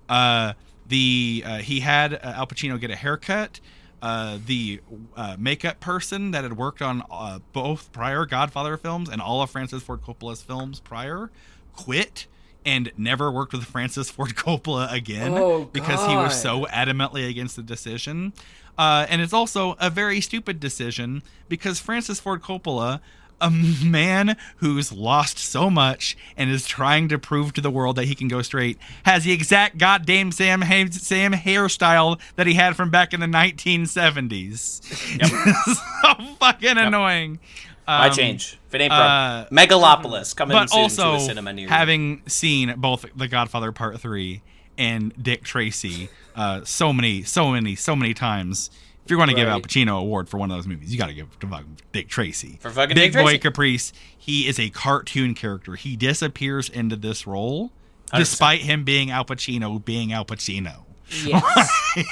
Uh, 0.09 0.53
the 0.87 1.43
uh, 1.45 1.57
he 1.59 1.79
had 1.79 2.13
uh, 2.13 2.19
Al 2.35 2.45
Pacino 2.47 2.79
get 2.79 2.91
a 2.91 2.95
haircut. 2.95 3.59
Uh, 4.05 4.37
the 4.45 4.79
uh, 5.17 5.35
makeup 5.39 5.79
person 5.79 6.29
that 6.29 6.43
had 6.43 6.55
worked 6.55 6.79
on 6.79 7.01
uh, 7.09 7.39
both 7.53 7.91
prior 7.91 8.23
Godfather 8.23 8.77
films 8.77 9.09
and 9.09 9.19
all 9.19 9.41
of 9.41 9.49
Francis 9.49 9.81
Ford 9.81 10.03
Coppola's 10.03 10.43
films 10.43 10.79
prior 10.79 11.31
quit 11.73 12.27
and 12.63 12.91
never 12.97 13.31
worked 13.31 13.51
with 13.51 13.63
Francis 13.75 14.11
Ford 14.11 14.35
Coppola 14.35 14.93
again 14.93 15.33
Oh, 15.33 15.65
because 15.65 16.05
he 16.07 16.15
was 16.15 16.39
so 16.39 16.65
adamantly 16.67 17.27
against 17.27 17.55
the 17.55 17.63
decision. 17.63 18.33
Uh, 18.77 19.07
and 19.09 19.23
it's 19.23 19.33
also 19.33 19.75
a 19.79 19.89
very 19.89 20.21
stupid 20.21 20.59
decision 20.59 21.23
because 21.49 21.79
Francis 21.79 22.19
Ford 22.19 22.43
Coppola, 22.43 22.99
a 23.41 23.51
man 23.51 24.37
who's 24.57 24.91
lost 24.91 25.37
so 25.37 25.69
much 25.69 26.15
and 26.37 26.49
is 26.49 26.65
trying 26.65 27.09
to 27.09 27.19
prove 27.19 27.53
to 27.53 27.61
the 27.61 27.69
world 27.71 27.95
that 27.97 28.05
he 28.05 28.15
can 28.15 28.27
go 28.27 28.41
straight, 28.41 28.77
has 29.03 29.23
the 29.23 29.31
exact 29.31 29.77
goddamn 29.77 30.31
Sam 30.31 30.61
ha- 30.61 30.87
Sam 30.91 31.33
hairstyle 31.33 32.19
that 32.35 32.47
he 32.47 32.53
had 32.53 32.75
from 32.75 32.89
back 32.89 33.13
in 33.13 33.19
the 33.19 33.27
1970s. 33.27 34.83
so 36.15 36.35
fucking 36.39 36.77
annoying. 36.77 37.39
Why 37.85 38.07
Um, 38.07 38.13
change? 38.15 38.57
If 38.67 38.73
it 38.75 38.81
ain't 38.81 38.89
broke. 38.91 38.99
uh, 39.01 39.45
Megalopolis 39.51 40.35
coming 40.35 40.55
but 40.57 40.69
soon 40.71 40.81
also 40.81 41.11
to 41.11 41.17
a 41.17 41.19
cinema 41.19 41.53
near 41.53 41.67
having 41.69 42.23
seen 42.27 42.73
both 42.77 43.05
The 43.15 43.27
Godfather 43.27 43.71
Part 43.71 43.99
Three 43.99 44.41
and 44.77 45.13
Dick 45.21 45.43
Tracy, 45.43 46.09
uh, 46.35 46.63
so 46.63 46.91
many, 46.91 47.21
so 47.23 47.51
many, 47.51 47.75
so 47.75 47.95
many 47.95 48.13
times. 48.13 48.71
If 49.05 49.11
you're 49.11 49.17
going 49.17 49.29
to 49.29 49.35
give 49.35 49.47
Al 49.47 49.61
Pacino 49.61 49.81
an 49.83 49.89
award 49.89 50.27
for 50.29 50.37
one 50.39 50.49
of 50.49 50.57
those 50.57 50.65
movies, 50.65 50.91
you 50.91 50.97
got 50.97 51.07
to 51.07 51.13
give 51.13 51.27
it 51.31 51.39
to 51.39 51.47
fucking 51.47 51.77
Dick 51.93 52.09
Tracy. 52.09 52.57
For 52.59 52.71
fucking 52.71 52.95
Big 52.95 53.13
Dick 53.13 53.21
Boy 53.21 53.29
Tracy. 53.29 53.37
Caprice, 53.39 53.93
he 54.17 54.47
is 54.47 54.59
a 54.59 54.71
cartoon 54.71 55.35
character. 55.35 55.75
He 55.75 55.95
disappears 55.95 56.69
into 56.69 56.95
this 56.95 57.27
role, 57.27 57.71
100%. 58.11 58.17
despite 58.17 58.61
him 58.61 58.83
being 58.83 59.11
Al 59.11 59.23
Pacino, 59.23 59.83
being 59.85 60.11
Al 60.11 60.25
Pacino. 60.25 60.85
Yes. 61.23 61.69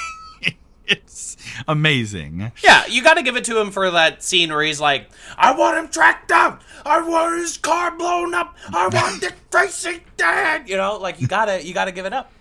It's 0.86 1.38
amazing. 1.66 2.52
Yeah, 2.62 2.86
you 2.88 3.02
got 3.04 3.14
to 3.14 3.24
give 3.24 3.38
it 3.38 3.46
to 3.46 3.58
him 3.60 3.72
for 3.72 3.90
that 3.90 4.22
scene 4.22 4.50
where 4.52 4.62
he's 4.62 4.82
like, 4.82 5.10
"I 5.38 5.54
want 5.56 5.78
him 5.78 5.88
tracked 5.88 6.28
down. 6.28 6.60
I 6.86 7.02
want 7.08 7.40
his 7.40 7.58
car 7.58 7.96
blown 7.98 8.34
up. 8.34 8.58
I 8.74 8.90
want 8.90 9.22
Dick 9.22 9.34
Tracy 9.50 10.04
dead." 10.18 10.68
You 10.68 10.76
know, 10.76 10.98
like 10.98 11.22
you 11.22 11.28
gotta, 11.28 11.66
you 11.66 11.74
gotta 11.74 11.94
give 11.94 12.06
it 12.06 12.12
up. 12.12 12.32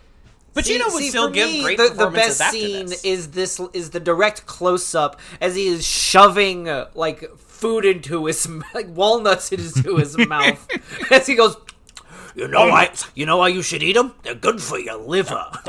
Pacino 0.54 0.64
See- 0.64 0.82
would 0.84 0.92
see, 1.02 1.08
still 1.08 1.28
for 1.28 1.34
give 1.34 1.48
me, 1.48 1.62
great 1.62 1.78
the, 1.78 1.88
the 1.88 2.10
best 2.10 2.38
scene 2.50 2.86
this. 2.86 3.04
is 3.04 3.30
this 3.30 3.60
is 3.72 3.90
the 3.90 4.00
direct 4.00 4.44
close 4.46 4.94
up 4.94 5.18
as 5.40 5.54
he 5.54 5.66
is 5.66 5.86
shoving 5.86 6.68
uh, 6.68 6.88
like 6.94 7.34
food 7.38 7.84
into 7.84 8.26
his 8.26 8.46
like 8.74 8.88
walnuts 8.88 9.50
into 9.52 9.96
his 9.96 10.16
mouth 10.28 10.68
as 11.10 11.26
he 11.26 11.34
goes. 11.34 11.56
You 12.34 12.48
know 12.48 12.66
why? 12.68 12.90
You 13.14 13.26
know 13.26 13.36
why 13.36 13.48
you 13.48 13.60
should 13.60 13.82
eat 13.82 13.92
them? 13.92 14.14
They're 14.22 14.34
good 14.34 14.60
for 14.62 14.78
your 14.78 14.96
liver. 14.96 15.44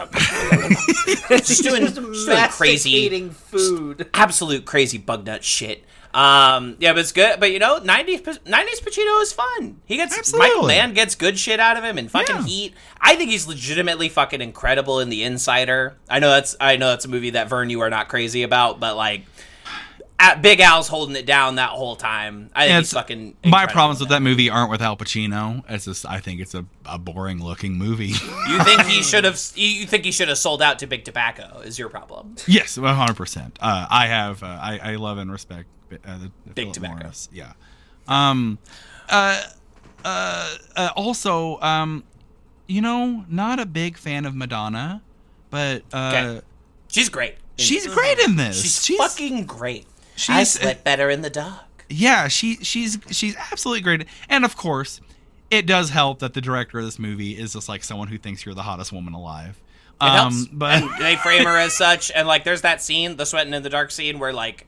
just 1.29 1.61
doing, 1.63 1.81
just 1.83 1.95
doing 1.95 2.49
crazy, 2.51 3.29
food. 3.29 4.07
absolute 4.13 4.63
crazy 4.65 4.97
bug 4.97 5.25
nut 5.25 5.43
shit. 5.43 5.83
Um, 6.13 6.75
yeah, 6.79 6.93
but 6.93 6.99
it's 6.99 7.11
good. 7.11 7.39
But 7.39 7.51
you 7.51 7.59
know, 7.59 7.79
90s, 7.79 8.23
Pa- 8.23 8.31
90s 8.45 8.81
Pacino 8.83 9.21
is 9.21 9.33
fun. 9.33 9.81
He 9.85 9.97
gets 9.97 10.17
Absolutely. 10.17 10.47
Michael 10.49 10.67
Mann 10.67 10.93
gets 10.93 11.15
good 11.15 11.39
shit 11.39 11.59
out 11.59 11.75
of 11.77 11.83
him 11.83 11.97
and 11.97 12.09
fucking 12.11 12.35
Yeah. 12.35 12.43
Heat. 12.45 12.73
I 13.01 13.15
think 13.15 13.31
he's 13.31 13.47
legitimately 13.47 14.09
fucking 14.09 14.41
incredible 14.41 14.99
in 14.99 15.09
The 15.09 15.23
Insider. 15.23 15.95
I 16.09 16.19
know 16.19 16.29
that's 16.29 16.55
I 16.59 16.77
know 16.77 16.89
that's 16.89 17.05
a 17.05 17.09
movie 17.09 17.31
that 17.31 17.49
Vern 17.49 17.69
you 17.69 17.81
are 17.81 17.89
not 17.89 18.09
crazy 18.09 18.43
about, 18.43 18.79
but 18.79 18.95
like. 18.95 19.25
At 20.23 20.41
Big 20.41 20.61
Al's 20.61 20.87
holding 20.87 21.17
it 21.17 21.25
down 21.25 21.55
that 21.55 21.71
whole 21.71 21.97
time. 21.97 22.49
I 22.55 22.67
think 22.67 22.71
it's- 22.77 22.93
fucking. 22.93 23.35
My 23.45 23.65
problems 23.65 23.99
with 23.99 24.07
that 24.07 24.21
movie 24.21 24.49
aren't 24.49 24.71
with 24.71 24.81
Al 24.81 24.95
Pacino. 24.95 25.63
It's 25.67 25.83
just 25.83 26.05
I 26.05 26.19
think 26.21 26.39
it's 26.39 26.55
a, 26.55 26.65
a 26.85 26.97
boring 26.97 27.43
looking 27.43 27.73
movie. 27.77 28.13
You 28.47 28.63
think 28.63 28.83
he 28.83 29.01
should 29.09 29.25
have? 29.25 29.37
You 29.55 29.85
think 29.85 30.05
he 30.05 30.13
should 30.13 30.29
have 30.29 30.37
sold 30.37 30.61
out 30.61 30.79
to 30.79 30.87
Big 30.87 31.03
Tobacco? 31.03 31.59
Is 31.59 31.77
your 31.77 31.89
problem? 31.89 32.35
yes, 32.47 32.77
one 32.77 32.95
hundred 32.95 33.17
percent. 33.17 33.59
Uh, 33.61 33.85
I 33.89 34.07
have 34.07 34.41
uh, 34.43 34.45
I, 34.45 34.79
I 34.93 34.95
love 34.95 35.17
and 35.17 35.29
respect 35.29 35.67
uh, 36.05 36.19
Big 36.45 36.55
Philip 36.55 36.73
Tobacco. 36.73 36.93
Morris. 37.01 37.27
Yeah. 37.33 37.51
Um. 38.07 38.59
Uh. 39.09 39.41
Uh. 40.05 40.55
uh 40.77 40.89
also. 40.95 41.59
Um. 41.59 42.05
You 42.65 42.81
know, 42.81 43.25
not 43.27 43.59
a 43.59 43.65
big 43.65 43.97
fan 43.97 44.25
of 44.25 44.35
Madonna, 44.35 45.01
but 45.49 45.83
uh, 45.91 46.13
Okay. 46.15 46.41
She's 46.87 47.09
great. 47.09 47.35
she's 47.57 47.85
great 47.87 48.19
in 48.19 48.37
this. 48.37 48.83
She's, 48.85 48.97
fucking 48.97 49.45
great. 49.45 49.85
I 50.29 50.37
she's- 50.43 50.53
slept 50.53 50.83
better 50.83 51.09
in 51.09 51.21
the 51.21 51.29
dark. 51.29 51.85
yeah 51.89 52.27
she 52.27 52.55
she's 52.57 52.97
she's 53.11 53.35
absolutely 53.51 53.81
great 53.81 54.05
and 54.29 54.45
of 54.45 54.55
course 54.57 55.01
it 55.51 55.65
does 55.67 55.89
help 55.91 56.19
that 56.19 56.33
the 56.33 56.41
director 56.41 56.79
of 56.79 56.85
this 56.85 56.97
movie 56.97 57.37
is 57.37 57.53
just 57.53 57.69
like 57.69 57.83
someone 57.83 58.07
who 58.07 58.17
thinks 58.17 58.45
you're 58.45 58.55
the 58.55 58.63
hottest 58.63 58.91
woman 58.91 59.13
alive 59.13 59.59
It 60.01 60.05
um, 60.05 60.11
helps. 60.33 60.45
but 60.51 60.81
and 60.83 60.89
they 60.99 61.15
frame 61.17 61.45
her 61.45 61.57
as 61.57 61.73
such, 61.77 62.11
and 62.15 62.27
like, 62.27 62.43
there's 62.43 62.61
that 62.61 62.81
scene, 62.81 63.17
the 63.17 63.25
sweating 63.25 63.53
in 63.53 63.61
the 63.63 63.69
dark 63.69 63.91
scene, 63.91 64.17
where 64.19 64.33
like. 64.33 64.67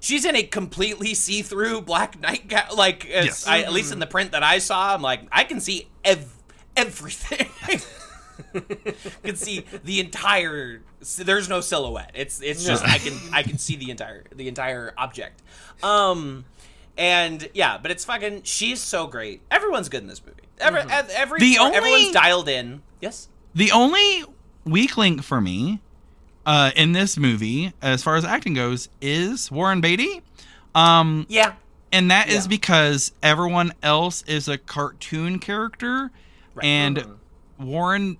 She's 0.00 0.26
in 0.26 0.36
a 0.36 0.42
completely 0.42 1.14
see-through 1.14 1.80
black 1.80 2.20
nightgown. 2.20 2.76
Like, 2.76 3.04
Yes. 3.08 3.46
I, 3.46 3.60
at 3.62 3.72
least 3.72 3.90
in 3.90 4.00
the 4.00 4.06
print 4.06 4.32
that 4.32 4.42
I 4.42 4.58
saw, 4.58 4.92
I'm 4.92 5.00
like, 5.00 5.22
I 5.32 5.44
can 5.44 5.60
see 5.60 5.88
ev- 6.04 6.30
everything. 6.76 7.48
can 9.22 9.36
see 9.36 9.64
the 9.84 10.00
entire. 10.00 10.80
There's 11.18 11.48
no 11.48 11.60
silhouette. 11.60 12.12
It's 12.14 12.40
it's 12.40 12.64
just 12.64 12.84
I 12.84 12.98
can 12.98 13.14
I 13.32 13.42
can 13.42 13.58
see 13.58 13.76
the 13.76 13.90
entire 13.90 14.24
the 14.34 14.48
entire 14.48 14.92
object. 14.98 15.42
Um, 15.82 16.44
and 16.96 17.48
yeah, 17.54 17.78
but 17.78 17.90
it's 17.90 18.04
fucking. 18.04 18.42
She's 18.44 18.80
so 18.80 19.06
great. 19.06 19.42
Everyone's 19.50 19.88
good 19.88 20.02
in 20.02 20.08
this 20.08 20.24
movie. 20.24 20.42
Every 20.58 20.80
ev- 20.80 21.10
every 21.10 21.40
The 21.40 21.58
only- 21.58 21.76
everyone's 21.76 22.12
dialed 22.12 22.48
in. 22.48 22.82
Yes. 23.00 23.28
the 23.54 23.70
only 23.72 24.24
weak 24.64 24.96
link 24.96 25.22
for 25.22 25.40
me 25.40 25.80
uh 26.46 26.70
in 26.76 26.92
this 26.92 27.16
movie 27.18 27.72
as 27.82 28.02
far 28.02 28.16
as 28.16 28.24
acting 28.24 28.54
goes 28.54 28.88
is 29.00 29.50
warren 29.50 29.80
beatty 29.80 30.22
um 30.74 31.26
Yeah. 31.28 31.52
and 31.92 32.10
that 32.10 32.28
is 32.28 32.44
Yeah. 32.44 32.48
because 32.48 33.12
everyone 33.22 33.72
else 33.82 34.22
is 34.22 34.48
a 34.48 34.56
cartoon 34.58 35.38
character 35.38 36.10
and 36.62 37.04
warren 37.58 38.16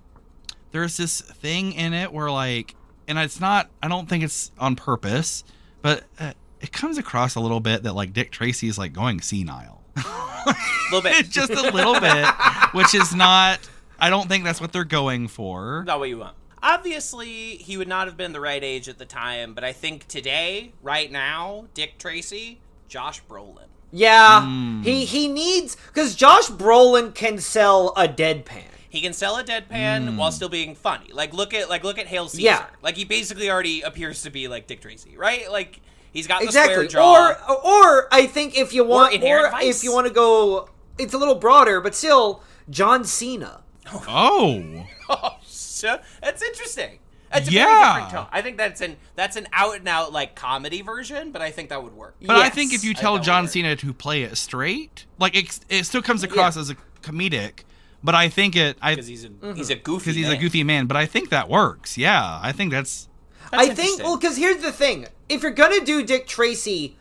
there's 0.75 0.97
this 0.97 1.21
thing 1.21 1.71
in 1.71 1.93
it 1.93 2.11
where 2.11 2.29
like 2.29 2.75
and 3.07 3.17
it's 3.17 3.39
not 3.39 3.69
i 3.81 3.87
don't 3.87 4.09
think 4.09 4.23
it's 4.25 4.51
on 4.59 4.75
purpose 4.75 5.45
but 5.81 6.03
uh, 6.19 6.33
it 6.59 6.73
comes 6.73 6.97
across 6.97 7.35
a 7.35 7.39
little 7.39 7.61
bit 7.61 7.83
that 7.83 7.93
like 7.93 8.11
dick 8.11 8.29
tracy 8.29 8.67
is 8.67 8.77
like 8.77 8.91
going 8.91 9.21
senile 9.21 9.81
A 9.95 10.55
little 10.91 11.01
bit. 11.09 11.29
just 11.29 11.51
a 11.51 11.71
little 11.71 11.97
bit 11.99 12.27
which 12.73 12.93
is 12.93 13.15
not 13.15 13.59
i 13.99 14.09
don't 14.09 14.27
think 14.27 14.43
that's 14.43 14.59
what 14.59 14.73
they're 14.73 14.83
going 14.83 15.29
for 15.29 15.83
not 15.87 15.99
what 15.99 16.09
you 16.09 16.17
want. 16.17 16.35
Obviously, 16.61 17.57
he 17.57 17.77
would 17.77 17.87
not 17.87 18.07
have 18.07 18.17
been 18.17 18.33
the 18.33 18.39
right 18.41 18.63
age 18.63 18.89
at 18.89 18.97
the 18.97 19.05
time, 19.05 19.53
but 19.53 19.63
I 19.63 19.71
think 19.71 20.07
today, 20.07 20.71
right 20.81 21.11
now, 21.11 21.65
Dick 21.75 21.99
Tracy, 21.99 22.59
Josh 22.87 23.21
Brolin. 23.29 23.67
Yeah, 23.91 24.41
Hmm. 24.41 24.81
he 24.81 25.05
he 25.05 25.27
needs 25.27 25.77
because 25.87 26.15
Josh 26.15 26.47
Brolin 26.49 27.13
can 27.13 27.37
sell 27.37 27.93
a 27.95 28.07
deadpan. 28.07 28.63
He 28.95 29.01
can 29.01 29.13
sell 29.13 29.35
a 29.37 29.43
deadpan 29.43 30.15
while 30.15 30.29
hmm. 30.31 30.35
still 30.35 30.49
being 30.49 30.73
funny. 30.73 31.11
Like 31.11 31.33
look 31.33 31.53
at 31.53 31.69
like 31.69 31.83
look 31.83 31.99
at 31.99 32.07
Hail 32.07 32.27
Caesar. 32.29 32.41
Yeah. 32.41 32.65
Like 32.81 32.95
he 32.95 33.03
basically 33.03 33.49
already 33.51 33.81
appears 33.81 34.21
to 34.23 34.29
be 34.29 34.47
like 34.47 34.67
Dick 34.67 34.79
Tracy, 34.81 35.17
right? 35.17 35.51
Like 35.51 35.81
he's 36.13 36.27
got 36.27 36.39
the 36.39 36.45
Exactly. 36.45 36.73
square 36.73 36.87
jaw. 36.87 37.35
Or 37.49 37.67
or 37.67 38.07
I 38.13 38.25
think 38.27 38.57
if 38.57 38.73
you 38.73 38.85
want 38.85 39.11
or, 39.11 39.15
Inherent 39.15 39.51
Vice. 39.51 39.77
if 39.77 39.83
you 39.83 39.93
want 39.93 40.07
to 40.07 40.13
go, 40.13 40.69
it's 40.97 41.13
a 41.13 41.17
little 41.17 41.35
broader, 41.35 41.81
but 41.81 41.93
still, 41.93 42.41
John 42.69 43.03
Cena. 43.03 43.61
Oh, 44.07 44.85
Oh, 45.09 45.37
so, 45.43 45.99
that's 46.21 46.41
interesting. 46.41 46.99
That's 47.31 47.47
a 47.49 47.51
Yeah. 47.51 47.65
very 47.65 47.93
different 47.93 48.09
tone. 48.11 48.27
I 48.31 48.41
think 48.41 48.57
that's 48.57 48.81
an 48.81 48.97
that's 49.15 49.35
an 49.35 49.47
out 49.51 49.75
and 49.75 49.87
out 49.87 50.13
like 50.13 50.35
comedy 50.35 50.81
version, 50.81 51.31
but 51.31 51.41
I 51.41 51.51
think 51.51 51.69
that 51.69 51.83
would 51.83 51.93
work. 51.93 52.15
but 52.21 52.37
I 52.37 52.49
think 52.49 52.73
if 52.73 52.83
you 52.83 52.93
tell 52.93 53.19
John. 53.19 53.47
Cena 53.47 53.75
to 53.75 53.93
play 53.93 54.23
it 54.23 54.37
straight, 54.37 55.05
like 55.19 55.35
it, 55.35 55.59
it 55.69 55.83
still 55.85 56.01
comes 56.01 56.23
across 56.23 56.55
as 56.55 56.69
a 56.69 56.75
comedic. 57.01 57.63
But 58.03 58.15
I 58.15 58.29
think 58.29 58.55
it, 58.55 58.77
I 58.81 58.93
because 58.93 59.07
he's 59.07 59.23
a 59.25 59.29
mm-hmm. 59.29 59.53
he's 59.55 59.69
a 59.69 59.75
goofy 59.75 60.03
because 60.05 60.15
he's 60.15 60.27
a 60.27 60.31
man. 60.31 60.41
goofy 60.41 60.63
man. 60.63 60.85
But 60.85 60.97
I 60.97 61.05
think 61.05 61.29
that 61.29 61.49
works. 61.49 61.97
Yeah, 61.97 62.39
I 62.41 62.51
think 62.51 62.71
that's 62.71 63.07
That's 63.51 63.69
I 63.69 63.73
think 63.73 64.03
well, 64.03 64.17
because 64.17 64.37
here's 64.37 64.61
the 64.61 64.71
thing: 64.71 65.07
if 65.29 65.41
you're 65.41 65.51
gonna 65.51 65.83
do 65.83 66.03
Dick 66.03 66.27
Tracy, 66.27 66.97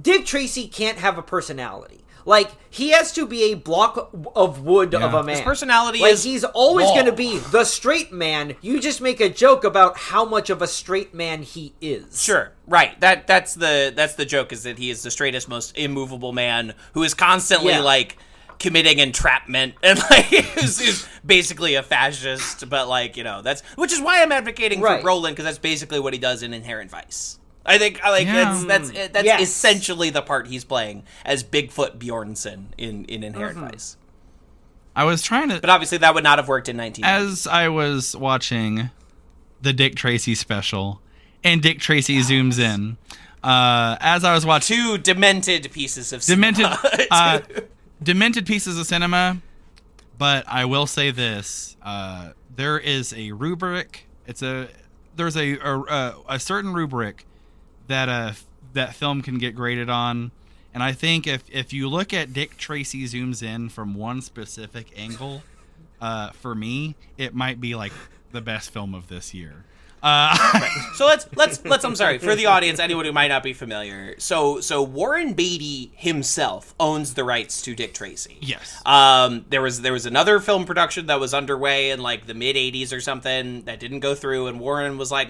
Dick 0.00 0.26
Tracy 0.26 0.68
can't 0.68 0.98
have 0.98 1.18
a 1.18 1.22
personality. 1.22 1.98
Like 2.24 2.52
he 2.70 2.90
has 2.90 3.12
to 3.14 3.26
be 3.26 3.50
a 3.50 3.54
block 3.54 4.10
of 4.36 4.62
wood 4.62 4.92
Yeah. 4.92 5.04
of 5.06 5.12
a 5.14 5.18
His 5.28 5.38
man. 5.38 5.42
personality 5.44 5.98
like 5.98 6.12
is 6.12 6.22
he's 6.22 6.44
always 6.44 6.88
gonna 6.90 7.10
be 7.10 7.38
the 7.38 7.64
straight 7.64 8.12
man. 8.12 8.54
You 8.60 8.78
just 8.78 9.00
make 9.00 9.20
a 9.20 9.28
joke 9.28 9.64
about 9.64 9.96
how 9.98 10.24
much 10.24 10.48
of 10.48 10.62
a 10.62 10.68
straight 10.68 11.12
man 11.14 11.42
he 11.42 11.74
is. 11.80 12.22
Sure, 12.22 12.52
right. 12.68 12.98
That 13.00 13.26
that's 13.26 13.54
the 13.54 13.92
that's 13.96 14.14
the 14.14 14.24
joke 14.24 14.52
is 14.52 14.62
that 14.62 14.78
he 14.78 14.88
is 14.90 15.02
the 15.02 15.10
straightest, 15.10 15.48
most 15.48 15.76
immovable 15.76 16.32
man 16.32 16.74
who 16.94 17.02
is 17.02 17.12
constantly 17.12 17.72
Yeah. 17.72 17.80
like 17.80 18.16
committing 18.58 18.98
entrapment 18.98 19.74
and 19.82 19.98
like 20.10 20.32
is, 20.62 20.80
is 20.80 21.08
basically 21.24 21.74
a 21.74 21.82
fascist. 21.82 22.68
But 22.68 22.88
like 22.88 23.16
you 23.16 23.24
know 23.24 23.42
that's 23.42 23.62
which 23.76 23.92
is 23.92 24.00
why 24.00 24.22
I'm 24.22 24.32
advocating 24.32 24.80
Right. 24.80 25.00
for 25.02 25.08
Brolin 25.08 25.30
because 25.30 25.44
that's 25.44 25.58
basically 25.58 26.00
what 26.00 26.12
he 26.12 26.18
does 26.18 26.42
in 26.42 26.52
Inherent 26.52 26.90
Vice. 26.90 27.38
I 27.64 27.78
think 27.78 28.02
I 28.02 28.10
like 28.10 28.26
Yeah. 28.26 28.44
that's 28.44 28.64
that's 28.90 29.08
that's 29.12 29.24
Yes. 29.24 29.40
essentially 29.42 30.10
the 30.10 30.22
part 30.22 30.46
he's 30.48 30.64
playing 30.64 31.04
as 31.24 31.44
Bigfoot 31.44 31.98
Bjornsen 31.98 32.66
in 32.76 33.04
in 33.06 33.22
Inherent 33.22 33.58
Vice. 33.58 33.96
I 34.94 35.04
was 35.04 35.22
trying 35.22 35.48
to 35.48 35.60
But 35.60 35.70
obviously 35.70 35.98
that 35.98 36.14
would 36.14 36.24
not 36.24 36.38
have 36.38 36.48
worked 36.48 36.68
in 36.68 36.76
19. 36.76 37.04
as 37.04 37.46
I 37.46 37.68
was 37.68 38.14
watching 38.16 38.90
the 39.60 39.72
Dick 39.72 39.94
Tracy 39.94 40.34
special, 40.34 41.00
and 41.44 41.62
Dick 41.62 41.78
Tracy 41.78 42.18
zooms 42.18 42.58
in. 42.58 42.96
Uh, 43.44 43.96
as 44.00 44.22
I 44.24 44.34
was 44.34 44.44
watching 44.44 44.76
Two 44.76 44.98
demented 44.98 45.70
pieces 45.72 46.12
of 46.12 46.22
demented, 46.22 46.66
cinema. 46.66 47.06
uh, 47.10 47.40
demented 48.02 48.46
pieces 48.46 48.78
of 48.78 48.86
cinema, 48.86 49.38
but 50.18 50.44
I 50.48 50.64
will 50.64 50.86
say 50.86 51.10
this: 51.10 51.76
uh, 51.82 52.32
there 52.54 52.78
is 52.78 53.12
a 53.12 53.32
rubric. 53.32 54.06
It's 54.26 54.42
a 54.42 54.68
there's 55.16 55.36
a 55.36 55.58
a, 55.58 56.14
a 56.28 56.40
certain 56.40 56.72
rubric 56.72 57.26
that 57.88 58.08
uh 58.08 58.32
that 58.72 58.94
film 58.94 59.22
can 59.22 59.38
get 59.38 59.54
graded 59.54 59.90
on. 59.90 60.30
And 60.74 60.82
I 60.82 60.92
think 60.92 61.26
if 61.26 61.42
if 61.50 61.72
you 61.72 61.88
look 61.88 62.12
at 62.14 62.32
Dick 62.32 62.56
Tracy 62.56 63.04
zooms 63.04 63.42
in 63.42 63.68
from 63.68 63.94
one 63.94 64.22
specific 64.22 64.86
angle, 64.96 65.42
uh, 66.00 66.30
for 66.30 66.54
me, 66.54 66.94
it 67.18 67.34
might 67.34 67.60
be 67.60 67.74
like 67.74 67.92
the 68.32 68.40
best 68.40 68.70
film 68.70 68.94
of 68.94 69.08
this 69.08 69.34
year. 69.34 69.64
Uh, 70.02 70.36
So 70.94 71.06
let's 71.06 71.26
let's 71.36 71.64
let's. 71.64 71.84
I'm 71.84 71.96
sorry 71.96 72.18
for 72.18 72.34
the 72.34 72.46
audience, 72.46 72.78
anyone 72.78 73.04
who 73.04 73.12
might 73.12 73.28
not 73.28 73.42
be 73.42 73.52
familiar. 73.52 74.14
So 74.18 74.60
so 74.60 74.82
Warren 74.82 75.32
Beatty 75.32 75.92
himself 75.96 76.74
owns 76.78 77.14
the 77.14 77.24
rights 77.24 77.62
to 77.62 77.74
Dick 77.74 77.94
Tracy. 77.94 78.38
yes. 78.40 78.80
Um, 78.84 79.44
there 79.48 79.62
was 79.62 79.80
there 79.80 79.92
was 79.92 80.04
another 80.06 80.38
film 80.40 80.64
production 80.64 81.06
that 81.06 81.18
was 81.20 81.32
underway 81.34 81.90
in 81.90 82.00
like 82.00 82.26
the 82.26 82.34
mid 82.34 82.56
'80s 82.56 82.92
or 82.92 83.00
something 83.00 83.62
that 83.62 83.80
didn't 83.80 84.00
go 84.00 84.14
through, 84.14 84.48
and 84.48 84.60
Warren 84.60 84.98
was 84.98 85.10
like, 85.10 85.28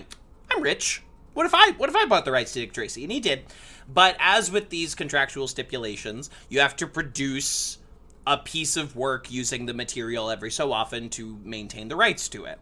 "I'm 0.50 0.62
rich. 0.62 1.02
What 1.34 1.46
if 1.46 1.54
I 1.54 1.72
what 1.72 1.88
if 1.88 1.96
I 1.96 2.06
bought 2.06 2.24
the 2.24 2.32
rights 2.32 2.52
to 2.54 2.60
Dick 2.60 2.72
Tracy?" 2.72 3.02
And 3.04 3.12
he 3.12 3.20
did. 3.20 3.44
But 3.92 4.16
as 4.18 4.50
with 4.50 4.70
these 4.70 4.94
contractual 4.94 5.48
stipulations, 5.48 6.30
you 6.48 6.60
have 6.60 6.76
to 6.76 6.86
produce 6.86 7.78
a 8.26 8.38
piece 8.38 8.76
of 8.76 8.94
work 8.96 9.30
using 9.30 9.66
the 9.66 9.74
material 9.74 10.30
every 10.30 10.50
so 10.50 10.72
often 10.72 11.08
to 11.10 11.38
maintain 11.44 11.88
the 11.88 11.96
rights 11.96 12.28
to 12.30 12.44
it. 12.44 12.58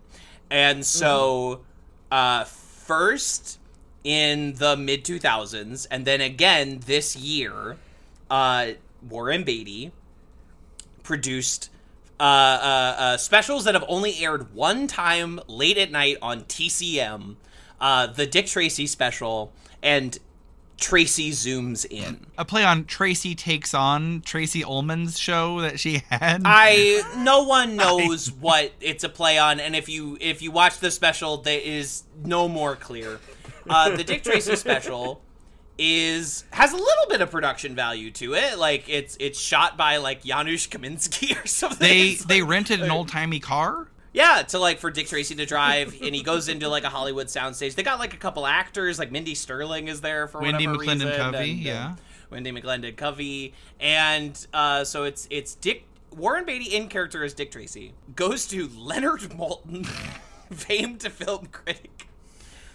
And 0.51 0.85
so, 0.85 1.61
uh, 2.11 2.45
first 2.45 3.59
in 4.05 4.55
the 4.55 4.77
mid 4.77 5.05
2000s, 5.05 5.87
and 5.91 6.05
then 6.05 6.21
again 6.21 6.81
this 6.87 7.17
year, 7.17 7.77
uh, 8.31 8.73
Warren 9.09 9.45
Beatty 9.45 9.93
produced 11.03 11.71
uh, 12.19 12.23
uh, 12.23 12.97
uh, 12.99 13.17
specials 13.17 13.65
that 13.65 13.75
have 13.75 13.85
only 13.89 14.23
aired 14.23 14.55
one 14.55 14.87
time 14.87 15.41
late 15.49 15.79
at 15.79 15.91
night 15.91 16.19
on 16.21 16.43
TCM. 16.43 17.37
Uh, 17.81 18.07
the 18.07 18.27
Dick 18.27 18.47
Tracy 18.47 18.87
special 18.87 19.53
and 19.83 20.19
Tracy 20.81 21.31
zooms 21.31 21.87
in. 21.89 22.27
a 22.39 22.45
play 22.45 22.65
on 22.65 22.85
Tracy 22.87 23.35
takes 23.35 23.75
on 23.75 24.23
Tracey 24.23 24.65
Ullman's 24.65 25.19
show 25.19 25.61
that 25.61 25.79
she 25.79 26.03
had. 26.11 26.43
I 26.45 27.03
no 27.19 27.45
one 27.45 27.77
knows 27.77 28.33
what 28.33 28.73
it's 28.81 29.05
a 29.05 29.09
play 29.09 29.39
on, 29.39 29.61
and 29.61 29.77
if 29.77 29.89
you 29.89 30.17
if 30.21 30.43
you 30.43 30.51
watch 30.51 30.79
the 30.79 30.91
special, 30.91 31.37
that 31.39 31.69
is 31.69 32.05
no 32.25 32.49
more 32.49 32.75
clear. 32.77 33.21
Uh, 33.69 33.95
the 33.95 34.03
Dick 34.03 34.23
Tracy 34.25 34.57
special 34.57 35.21
is 35.79 36.45
has 36.51 36.73
a 36.73 36.77
little 36.77 37.07
bit 37.09 37.21
of 37.23 37.31
production 37.31 37.75
value 37.75 38.11
to 38.11 38.35
it. 38.35 38.59
Like 38.59 38.89
it's 38.89 39.17
it's 39.21 39.39
shot 39.41 39.77
by 39.77 39.99
like 39.99 40.23
Janusz 40.25 40.67
Kaminski 40.67 41.43
or 41.43 41.47
something. 41.47 41.79
they 41.87 42.09
It's 42.11 42.25
they 42.25 42.43
like- 42.43 42.51
rented 42.51 42.81
an 42.83 42.91
old 42.97 43.09
timey 43.09 43.41
car. 43.41 43.89
Yeah, 44.13 44.43
to 44.43 44.59
like 44.59 44.79
for 44.81 44.91
Dick 44.91 45.07
Tracy 45.07 45.37
to 45.37 45.47
drive, 45.47 45.97
and 46.03 46.15
he 46.15 46.23
goes 46.23 46.49
into 46.49 46.69
like 46.69 46.83
a 46.83 46.89
Hollywood 46.89 47.29
soundstage. 47.29 47.77
They 47.77 47.85
got 47.85 48.01
like 48.01 48.13
a 48.13 48.17
couple 48.17 48.47
actors, 48.47 48.99
like 48.99 49.13
Mindy 49.13 49.35
Sterling 49.37 49.89
is 49.89 50.01
there 50.01 50.27
for 50.27 50.41
Wendi 50.41 50.67
whatever 50.67 50.77
McLendon 50.77 51.05
reason, 51.07 51.13
Covey, 51.17 51.51
and, 51.51 51.61
uh, 51.61 51.71
yeah. 51.71 51.95
Wendi 52.33 52.61
McLendon-Covey, 52.61 53.55
and 53.79 54.47
uh, 54.53 54.83
so 54.85 55.05
it's 55.05 55.29
it's 55.31 55.55
Dick 55.55 55.85
Warren 56.17 56.45
Beatty 56.45 56.75
in 56.75 56.89
character 56.89 57.23
as 57.23 57.35
Dick 57.35 57.53
Tracy 57.53 57.93
goes 58.17 58.47
to 58.49 58.69
Leonard 58.77 59.21
Maltin, 59.21 59.87
famed 60.51 61.01
to 61.01 61.11
film 61.11 61.47
critic, 61.47 62.09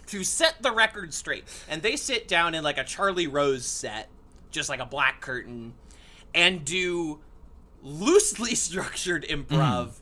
to 0.07 0.23
set 0.23 0.61
the 0.61 0.71
record 0.71 1.13
straight, 1.13 1.43
and 1.67 1.81
they 1.81 1.97
sit 1.97 2.29
down 2.29 2.55
in 2.55 2.63
like 2.63 2.77
a 2.77 2.83
Charlie 2.85 3.27
Rose 3.27 3.65
set, 3.65 4.07
just 4.51 4.69
like 4.69 4.79
a 4.79 4.85
black 4.85 5.19
curtain, 5.19 5.73
and 6.33 6.63
do 6.63 7.19
loosely 7.83 8.55
structured 8.55 9.25
improv 9.25 9.95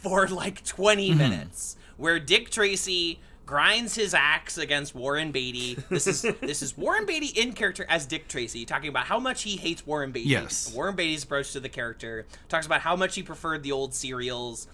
for 0.00 0.28
like 0.28 0.64
20 0.64 1.10
mm-hmm. 1.10 1.18
minutes 1.18 1.76
where 1.96 2.18
Dick 2.20 2.50
Tracy 2.50 3.20
grinds 3.44 3.94
his 3.94 4.14
axe 4.14 4.58
against 4.58 4.94
Warren 4.94 5.32
Beatty. 5.32 5.82
This 5.88 6.06
is 6.06 6.22
this 6.40 6.62
is 6.62 6.76
Warren 6.76 7.06
Beatty 7.06 7.40
in 7.40 7.52
character 7.52 7.84
as 7.88 8.06
Dick 8.06 8.28
Tracy 8.28 8.64
talking 8.64 8.88
about 8.88 9.06
how 9.06 9.18
much 9.18 9.42
he 9.42 9.56
hates 9.56 9.86
Warren 9.86 10.12
Beatty. 10.12 10.28
Yes. 10.28 10.72
Warren 10.72 10.94
Beatty's 10.94 11.24
approach 11.24 11.52
to 11.52 11.60
the 11.60 11.68
character 11.68 12.26
talks 12.48 12.66
about 12.66 12.82
how 12.82 12.94
much 12.94 13.14
he 13.14 13.22
preferred 13.22 13.62
the 13.62 13.72
old 13.72 13.94
serials. 13.94 14.68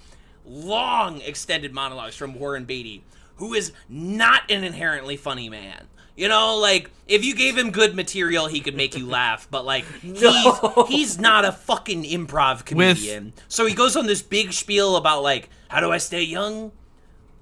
Long 0.44 1.22
extended 1.22 1.72
monologues 1.72 2.16
from 2.16 2.34
Warren 2.34 2.66
Beatty, 2.66 3.02
who 3.36 3.54
is 3.54 3.72
not 3.88 4.50
an 4.50 4.64
inherently 4.64 5.16
funny 5.16 5.48
man. 5.48 5.88
You 6.16 6.28
know, 6.28 6.56
like 6.58 6.90
if 7.08 7.24
you 7.24 7.34
gave 7.34 7.58
him 7.58 7.70
good 7.72 7.94
material, 7.96 8.46
he 8.46 8.60
could 8.60 8.76
make 8.76 8.96
you 8.96 9.06
laugh. 9.08 9.48
But 9.50 9.64
like, 9.64 9.84
No. 10.04 10.86
he's 10.88 10.96
he's 11.14 11.18
not 11.18 11.44
a 11.44 11.52
fucking 11.52 12.04
improv 12.04 12.64
comedian. 12.64 13.32
So 13.48 13.66
he 13.66 13.74
goes 13.74 13.96
on 13.96 14.06
this 14.06 14.22
big 14.22 14.52
spiel 14.52 14.96
about 14.96 15.22
like, 15.22 15.48
how 15.68 15.80
do 15.80 15.90
I 15.90 15.98
stay 15.98 16.22
young? 16.22 16.70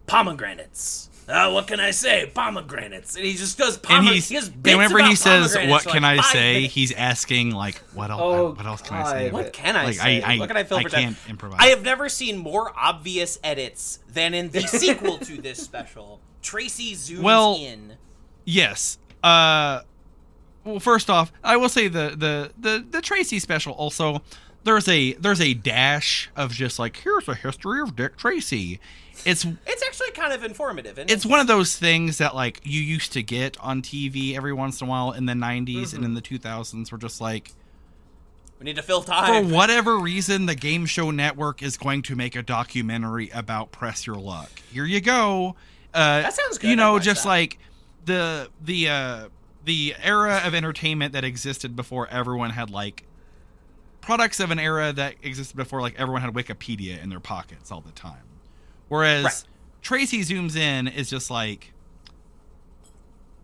Pomegranates. 0.06 1.08
Uh, 1.32 1.50
what 1.50 1.66
can 1.66 1.80
I 1.80 1.90
say? 1.92 2.30
Pomegranates. 2.34 3.16
And 3.16 3.24
he 3.24 3.32
just 3.34 3.56
goes 3.58 3.78
And 3.88 4.06
he's 4.06 4.28
he 4.28 4.34
has 4.34 4.48
bits 4.50 4.76
whenever 4.76 4.98
about 4.98 5.08
he 5.10 5.16
says, 5.16 5.56
"What 5.56 5.82
can 5.84 6.02
like, 6.02 6.18
I 6.18 6.22
say?" 6.22 6.52
minutes. 6.54 6.74
He's 6.74 6.92
asking 6.92 7.52
like, 7.52 7.76
"What 7.94 8.10
else? 8.10 8.20
Oh, 8.22 8.50
what 8.52 8.66
else 8.66 8.82
can 8.82 8.96
I 8.98 9.10
say?" 9.10 9.30
What 9.30 9.52
can 9.52 9.74
I 9.76 9.84
Like, 9.86 9.94
say? 9.94 10.22
I- 10.22 10.34
I- 10.34 10.38
what 10.38 10.48
can 10.48 10.56
I 10.58 10.64
fill 10.64 10.78
I 10.78 10.82
for 10.82 10.88
can't 10.90 11.16
improvise. 11.28 11.58
I 11.60 11.66
have 11.68 11.82
never 11.82 12.08
seen 12.08 12.36
more 12.36 12.72
obvious 12.76 13.38
edits 13.42 14.00
than 14.12 14.34
in 14.34 14.50
the 14.50 14.60
sequel 14.66 15.18
to 15.18 15.40
this 15.40 15.62
special. 15.62 16.20
Tracy 16.42 16.94
zooms 16.94 17.22
Well- 17.22 17.56
in. 17.56 17.94
Yes. 18.44 18.98
Uh 19.22 19.80
well 20.64 20.80
first 20.80 21.08
off, 21.08 21.32
I 21.42 21.56
will 21.56 21.68
say 21.68 21.88
the 21.88 22.14
the 22.16 22.52
the 22.58 22.84
the 22.90 23.00
Tracy 23.00 23.38
special 23.38 23.72
also 23.72 24.20
there's 24.64 24.86
a 24.88 25.14
there's 25.14 25.40
a 25.40 25.54
dash 25.54 26.30
of 26.36 26.52
just 26.52 26.78
like 26.78 26.96
here's 26.98 27.26
a 27.28 27.34
history 27.34 27.80
of 27.80 27.96
Dick 27.96 28.16
Tracy. 28.16 28.80
It's 29.24 29.44
It's 29.66 29.82
actually 29.82 30.10
kind 30.12 30.32
of 30.32 30.42
informative. 30.44 30.98
It's 30.98 31.24
one 31.26 31.40
of 31.40 31.46
those 31.46 31.76
things 31.76 32.18
that 32.18 32.34
like 32.34 32.60
you 32.64 32.80
used 32.80 33.12
to 33.12 33.22
get 33.22 33.58
on 33.60 33.82
TV 33.82 34.36
every 34.36 34.52
once 34.52 34.80
in 34.80 34.86
a 34.86 34.90
while 34.90 35.12
in 35.12 35.26
the 35.26 35.32
90s 35.34 35.94
and 35.94 36.04
in 36.04 36.14
the 36.14 36.22
2000s 36.22 36.90
were 36.90 36.98
just 36.98 37.20
like 37.20 37.52
we 38.58 38.64
need 38.64 38.76
to 38.76 38.82
fill 38.82 39.02
time 39.02 39.48
for 39.48 39.54
whatever 39.54 39.98
reason 39.98 40.46
the 40.46 40.54
game 40.54 40.86
show 40.86 41.10
network 41.10 41.62
is 41.62 41.76
going 41.76 42.00
to 42.02 42.14
make 42.14 42.36
a 42.36 42.42
documentary 42.42 43.28
about 43.30 43.72
press 43.72 44.06
your 44.06 44.16
luck 44.16 44.50
here 44.72 44.84
you 44.84 45.00
go 45.00 45.56
uh 45.94 46.22
That 46.22 46.32
sounds 46.34 46.58
good. 46.58 46.70
you 46.70 46.76
know 46.76 46.98
just 47.00 47.24
that. 47.24 47.28
like 47.28 47.58
the 48.04 48.48
the 48.60 48.88
uh 48.88 49.28
the 49.64 49.94
era 50.02 50.42
of 50.44 50.54
entertainment 50.54 51.12
that 51.12 51.24
existed 51.24 51.74
before 51.74 52.06
everyone 52.08 52.50
had 52.50 52.70
like 52.70 53.02
products 54.00 54.38
of 54.40 54.50
an 54.52 54.58
era 54.60 54.92
that 54.92 55.14
existed 55.22 55.56
before 55.56 55.80
like 55.80 55.94
everyone 55.98 56.22
had 56.22 56.32
wikipedia 56.32 57.02
in 57.02 57.08
their 57.08 57.20
pockets 57.20 57.70
all 57.72 57.80
the 57.80 57.92
time 57.92 58.22
whereas 58.92 59.24
Right. 59.24 59.44
tracy 59.80 60.20
zooms 60.20 60.54
in 60.56 60.86
is 60.86 61.08
just 61.08 61.30
like 61.30 61.72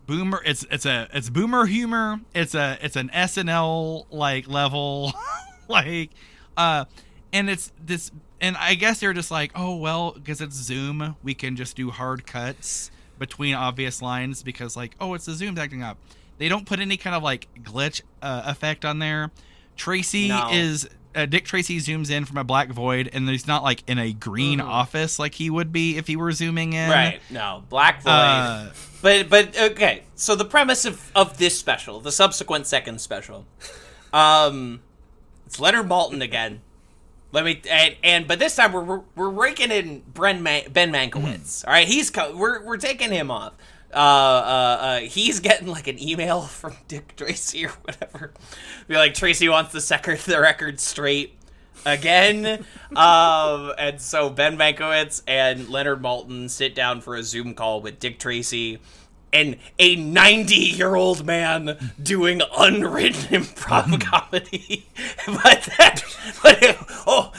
boomer 0.06 0.40
it's 0.44 0.64
it's 0.70 0.86
a 0.86 1.08
it's 1.12 1.28
boomer 1.30 1.66
humor 1.66 2.20
it's 2.34 2.54
a 2.54 2.78
it's 2.82 2.96
an 2.96 3.10
snl 3.12 4.06
like 4.10 4.48
level 4.48 5.12
like 5.68 6.10
uh 6.56 6.84
and 7.32 7.50
it's 7.50 7.72
this 7.84 8.10
and 8.40 8.56
i 8.56 8.74
guess 8.74 9.00
they're 9.00 9.12
just 9.12 9.30
like 9.30 9.52
oh 9.54 9.76
well 9.76 10.12
because 10.12 10.40
it's 10.40 10.54
zoom 10.56 11.16
we 11.22 11.34
can 11.34 11.56
just 11.56 11.76
do 11.76 11.90
hard 11.90 12.26
cuts 12.26 12.90
between 13.18 13.54
obvious 13.54 14.00
lines 14.00 14.42
because 14.42 14.76
like 14.76 14.94
oh 15.00 15.12
it's 15.14 15.26
the 15.26 15.32
zoom 15.34 15.58
acting 15.58 15.82
up 15.82 15.98
they 16.38 16.48
don't 16.48 16.64
put 16.66 16.78
any 16.80 16.96
kind 16.96 17.14
of 17.16 17.22
like 17.22 17.48
glitch 17.62 18.00
uh, 18.22 18.42
effect 18.46 18.84
on 18.86 18.98
there 19.00 19.30
tracy 19.76 20.28
No. 20.28 20.48
is 20.52 20.88
uh, 21.18 21.26
dick 21.26 21.44
tracy 21.44 21.78
zooms 21.78 22.10
in 22.10 22.24
from 22.24 22.36
a 22.38 22.44
black 22.44 22.68
void 22.70 23.10
and 23.12 23.28
he's 23.28 23.46
not 23.46 23.62
like 23.62 23.82
in 23.88 23.98
a 23.98 24.12
green 24.12 24.60
office 24.60 25.18
like 25.18 25.34
he 25.34 25.50
would 25.50 25.72
be 25.72 25.96
if 25.98 26.06
he 26.06 26.16
were 26.16 26.32
zooming 26.32 26.72
in 26.72 26.88
Right. 26.90 27.20
No. 27.30 27.64
Black 27.68 28.02
Void. 28.02 28.10
uh, 28.10 28.70
But 29.02 29.28
but 29.28 29.58
okay. 29.72 30.02
So 30.14 30.34
the 30.34 30.44
premise 30.44 30.84
of 30.84 31.10
of 31.14 31.38
this 31.38 31.58
special, 31.58 32.00
the 32.00 32.12
subsequent 32.12 32.66
second 32.66 33.00
special, 33.00 33.46
um, 34.12 34.80
it's 35.46 35.60
Leonard 35.60 35.86
Maltin 35.88 36.22
again. 36.22 36.60
Let 37.30 37.44
me 37.44 37.60
and, 37.70 37.96
and 38.02 38.26
but 38.26 38.38
this 38.38 38.56
time 38.56 38.72
we're 38.72 38.82
we're, 38.84 39.02
we're 39.14 39.28
raking 39.28 39.70
in 39.70 40.02
Bren 40.12 40.40
Man, 40.40 40.62
Ben 40.72 40.90
Mankiewicz. 40.90 41.66
All 41.66 41.72
right, 41.72 41.86
he's 41.86 42.08
co- 42.10 42.34
we're 42.36 42.64
we're 42.64 42.78
taking 42.78 43.10
him 43.12 43.30
off. 43.30 43.52
Uh, 43.92 43.96
uh, 43.96 44.78
uh, 44.80 45.00
he's 45.00 45.40
getting 45.40 45.68
like 45.68 45.86
an 45.86 46.00
email 46.02 46.42
from 46.42 46.74
Dick 46.88 47.16
Tracy 47.16 47.66
or 47.66 47.72
whatever. 47.82 48.32
Be 48.86 48.96
like 48.96 49.14
Tracy 49.14 49.48
wants 49.48 49.72
the, 49.72 49.80
set 49.80 50.02
the 50.26 50.40
record 50.40 50.80
straight 50.80 51.34
again. 51.86 52.64
um, 52.96 53.72
and 53.78 54.00
so 54.00 54.30
Ben 54.30 54.56
Mankiewicz 54.56 55.22
and 55.26 55.68
Leonard 55.68 56.02
Maltin 56.02 56.50
sit 56.50 56.74
down 56.74 57.00
for 57.00 57.16
a 57.16 57.22
Zoom 57.22 57.54
call 57.54 57.80
with 57.80 57.98
Dick 57.98 58.18
Tracy 58.18 58.78
and 59.32 59.56
a 59.78 59.94
90 59.96 60.54
year 60.54 60.94
old 60.94 61.24
man 61.26 61.92
doing 62.02 62.40
unwritten 62.56 63.42
improv 63.42 64.00
comedy. 64.00 64.86
but 65.26 65.68
that, 65.78 66.02
but 66.42 66.62
it, 66.62 66.76
oh, 67.06 67.32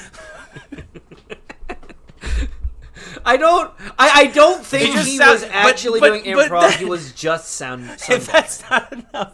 I 3.30 3.38
don't. 3.38 3.72
I, 3.98 4.10
I 4.22 4.28
don't 4.28 4.66
think 4.66 4.96
he 5.00 5.18
sound- 5.18 5.32
was 5.32 5.44
actually 5.44 6.00
but- 6.00 6.24
doing 6.24 6.36
but 6.36 6.50
improv. 6.50 6.62
that- 6.62 6.80
he 6.80 6.86
was 6.86 7.12
just 7.14 7.50
sound. 7.52 7.84
if 8.10 8.28
that's 8.32 8.68
not 8.70 8.92
enough. 8.92 9.34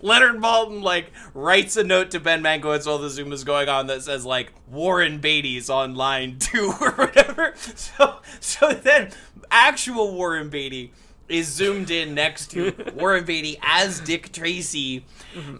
Leonard 0.00 0.36
Maltin 0.36 0.82
like 0.82 1.12
writes 1.34 1.76
a 1.76 1.84
note 1.84 2.10
to 2.12 2.20
Ben 2.20 2.42
Mankiewicz 2.42 2.86
while 2.86 2.96
the 2.98 3.10
Zoom 3.10 3.32
is 3.32 3.44
going 3.44 3.68
on 3.68 3.86
that 3.88 4.02
says 4.02 4.24
like 4.24 4.52
Warren 4.66 5.18
Beatty's 5.18 5.68
on 5.68 5.94
line 5.94 6.38
two 6.40 6.72
or 6.80 6.92
whatever. 6.92 7.52
So 7.56 8.20
so 8.40 8.72
then 8.72 9.10
actual 9.50 10.14
Warren 10.14 10.48
Beatty 10.48 10.92
is 11.28 11.46
zoomed 11.48 11.90
in 11.90 12.14
next 12.14 12.50
to 12.52 12.72
Warren 12.94 13.24
Beatty 13.24 13.58
as 13.62 14.00
Dick 14.00 14.32
Tracy, 14.32 15.04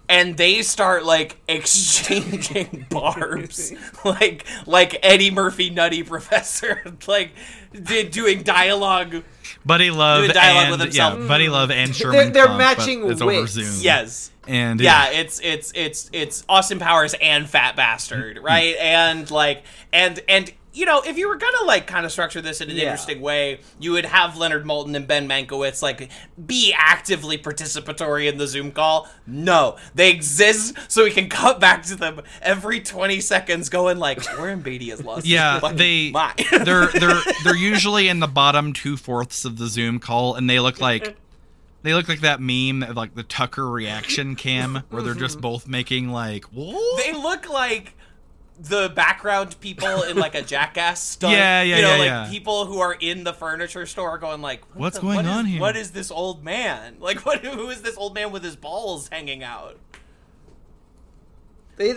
and 0.08 0.36
they 0.36 0.62
start 0.62 1.04
like 1.04 1.36
exchanging 1.48 2.86
barbs, 2.90 3.72
like 4.04 4.44
like 4.66 4.98
Eddie 5.02 5.30
Murphy, 5.30 5.70
Nutty 5.70 6.02
Professor, 6.02 6.82
like 7.06 7.32
did 7.72 8.10
doing 8.10 8.42
dialogue. 8.42 9.22
buddy 9.64 9.90
love 9.90 10.20
Doing 10.22 10.32
dialogue 10.32 10.62
and 10.62 10.70
with 10.72 10.94
yeah 10.94 11.10
himself. 11.10 11.28
buddy 11.28 11.48
love 11.48 11.70
and 11.70 11.94
sherman 11.94 12.32
they're 12.32 12.46
Klump, 12.46 12.48
but 12.48 12.58
matching 12.78 13.10
it's 13.10 13.20
over 13.20 13.40
wits. 13.40 13.52
zoom 13.52 13.74
Yes. 13.82 14.30
and 14.46 14.80
yeah, 14.80 15.10
it's 15.10 15.40
it's 15.40 15.72
it's 15.74 16.08
it's 16.12 16.44
Austin 16.48 16.78
Powers 16.78 17.14
and 17.20 17.48
Fat 17.48 17.70
Mm-hmm. 17.70 17.76
Bastard, 17.76 18.38
right? 18.42 18.74
and 18.80 19.30
like 19.30 19.64
and 19.92 20.20
and 20.28 20.52
you 20.72 20.84
know, 20.84 21.02
if 21.04 21.16
you 21.16 21.28
were 21.28 21.36
gonna 21.36 21.64
like 21.64 21.86
kind 21.86 22.04
of 22.04 22.12
structure 22.12 22.40
this 22.40 22.60
in 22.60 22.70
an 22.70 22.76
Yeah. 22.76 22.84
interesting 22.84 23.20
way, 23.20 23.60
you 23.80 23.92
would 23.92 24.04
have 24.04 24.36
Leonard 24.36 24.64
Maltin 24.64 24.94
and 24.94 25.06
Ben 25.06 25.28
Mankiewicz 25.28 25.82
like 25.82 26.10
be 26.46 26.74
actively 26.76 27.38
participatory 27.38 28.28
in 28.28 28.38
the 28.38 28.46
Zoom 28.46 28.70
call. 28.70 29.08
No, 29.26 29.76
they 29.94 30.10
exist 30.10 30.76
so 30.88 31.04
we 31.04 31.10
can 31.10 31.28
cut 31.28 31.58
back 31.60 31.82
to 31.84 31.96
them 31.96 32.20
every 32.42 32.80
twenty 32.80 33.20
seconds, 33.20 33.68
going 33.68 33.98
like, 33.98 34.20
Warren 34.36 34.60
Beatty 34.60 34.90
has 34.90 35.02
lost. 35.02 35.24
his 35.24 35.32
Yeah, 35.32 35.58
fucking 35.60 35.78
they 35.78 36.10
mind." 36.10 36.44
they're 36.64 36.86
they're 36.92 37.20
they're 37.44 37.56
usually 37.56 38.08
in 38.08 38.20
the 38.20 38.28
bottom 38.28 38.72
two 38.72 38.96
fourths 38.96 39.44
of 39.44 39.58
the 39.58 39.66
Zoom 39.66 39.98
call, 39.98 40.34
and 40.34 40.48
they 40.48 40.60
look 40.60 40.80
like 40.80 41.16
they 41.82 41.94
look 41.94 42.08
like 42.08 42.20
that 42.20 42.40
meme 42.40 42.82
of 42.82 42.96
like 42.96 43.14
the 43.14 43.22
Tucker 43.22 43.68
reaction 43.68 44.36
cam, 44.36 44.82
where 44.90 45.02
they're 45.02 45.14
just 45.14 45.36
mm-hmm. 45.36 45.42
both 45.42 45.68
making 45.68 46.10
like 46.10 46.44
what? 46.46 47.04
they 47.04 47.12
look 47.12 47.48
like 47.48 47.94
the 48.60 48.92
background 48.94 49.58
people 49.60 50.02
in 50.02 50.16
like 50.16 50.34
a 50.34 50.42
jackass 50.54 51.02
stunt. 51.02 51.32
Yeah, 51.32 51.62
yeah, 51.62 51.76
You 51.76 51.82
know, 51.82 51.88
yeah, 51.92 51.98
like 51.98 52.06
yeah. 52.06 52.28
people 52.30 52.66
who 52.66 52.80
are 52.80 52.94
in 52.94 53.24
the 53.24 53.32
furniture 53.32 53.86
store 53.86 54.18
going 54.18 54.42
like, 54.42 54.64
what 54.74 54.80
What's 54.80 54.96
the- 54.96 55.02
going 55.02 55.16
what 55.16 55.24
is- 55.24 55.30
on 55.30 55.44
here? 55.46 55.60
What 55.60 55.76
is 55.76 55.92
this 55.92 56.10
old 56.10 56.44
man? 56.44 56.96
Like, 57.00 57.24
what? 57.24 57.44
Who 57.44 57.70
is 57.70 57.82
this 57.82 57.96
old 57.96 58.14
man 58.14 58.32
with 58.32 58.42
his 58.42 58.56
balls 58.56 59.08
hanging 59.08 59.42
out? 59.44 59.78
They 61.76 61.94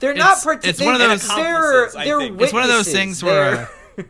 they're 0.00 0.14
not 0.14 0.38
It's- 0.38 0.44
partic- 0.44 0.66
it's 0.68 0.78
they, 0.80 0.84
one 0.86 0.94
of 0.94 1.00
those- 1.00 1.28
They're 1.28 1.90
they're. 1.92 2.20
It's 2.42 2.52
one 2.52 2.62
of 2.64 2.68
those 2.68 2.90
things 2.90 3.22
where, 3.22 3.68
They're- 3.96 3.98
uh, 3.98 4.02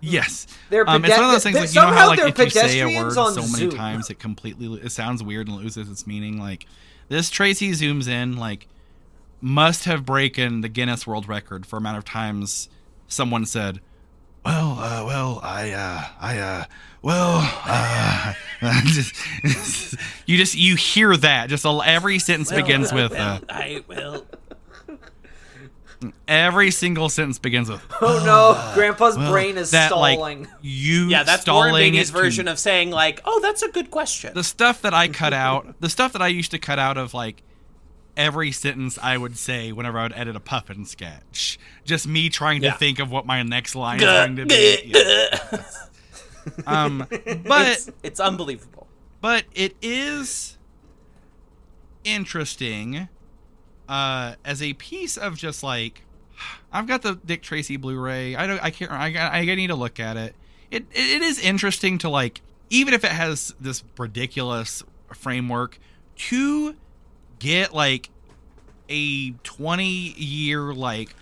yes, 0.00 0.46
They're 0.70 0.88
um, 0.88 1.04
it's 1.04 1.14
one 1.16 1.24
of 1.26 1.32
those 1.32 1.42
things 1.42 1.54
they're- 1.54 1.62
like 1.64 1.74
you 1.74 1.80
know 1.80 1.86
how 1.88 1.92
somehow 1.92 2.08
like 2.08 2.18
they're 2.18 2.28
if 2.28 2.38
you 2.38 2.50
say 2.50 2.80
a 2.80 2.84
pedestrians 2.86 3.16
word 3.16 3.18
on 3.18 3.34
so 3.34 3.58
many 3.58 3.76
times 3.76 4.10
it 4.10 4.18
completely 4.18 4.80
it 4.80 4.92
sounds 4.92 5.22
weird 5.22 5.48
and 5.48 5.56
loses 5.58 5.90
its 5.90 6.06
meaning. 6.06 6.38
Like 6.40 6.66
this 7.08 7.30
Tracy 7.30 7.70
zooms 7.72 8.08
in 8.08 8.36
like 8.36 8.68
must 9.40 9.84
have 9.84 10.04
broken 10.04 10.60
the 10.60 10.68
Guinness 10.68 11.06
World 11.06 11.28
Record 11.28 11.66
for 11.66 11.76
amount 11.76 11.98
of 11.98 12.04
times 12.04 12.68
someone 13.06 13.46
said, 13.46 13.80
"Well, 14.44 14.72
uh, 14.78 15.04
well, 15.06 15.40
I, 15.42 15.72
uh, 15.72 16.04
I, 16.20 16.38
uh, 16.38 16.64
well, 17.02 17.38
uh," 17.64 18.34
just, 18.84 19.14
you 20.26 20.36
just 20.36 20.54
you 20.56 20.76
hear 20.76 21.16
that 21.16 21.48
just 21.48 21.64
a, 21.64 21.80
every 21.84 22.18
sentence 22.18 22.50
begins 22.50 22.92
with 22.92 23.12
uh, 23.12 23.40
I 23.48 23.84
will. 23.86 24.26
every 26.28 26.70
single 26.70 27.08
sentence 27.08 27.38
begins 27.40 27.68
with 27.68 27.84
oh 28.00 28.22
no, 28.24 28.74
Grandpa's 28.74 29.16
well, 29.16 29.30
brain 29.32 29.58
is 29.58 29.72
that, 29.72 29.88
stalling. 29.88 30.42
Like, 30.42 30.48
you 30.62 31.08
Yeah, 31.08 31.24
that's 31.24 31.42
stalling 31.42 31.72
Warren 31.72 31.92
Beatty's 31.92 32.10
it 32.10 32.12
to- 32.12 32.18
version 32.18 32.48
of 32.48 32.58
saying 32.58 32.90
like, 32.90 33.20
oh, 33.24 33.40
that's 33.40 33.62
a 33.62 33.68
good 33.68 33.90
question. 33.90 34.32
the 34.34 34.44
stuff 34.44 34.82
that 34.82 34.94
I 34.94 35.08
cut 35.08 35.32
out, 35.32 35.80
the 35.80 35.88
stuff 35.88 36.12
that 36.12 36.22
I 36.22 36.28
used 36.28 36.50
to 36.52 36.58
cut 36.58 36.78
out 36.78 36.98
of 36.98 37.14
like 37.14 37.42
every 38.18 38.52
sentence 38.52 38.98
I 39.00 39.16
would 39.16 39.38
say 39.38 39.72
whenever 39.72 39.98
I 39.98 40.02
would 40.02 40.12
edit 40.12 40.36
a 40.36 40.40
Puffin 40.40 40.84
sketch. 40.84 41.58
Just 41.84 42.06
me 42.06 42.28
trying 42.28 42.60
to 42.60 42.66
Yeah. 42.66 42.74
think 42.74 42.98
of 42.98 43.10
what 43.10 43.24
my 43.24 43.42
next 43.42 43.74
line 43.74 43.98
is 44.00 44.04
going 44.04 44.36
to 44.36 44.44
be. 44.46 44.92
Yeah. 44.94 45.62
Um, 46.66 47.06
but 47.08 47.66
it's, 47.68 47.90
it's 48.02 48.20
unbelievable. 48.20 48.86
but 49.20 49.44
it 49.54 49.76
is 49.82 50.56
interesting 52.04 53.08
uh, 53.88 54.34
as 54.44 54.62
a 54.62 54.72
piece 54.74 55.16
of 55.16 55.36
just 55.36 55.62
like 55.62 56.04
I've 56.72 56.86
got 56.86 57.02
the 57.02 57.14
Dick 57.24 57.42
Tracy 57.42 57.76
Blu-ray. 57.76 58.36
I 58.36 58.46
don't. 58.46 58.62
I 58.62 58.70
can't. 58.70 58.92
I, 58.92 59.40
I 59.40 59.44
need 59.44 59.66
to 59.68 59.74
look 59.74 59.98
at 60.00 60.16
it. 60.16 60.34
It 60.70 60.86
it 60.92 61.22
is 61.22 61.38
interesting 61.38 61.98
to 61.98 62.08
like 62.08 62.40
even 62.70 62.94
if 62.94 63.04
it 63.04 63.10
has 63.12 63.54
this 63.60 63.82
ridiculous 63.98 64.82
framework 65.12 65.78
to 66.16 66.76
get 67.38 67.74
like 67.74 68.10
a 68.88 69.30
20 69.30 69.84
year 69.84 70.72
like 70.72 71.14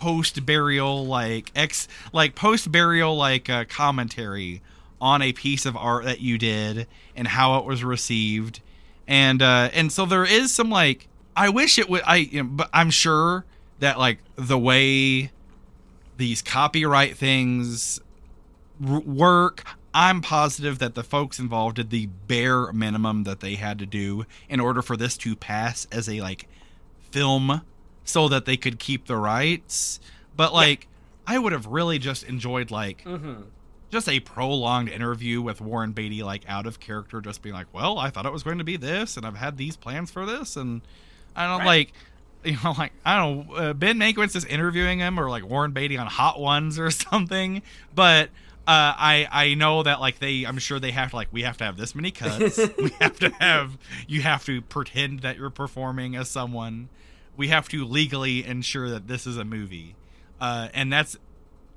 post 0.00 0.46
burial 0.46 1.04
like 1.06 1.50
ex 1.54 1.88
like 2.12 2.34
post 2.34 2.70
burial 2.70 3.16
like 3.16 3.50
uh, 3.50 3.64
commentary 3.68 4.62
on 5.00 5.22
a 5.22 5.32
piece 5.32 5.66
of 5.66 5.76
art 5.76 6.04
that 6.04 6.20
you 6.20 6.38
did 6.38 6.86
and 7.14 7.28
how 7.28 7.58
it 7.58 7.64
was 7.64 7.84
received. 7.84 8.60
And 9.06 9.42
uh 9.42 9.70
and 9.72 9.90
so 9.92 10.06
there 10.06 10.24
is 10.24 10.54
some 10.54 10.70
like 10.70 11.08
i 11.36 11.48
wish 11.48 11.78
it 11.78 11.88
would 11.88 12.02
i 12.04 12.16
you 12.16 12.42
know, 12.42 12.48
but 12.48 12.68
i'm 12.72 12.90
sure 12.90 13.44
that 13.78 13.98
like 13.98 14.18
the 14.36 14.58
way 14.58 15.30
these 16.16 16.42
copyright 16.42 17.16
things 17.16 18.00
work 18.80 19.64
i'm 19.94 20.20
positive 20.20 20.78
that 20.78 20.94
the 20.94 21.02
folks 21.02 21.38
involved 21.38 21.76
did 21.76 21.90
the 21.90 22.06
bare 22.26 22.72
minimum 22.72 23.24
that 23.24 23.40
they 23.40 23.54
had 23.54 23.78
to 23.78 23.86
do 23.86 24.24
in 24.48 24.60
order 24.60 24.82
for 24.82 24.96
this 24.96 25.16
to 25.16 25.34
pass 25.34 25.86
as 25.90 26.08
a 26.08 26.20
like 26.20 26.46
film 27.10 27.62
so 28.04 28.28
that 28.28 28.44
they 28.44 28.56
could 28.56 28.78
keep 28.78 29.06
the 29.06 29.16
rights 29.16 29.98
but 30.36 30.52
like 30.52 30.86
i 31.26 31.38
would 31.38 31.52
have 31.52 31.66
really 31.66 31.98
just 31.98 32.22
enjoyed 32.24 32.70
like 32.70 33.02
just 33.90 34.08
a 34.08 34.20
prolonged 34.20 34.90
interview 34.90 35.40
with 35.40 35.62
Warren 35.62 35.92
Beatty, 35.92 36.22
like 36.22 36.42
out 36.46 36.66
of 36.66 36.78
character, 36.78 37.22
just 37.22 37.40
being 37.40 37.54
like, 37.54 37.68
"Well, 37.72 37.96
I 37.98 38.10
thought 38.10 38.26
it 38.26 38.32
was 38.32 38.42
going 38.42 38.58
to 38.58 38.64
be 38.64 38.76
this, 38.76 39.16
and 39.16 39.24
I've 39.24 39.36
had 39.38 39.56
these 39.56 39.78
plans 39.78 40.10
for 40.10 40.26
this," 40.26 40.56
and 40.58 40.82
I 41.34 41.46
don't 41.46 41.60
Right. 41.60 41.66
like, 41.66 41.92
you 42.44 42.58
know, 42.62 42.72
like 42.76 42.92
I 43.02 43.16
don't 43.16 43.48
know, 43.48 43.54
uh, 43.54 43.72
Ben 43.72 43.96
Mankiewicz 43.96 44.36
is 44.36 44.44
interviewing 44.44 44.98
him, 44.98 45.18
or 45.18 45.30
like 45.30 45.42
Warren 45.48 45.70
Beatty 45.72 45.96
on 45.96 46.06
Hot 46.06 46.38
Ones 46.38 46.78
or 46.78 46.90
something, 47.10 47.62
but. 47.94 48.28
Uh, 48.68 48.92
I 48.98 49.26
I 49.30 49.54
know 49.54 49.82
that 49.82 49.98
like 49.98 50.18
they 50.18 50.44
I'm 50.44 50.58
sure 50.58 50.78
they 50.78 50.90
have 50.90 51.10
to 51.10 51.16
like 51.16 51.28
we 51.32 51.40
have 51.42 51.56
to 51.56 51.64
have 51.64 51.78
this 51.78 51.94
many 51.94 52.10
cuts. 52.10 52.58
We 52.78 52.90
have 53.00 53.18
to 53.20 53.30
have 53.40 53.78
you 54.06 54.20
have 54.20 54.44
to 54.44 54.60
pretend 54.60 55.20
that 55.20 55.38
you're 55.38 55.48
performing 55.48 56.14
as 56.14 56.28
someone. 56.28 56.90
We 57.34 57.48
have 57.48 57.68
to 57.70 57.84
legally 57.86 58.44
ensure 58.44 58.90
that 58.90 59.08
this 59.08 59.26
is 59.26 59.38
a 59.38 59.44
movie. 59.44 59.96
Uh, 60.38 60.68
and 60.74 60.92
that's 60.92 61.16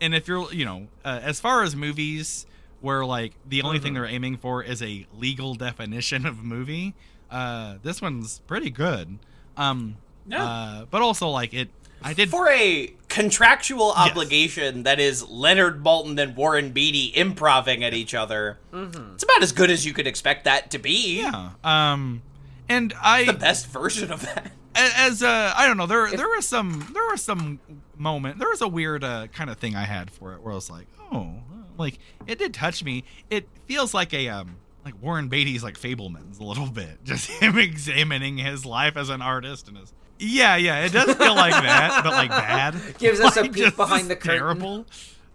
and 0.02 0.14
if 0.14 0.28
you're 0.28 0.52
you 0.54 0.66
know 0.66 0.88
uh, 1.06 1.22
as 1.24 1.40
far 1.40 1.64
as 1.64 1.78
movies 1.78 2.46
where 2.82 3.06
like 3.06 3.36
the 3.48 3.62
only 3.62 3.80
thing 3.80 3.94
they're 3.94 4.06
aiming 4.06 4.36
for 4.36 4.62
is 4.62 4.82
a 4.82 5.08
legal 5.18 5.56
definition 5.56 6.26
of 6.26 6.44
movie 6.44 6.94
uh 7.30 7.76
this 7.84 8.02
one's 8.02 8.40
pretty 8.48 8.70
good. 8.70 9.18
Um 9.56 9.96
Yeah. 10.28 10.44
Uh, 10.44 10.86
but 10.92 11.02
also 11.02 11.30
like 11.30 11.54
it, 11.54 11.70
I 12.02 12.14
did 12.14 12.30
For 12.30 12.50
a 12.50 12.94
contractual 13.12 13.92
obligation 13.92 14.84
that 14.84 15.00
is 15.00 15.28
Leonard 15.30 15.84
Maltin 15.84 16.20
and 16.22 16.36
Warren 16.36 16.72
Beatty 16.72 17.12
improving 17.16 17.84
at 17.84 17.94
each 17.94 18.14
other, 18.16 18.58
it's 18.74 19.24
about 19.24 19.44
as 19.44 19.52
good 19.52 19.70
as 19.70 19.86
you 19.86 19.94
could 19.94 20.08
expect 20.08 20.46
that 20.46 20.72
to 20.72 20.80
be. 20.80 21.20
yeah. 21.22 21.52
Um, 21.64 22.22
and 22.70 22.94
I 23.02 23.26
The 23.26 23.34
best 23.34 23.68
version 23.68 24.12
of 24.12 24.22
that. 24.22 24.52
as 24.76 25.22
uh 25.22 25.54
I 25.56 25.68
don't 25.68 25.76
know 25.76 25.86
there 25.86 26.10
there 26.10 26.30
was 26.30 26.48
some 26.48 26.88
there 26.94 27.06
was 27.12 27.22
some 27.22 27.60
moment 27.98 28.40
there 28.40 28.48
was 28.50 28.62
a 28.62 28.68
weird 28.70 29.04
uh, 29.04 29.28
kind 29.28 29.50
of 29.50 29.58
thing 29.58 29.76
I 29.76 29.84
had 29.84 30.10
for 30.10 30.34
it 30.34 30.42
where 30.42 30.54
I 30.54 30.56
was 30.56 30.70
like 30.70 30.88
oh 31.12 31.34
like 31.78 32.00
it 32.26 32.40
did 32.40 32.54
touch 32.54 32.82
me 32.82 33.04
it 33.30 33.50
feels 33.68 33.94
like 33.94 34.14
a 34.14 34.30
um 34.30 34.56
like 34.86 34.94
Warren 35.02 35.28
Beatty's 35.28 35.62
like 35.64 35.78
Fabelmans 35.78 36.40
a 36.40 36.44
little 36.46 36.68
bit 36.68 37.00
just 37.04 37.30
him 37.30 37.58
examining 37.58 38.38
his 38.38 38.66
life 38.66 38.96
as 38.96 39.10
an 39.10 39.22
artist 39.22 39.68
and 39.68 39.78
his 39.78 39.92
yeah 40.24 40.56
yeah 40.56 40.86
it 40.86 40.92
does 40.92 41.14
feel 41.16 41.36
like 41.36 41.52
that 41.54 42.02
but 42.04 42.14
like 42.14 42.30
bad 42.30 42.76
Gives 43.00 43.20
us 43.20 43.36
a 43.38 43.42
Like, 43.42 43.54
peek 43.54 43.76
behind 43.76 44.08
the 44.10 44.16
curtain. 44.16 44.38
terrible 44.40 44.86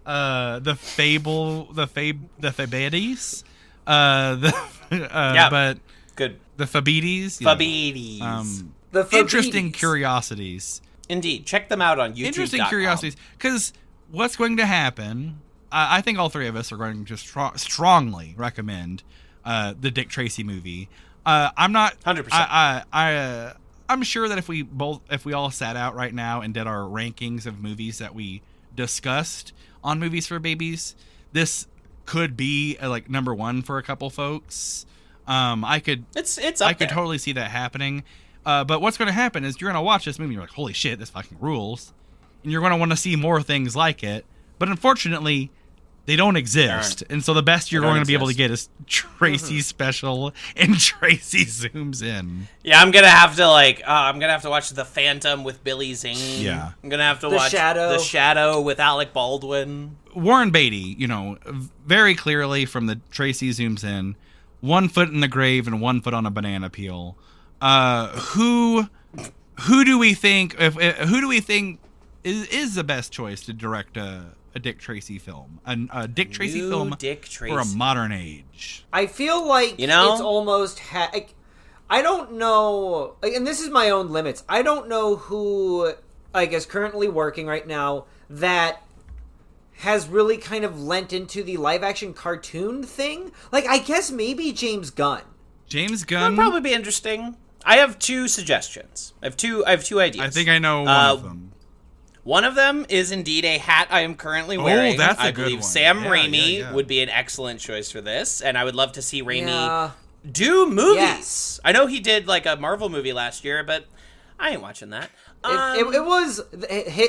uh 0.05 0.59
the 0.59 0.75
fable 0.75 1.65
the 1.73 1.85
fab 1.87 2.17
the 2.39 2.49
Fabetes 2.49 3.43
uh 3.85 4.35
the 4.35 4.47
uh 4.91 5.33
Yeah. 5.35 5.49
but 5.49 5.79
Good. 6.15 6.39
the 6.55 6.65
Fabetes 6.65 7.41
yeah. 7.41 7.53
Fabides. 7.53 8.21
um 8.21 8.73
The 8.91 9.07
interesting 9.11 9.71
curiosities. 9.71 10.81
Indeed. 11.09 11.45
Check 11.45 11.69
them 11.69 11.81
out 11.81 11.99
on 11.99 12.13
YouTube. 12.15 12.25
Interesting 12.25 12.63
curiosities, 12.65 13.15
because 13.37 13.71
what's 14.11 14.35
going 14.35 14.57
to 14.57 14.65
happen? 14.65 15.39
I 15.71 15.97
I 15.97 16.01
think 16.01 16.17
all 16.19 16.29
three 16.29 16.47
of 16.47 16.55
us 16.55 16.71
are 16.71 16.77
going 16.77 17.05
to 17.05 17.13
stro- 17.15 17.57
strongly 17.59 18.33
recommend 18.37 19.03
uh, 19.45 19.73
the 19.79 19.91
Dick 19.91 20.09
Tracy 20.09 20.43
movie. 20.43 20.89
Uh, 21.25 21.49
I'm 21.57 21.71
not 21.71 21.99
100%. 22.01 22.27
I 22.31 22.83
I, 22.91 23.11
I 23.11 23.15
uh, 23.15 23.53
I'm 23.89 24.03
sure 24.03 24.27
that 24.27 24.37
if 24.37 24.47
we 24.47 24.61
both 24.63 25.01
if 25.09 25.25
we 25.25 25.33
all 25.33 25.51
sat 25.51 25.75
out 25.75 25.95
right 25.95 26.13
now 26.13 26.41
and 26.41 26.53
did 26.53 26.67
our 26.67 26.81
rankings 26.81 27.45
of 27.45 27.59
movies 27.59 27.99
that 27.99 28.13
we 28.13 28.41
discussed 28.75 29.53
on 29.83 29.99
movies 29.99 30.27
for 30.27 30.39
babies, 30.39 30.95
this 31.31 31.67
could 32.05 32.35
be 32.37 32.77
uh, 32.81 32.89
like 32.89 33.09
number 33.09 33.33
one 33.33 33.61
for 33.61 33.77
a 33.77 33.83
couple 33.83 34.09
folks. 34.09 34.85
Um, 35.27 35.63
I 35.65 35.79
could 35.79 36.05
It's 36.15 36.37
it's 36.37 36.61
I 36.61 36.73
could 36.73 36.89
there. 36.89 36.95
totally 36.95 37.17
see 37.17 37.33
that 37.33 37.51
happening. 37.51 38.03
Uh, 38.45 38.63
but 38.63 38.81
what's 38.81 38.97
going 38.97 39.07
to 39.07 39.13
happen 39.13 39.43
is 39.43 39.59
you're 39.59 39.69
going 39.69 39.81
to 39.81 39.85
watch 39.85 40.05
this 40.05 40.17
movie. 40.17 40.27
And 40.27 40.33
you're 40.35 40.43
like, 40.43 40.51
holy 40.51 40.71
shit, 40.71 40.99
this 40.99 41.09
fucking 41.09 41.37
rules, 41.41 41.93
and 42.43 42.51
you're 42.51 42.61
going 42.61 42.71
to 42.71 42.77
want 42.77 42.91
to 42.91 42.97
see 42.97 43.17
more 43.17 43.41
things 43.41 43.75
like 43.75 44.03
it. 44.03 44.25
But 44.57 44.69
unfortunately, 44.69 45.51
they 46.07 46.15
don't 46.15 46.37
exist, 46.37 47.03
and 47.09 47.21
so 47.21 47.33
the 47.33 47.43
best 47.43 47.69
you're 47.69 47.81
They 47.81 47.87
don't 47.87 47.95
going 47.95 48.03
to 48.03 48.07
be 48.07 48.13
able 48.13 48.27
to 48.27 48.33
get 48.33 48.49
is 48.49 48.69
Tracy's 48.87 49.67
special, 49.67 50.33
and 50.55 50.79
Tracy 50.79 51.43
zooms 51.45 52.01
in. 52.01 52.47
Yeah, 52.63 52.81
I'm 52.81 52.91
gonna 52.91 53.09
have 53.09 53.35
to 53.35 53.47
like. 53.47 53.81
Uh, 53.81 53.91
I'm 53.91 54.17
gonna 54.17 54.31
have 54.31 54.41
to 54.43 54.49
watch 54.49 54.69
The 54.69 54.85
Phantom 54.85 55.43
with 55.43 55.63
Billy 55.65 55.93
Zane. 55.93 56.41
Yeah. 56.41 56.71
I'm 56.81 56.89
gonna 56.89 57.03
have 57.03 57.19
to 57.19 57.29
The 57.29 57.35
watch 57.35 57.51
Shadow. 57.51 57.89
The 57.89 57.99
Shadow 57.99 58.61
with 58.61 58.79
Alec 58.79 59.11
Baldwin. 59.11 59.97
Warren 60.15 60.49
Beatty, 60.49 60.95
you 60.97 61.07
know, 61.07 61.37
very 61.85 62.15
clearly 62.15 62.65
from 62.65 62.87
the 62.87 63.01
Tracy 63.11 63.49
zooms 63.51 63.83
in, 63.83 64.15
one 64.61 64.87
foot 64.87 65.09
in 65.09 65.19
the 65.19 65.27
grave 65.27 65.67
and 65.67 65.81
one 65.81 65.99
foot 66.01 66.13
on 66.13 66.25
a 66.25 66.31
banana 66.31 66.69
peel. 66.69 67.17
Uh, 67.61 68.07
who, 68.17 68.87
who 69.61 69.83
do 69.83 69.99
we 69.99 70.13
think? 70.13 70.55
If 70.57 70.77
uh, 70.77 71.05
who 71.05 71.19
do 71.19 71.27
we 71.27 71.41
think 71.41 71.79
is 72.23 72.47
is 72.47 72.75
the 72.75 72.83
best 72.85 73.11
choice 73.11 73.41
to 73.41 73.53
direct 73.53 73.97
a, 73.97 74.27
a 74.57 74.59
Dick 74.59 74.79
Tracy 74.79 75.17
film, 75.19 75.59
a, 75.65 75.77
a 75.93 76.07
Dick 76.07 76.31
Tracy 76.31 76.59
New 76.61 76.69
film 76.69 76.95
Dick 76.99 77.21
Tracy. 77.29 77.53
for 77.55 77.61
a 77.61 77.65
modern 77.77 78.11
age? 78.11 78.83
I 78.91 79.05
feel 79.07 79.47
like 79.47 79.79
You 79.79 79.87
know? 79.87 80.11
it's 80.11 80.21
almost 80.21 80.79
ha- 80.79 81.09
like, 81.13 81.33
I 81.89 82.01
don't 82.01 82.33
know, 82.33 83.15
and 83.23 83.47
this 83.47 83.61
is 83.61 83.69
my 83.69 83.89
own 83.91 84.09
limits. 84.09 84.43
I 84.49 84.61
don't 84.63 84.89
know 84.89 85.15
who 85.15 85.93
like 86.33 86.51
is 86.51 86.65
currently 86.65 87.07
working 87.07 87.47
right 87.47 87.65
now 87.65 88.05
that 88.29 88.81
has 89.77 90.07
really 90.07 90.37
kind 90.37 90.65
of 90.65 90.81
lent 90.81 91.13
into 91.13 91.43
the 91.43 91.55
live 91.57 91.83
action 91.83 92.13
cartoon 92.13 92.83
thing. 92.83 93.31
Like 93.51 93.65
I 93.67 93.77
guess 93.77 94.11
maybe 94.11 94.51
James 94.51 94.89
Gunn. 94.89 95.21
James 95.67 96.01
That'd 96.01 96.07
Gunn. 96.09 96.35
probably 96.35 96.61
be 96.61 96.73
interesting. 96.73 97.37
I 97.63 97.77
have 97.77 97.99
two 97.99 98.27
suggestions. 98.27 99.13
I 99.21 99.27
have 99.27 99.37
two. 99.37 99.65
I 99.65 99.71
have 99.71 99.83
two 99.83 99.99
ideas. 100.01 100.25
I 100.25 100.29
think 100.29 100.49
I 100.49 100.57
know 100.59 100.79
one 100.83 100.87
Uh, 100.89 101.13
of 101.13 101.23
them. 101.23 101.51
One 102.27 102.43
of 102.43 102.55
them 102.55 102.85
is 102.89 103.13
indeed 103.13 103.45
a 103.45 103.57
hat 103.57 103.87
I 103.89 104.01
am 104.01 104.13
currently 104.15 104.57
wearing. 104.57 104.95
Oh, 104.95 104.97
that's 104.97 105.17
a 105.19 105.23
I 105.27 105.31
good 105.31 105.43
believe 105.45 105.59
one. 105.59 105.63
Sam 105.63 106.03
Yeah, 106.03 106.09
Raimi 106.09 106.33
yeah, 106.33 106.59
yeah. 106.59 106.73
would 106.73 106.85
be 106.85 107.01
an 107.01 107.07
excellent 107.09 107.61
choice 107.61 107.89
for 107.89 108.01
this, 108.01 108.41
and 108.41 108.57
I 108.57 108.65
would 108.65 108.75
love 108.75 108.91
to 108.93 109.01
see 109.01 109.23
Raimi 109.23 109.47
Yeah. 109.47 109.91
do 110.29 110.65
movies. 110.69 110.95
Yes. 110.97 111.59
I 111.63 111.71
know 111.71 111.87
he 111.87 112.01
did 112.01 112.27
like 112.27 112.45
a 112.45 112.57
Marvel 112.57 112.89
movie 112.89 113.13
last 113.13 113.45
year, 113.45 113.63
but 113.63 113.85
I 114.37 114.49
ain't 114.49 114.61
watching 114.61 114.89
that. 114.89 115.09
It, 115.45 115.49
Um, 115.49 115.77
it, 115.77 115.95
it 115.95 116.05
was 116.05 116.41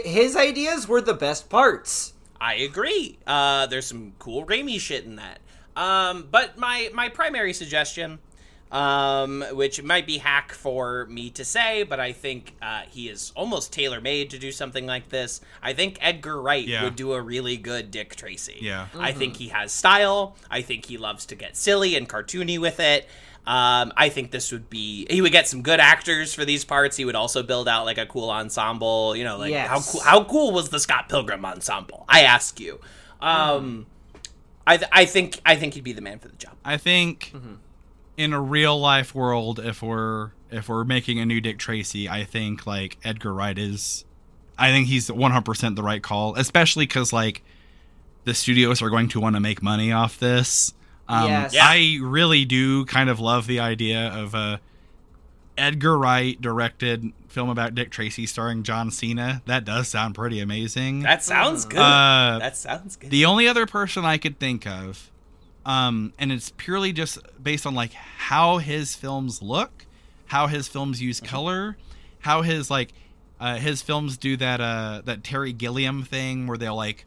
his 0.05 0.37
ideas 0.37 0.87
were 0.87 1.01
the 1.01 1.15
best 1.15 1.49
parts. 1.51 2.13
I 2.41 2.55
agree. 2.55 3.19
Uh, 3.27 3.67
there's 3.67 3.87
some 3.87 4.13
cool 4.21 4.47
Raimi 4.47 4.79
shit 4.79 5.05
in 5.05 5.17
that. 5.17 5.41
Um, 5.75 6.29
but 6.31 6.57
my 6.59 6.91
my 6.95 7.09
primary 7.09 7.53
suggestion, 7.55 8.21
um, 8.71 9.45
which 9.53 9.83
might 9.83 10.07
be 10.07 10.19
hack 10.19 10.53
for 10.53 11.07
me 11.07 11.31
to 11.31 11.45
say, 11.45 11.83
but 11.85 11.99
I 12.01 12.13
think 12.13 12.55
uh, 12.61 12.83
he 12.91 13.09
is 13.09 13.33
almost 13.35 13.73
tailor 13.73 14.01
made 14.01 14.31
to 14.31 14.39
do 14.39 14.53
something 14.53 14.87
like 14.87 15.09
this. 15.09 15.41
I 15.63 15.73
think 15.73 15.99
Edgar 16.01 16.41
Wright 16.41 16.67
Yeah. 16.67 16.85
would 16.85 16.97
do 16.97 17.13
a 17.15 17.21
really 17.23 17.57
good 17.57 17.91
Dick 17.91 18.15
Tracy. 18.17 18.59
Yeah. 18.61 18.89
I 18.99 19.13
think 19.13 19.37
he 19.37 19.49
has 19.49 19.73
style. 19.73 20.37
I 20.51 20.61
think 20.63 20.87
he 20.87 20.99
loves 20.99 21.25
to 21.27 21.35
get 21.35 21.57
silly 21.57 21.97
and 21.97 22.09
cartoony 22.09 22.59
with 22.59 22.79
it. 22.81 23.09
Um, 23.47 23.95
I 23.97 24.11
think 24.11 24.31
this 24.31 24.53
would 24.53 24.69
be 24.69 25.07
he 25.09 25.23
would 25.23 25.33
get 25.33 25.49
some 25.49 25.63
good 25.63 25.81
actors 25.81 26.35
for 26.35 26.45
these 26.45 26.67
parts. 26.67 26.99
He 26.99 27.07
would 27.07 27.15
also 27.15 27.43
build 27.43 27.67
out 27.67 27.87
like 27.87 27.97
a 27.97 28.05
cool 28.05 28.29
ensemble. 28.31 29.17
You 29.17 29.25
know, 29.25 29.39
like 29.39 29.55
how 29.55 29.81
cool 29.81 30.01
how 30.03 30.25
cool 30.25 30.53
was 30.53 30.69
the 30.69 30.79
Scott 30.79 31.09
Pilgrim 31.09 31.43
ensemble? 31.47 32.05
I 32.11 32.25
ask 32.25 32.61
you. 32.61 32.79
Um, 33.23 33.87
I 34.67 34.77
th- 34.77 34.91
I 34.93 35.07
think 35.07 35.41
I 35.47 35.57
think 35.57 35.73
he'd 35.73 35.85
be 35.85 35.95
the 35.95 36.03
man 36.03 36.19
for 36.19 36.29
the 36.29 36.37
job. 36.37 36.57
I 36.63 36.77
think 36.77 37.33
in 38.19 38.35
a 38.35 38.41
real 38.41 38.79
life 38.79 39.15
world, 39.15 39.59
if 39.61 39.81
we're 39.81 40.33
if 40.51 40.69
we're 40.69 40.85
making 40.85 41.19
a 41.19 41.25
new 41.25 41.41
Dick 41.41 41.59
Tracy, 41.59 42.09
I 42.09 42.25
think 42.25 42.67
like 42.67 42.99
Edgar 43.03 43.33
Wright 43.33 43.57
is. 43.59 44.05
I 44.61 44.73
think 44.73 44.89
he's 44.89 45.09
100% 45.09 45.77
the 45.77 45.85
right 45.85 46.03
call, 46.03 46.35
especially 46.35 46.85
because 46.85 47.13
like 47.13 47.43
the 48.25 48.35
studios 48.35 48.83
are 48.83 48.91
going 48.91 49.09
to 49.11 49.21
want 49.21 49.37
to 49.37 49.41
make 49.41 49.63
money 49.63 49.93
off 49.93 50.19
this. 50.19 50.75
Um, 51.09 51.29
Yes. 51.29 51.55
Yeah. 51.55 51.63
I 51.65 51.99
really 52.03 52.45
do 52.45 52.85
kind 52.87 53.09
of 53.09 53.21
love 53.21 53.47
the 53.47 53.61
idea 53.61 54.09
of 54.09 54.35
a 54.35 54.61
Edgar 55.57 55.97
Wright 55.97 56.41
directed 56.41 57.13
film 57.29 57.49
about 57.51 57.75
Dick 57.77 57.91
Tracy 57.91 58.27
starring 58.27 58.65
John 58.65 58.91
Cena. 58.91 59.43
That 59.47 59.65
does 59.65 59.87
sound 59.89 60.17
pretty 60.17 60.41
amazing. 60.41 61.01
That 61.01 61.23
sounds 61.23 61.65
good. 61.65 61.79
Uh, 61.79 62.39
that 62.41 62.57
sounds 62.57 62.97
good. 62.97 63.11
The 63.11 63.25
only 63.27 63.47
other 63.47 63.65
person 63.65 64.05
I 64.05 64.19
could 64.19 64.41
think 64.41 64.67
of, 64.67 65.09
um, 65.69 66.15
and 66.19 66.33
it's 66.33 66.51
purely 66.57 66.93
just 66.95 67.19
based 67.43 67.67
on 67.67 67.75
like 67.75 67.93
how 67.93 68.57
his 68.57 68.95
films 68.97 69.43
look, 69.43 69.85
how 70.27 70.47
his 70.47 70.67
films 70.67 71.01
use 71.03 71.21
color, 71.21 71.77
how 72.21 72.41
his 72.41 72.71
like 72.71 72.95
uh, 73.39 73.57
his 73.57 73.83
films 73.83 74.17
do 74.17 74.37
that 74.39 74.63
uh, 74.63 75.03
that 75.05 75.23
Terry 75.23 75.53
Gilliam 75.53 76.03
thing 76.05 76.47
where 76.47 76.57
they'll 76.57 76.75
like 76.75 77.05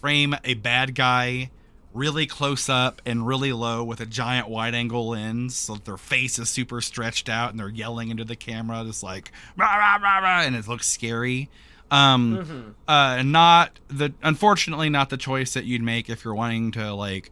frame 0.00 0.36
a 0.44 0.54
bad 0.54 0.94
guy 0.94 1.50
really 1.92 2.26
close 2.26 2.68
up 2.68 3.02
and 3.04 3.26
really 3.26 3.52
low 3.52 3.82
with 3.82 4.00
a 4.00 4.06
giant 4.06 4.48
wide 4.48 4.74
angle 4.74 5.08
lens 5.08 5.56
so 5.56 5.74
that 5.74 5.84
their 5.84 5.96
face 5.96 6.38
is 6.38 6.48
super 6.48 6.80
stretched 6.80 7.28
out 7.28 7.50
and 7.50 7.58
they're 7.58 7.68
yelling 7.68 8.10
into 8.10 8.24
the 8.24 8.36
camera 8.36 8.84
just 8.84 9.02
like 9.02 9.32
rah, 9.56 9.76
rah, 9.76 9.96
rah, 9.96 10.18
rah, 10.18 10.42
and 10.42 10.54
it 10.54 10.68
looks 10.68 10.86
scary. 10.86 11.48
Um 11.90 12.74
uh 12.88 13.22
not 13.24 13.78
the 13.88 14.12
unfortunately 14.22 14.88
not 14.88 15.10
the 15.10 15.16
choice 15.16 15.54
that 15.54 15.64
you'd 15.64 15.82
make 15.82 16.08
if 16.08 16.24
you're 16.24 16.34
wanting 16.34 16.70
to 16.72 16.94
like 16.94 17.30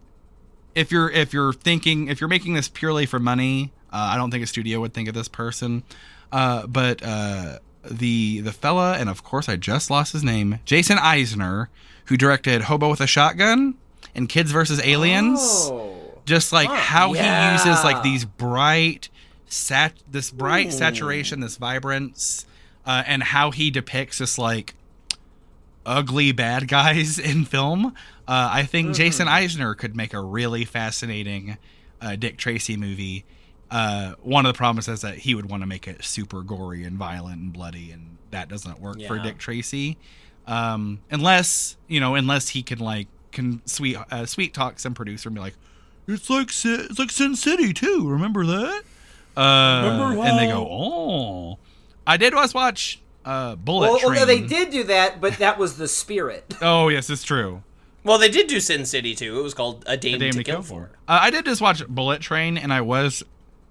if 0.74 0.90
you're 0.92 1.10
if 1.10 1.32
you're 1.32 1.52
thinking 1.52 2.08
if 2.08 2.20
you're 2.20 2.28
making 2.28 2.54
this 2.54 2.68
purely 2.68 3.06
for 3.06 3.18
money 3.18 3.72
uh, 3.92 4.10
i 4.12 4.16
don't 4.16 4.30
think 4.30 4.42
a 4.42 4.46
studio 4.46 4.80
would 4.80 4.92
think 4.94 5.08
of 5.08 5.14
this 5.14 5.28
person 5.28 5.82
uh 6.32 6.66
but 6.66 7.02
uh 7.02 7.58
the 7.90 8.40
the 8.40 8.52
fella 8.52 8.94
and 8.96 9.08
of 9.08 9.22
course 9.24 9.48
i 9.48 9.56
just 9.56 9.90
lost 9.90 10.12
his 10.12 10.22
name 10.24 10.58
jason 10.64 10.96
eisener 10.98 11.66
who 12.06 12.16
directed 12.16 12.62
hobo 12.62 12.88
with 12.88 13.00
a 13.00 13.06
shotgun 13.06 13.74
and 14.14 14.28
kids 14.28 14.50
versus 14.52 14.80
aliens 14.84 15.40
Oh. 15.42 16.20
just 16.24 16.52
like 16.52 16.68
how 16.70 17.14
yeah. 17.14 17.56
he 17.56 17.68
uses 17.68 17.84
like 17.84 18.02
these 18.02 18.24
bright 18.24 19.08
sat 19.46 19.92
this 20.10 20.30
bright 20.30 20.72
saturation 20.72 21.40
this 21.40 21.56
vibrance 21.56 22.46
uh, 22.86 23.02
and 23.06 23.22
how 23.22 23.50
he 23.50 23.70
depicts 23.70 24.18
this 24.18 24.38
like 24.38 24.74
ugly 25.84 26.32
bad 26.32 26.68
guys 26.68 27.18
in 27.30 27.44
film. 27.44 27.94
Uh, 28.28 28.48
i 28.52 28.62
think 28.62 28.94
jason 28.94 29.26
eisener 29.26 29.76
could 29.76 29.96
make 29.96 30.14
a 30.14 30.20
really 30.20 30.64
fascinating 30.64 31.58
uh, 32.02 32.16
dick 32.16 32.36
tracy 32.36 32.76
movie. 32.76 33.24
Uh, 33.70 34.14
one 34.20 34.44
of 34.44 34.52
the 34.52 34.56
problems 34.56 34.86
is 34.88 35.00
that 35.00 35.18
he 35.18 35.34
would 35.34 35.48
want 35.48 35.62
to 35.62 35.66
make 35.66 35.88
it 35.88 36.04
super 36.04 36.42
gory 36.42 36.84
and 36.84 36.98
violent 36.98 37.40
and 37.40 37.52
bloody 37.52 37.90
and 37.90 38.18
that 38.30 38.48
doesn't 38.48 38.80
work 38.80 39.00
for 39.02 39.18
dick 39.18 39.38
tracy. 39.38 39.96
Um, 40.46 41.00
unless 41.10 41.76
you 41.88 42.00
know 42.00 42.14
unless 42.14 42.48
he 42.50 42.62
can 42.62 42.80
like 42.80 43.08
can 43.30 43.62
sweet 43.66 43.96
uh, 44.10 44.26
sweet 44.26 44.52
talk 44.52 44.78
some 44.78 44.94
producer 44.94 45.28
and 45.28 45.36
be 45.36 45.40
like 45.40 45.54
it's 46.06 46.28
like 46.28 46.50
Sin- 46.50 46.86
it's 46.90 46.98
like 46.98 47.10
sin 47.10 47.36
city 47.36 47.72
too 47.72 48.08
remember 48.08 48.44
that? 48.46 48.82
Uh 49.36 49.88
Remember 49.90 50.22
and 50.22 50.38
they 50.38 50.46
go 50.46 50.66
oh. 50.68 51.58
I 52.06 52.16
did 52.16 52.34
was 52.34 52.52
watch 52.52 53.00
uh, 53.24 53.56
Bullet 53.56 53.88
Well, 53.90 53.98
Train. 53.98 54.12
although 54.12 54.26
they 54.26 54.40
did 54.40 54.70
do 54.70 54.84
that, 54.84 55.20
but 55.20 55.38
that 55.38 55.58
was 55.58 55.76
the 55.76 55.88
spirit. 55.88 56.54
Oh 56.62 56.88
yes, 56.88 57.08
it's 57.10 57.22
true. 57.24 57.62
Well, 58.04 58.18
they 58.18 58.28
did 58.30 58.48
do 58.48 58.58
Sin 58.58 58.84
City 58.84 59.14
too. 59.14 59.38
It 59.38 59.42
was 59.42 59.54
called 59.54 59.84
A 59.86 59.96
Dame, 59.96 60.18
Dame 60.18 60.32
to, 60.32 60.38
to 60.38 60.44
Kill, 60.44 60.54
Kill 60.56 60.62
For. 60.62 60.90
Uh, 61.06 61.18
I 61.22 61.30
did 61.30 61.44
just 61.44 61.60
watch 61.60 61.86
Bullet 61.86 62.20
Train, 62.20 62.58
and 62.58 62.72
I 62.72 62.80
was 62.80 63.22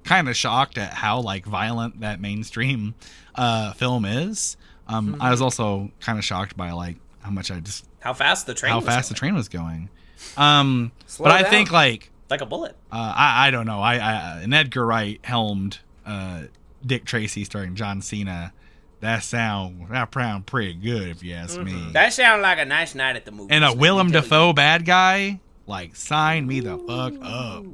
kind 0.06 0.30
of 0.30 0.36
shocked 0.38 0.78
at 0.78 0.94
how 0.94 1.20
like 1.20 1.46
violent 1.46 2.00
that 2.00 2.20
mainstream 2.22 2.96
uh, 3.36 3.74
film 3.74 4.06
is. 4.06 4.56
Um, 4.88 5.18
I 5.20 5.32
was 5.32 5.42
also 5.42 5.92
kind 6.00 6.18
of 6.18 6.24
shocked 6.26 6.56
by 6.58 6.72
like 6.72 6.98
how 7.22 7.30
much 7.32 7.52
I 7.52 7.60
just 7.60 7.86
How 8.00 8.14
fast 8.14 8.46
the 8.48 8.54
train? 8.54 8.72
how 8.72 8.78
was 8.80 8.86
fast 8.86 9.10
the 9.10 9.16
train 9.16 9.36
was 9.36 9.48
going. 9.50 9.90
Um, 10.38 10.92
Slow 11.08 11.26
but 11.26 11.34
I 11.34 11.42
down. 11.44 11.52
think 11.52 11.72
like 11.72 12.10
Like 12.30 12.42
a 12.42 12.46
bullet. 12.46 12.76
uh, 12.92 13.14
I 13.16 13.48
I 13.48 13.52
don't 13.52 13.66
know. 13.66 13.80
I, 13.82 13.96
I 13.98 14.40
an 14.42 14.54
Edgar 14.54 14.86
Wright 14.86 15.20
helmed 15.24 15.80
uh, 16.06 16.44
Dick 16.86 17.06
Tracy 17.06 17.44
starring 17.44 17.76
John 17.76 18.02
Cena. 18.02 18.54
That 19.02 19.24
sound 19.24 19.88
that 19.90 20.14
sound 20.14 20.46
pretty 20.46 20.76
good 20.76 21.08
if 21.08 21.24
you 21.24 21.34
ask 21.34 21.60
me. 21.60 21.90
That 21.92 22.14
sounds 22.14 22.44
like 22.44 22.60
a 22.60 22.66
nice 22.66 22.94
night 22.94 23.16
at 23.16 23.26
the 23.26 23.32
movies. 23.32 23.48
and 23.50 23.64
a 23.64 23.70
let 23.70 23.76
me 23.76 23.82
Willem 23.82 24.12
Dafoe 24.12 24.50
you. 24.50 24.54
bad 24.54 24.86
guy, 24.86 25.40
like 25.66 25.96
sign 25.96 26.46
me 26.46 26.60
the 26.60 26.78
fuck 26.78 27.14
up. 27.20 27.66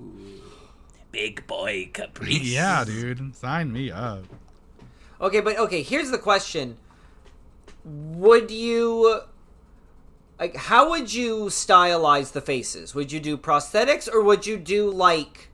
Big 1.11 1.45
boy 1.45 1.89
Caprice. 1.93 2.41
yeah, 2.43 2.85
dude, 2.85 3.35
sign 3.35 3.73
me 3.73 3.91
up. 3.91 4.23
Okay, 5.19 5.41
but 5.41 5.57
okay, 5.57 5.81
here's 5.81 6.11
the 6.11 6.17
question. 6.17 6.77
Would 7.83 8.49
you 8.49 9.21
like 10.39 10.55
how 10.55 10.89
would 10.91 11.13
you 11.13 11.47
stylize 11.47 12.31
the 12.31 12.41
faces? 12.41 12.95
Would 12.95 13.11
you 13.11 13.19
do 13.19 13.37
prosthetics 13.37 14.07
or 14.11 14.21
would 14.23 14.47
you 14.47 14.55
do 14.55 14.89
like 14.89 15.46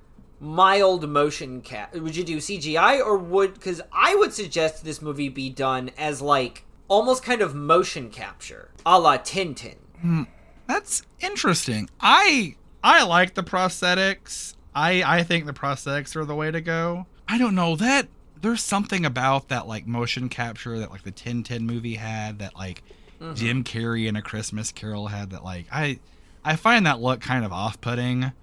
mild 0.43 1.09
motion 1.09 1.61
cap? 1.61 1.95
Would 1.95 2.15
you 2.15 2.23
do 2.23 2.37
CGI 2.37 3.03
or 3.03 3.17
would 3.17 3.59
cuz 3.61 3.81
I 3.91 4.15
would 4.15 4.33
suggest 4.33 4.83
this 4.83 5.01
movie 5.01 5.29
be 5.29 5.49
done 5.49 5.91
as 5.97 6.21
like 6.21 6.65
almost 6.87 7.23
kind 7.23 7.41
of 7.41 7.55
motion 7.55 8.09
capture, 8.09 8.69
a 8.85 8.99
la 8.99 9.17
Tintin. 9.17 9.77
Hmm, 10.01 10.23
that's 10.67 11.03
interesting. 11.19 11.89
I 11.99 12.55
I 12.83 13.03
like 13.03 13.33
the 13.33 13.43
prosthetics. 13.43 14.55
I 14.75 15.03
I 15.03 15.23
think 15.23 15.45
the 15.45 15.53
prosthetics 15.53 16.15
are 16.15 16.25
the 16.25 16.35
way 16.35 16.51
to 16.51 16.61
go. 16.61 17.07
I 17.27 17.37
don't 17.37 17.55
know 17.55 17.75
that 17.77 18.07
there's 18.41 18.61
something 18.61 19.05
about 19.05 19.47
that 19.47 19.67
like 19.67 19.87
motion 19.87 20.29
capture 20.29 20.77
that 20.79 20.91
like 20.91 21.03
the 21.03 21.11
Tintin 21.11 21.61
movie 21.61 21.95
had 21.95 22.39
that 22.39 22.55
like 22.55 22.83
mm-hmm. 23.19 23.33
Jim 23.33 23.63
Carrey 23.63 24.07
in 24.07 24.15
A 24.15 24.21
Christmas 24.21 24.71
Carol 24.71 25.07
had 25.07 25.31
that 25.31 25.43
like 25.43 25.65
I 25.71 25.99
I 26.45 26.57
find 26.57 26.85
that 26.85 26.99
look 26.99 27.21
kind 27.21 27.45
of 27.45 27.53
off-putting. 27.53 28.33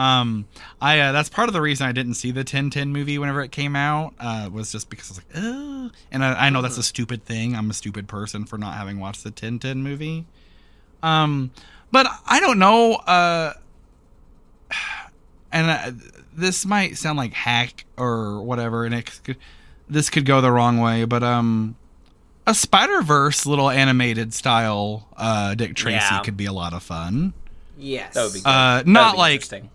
Um, 0.00 0.46
I 0.80 0.98
uh, 0.98 1.12
that's 1.12 1.28
part 1.28 1.48
of 1.48 1.52
the 1.52 1.60
reason 1.60 1.86
I 1.86 1.92
didn't 1.92 2.14
see 2.14 2.30
the 2.30 2.42
Tintin 2.44 2.88
movie 2.88 3.18
whenever 3.18 3.42
it 3.42 3.50
came 3.52 3.76
out. 3.76 4.14
Uh, 4.18 4.48
was 4.50 4.72
just 4.72 4.88
because 4.88 5.10
I 5.10 5.12
was 5.12 5.18
like, 5.18 5.26
oh, 5.44 5.90
and 6.10 6.24
I, 6.24 6.46
I 6.46 6.50
know 6.50 6.62
that's 6.62 6.78
a 6.78 6.82
stupid 6.82 7.24
thing. 7.26 7.54
I'm 7.54 7.68
a 7.68 7.74
stupid 7.74 8.08
person 8.08 8.44
for 8.46 8.56
not 8.56 8.74
having 8.74 8.98
watched 8.98 9.24
the 9.24 9.30
Tintin 9.30 9.78
movie. 9.78 10.24
Um, 11.02 11.50
but 11.92 12.06
I 12.26 12.40
don't 12.40 12.58
know. 12.58 12.94
Uh, 12.94 13.52
and 15.52 15.70
uh, 15.70 15.90
this 16.34 16.64
might 16.64 16.96
sound 16.96 17.18
like 17.18 17.32
hack 17.34 17.84
or 17.98 18.40
whatever, 18.42 18.84
and 18.86 18.94
it 18.94 19.20
could, 19.24 19.36
this 19.88 20.08
could 20.08 20.24
go 20.24 20.40
the 20.40 20.50
wrong 20.52 20.78
way. 20.78 21.04
But 21.04 21.22
um, 21.22 21.76
a 22.46 22.54
Spider 22.54 23.02
Verse 23.02 23.44
little 23.44 23.68
animated 23.68 24.32
style 24.32 25.08
uh, 25.16 25.54
Dick 25.54 25.74
Tracy 25.74 25.96
Yeah. 25.96 26.22
could 26.22 26.36
be 26.36 26.46
a 26.46 26.52
lot 26.52 26.72
of 26.72 26.82
fun. 26.82 27.34
Yes. 27.76 28.14
That 28.14 28.24
would 28.24 28.32
be 28.32 28.40
good. 28.40 28.48
Uh, 28.48 28.82
not 28.86 29.12
be 29.14 29.18
like 29.18 29.32
interesting. 29.34 29.70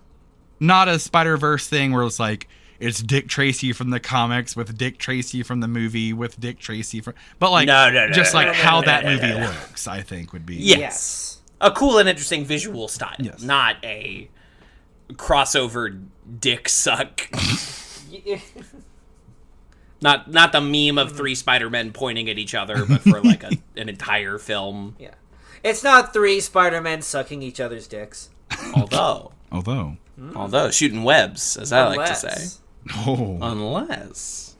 Not 0.59 0.87
a 0.87 0.99
Spider 0.99 1.37
Verse 1.37 1.67
thing 1.67 1.91
where 1.93 2.03
it's 2.03 2.19
like 2.19 2.47
it's 2.79 3.01
Dick 3.01 3.27
Tracy 3.27 3.71
from 3.73 3.89
the 3.89 3.99
comics 3.99 4.55
with 4.55 4.77
Dick 4.77 4.97
Tracy 4.97 5.43
from 5.43 5.59
the 5.61 5.67
movie 5.67 6.11
with 6.13 6.39
Dick 6.39 6.59
Tracy 6.59 6.99
from, 7.01 7.13
but 7.39 7.51
like 7.51 7.67
No, 7.67 7.89
no, 7.89 8.07
no, 8.07 8.13
just 8.13 8.33
like 8.33 8.47
no, 8.47 8.51
no, 8.53 8.57
how 8.59 8.79
no, 8.81 8.85
that 8.87 9.03
no, 9.05 9.09
movie 9.11 9.27
no, 9.29 9.39
no. 9.39 9.45
looks. 9.47 9.87
I 9.87 10.01
think 10.01 10.33
would 10.33 10.45
be 10.45 10.55
Yes. 10.55 10.77
Yes. 10.79 11.41
a 11.61 11.71
cool 11.71 11.97
and 11.99 12.09
interesting 12.09 12.43
visual 12.45 12.87
style, 12.87 13.15
Yes. 13.19 13.41
not 13.41 13.77
a 13.83 14.29
crossover 15.13 16.03
dick 16.39 16.67
suck. 16.67 17.29
not 20.01 20.29
not 20.31 20.51
the 20.51 20.61
meme 20.61 20.97
of 20.97 21.15
three 21.15 21.35
Spider 21.35 21.69
Men 21.69 21.91
pointing 21.91 22.29
at 22.29 22.37
each 22.37 22.53
other, 22.55 22.85
but 22.85 23.01
for 23.01 23.21
like 23.21 23.43
a, 23.43 23.51
an 23.77 23.89
entire 23.89 24.37
film. 24.37 24.95
yeah. 24.99 25.11
It's 25.63 25.83
not 25.83 26.13
three 26.13 26.41
Spider-Men 26.41 27.01
sucking 27.01 27.41
each 27.41 27.59
other's 27.59 27.87
dicks. 27.87 28.29
Although, 28.75 29.31
although 29.51 29.97
although 30.35 30.71
shooting 30.71 31.03
webs, 31.03 31.57
as 31.57 31.71
I 31.71 31.87
like 31.95 32.07
to 32.09 32.15
say, 32.15 32.27
Unless- 32.29 32.61
oh 33.07 33.37
unless 33.41 34.55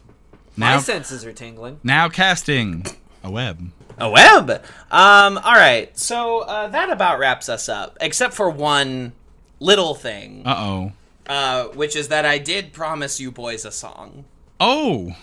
My 0.56 0.80
senses 0.80 1.26
are 1.26 1.34
tingling. 1.34 1.80
now 1.84 2.10
casting 2.10 2.86
a 3.24 3.30
web. 3.32 3.72
a 3.98 4.10
web. 4.10 4.50
Um. 4.92 5.38
All 5.38 5.54
right. 5.54 5.98
So 5.98 6.40
uh, 6.40 6.68
that 6.70 6.90
about 6.90 7.20
wraps 7.20 7.50
us 7.50 7.70
up, 7.70 7.98
except 8.02 8.34
for 8.34 8.50
one 8.50 9.14
little 9.60 9.96
thing, 9.96 10.44
Uh 10.46 10.56
oh. 10.58 10.92
uh, 11.28 11.64
which 11.70 11.96
is 11.96 12.08
that 12.10 12.26
I 12.26 12.38
did 12.38 12.74
promise 12.74 13.20
you 13.20 13.32
boys 13.32 13.64
a 13.66 13.72
song. 13.72 14.26
Oh 14.60 15.16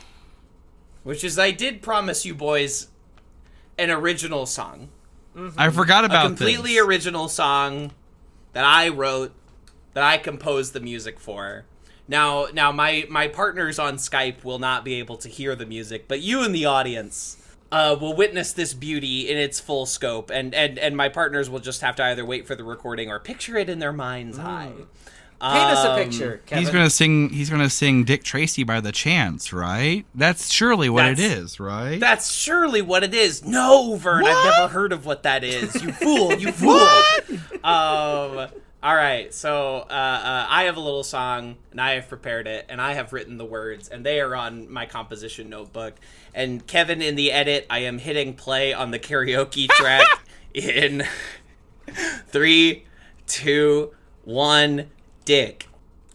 which 1.05 1.25
is 1.25 1.37
I 1.39 1.51
did 1.51 1.83
promise 1.83 2.25
you 2.25 2.33
boys 2.35 2.87
an 3.77 3.91
original 3.91 4.47
song, 4.47 4.89
I 5.59 5.69
forgot 5.71 6.05
a 6.05 6.07
about 6.07 6.27
completely 6.27 6.75
this. 6.75 6.85
original 6.87 7.29
song 7.29 7.91
that 8.53 8.65
I 8.65 8.89
wrote, 8.91 9.33
that 9.95 10.03
I 10.05 10.19
composed 10.19 10.73
the 10.73 10.81
music 10.81 11.19
for. 11.21 11.65
Now, 12.09 12.47
now 12.53 12.73
my 12.73 13.07
my 13.09 13.29
partners 13.29 13.79
on 13.79 13.97
Skype 13.97 14.45
will 14.45 14.59
not 14.59 14.85
be 14.85 14.95
able 14.95 15.17
to 15.19 15.29
hear 15.29 15.55
the 15.55 15.67
music, 15.67 16.07
but 16.09 16.21
you 16.21 16.45
in 16.45 16.53
the 16.53 16.65
audience 16.65 17.37
uh, 17.71 17.97
will 17.99 18.15
witness 18.15 18.53
this 18.53 18.75
beauty 18.75 19.31
in 19.31 19.39
its 19.39 19.61
full 19.61 19.87
scope, 19.87 20.31
and 20.31 20.55
and 20.55 20.79
and 20.79 20.97
my 20.97 21.09
partners 21.09 21.49
will 21.49 21.61
just 21.61 21.81
have 21.81 21.97
to 21.97 22.05
either 22.05 22.25
wait 22.25 22.47
for 22.47 22.55
the 22.55 22.65
recording 22.65 23.09
or 23.11 23.19
picture 23.19 23.57
it 23.57 23.69
in 23.71 23.79
their 23.79 23.93
mind's 23.93 24.39
eye. 24.39 24.73
Paint 25.41 25.55
us 25.57 25.85
a 25.85 25.91
Um, 25.93 25.99
picture, 25.99 26.41
Kevin. 26.47 26.63
He's 26.65 26.73
gonna 26.73 26.91
sing. 26.91 27.31
He's 27.31 27.51
gonna 27.51 27.71
sing 27.71 28.05
Dick 28.05 28.23
Tracy 28.25 28.63
by 28.63 28.81
the 28.81 28.93
Chance, 28.93 29.53
right? 29.53 30.05
That's 30.15 30.53
surely 30.53 30.89
what 30.89 31.05
it 31.07 31.17
That's- 31.17 31.37
is, 31.39 31.59
right? 31.61 31.99
That's 31.99 32.31
surely 32.33 32.81
what 32.83 33.03
it 33.03 33.13
is. 33.15 33.45
No, 33.45 33.97
Vern, 33.97 34.25
I've 34.27 34.45
never 34.45 34.69
heard 34.73 34.93
of 34.93 35.05
what 35.07 35.23
that 35.25 35.43
is. 35.43 35.75
You 35.83 35.91
fool, 35.93 36.33
you 36.35 36.53
fool. 36.53 36.79
um, 37.65 38.49
all 38.83 38.97
right, 38.97 39.33
so 39.33 39.87
uh, 39.89 39.93
uh, 39.93 40.47
I 40.49 40.65
have 40.65 40.77
a 40.77 40.81
little 40.81 41.05
song, 41.05 41.55
and 41.71 41.81
I 41.81 41.93
have 41.93 42.09
prepared 42.09 42.49
it, 42.49 42.67
and 42.69 42.81
I 42.81 42.95
have 42.95 43.13
written 43.13 43.37
the 43.37 43.45
words, 43.45 43.89
and 43.89 44.05
they 44.05 44.21
are 44.21 44.35
on 44.35 44.69
my 44.69 44.87
composition 44.87 45.49
notebook. 45.49 45.95
And 46.35 46.67
Kevin, 46.67 47.01
in 47.01 47.15
the 47.15 47.31
edit, 47.31 47.65
I 47.71 47.81
am 47.81 47.99
hitting 47.99 48.35
play 48.35 48.73
on 48.73 48.91
the 48.91 48.99
karaoke 48.99 49.69
track 49.71 50.05
in 50.53 51.05
three, 52.27 52.85
two, 53.29 53.95
one, 54.25 54.91
dick. 55.25 55.69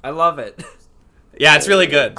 I 0.04 0.10
love 0.10 0.38
it. 0.38 0.62
Yeah, 1.40 1.56
it's 1.56 1.68
really 1.68 1.88
good. 1.88 2.18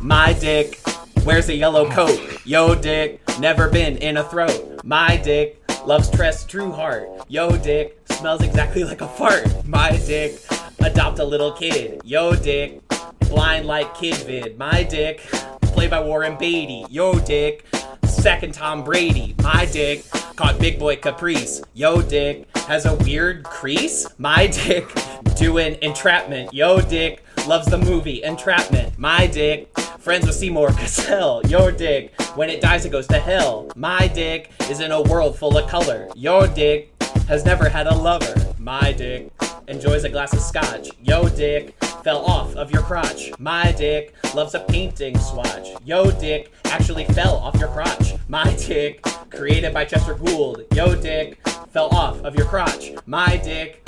My 0.00 0.32
dick 0.32 0.82
wears 1.24 1.48
a 1.48 1.54
yellow 1.54 1.88
coat. 1.90 2.20
Yo, 2.44 2.74
dick, 2.74 3.20
never 3.38 3.68
been 3.68 3.96
in 3.98 4.16
a 4.16 4.24
throat. 4.24 4.80
My 4.84 5.16
dick 5.16 5.62
loves 5.86 6.08
Tess 6.10 6.44
Trueheart. 6.44 7.24
Yo, 7.28 7.56
dick, 7.56 7.98
smells 8.06 8.42
exactly 8.42 8.84
like 8.84 9.00
a 9.00 9.08
fart. 9.08 9.46
My 9.66 9.96
dick, 10.06 10.40
adopt 10.80 11.18
a 11.18 11.24
little 11.24 11.52
kid. 11.52 12.00
Yo, 12.04 12.34
dick, 12.34 12.80
blind 13.20 13.66
like 13.66 13.94
Kid 13.94 14.16
Vid. 14.18 14.58
My 14.58 14.82
dick, 14.82 15.20
played 15.62 15.90
by 15.90 16.00
Warren 16.00 16.36
Beatty. 16.38 16.84
Yo, 16.90 17.18
dick, 17.20 17.66
second 18.04 18.54
Tom 18.54 18.82
Brady. 18.84 19.34
My 19.42 19.66
dick, 19.66 20.04
caught 20.36 20.58
Big 20.58 20.78
Boy 20.78 20.96
Caprice. 20.96 21.62
Yo, 21.74 22.02
dick, 22.02 22.46
has 22.66 22.86
a 22.86 22.94
weird 22.96 23.44
crease. 23.44 24.06
My 24.18 24.46
dick, 24.66 24.88
doing 25.36 25.78
entrapment. 25.82 26.52
Yo, 26.52 26.80
dick, 26.80 27.22
loves 27.46 27.66
the 27.66 27.78
movie 27.78 28.22
Entrapment. 28.22 28.96
My 28.98 29.26
dick, 29.26 29.76
friends 29.98 30.26
with 30.26 30.34
Seymour 30.36 30.70
Cassel. 30.72 31.42
Your 31.46 31.72
dick, 31.72 32.12
when 32.36 32.48
it 32.48 32.60
dies, 32.60 32.84
it 32.84 32.90
goes 32.90 33.06
to 33.08 33.18
hell. 33.18 33.70
My 33.74 34.06
dick 34.08 34.52
is 34.70 34.80
in 34.80 34.92
a 34.92 35.02
world 35.02 35.38
full 35.38 35.56
of 35.58 35.68
color. 35.68 36.08
Your 36.14 36.46
dick 36.46 36.92
has 37.28 37.44
never 37.44 37.68
had 37.68 37.86
a 37.86 37.94
lover. 37.94 38.34
My 38.58 38.92
dick 38.92 39.30
enjoys 39.66 40.04
a 40.04 40.08
glass 40.08 40.32
of 40.32 40.40
scotch. 40.40 40.88
Yo, 41.02 41.28
dick 41.28 41.74
fell 42.04 42.24
off 42.24 42.54
of 42.54 42.70
your 42.70 42.82
crotch. 42.82 43.32
My 43.38 43.72
dick 43.72 44.14
loves 44.34 44.54
a 44.54 44.60
painting 44.60 45.18
swatch. 45.18 45.68
Yo, 45.84 46.10
dick 46.12 46.52
actually 46.66 47.04
fell 47.06 47.36
off 47.36 47.58
your 47.58 47.68
crotch. 47.68 48.14
My 48.28 48.54
dick, 48.54 49.02
created 49.30 49.74
by 49.74 49.84
Chester 49.84 50.14
Gould. 50.14 50.64
Yo, 50.74 50.94
dick 50.94 51.38
fell 51.70 51.88
off 51.88 52.20
of 52.20 52.36
your 52.36 52.46
crotch. 52.46 52.92
My 53.06 53.36
dick 53.38 53.82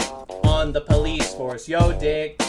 on 0.45 0.73
the 0.73 0.81
police 0.81 1.33
force. 1.35 1.69
Yo, 1.69 1.99
dick. 1.99 2.41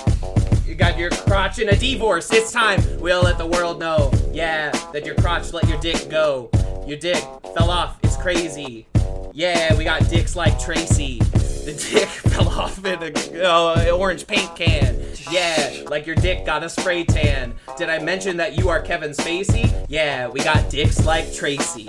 You 0.66 0.74
got 0.74 0.98
your 0.98 1.12
crotch 1.12 1.60
in 1.60 1.70
a 1.70 1.76
divorce. 1.76 2.32
It's 2.34 2.52
time. 2.52 2.82
We'll 3.00 3.22
let 3.22 3.38
the 3.38 3.46
world 3.46 3.80
know. 3.80 4.12
Yeah, 4.34 4.72
that 4.94 5.06
your 5.06 5.14
crotch 5.14 5.54
let 5.54 5.68
your 5.70 5.80
dick 5.80 6.10
go. 6.10 6.50
Your 6.88 6.98
dick 6.98 7.24
fell 7.56 7.70
off. 7.70 8.00
It's 8.04 8.18
crazy. 8.18 8.88
Yeah, 9.32 9.76
we 9.78 9.84
got 9.84 10.10
dicks 10.10 10.36
like 10.36 10.60
Tracy. 10.60 11.20
The 11.20 11.74
dick 11.92 12.10
fell 12.10 12.50
off 12.50 12.84
in 12.84 13.04
a 13.04 13.44
uh, 13.44 13.92
orange 13.92 14.26
paint 14.26 14.56
can. 14.56 15.00
Yeah, 15.30 15.84
like 15.88 16.08
your 16.08 16.16
dick 16.16 16.48
got 16.48 16.64
a 16.64 16.70
spray 16.70 17.04
tan. 17.04 17.54
Did 17.78 17.90
I 17.90 18.00
mention 18.00 18.38
that 18.38 18.58
you 18.58 18.70
are 18.70 18.82
Kevin 18.82 19.12
Spacey? 19.12 19.86
Yeah, 19.88 20.28
we 20.30 20.40
got 20.40 20.72
dicks 20.72 21.06
like 21.06 21.32
Tracy. 21.32 21.88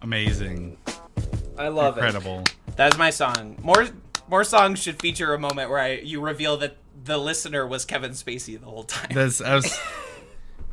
Amazing. 0.00 0.78
I 1.58 1.68
love 1.68 1.98
it. 1.98 2.00
Incredible. 2.04 2.44
That's 2.76 2.96
my 2.96 3.10
song. 3.10 3.58
More 3.62 3.88
more 4.28 4.44
songs 4.44 4.80
should 4.80 4.98
feature 4.98 5.34
a 5.34 5.38
moment 5.38 5.68
where 5.68 5.78
I 5.78 5.98
you 5.98 6.22
reveal 6.22 6.56
that 6.58 6.76
the 7.04 7.18
listener 7.18 7.66
was 7.66 7.84
Kevin 7.84 8.12
Spacey 8.12 8.58
the 8.58 8.66
whole 8.66 8.84
time. 8.84 9.10
That's 9.12 9.40
I 9.40 9.56
was, 9.56 9.78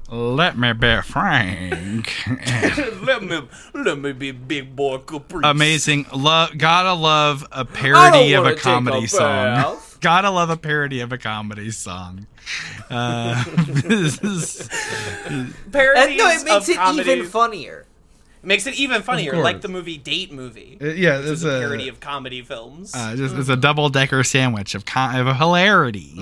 let 0.10 0.58
me 0.58 0.74
be 0.74 1.02
frank. 1.02 2.14
let 3.04 3.24
me 3.24 3.42
let 3.74 4.00
me 4.00 4.12
be 4.12 4.32
big 4.32 4.76
boy 4.76 4.98
Caprice. 5.00 5.46
Amazing. 5.46 6.08
Love 6.14 6.58
gotta 6.58 6.94
love 6.94 7.46
a 7.52 7.66
parody 7.66 8.34
of 8.34 8.46
a 8.46 8.56
comedy 8.56 9.06
a 9.06 9.08
song. 9.08 9.78
gotta 10.02 10.32
love 10.32 10.50
a 10.50 10.58
parody 10.58 11.02
of 11.02 11.12
a 11.12 11.18
comedy 11.18 11.72
song. 11.72 12.26
Uh, 12.90 13.44
this 13.68 14.20
is 14.24 14.70
And 15.30 15.54
no, 16.18 16.30
it 16.30 16.44
makes 16.44 16.68
of 16.68 16.70
it 16.70 16.78
comedy 16.78 17.12
even 17.12 17.26
funnier. 17.28 17.86
Makes 18.42 18.66
it 18.68 18.76
even 18.76 19.02
funnier, 19.02 19.36
like 19.38 19.62
the 19.62 19.68
movie 19.68 19.98
Date 19.98 20.32
Movie. 20.32 20.78
Uh, 20.82 20.86
yeah, 20.88 21.20
it's 21.20 21.28
is 21.28 21.44
a 21.44 21.50
a- 21.50 21.60
parody 21.60 21.88
of 21.88 22.00
comedy 22.00 22.42
films. 22.42 22.94
uh, 22.96 23.16
just 23.16 23.36
it's 23.36 23.50
a 23.50 23.56
double 23.56 23.90
decker 23.90 24.24
sandwich 24.24 24.76
of 24.76 24.86
con- 24.86 25.16
of 25.16 25.38
hilarity. 25.38 26.16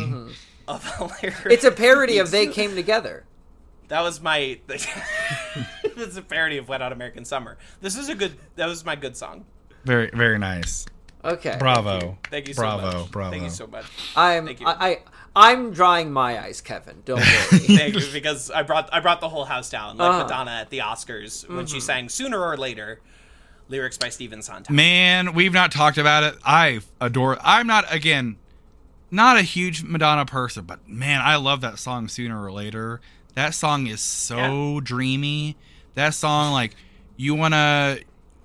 of 0.68 0.98
hilarity. 0.98 1.53
It's 1.53 1.64
a 1.64 1.72
parody 1.72 2.18
of 2.19 2.31
They 2.31 2.48
Came 2.48 2.76
Together. 2.76 3.23
That 3.89 4.02
was 4.02 4.22
my. 4.22 4.60
it's 4.68 6.18
a 6.18 6.22
parody 6.22 6.57
of 6.57 6.68
Wet 6.68 6.81
Hot 6.81 6.91
American 6.91 7.23
Summer. 7.23 7.57
This 7.81 7.98
is 7.98 8.10
a 8.10 8.15
good. 8.15 8.34
That 8.56 8.68
was 8.68 8.84
my 8.84 8.95
good 8.95 9.15
song. 9.15 9.45
Very 9.85 10.10
very 10.14 10.38
nice. 10.38 10.85
Okay. 11.23 11.56
Bravo. 11.57 12.18
Thank 12.30 12.48
you 12.48 12.53
so 12.53 12.61
bravo, 12.61 12.99
much. 12.99 13.11
Bravo. 13.11 13.31
Thank 13.31 13.44
you 13.44 13.49
so 13.49 13.68
much. 13.68 13.85
I'm 14.15 14.45
Thank 14.45 14.60
you. 14.61 14.68
I, 14.68 14.72
I 14.72 14.99
I'm 15.39 15.72
drying 15.72 16.11
my 16.11 16.39
eyes, 16.43 16.61
Kevin. 16.61 17.03
Don't 17.05 17.19
worry. 17.19 17.26
Thank 17.59 17.95
you 17.95 18.11
because 18.11 18.49
I 18.49 18.64
brought 18.64 18.89
I 18.91 18.99
brought 19.01 19.22
the 19.22 19.30
whole 19.30 19.45
house 19.45 19.69
down 19.69 19.97
like 19.97 20.09
Uh-huh. 20.09 20.23
Madonna 20.23 20.51
at 20.51 20.69
the 20.69 20.80
Oscars 20.80 21.47
when 21.47 21.59
Mm-hmm. 21.59 21.65
she 21.73 21.80
sang 21.80 22.09
"Sooner 22.09 22.39
or 22.43 22.57
Later," 22.57 22.99
lyrics 23.69 23.97
by 23.97 24.09
Stephen 24.09 24.41
Sondheim. 24.41 24.76
Man, 24.76 25.34
we've 25.34 25.53
not 25.53 25.72
talked 25.72 25.97
about 25.97 26.23
it. 26.23 26.35
I 26.43 26.80
adore. 26.99 27.38
I'm 27.41 27.68
not 27.68 27.85
again, 27.93 28.38
not 29.11 29.38
a 29.38 29.41
huge 29.43 29.84
Madonna 29.84 30.26
person, 30.26 30.65
but 30.65 30.88
man, 30.89 31.22
I 31.23 31.35
love 31.35 31.61
that 31.61 31.77
song. 31.80 32.07
Sooner 32.07 32.41
or 32.43 32.51
later, 32.51 32.99
that 33.35 33.53
song 33.53 33.85
is 33.88 34.01
so 34.01 34.80
dreamy. 34.81 35.55
That 35.93 36.14
song, 36.14 36.51
like, 36.53 36.76
you 37.15 37.34
wanna, 37.35 37.97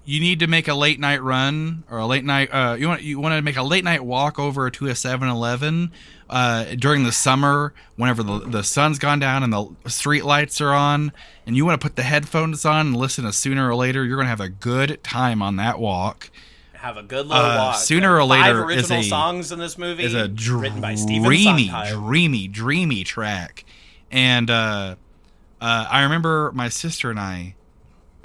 you 0.05 0.21
need 0.21 0.41
to 0.41 0.47
make 0.47 0.69
a 0.69 0.75
late 0.75 0.99
night 0.99 1.23
run 1.23 1.85
or 1.91 1.99
a 1.99 2.07
late 2.07 2.25
night. 2.25 2.49
Uh, 2.53 2.75
you 2.79 2.89
want 2.89 3.03
you 3.03 3.19
want 3.21 3.35
to 3.35 3.43
make 3.43 3.57
a 3.57 3.63
late 3.63 3.85
night 3.85 4.03
walk 4.05 4.39
over 4.39 4.71
to 4.71 4.87
a 4.89 4.93
7-Eleven. 4.93 5.93
Uh, 6.33 6.75
during 6.79 7.05
the 7.05 7.13
summer, 7.13 7.75
whenever 7.97 8.23
the, 8.23 8.39
the 8.39 8.63
sun's 8.65 8.99
gone 8.99 9.19
down 9.19 9.43
and 9.43 9.53
the 9.53 9.69
street 9.91 10.25
lights 10.25 10.63
are 10.63 10.73
on, 10.73 11.13
and 11.47 11.57
you 11.59 11.67
want 11.67 11.79
to 11.79 11.85
put 11.85 11.95
the 11.95 12.03
headphones 12.03 12.65
on 12.65 12.87
and 12.87 12.97
listen 12.97 13.25
to 13.25 13.33
sooner 13.35 13.69
or 13.69 13.75
later, 13.75 14.03
you're 14.03 14.17
gonna 14.17 14.31
have 14.31 14.41
a 14.41 14.49
good 14.49 15.05
time 15.05 15.43
on 15.43 15.57
that 15.57 15.79
walk. 15.79 16.31
Have 16.73 16.97
a 16.97 17.03
good 17.03 17.27
little 17.27 17.45
Uh, 17.45 17.57
walk. 17.59 17.77
Sooner 17.77 18.17
or 18.19 18.27
Five 18.27 18.57
Later 18.57 18.71
is 18.71 18.91
a- 18.91 19.03
songs 19.03 19.53
in 19.53 19.59
this 19.59 19.77
movie 19.77 20.05
is 20.05 20.15
a 20.15 20.27
written 20.57 20.81
by 20.81 20.95
Stephen 20.95 21.23
dreamy, 21.25 21.67
Sondheim. 21.69 22.01
dreamy, 22.07 22.49
dreamy 22.49 23.05
track. 23.05 23.65
And 24.11 24.51
uh, 24.51 24.97
uh, 25.61 25.87
I 25.91 26.03
remember 26.03 26.51
my 26.55 26.71
sister 26.71 27.11
and 27.11 27.21
I 27.21 27.55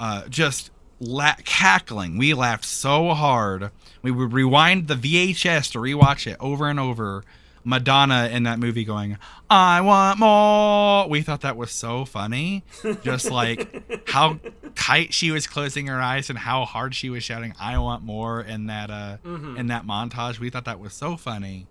uh, 0.00 0.26
just 0.28 0.70
la- 0.98 1.34
cackling. 1.44 2.16
We 2.16 2.32
laughed 2.32 2.64
so 2.64 3.12
hard. 3.12 3.70
We 4.00 4.10
would 4.10 4.32
rewind 4.32 4.88
the 4.88 4.94
VHS 4.96 5.70
to 5.72 5.78
rewatch 5.78 6.26
it 6.26 6.38
over 6.40 6.68
and 6.70 6.80
over. 6.80 7.22
Madonna 7.68 8.30
in 8.32 8.44
that 8.44 8.58
movie 8.58 8.82
going, 8.84 9.18
I 9.50 9.82
want 9.82 10.18
more. 10.18 11.06
We 11.06 11.20
thought 11.20 11.42
that 11.42 11.54
was 11.54 11.70
so 11.70 12.06
funny. 12.06 12.64
Just 13.02 13.30
like 13.30 14.08
how 14.08 14.40
tight 14.74 15.12
she 15.12 15.30
was 15.30 15.46
closing 15.46 15.86
her 15.88 16.00
eyes 16.00 16.30
and 16.30 16.38
how 16.38 16.64
hard 16.64 16.94
she 16.94 17.10
was 17.10 17.22
shouting, 17.22 17.54
I 17.60 17.76
want 17.78 18.02
more 18.02 18.40
in 18.40 18.68
that 18.68 18.90
uh 18.90 19.18
in 19.22 19.66
that 19.66 19.86
montage. 19.86 20.38
We 20.38 20.48
thought 20.48 20.64
that 20.64 20.80
was 20.80 20.94
so 20.94 21.18
funny. 21.18 21.66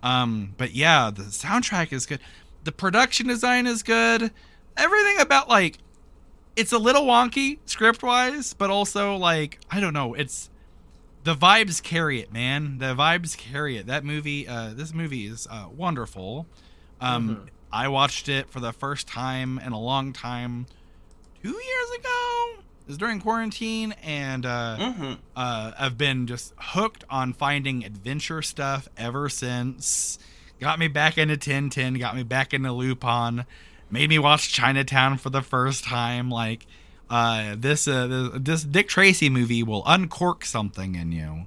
Um, 0.00 0.54
but 0.58 0.74
yeah, 0.76 1.10
the 1.12 1.24
soundtrack 1.24 1.92
is 1.92 2.06
good. 2.06 2.20
The 2.62 2.72
production 2.72 3.26
design 3.26 3.66
is 3.66 3.82
good. 3.82 4.30
Everything 4.76 5.18
about 5.18 5.48
like 5.48 5.78
it's 6.54 6.70
a 6.72 6.78
little 6.78 7.02
wonky 7.02 7.58
script 7.66 8.04
wise, 8.04 8.54
but 8.54 8.70
also 8.70 9.16
like 9.16 9.58
I 9.72 9.80
don't 9.80 9.92
know, 9.92 10.14
it's 10.14 10.50
the 11.24 11.34
vibes 11.34 11.82
carry 11.82 12.20
it, 12.20 12.32
man. 12.32 12.78
The 12.78 12.94
vibes 12.94 13.36
carry 13.36 13.76
it. 13.76 13.86
That 13.86 14.04
movie, 14.04 14.46
uh, 14.48 14.72
this 14.74 14.92
movie 14.92 15.26
is 15.26 15.46
uh, 15.50 15.66
wonderful. 15.74 16.46
Um, 17.00 17.46
I 17.72 17.88
watched 17.88 18.28
it 18.28 18.50
for 18.50 18.60
the 18.60 18.72
first 18.72 19.08
time 19.08 19.58
in 19.64 19.72
a 19.72 19.80
long 19.80 20.12
time, 20.12 20.66
two 21.42 21.48
years 21.50 21.90
ago. 21.98 22.62
It 22.82 22.88
was 22.88 22.98
during 22.98 23.20
quarantine, 23.20 23.92
and 24.02 24.44
uh, 24.44 24.76
Mhm. 24.78 25.18
uh, 25.36 25.72
I've 25.78 25.96
been 25.96 26.26
just 26.26 26.52
hooked 26.58 27.04
on 27.08 27.32
finding 27.32 27.84
adventure 27.84 28.42
stuff 28.42 28.88
ever 28.96 29.28
since. 29.28 30.18
Got 30.60 30.78
me 30.78 30.88
back 30.88 31.16
into 31.18 31.36
Tintin, 31.36 31.98
got 31.98 32.14
me 32.16 32.22
back 32.24 32.52
into 32.52 32.72
Lupin, 32.72 33.46
made 33.90 34.08
me 34.10 34.18
watch 34.18 34.52
Chinatown 34.52 35.18
for 35.18 35.30
the 35.30 35.42
first 35.42 35.84
time. 35.84 36.30
Like 36.30 36.66
uh, 37.12 37.54
this, 37.58 37.86
uh, 37.86 38.30
this, 38.34 38.64
Dick 38.64 38.88
Tracy 38.88 39.28
movie 39.28 39.62
will 39.62 39.82
uncork 39.86 40.44
something 40.44 40.94
in 40.94 41.12
you. 41.12 41.46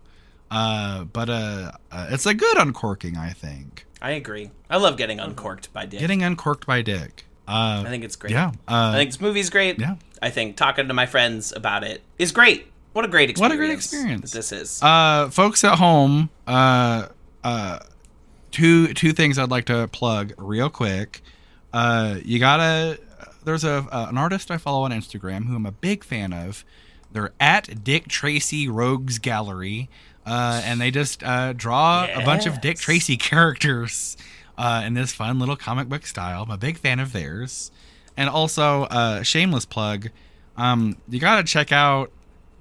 Uh, 0.52 1.06
but 1.06 1.28
uh, 1.30 1.72
uh, 1.92 2.08
it's 2.12 2.26
a 2.28 2.34
good 2.36 2.58
uncorking, 2.58 3.18
I 3.18 3.32
think. 3.32 3.86
I 4.02 4.12
agree. 4.12 4.52
I 4.70 4.78
love 4.78 4.96
getting 4.96 5.20
uncorked 5.20 5.74
by 5.74 5.88
Dick. 5.88 6.00
Getting 6.00 6.22
uncorked 6.22 6.68
by 6.68 6.84
Dick. 6.84 7.26
Uh, 7.48 7.84
I 7.86 7.90
think 7.90 8.04
it's 8.04 8.16
great. 8.16 8.32
yeah. 8.32 8.50
Uh, 8.68 8.92
I 8.94 8.98
think 8.98 9.10
this 9.12 9.20
movie's 9.20 9.50
great. 9.50 9.80
yeah. 9.80 9.96
I 10.22 10.30
think 10.30 10.56
talking 10.56 10.88
to 10.88 10.94
my 10.94 11.08
friends 11.08 11.52
about 11.52 11.84
it 11.84 12.02
is 12.20 12.32
great. 12.32 12.68
What 12.94 13.04
a 13.04 13.08
great 13.08 13.30
experience. 13.32 13.52
What 13.52 13.56
a 13.56 13.58
great 13.58 13.72
experience. 13.74 14.32
This 14.32 14.52
is. 14.52 14.82
uh, 14.82 15.30
folks 15.30 15.64
at 15.64 15.78
home, 15.78 16.30
uh, 16.48 17.08
uh, 17.44 17.80
two 18.52 18.94
two 18.94 19.12
things 19.12 19.38
I'd 19.38 19.52
like 19.52 19.66
to 19.66 19.88
plug 19.90 20.34
real 20.38 20.70
quick. 20.70 21.22
Uh, 21.74 22.18
you 22.24 22.40
gotta. 22.40 23.00
There's 23.46 23.64
a 23.64 23.88
uh, 23.92 24.08
an 24.10 24.18
artist 24.18 24.52
I 24.52 24.58
follow 24.58 24.84
on 24.84 24.92
Instagram 24.92 25.46
who 25.46 25.56
I'm 25.56 25.66
a 25.66 25.72
big 25.72 26.04
fan 26.04 26.34
of. 26.34 26.66
They're 27.12 27.32
at 27.40 27.84
Dick 27.84 28.08
Tracy 28.10 28.68
Rogues 28.68 29.20
Gallery, 29.20 29.90
uh, 30.26 30.62
and 30.66 30.82
they 30.82 30.92
just 30.92 31.24
uh, 31.24 31.54
draw 31.54 32.06
a 32.14 32.26
bunch 32.26 32.46
of 32.46 32.60
Dick 32.60 32.78
Tracy 32.78 33.16
characters 33.56 34.18
uh, 34.58 34.84
in 34.86 34.96
this 34.96 35.14
fun 35.14 35.40
little 35.40 35.56
comic 35.56 35.88
book 35.88 36.06
style. 36.06 36.44
I'm 36.44 36.52
a 36.52 36.58
big 36.58 36.78
fan 36.78 37.00
of 37.00 37.14
theirs, 37.14 37.72
and 38.18 38.30
also 38.30 38.84
uh, 38.84 39.24
shameless 39.24 39.66
plug. 39.66 40.10
Um, 40.58 40.98
you 41.08 41.20
gotta 41.20 41.44
check 41.44 41.72
out 41.72 42.12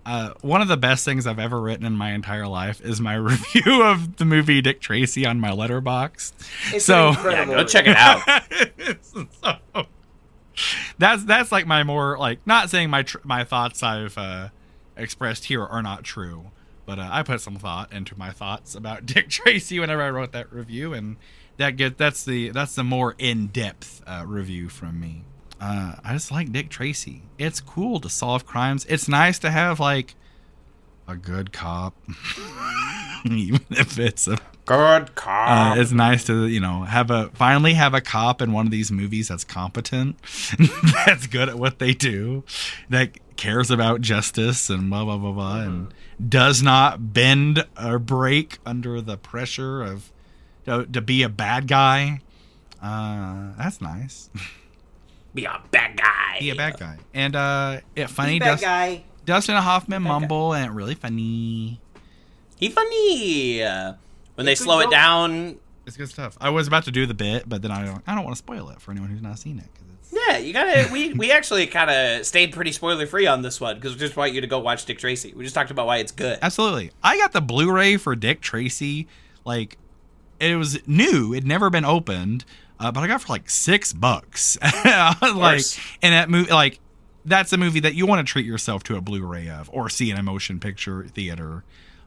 uh, 0.07 0.35
one 0.43 0.61
of 0.61 0.69
the 0.69 0.77
best 0.77 1.05
things 1.05 1.27
I've 1.27 1.39
ever 1.39 1.61
written 1.61 1.87
in 1.87 1.95
my 1.95 2.13
entire 2.13 2.47
life 2.47 2.81
is 2.83 3.01
my 3.01 3.15
review 3.15 3.83
of 3.83 4.17
the 4.19 4.25
movie 4.25 4.61
Dick 4.61 4.81
Tracy 4.81 5.27
on 5.27 5.41
my 5.41 5.51
Letterboxd. 5.51 6.33
It's 6.75 6.85
So- 6.85 7.11
yeah, 7.29 7.45
go 7.47 7.65
check 7.65 7.87
it 7.89 7.97
out. 7.97 8.21
So- 9.03 9.87
that's 10.99 11.25
that's 11.25 11.53
like 11.53 11.67
my 11.67 11.83
more 11.83 12.19
like 12.19 12.47
not 12.47 12.71
saying 12.71 12.91
my 12.91 13.03
tr- 13.03 13.19
my 13.25 13.45
thoughts 13.45 13.83
I've 13.83 14.17
uh, 14.19 14.49
expressed 14.97 15.47
here 15.47 15.65
are 15.65 15.83
not 15.83 16.05
true, 16.05 16.51
but 16.87 16.99
uh, 16.99 17.09
I 17.11 17.23
put 17.23 17.41
some 17.41 17.57
thought 17.57 17.93
into 17.93 18.17
my 18.19 18.31
thoughts 18.31 18.75
about 18.75 19.07
Dick 19.07 19.29
Tracy 19.29 19.79
whenever 19.79 20.03
I 20.03 20.11
wrote 20.11 20.33
that 20.33 20.53
review, 20.53 20.93
and 20.93 21.17
that 21.57 21.77
get 21.77 21.99
that's 21.99 22.25
the 22.25 22.51
that's 22.51 22.75
the 22.75 22.85
more 22.85 23.15
in 23.19 23.49
depth 23.49 24.03
uh, 24.07 24.25
review 24.27 24.69
from 24.69 25.01
me. 25.01 25.25
Uh, 25.61 25.97
I 26.05 26.13
just 26.13 26.31
like 26.31 26.53
Dick 26.53 26.69
Tracy. 26.69 27.23
It's 27.39 27.61
cool 27.61 28.01
to 28.01 28.09
solve 28.09 28.45
crimes. 28.45 28.85
It's 28.87 29.09
nice 29.09 29.39
to 29.41 29.51
have 29.51 29.81
like 29.81 30.15
a 31.07 31.17
good 31.17 31.53
cop, 31.53 31.95
even 33.25 33.65
if 33.71 33.99
it's 33.99 34.27
a 34.27 34.39
Good 34.67 35.15
cop. 35.15 35.77
uh, 35.77 35.81
it's 35.81 35.93
nice 35.93 36.25
to 36.25 36.47
you 36.47 36.59
know 36.61 36.85
have 36.85 37.11
a 37.11 37.29
finally 37.35 37.75
have 37.75 37.93
a 37.93 38.01
cop 38.01 38.41
in 38.41 38.53
one 38.53 38.65
of 38.67 38.71
these 38.73 38.91
movies 38.91 39.29
that's 39.29 39.45
competent, 39.45 40.17
that's 41.07 41.27
good 41.27 41.49
at 41.51 41.59
what 41.59 41.79
they 41.81 41.93
do, 41.93 42.45
that 42.89 43.11
cares 43.37 43.71
about 43.71 44.01
justice 44.01 44.71
and 44.71 44.89
blah 44.89 45.05
blah 45.05 45.19
blah 45.19 45.33
blah, 45.33 45.61
and 45.61 45.95
does 46.27 46.63
not 46.63 47.13
bend 47.13 47.67
or 47.83 47.99
break 47.99 48.59
under 48.65 49.01
the 49.03 49.19
pressure 49.19 49.83
of 49.83 50.11
to, 50.65 50.87
to 50.87 51.01
be 51.03 51.23
a 51.23 51.29
bad 51.29 51.69
guy. 51.69 52.21
Uh, 52.83 53.53
that's 53.59 53.81
nice. 53.83 54.31
Be 55.35 55.45
a 55.45 55.61
bad 55.73 55.97
guy. 55.97 56.37
be 56.41 56.51
a 56.51 56.55
bad 56.55 56.79
guy, 56.79 56.97
and 57.13 57.37
uh, 57.37 57.81
it 57.97 58.09
funny. 58.09 58.39
Bad 58.39 58.53
Dust- 58.53 58.63
guy. 58.63 59.05
Dustin 59.27 59.57
Hoffman 59.57 60.03
Bad 60.03 60.09
guy. 60.09 60.19
mumble 60.21 60.55
and 60.55 60.75
really 60.77 60.95
funny. 60.95 61.81
He 62.57 62.69
funny. 62.71 63.63
When 64.35 64.47
they 64.47 64.53
If 64.53 64.61
we 64.61 64.65
slow 64.65 64.81
it 64.81 64.91
down 64.91 65.59
It's 65.87 65.97
good 65.97 66.09
stuff. 66.09 66.37
I 66.41 66.51
was 66.51 66.67
about 66.67 66.85
to 66.85 66.91
do 66.91 67.07
the 67.07 67.15
bit, 67.15 67.49
but 67.49 67.63
then 67.63 67.71
I 67.71 67.85
don't. 67.85 68.03
I 68.07 68.15
don't 68.15 68.25
want 68.25 68.35
to 68.35 68.39
spoil 68.39 68.71
it 68.71 68.81
for 68.81 68.91
anyone 68.91 69.11
who's 69.11 69.23
not 69.23 69.39
seen 69.39 69.59
it. 69.59 69.67
it's, 70.03 70.13
Yeah, 70.29 70.39
you 70.39 70.53
gotta. 70.53 70.89
We 70.93 71.13
we 71.13 71.31
actually 71.31 71.67
kind 71.67 71.91
of 71.91 72.27
stayed 72.27 72.53
pretty 72.53 72.73
spoiler 72.73 73.07
free 73.07 73.27
on 73.27 73.43
this 73.43 73.61
one 73.61 73.77
because 73.77 73.93
we 73.93 73.99
just 73.99 74.17
want 74.17 74.33
you 74.33 74.41
to 74.41 74.47
go 74.47 74.59
watch 74.59 74.85
Dick 74.87 74.99
Tracy. 74.99 75.35
We 75.35 75.45
just 75.45 75.55
talked 75.55 75.71
about 75.71 75.87
why 75.87 75.99
it's 75.99 76.13
good. 76.13 76.39
Absolutely. 76.43 76.91
I 77.03 77.17
got 77.19 77.33
the 77.33 77.41
Blu-ray 77.41 77.97
for 77.99 78.17
Dick 78.17 78.41
Tracy. 78.41 79.07
Like, 79.45 79.77
it 80.41 80.57
was 80.57 80.87
new. 80.87 81.35
It'd 81.35 81.47
never 81.47 81.71
been 81.71 81.85
opened, 81.85 82.45
uh, 82.81 82.91
but 82.91 83.01
I 83.01 83.07
got 83.07 83.21
it 83.21 83.27
for 83.27 83.33
like 83.33 83.51
six 83.51 83.93
bucks. 83.93 84.59
like, 84.85 85.65
and 86.03 86.15
that 86.15 86.31
movie, 86.31 86.51
like, 86.51 86.81
that's 87.25 87.53
a 87.53 87.57
movie 87.57 87.81
that 87.81 87.95
you 87.95 88.07
want 88.07 88.27
to 88.27 88.31
treat 88.31 88.47
yourself 88.47 88.83
to 88.85 88.97
a 88.97 89.01
Blu-ray 89.01 89.49
of, 89.49 89.71
or 89.73 89.89
see 89.89 90.11
in 90.11 90.17
a 90.17 90.23
motion 90.23 90.61
picture 90.61 91.05
theater. 91.05 91.65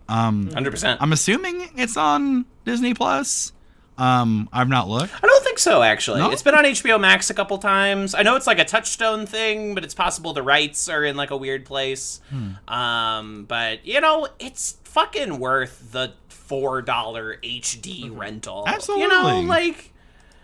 Um, 0.09 0.49
Hundred 0.51 0.71
percent. 0.71 1.01
I'm 1.01 1.11
assuming 1.13 1.69
it's 1.75 1.97
on 1.97 2.45
Disney 2.65 2.93
Plus. 2.93 3.51
Um, 3.97 4.47
I've 4.53 4.69
not 4.69 4.88
looked. 4.88 5.11
I 5.15 5.25
don't 5.25 5.43
think 5.43 5.57
so. 5.57 5.81
Actually, 5.81 6.19
No? 6.19 6.29
it's 6.29 6.43
been 6.43 6.53
on 6.53 6.65
HBO 6.65 6.99
Max 6.99 7.31
a 7.31 7.34
couple 7.34 7.57
times. 7.57 8.13
I 8.13 8.21
know 8.21 8.35
it's 8.35 8.45
like 8.45 8.59
a 8.59 8.65
Touchstone 8.65 9.25
thing, 9.25 9.73
but 9.73 9.84
it's 9.84 9.95
possible 9.95 10.34
the 10.34 10.43
rights 10.43 10.88
are 10.88 11.03
in 11.03 11.15
like 11.17 11.31
a 11.31 11.38
weird 11.38 11.65
place. 11.65 12.21
Hmm. 12.29 12.71
Um, 12.73 13.45
but 13.45 13.85
you 13.88 13.99
know, 13.99 14.27
it's 14.39 14.77
fucking 14.84 15.39
worth 15.39 15.91
the 15.91 16.13
four 16.29 16.81
dollar 16.84 17.38
HD 17.43 18.15
rental. 18.15 18.65
Absolutely. 18.67 19.03
You 19.03 19.09
know, 19.09 19.39
like 19.41 19.91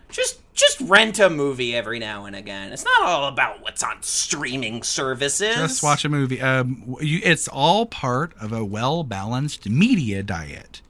just 0.09 0.39
just 0.53 0.79
rent 0.81 1.19
a 1.19 1.29
movie 1.29 1.75
every 1.75 1.99
now 1.99 2.25
and 2.25 2.35
again. 2.35 2.71
It's 2.71 2.85
not 2.85 3.01
all 3.03 3.27
about 3.27 3.61
what's 3.61 3.83
on 3.83 4.01
streaming 4.01 4.83
services. 4.83 5.55
Just 5.55 5.83
watch 5.83 6.05
a 6.05 6.09
movie. 6.09 6.41
Um, 6.41 6.95
you, 7.01 7.19
it's 7.23 7.47
all 7.47 7.85
part 7.85 8.33
of 8.39 8.53
a 8.53 8.63
well 8.63 9.03
balanced 9.03 9.67
media 9.67 10.23
diet. 10.23 10.81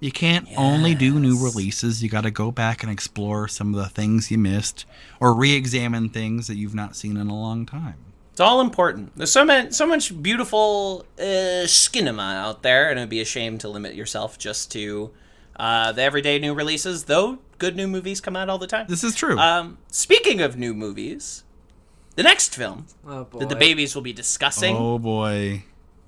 You 0.00 0.12
can't 0.12 0.46
only 0.56 0.94
do 0.94 1.18
new 1.18 1.42
releases. 1.42 2.04
You 2.04 2.08
got 2.08 2.20
to 2.20 2.30
go 2.30 2.52
back 2.52 2.84
and 2.84 2.92
explore 2.92 3.48
some 3.48 3.74
of 3.74 3.80
the 3.80 3.88
things 3.88 4.30
you 4.30 4.38
missed, 4.38 4.84
or 5.18 5.34
re-examine 5.34 6.10
things 6.10 6.46
that 6.46 6.54
you've 6.54 6.74
not 6.74 6.94
seen 6.94 7.16
in 7.16 7.26
a 7.26 7.34
long 7.34 7.66
time. 7.66 7.96
It's 8.30 8.38
all 8.38 8.60
important. 8.60 9.16
There's 9.16 9.32
so 9.32 9.44
much, 9.44 9.72
so 9.72 9.84
much 9.84 10.22
beautiful 10.22 11.04
uh, 11.18 11.66
cinema 11.66 12.22
out 12.22 12.62
there, 12.62 12.88
and 12.88 13.00
it'd 13.00 13.08
be 13.08 13.20
a 13.20 13.24
shame 13.24 13.58
to 13.58 13.68
limit 13.68 13.96
yourself 13.96 14.38
just 14.38 14.70
to 14.70 15.10
uh, 15.56 15.90
the 15.90 16.02
everyday 16.02 16.38
new 16.38 16.54
releases. 16.54 17.06
Though 17.06 17.40
good 17.58 17.76
new 17.76 17.86
movies 17.86 18.20
come 18.20 18.36
out 18.36 18.48
all 18.48 18.58
the 18.58 18.66
time. 18.66 18.86
This 18.88 19.04
is 19.04 19.14
true. 19.14 19.38
Um, 19.38 19.78
speaking 19.88 20.40
of 20.40 20.56
new 20.56 20.74
movies, 20.74 21.44
the 22.16 22.22
next 22.22 22.54
film 22.54 22.86
Oh 23.06 23.24
that 23.38 23.48
the 23.48 23.56
babies 23.56 23.94
will 23.94 24.02
be 24.02 24.12
discussing 24.12 24.76
oh 24.76 24.98
boy. 24.98 25.64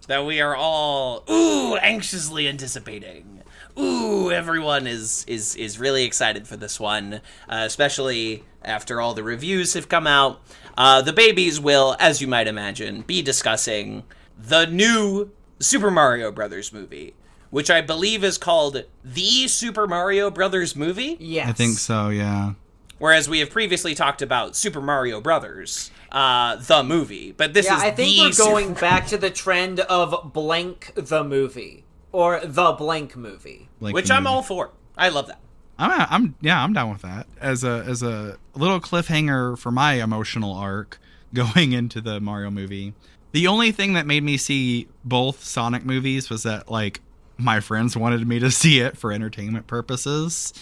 that 0.09 0.25
we 0.25 0.41
are 0.41 0.57
all 0.57 1.25
ooh 1.31 1.77
anxiously 1.77 2.49
anticipating. 2.49 3.43
Ooh, 3.79 4.31
everyone 4.33 4.87
is 4.87 5.25
is 5.29 5.55
is 5.57 5.79
really 5.79 6.05
excited 6.05 6.49
for 6.49 6.57
this 6.57 6.81
one, 6.81 7.15
uh, 7.49 7.63
especially 7.67 8.45
after 8.65 9.01
all 9.01 9.15
the 9.15 9.23
reviews 9.23 9.75
have 9.75 9.89
come 9.89 10.07
out. 10.07 10.41
Uh, 10.77 11.01
the 11.03 11.13
babies 11.13 11.61
will, 11.61 11.97
as 12.01 12.21
you 12.21 12.27
might 12.27 12.49
imagine, 12.49 13.03
be 13.03 13.23
discussing 13.23 14.03
the 14.37 14.67
new 14.67 15.31
Super 15.61 15.91
Mario 15.91 16.33
Brothers 16.33 16.73
movie, 16.73 17.15
which 17.51 17.71
I 17.71 17.81
believe 17.81 18.23
is 18.25 18.39
called 18.39 18.85
the 19.05 19.49
Super 19.49 19.87
Mario 19.87 20.31
Brothers 20.31 20.75
movie. 20.77 21.17
Yes. 21.21 21.49
I 21.49 21.53
think 21.53 21.79
so. 21.79 22.09
Yeah. 22.09 22.55
Whereas 22.99 23.29
we 23.29 23.39
have 23.39 23.51
previously 23.51 23.95
talked 23.95 24.21
about 24.23 24.55
Super 24.57 24.81
Mario 24.81 25.21
Brothers, 25.21 25.91
uh, 26.13 26.57
the 26.57 26.83
movie, 26.83 27.33
but 27.33 27.55
this 27.55 27.65
Yeah, 27.67 27.77
is 27.79 27.83
I 27.83 27.91
think 27.93 28.15
the 28.17 28.23
we're 28.23 28.33
Super- 28.33 28.51
going 28.51 28.73
back 28.75 29.07
to 29.09 29.17
the 29.17 29.31
trend 29.31 29.81
of 29.81 30.33
blank 30.35 30.93
the 30.95 31.25
movie 31.25 31.85
or 32.13 32.41
the 32.45 32.73
blank 32.73 33.17
movie. 33.17 33.69
Like 33.81 33.95
which 33.95 34.09
the 34.09 34.15
I'm 34.15 34.27
all 34.27 34.43
for. 34.43 34.71
I 34.99 35.09
love 35.09 35.29
that. 35.29 35.39
I'm, 35.79 36.07
I'm 36.11 36.35
yeah, 36.43 36.63
I'm 36.63 36.75
down 36.75 36.91
with 36.91 37.01
that 37.03 37.27
as 37.41 37.65
a 37.65 37.83
as 37.89 38.03
a 38.03 38.37
little 38.55 38.81
cliffhanger 38.81 39.59
for 39.59 39.71
my 39.71 39.95
emotional 39.95 40.53
arc 40.53 40.99
going 41.35 41.73
into 41.73 42.03
the 42.03 42.21
Mario 42.21 42.51
movie. 42.51 42.93
The 43.33 43.47
only 43.47 43.73
thing 43.73 43.95
that 43.95 44.07
made 44.07 44.23
me 44.23 44.37
see 44.37 44.89
both 45.05 45.43
Sonic 45.43 45.87
movies 45.87 46.29
was 46.29 46.43
that 46.43 46.71
like 46.71 47.01
my 47.43 47.61
friends 47.61 47.97
wanted 47.97 48.27
me 48.27 48.39
to 48.39 48.51
see 48.63 48.81
it 48.81 48.97
for 48.97 49.13
entertainment 49.13 49.67
purposes. 49.67 50.53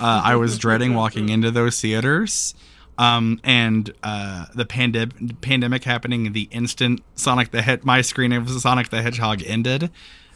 Uh, 0.00 0.22
I 0.24 0.36
was 0.36 0.58
dreading 0.58 0.94
walking 0.94 1.28
into 1.28 1.50
those 1.50 1.80
theaters. 1.80 2.54
Um, 2.98 3.40
and 3.44 3.92
uh, 4.02 4.46
the 4.54 4.64
pandem- 4.64 5.38
pandemic 5.42 5.84
happening 5.84 6.32
the 6.32 6.48
instant 6.50 7.02
Sonic 7.14 7.50
the 7.50 7.60
Hedgehog, 7.60 7.84
my 7.84 8.00
screen 8.00 8.32
of 8.32 8.48
Sonic 8.48 8.88
the 8.88 9.02
Hedgehog 9.02 9.42
ended, 9.44 9.90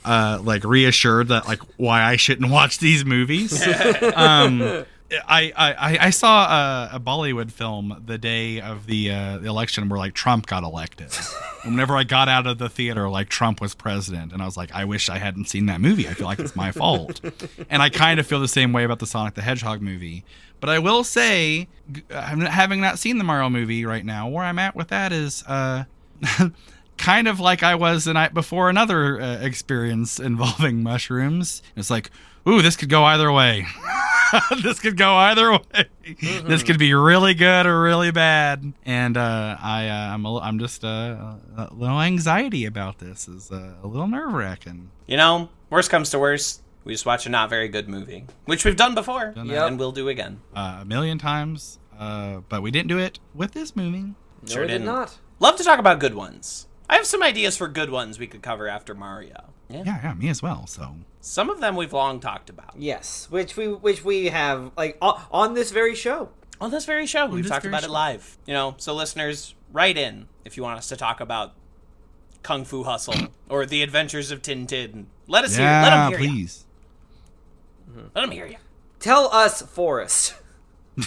uh, 0.05 0.40
like 0.43 0.64
reassured 0.64 1.28
that 1.28 1.47
like 1.47 1.60
why 1.78 2.02
I 2.02 2.16
shouldn't 2.16 2.51
watch 2.52 2.78
these 2.78 3.05
movies. 3.05 3.66
um, 4.14 4.85
I, 5.27 5.53
I 5.57 5.99
I 6.07 6.11
saw 6.11 6.45
a, 6.45 6.97
a 6.97 7.01
Bollywood 7.01 7.51
film 7.51 8.01
the 8.05 8.19
day 8.19 8.61
of 8.61 8.87
the, 8.87 9.11
uh, 9.11 9.39
the 9.39 9.49
election 9.49 9.89
where 9.89 9.99
like 9.99 10.15
Trump 10.15 10.47
got 10.47 10.62
elected. 10.62 11.11
And 11.62 11.74
whenever 11.74 11.95
I 11.95 12.05
got 12.05 12.27
out 12.31 12.47
of 12.47 12.57
the 12.57 12.70
theater, 12.70 13.11
like 13.11 13.28
Trump 13.28 13.61
was 13.61 13.74
president, 13.74 14.32
and 14.32 14.41
I 14.41 14.47
was 14.47 14.57
like, 14.57 14.73
I 14.73 14.87
wish 14.87 15.11
I 15.11 15.19
hadn't 15.19 15.45
seen 15.45 15.66
that 15.66 15.78
movie. 15.78 16.09
I 16.09 16.15
feel 16.15 16.27
like 16.27 16.39
it's 16.39 16.57
my 16.57 16.73
fault. 16.73 17.20
And 17.69 17.82
I 17.82 17.91
kind 17.91 18.19
of 18.19 18.27
feel 18.27 18.41
the 18.41 18.49
same 18.49 18.73
way 18.73 18.85
about 18.85 18.99
the 18.99 19.07
Sonic 19.07 19.35
the 19.35 19.43
Hedgehog 19.43 19.82
movie. 19.82 20.24
But 20.61 20.70
I 20.70 20.78
will 20.78 21.05
say, 21.05 21.69
having 22.09 22.81
not 22.81 22.99
seen 22.99 23.19
the 23.19 23.24
Mario 23.24 23.51
movie 23.51 23.85
right 23.85 24.07
now, 24.07 24.27
where 24.27 24.43
I'm 24.43 24.59
at 24.59 24.74
with 24.74 24.89
that 24.89 25.12
is. 25.12 25.45
Uh, 25.47 25.85
kind 26.97 27.28
of 27.28 27.41
like 27.41 27.62
I 27.62 27.74
was 27.74 28.05
the 28.05 28.12
night 28.12 28.35
before 28.35 28.69
another 28.69 29.20
uh, 29.20 29.39
experience 29.41 30.20
involving 30.20 30.82
mushrooms. 30.82 31.62
It's 31.77 31.91
like, 31.91 32.11
ooh, 32.47 32.62
this 32.62 32.77
could 32.77 32.89
go 32.91 33.05
either 33.05 33.32
way. 33.32 33.66
this 34.62 34.78
could 34.81 34.97
go 34.97 35.15
either 35.15 35.52
way. 35.52 35.61
This 36.20 36.62
could 36.62 36.78
be 36.78 36.94
really 36.94 37.35
good 37.35 37.66
or 37.66 37.81
really 37.82 38.11
bad. 38.11 38.73
And 38.85 39.16
uh, 39.16 39.57
I, 39.61 39.89
uh, 39.89 40.15
I'm, 40.15 40.24
a, 40.24 40.35
li- 40.35 40.40
I'm 40.43 40.59
just 40.59 40.85
uh, 40.85 41.35
a 41.57 41.69
little 41.73 42.01
anxiety 42.01 42.65
about 42.65 42.98
this. 42.98 43.28
Is 43.28 43.51
uh, 43.51 43.74
a 43.82 43.86
little 43.86 44.09
nerve 44.09 44.32
wracking. 44.32 44.90
You 45.07 45.16
know, 45.16 45.48
worst 45.70 45.90
comes 45.90 46.11
to 46.11 46.19
worst, 46.19 46.62
we 46.85 46.93
just 46.94 47.07
watch 47.07 47.27
a 47.27 47.28
not 47.28 47.51
very 47.51 47.69
good 47.69 47.89
movie, 47.89 48.24
which 48.47 48.65
we've 48.65 48.77
done 48.77 48.94
before 48.94 49.32
Done 49.32 49.48
that. 49.48 49.66
and 49.66 49.78
we'll 49.78 49.93
do 49.93 50.09
again. 50.09 50.40
Uh, 50.55 50.78
a 50.82 50.85
million 50.85 51.19
times, 51.19 51.78
uh, 51.98 52.40
but 52.48 52.62
we 52.62 52.70
didn't 52.70 52.89
do 52.89 52.98
it 52.98 53.19
with 53.35 53.52
this 53.52 53.74
movie. 53.77 54.15
No, 54.43 54.48
Sure 54.48 54.62
it 54.65 54.69
did 54.69 54.73
didn't. 54.74 54.86
not. 54.86 55.19
Love 55.39 55.57
to 55.57 55.65
talk 55.65 55.78
about 55.78 55.98
good 56.01 56.15
ones. 56.15 56.66
I 56.89 56.97
have 56.97 57.07
some 57.07 57.23
ideas 57.23 57.57
for 57.57 57.69
good 57.69 57.90
ones 57.90 58.19
we 58.19 58.27
could 58.27 58.43
cover 58.43 58.66
after 58.69 58.94
Mario. 58.94 59.51
Yeah. 59.71 59.83
Yeah, 59.85 60.01
yeah, 60.03 60.15
me 60.15 60.29
as 60.29 60.43
well. 60.43 60.67
So 60.67 60.97
Some 61.21 61.49
of 61.51 61.61
them 61.61 61.77
we've 61.77 61.93
long 61.93 62.21
talked 62.21 62.51
about. 62.51 62.75
Yes, 62.77 63.29
which 63.31 63.57
we 63.57 63.69
which 63.69 64.05
we 64.05 64.27
have 64.27 64.73
like 64.77 64.99
o- 65.01 65.27
on 65.31 65.55
this 65.55 65.71
very 65.71 65.95
show. 65.95 66.31
On 66.61 66.71
this 66.71 66.85
very 66.85 67.07
show, 67.07 67.27
we've 67.27 67.47
talked 67.47 67.63
very 67.63 67.73
about 67.73 67.85
it 67.85 67.91
live. 67.91 68.37
You 68.47 68.55
know, 68.55 68.75
so 68.79 68.95
listeners, 68.95 69.55
write 69.73 69.97
in 69.97 70.29
if 70.45 70.57
you 70.57 70.63
want 70.63 70.79
us 70.79 70.89
to 70.89 70.97
talk 70.97 71.21
about 71.21 71.55
Kung 72.43 72.65
Fu 72.65 72.83
Hustle 72.83 73.29
or 73.49 73.65
The 73.67 73.83
Adventures 73.83 74.31
of 74.31 74.43
Tintin. 74.43 75.07
Let 75.27 75.45
us 75.45 75.57
hear. 75.57 75.65
Let 75.67 75.73
yeah, 75.93 76.11
them 76.11 76.19
hear 76.19 76.21
you. 76.21 76.35
please. 76.35 76.67
Mm-hmm. 77.89 78.07
Let 78.15 78.21
them 78.23 78.31
hear 78.31 78.47
you. 78.47 78.57
Tell 78.99 79.33
us, 79.33 79.63
Forrest. 79.63 80.35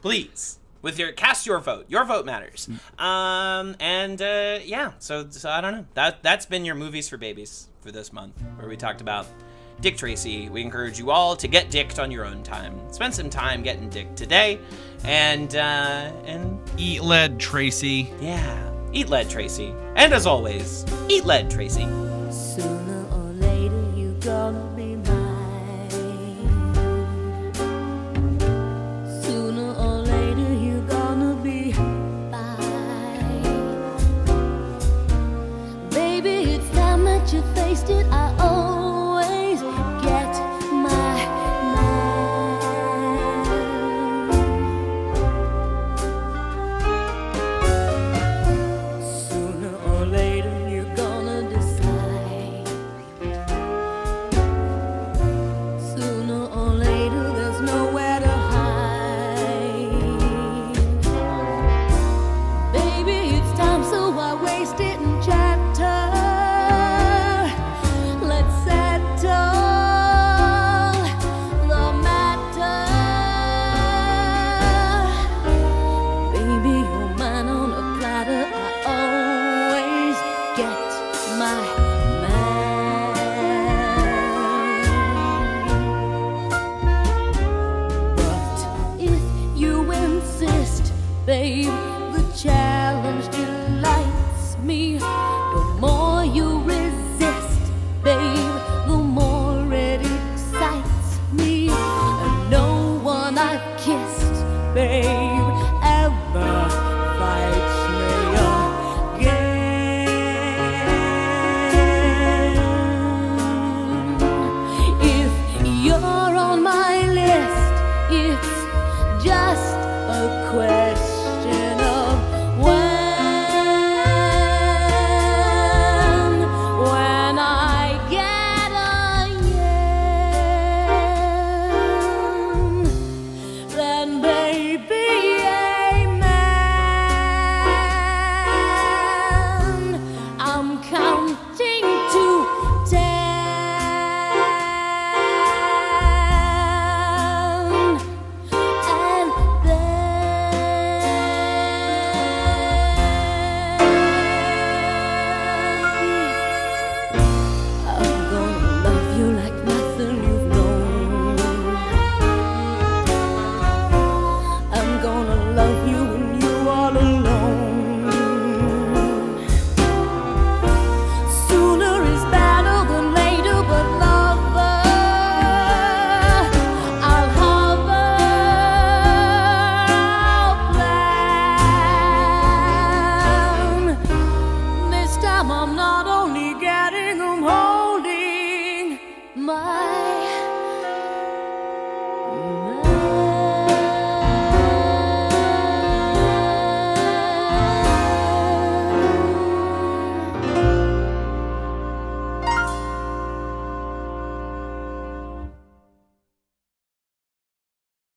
please 0.00 0.58
with 0.82 0.98
your 0.98 1.12
cast 1.12 1.46
your 1.46 1.58
vote. 1.60 1.86
Your 1.88 2.04
vote 2.04 2.26
matters. 2.26 2.68
Um 2.98 3.76
and 3.80 4.20
uh 4.20 4.58
yeah 4.64 4.92
so 4.98 5.26
so 5.30 5.48
i 5.50 5.60
don't 5.60 5.72
know. 5.72 5.86
That 5.94 6.22
that's 6.22 6.46
been 6.46 6.64
your 6.64 6.74
movies 6.74 7.08
for 7.08 7.16
babies 7.16 7.68
for 7.80 7.90
this 7.90 8.12
month 8.12 8.34
where 8.56 8.68
we 8.68 8.76
talked 8.76 9.00
about 9.00 9.26
dick 9.80 9.96
tracy. 9.96 10.48
We 10.48 10.60
encourage 10.62 10.98
you 10.98 11.10
all 11.10 11.34
to 11.36 11.48
get 11.48 11.70
dicked 11.70 11.98
on 11.98 12.10
your 12.10 12.24
own 12.24 12.42
time. 12.42 12.78
Spend 12.92 13.14
some 13.14 13.30
time 13.30 13.62
getting 13.62 13.88
dicked 13.88 14.16
today 14.16 14.58
and 15.04 15.54
uh 15.56 16.12
and 16.26 16.58
Eat 16.76 17.02
lead, 17.02 17.38
Tracy. 17.40 18.10
yeah 18.20 18.68
eat 18.94 19.08
lead 19.08 19.30
tracy. 19.30 19.72
And 19.96 20.12
as 20.12 20.26
always 20.26 20.84
eat 21.08 21.24
lead 21.24 21.50
tracy. 21.50 21.86
Sooner 22.30 22.81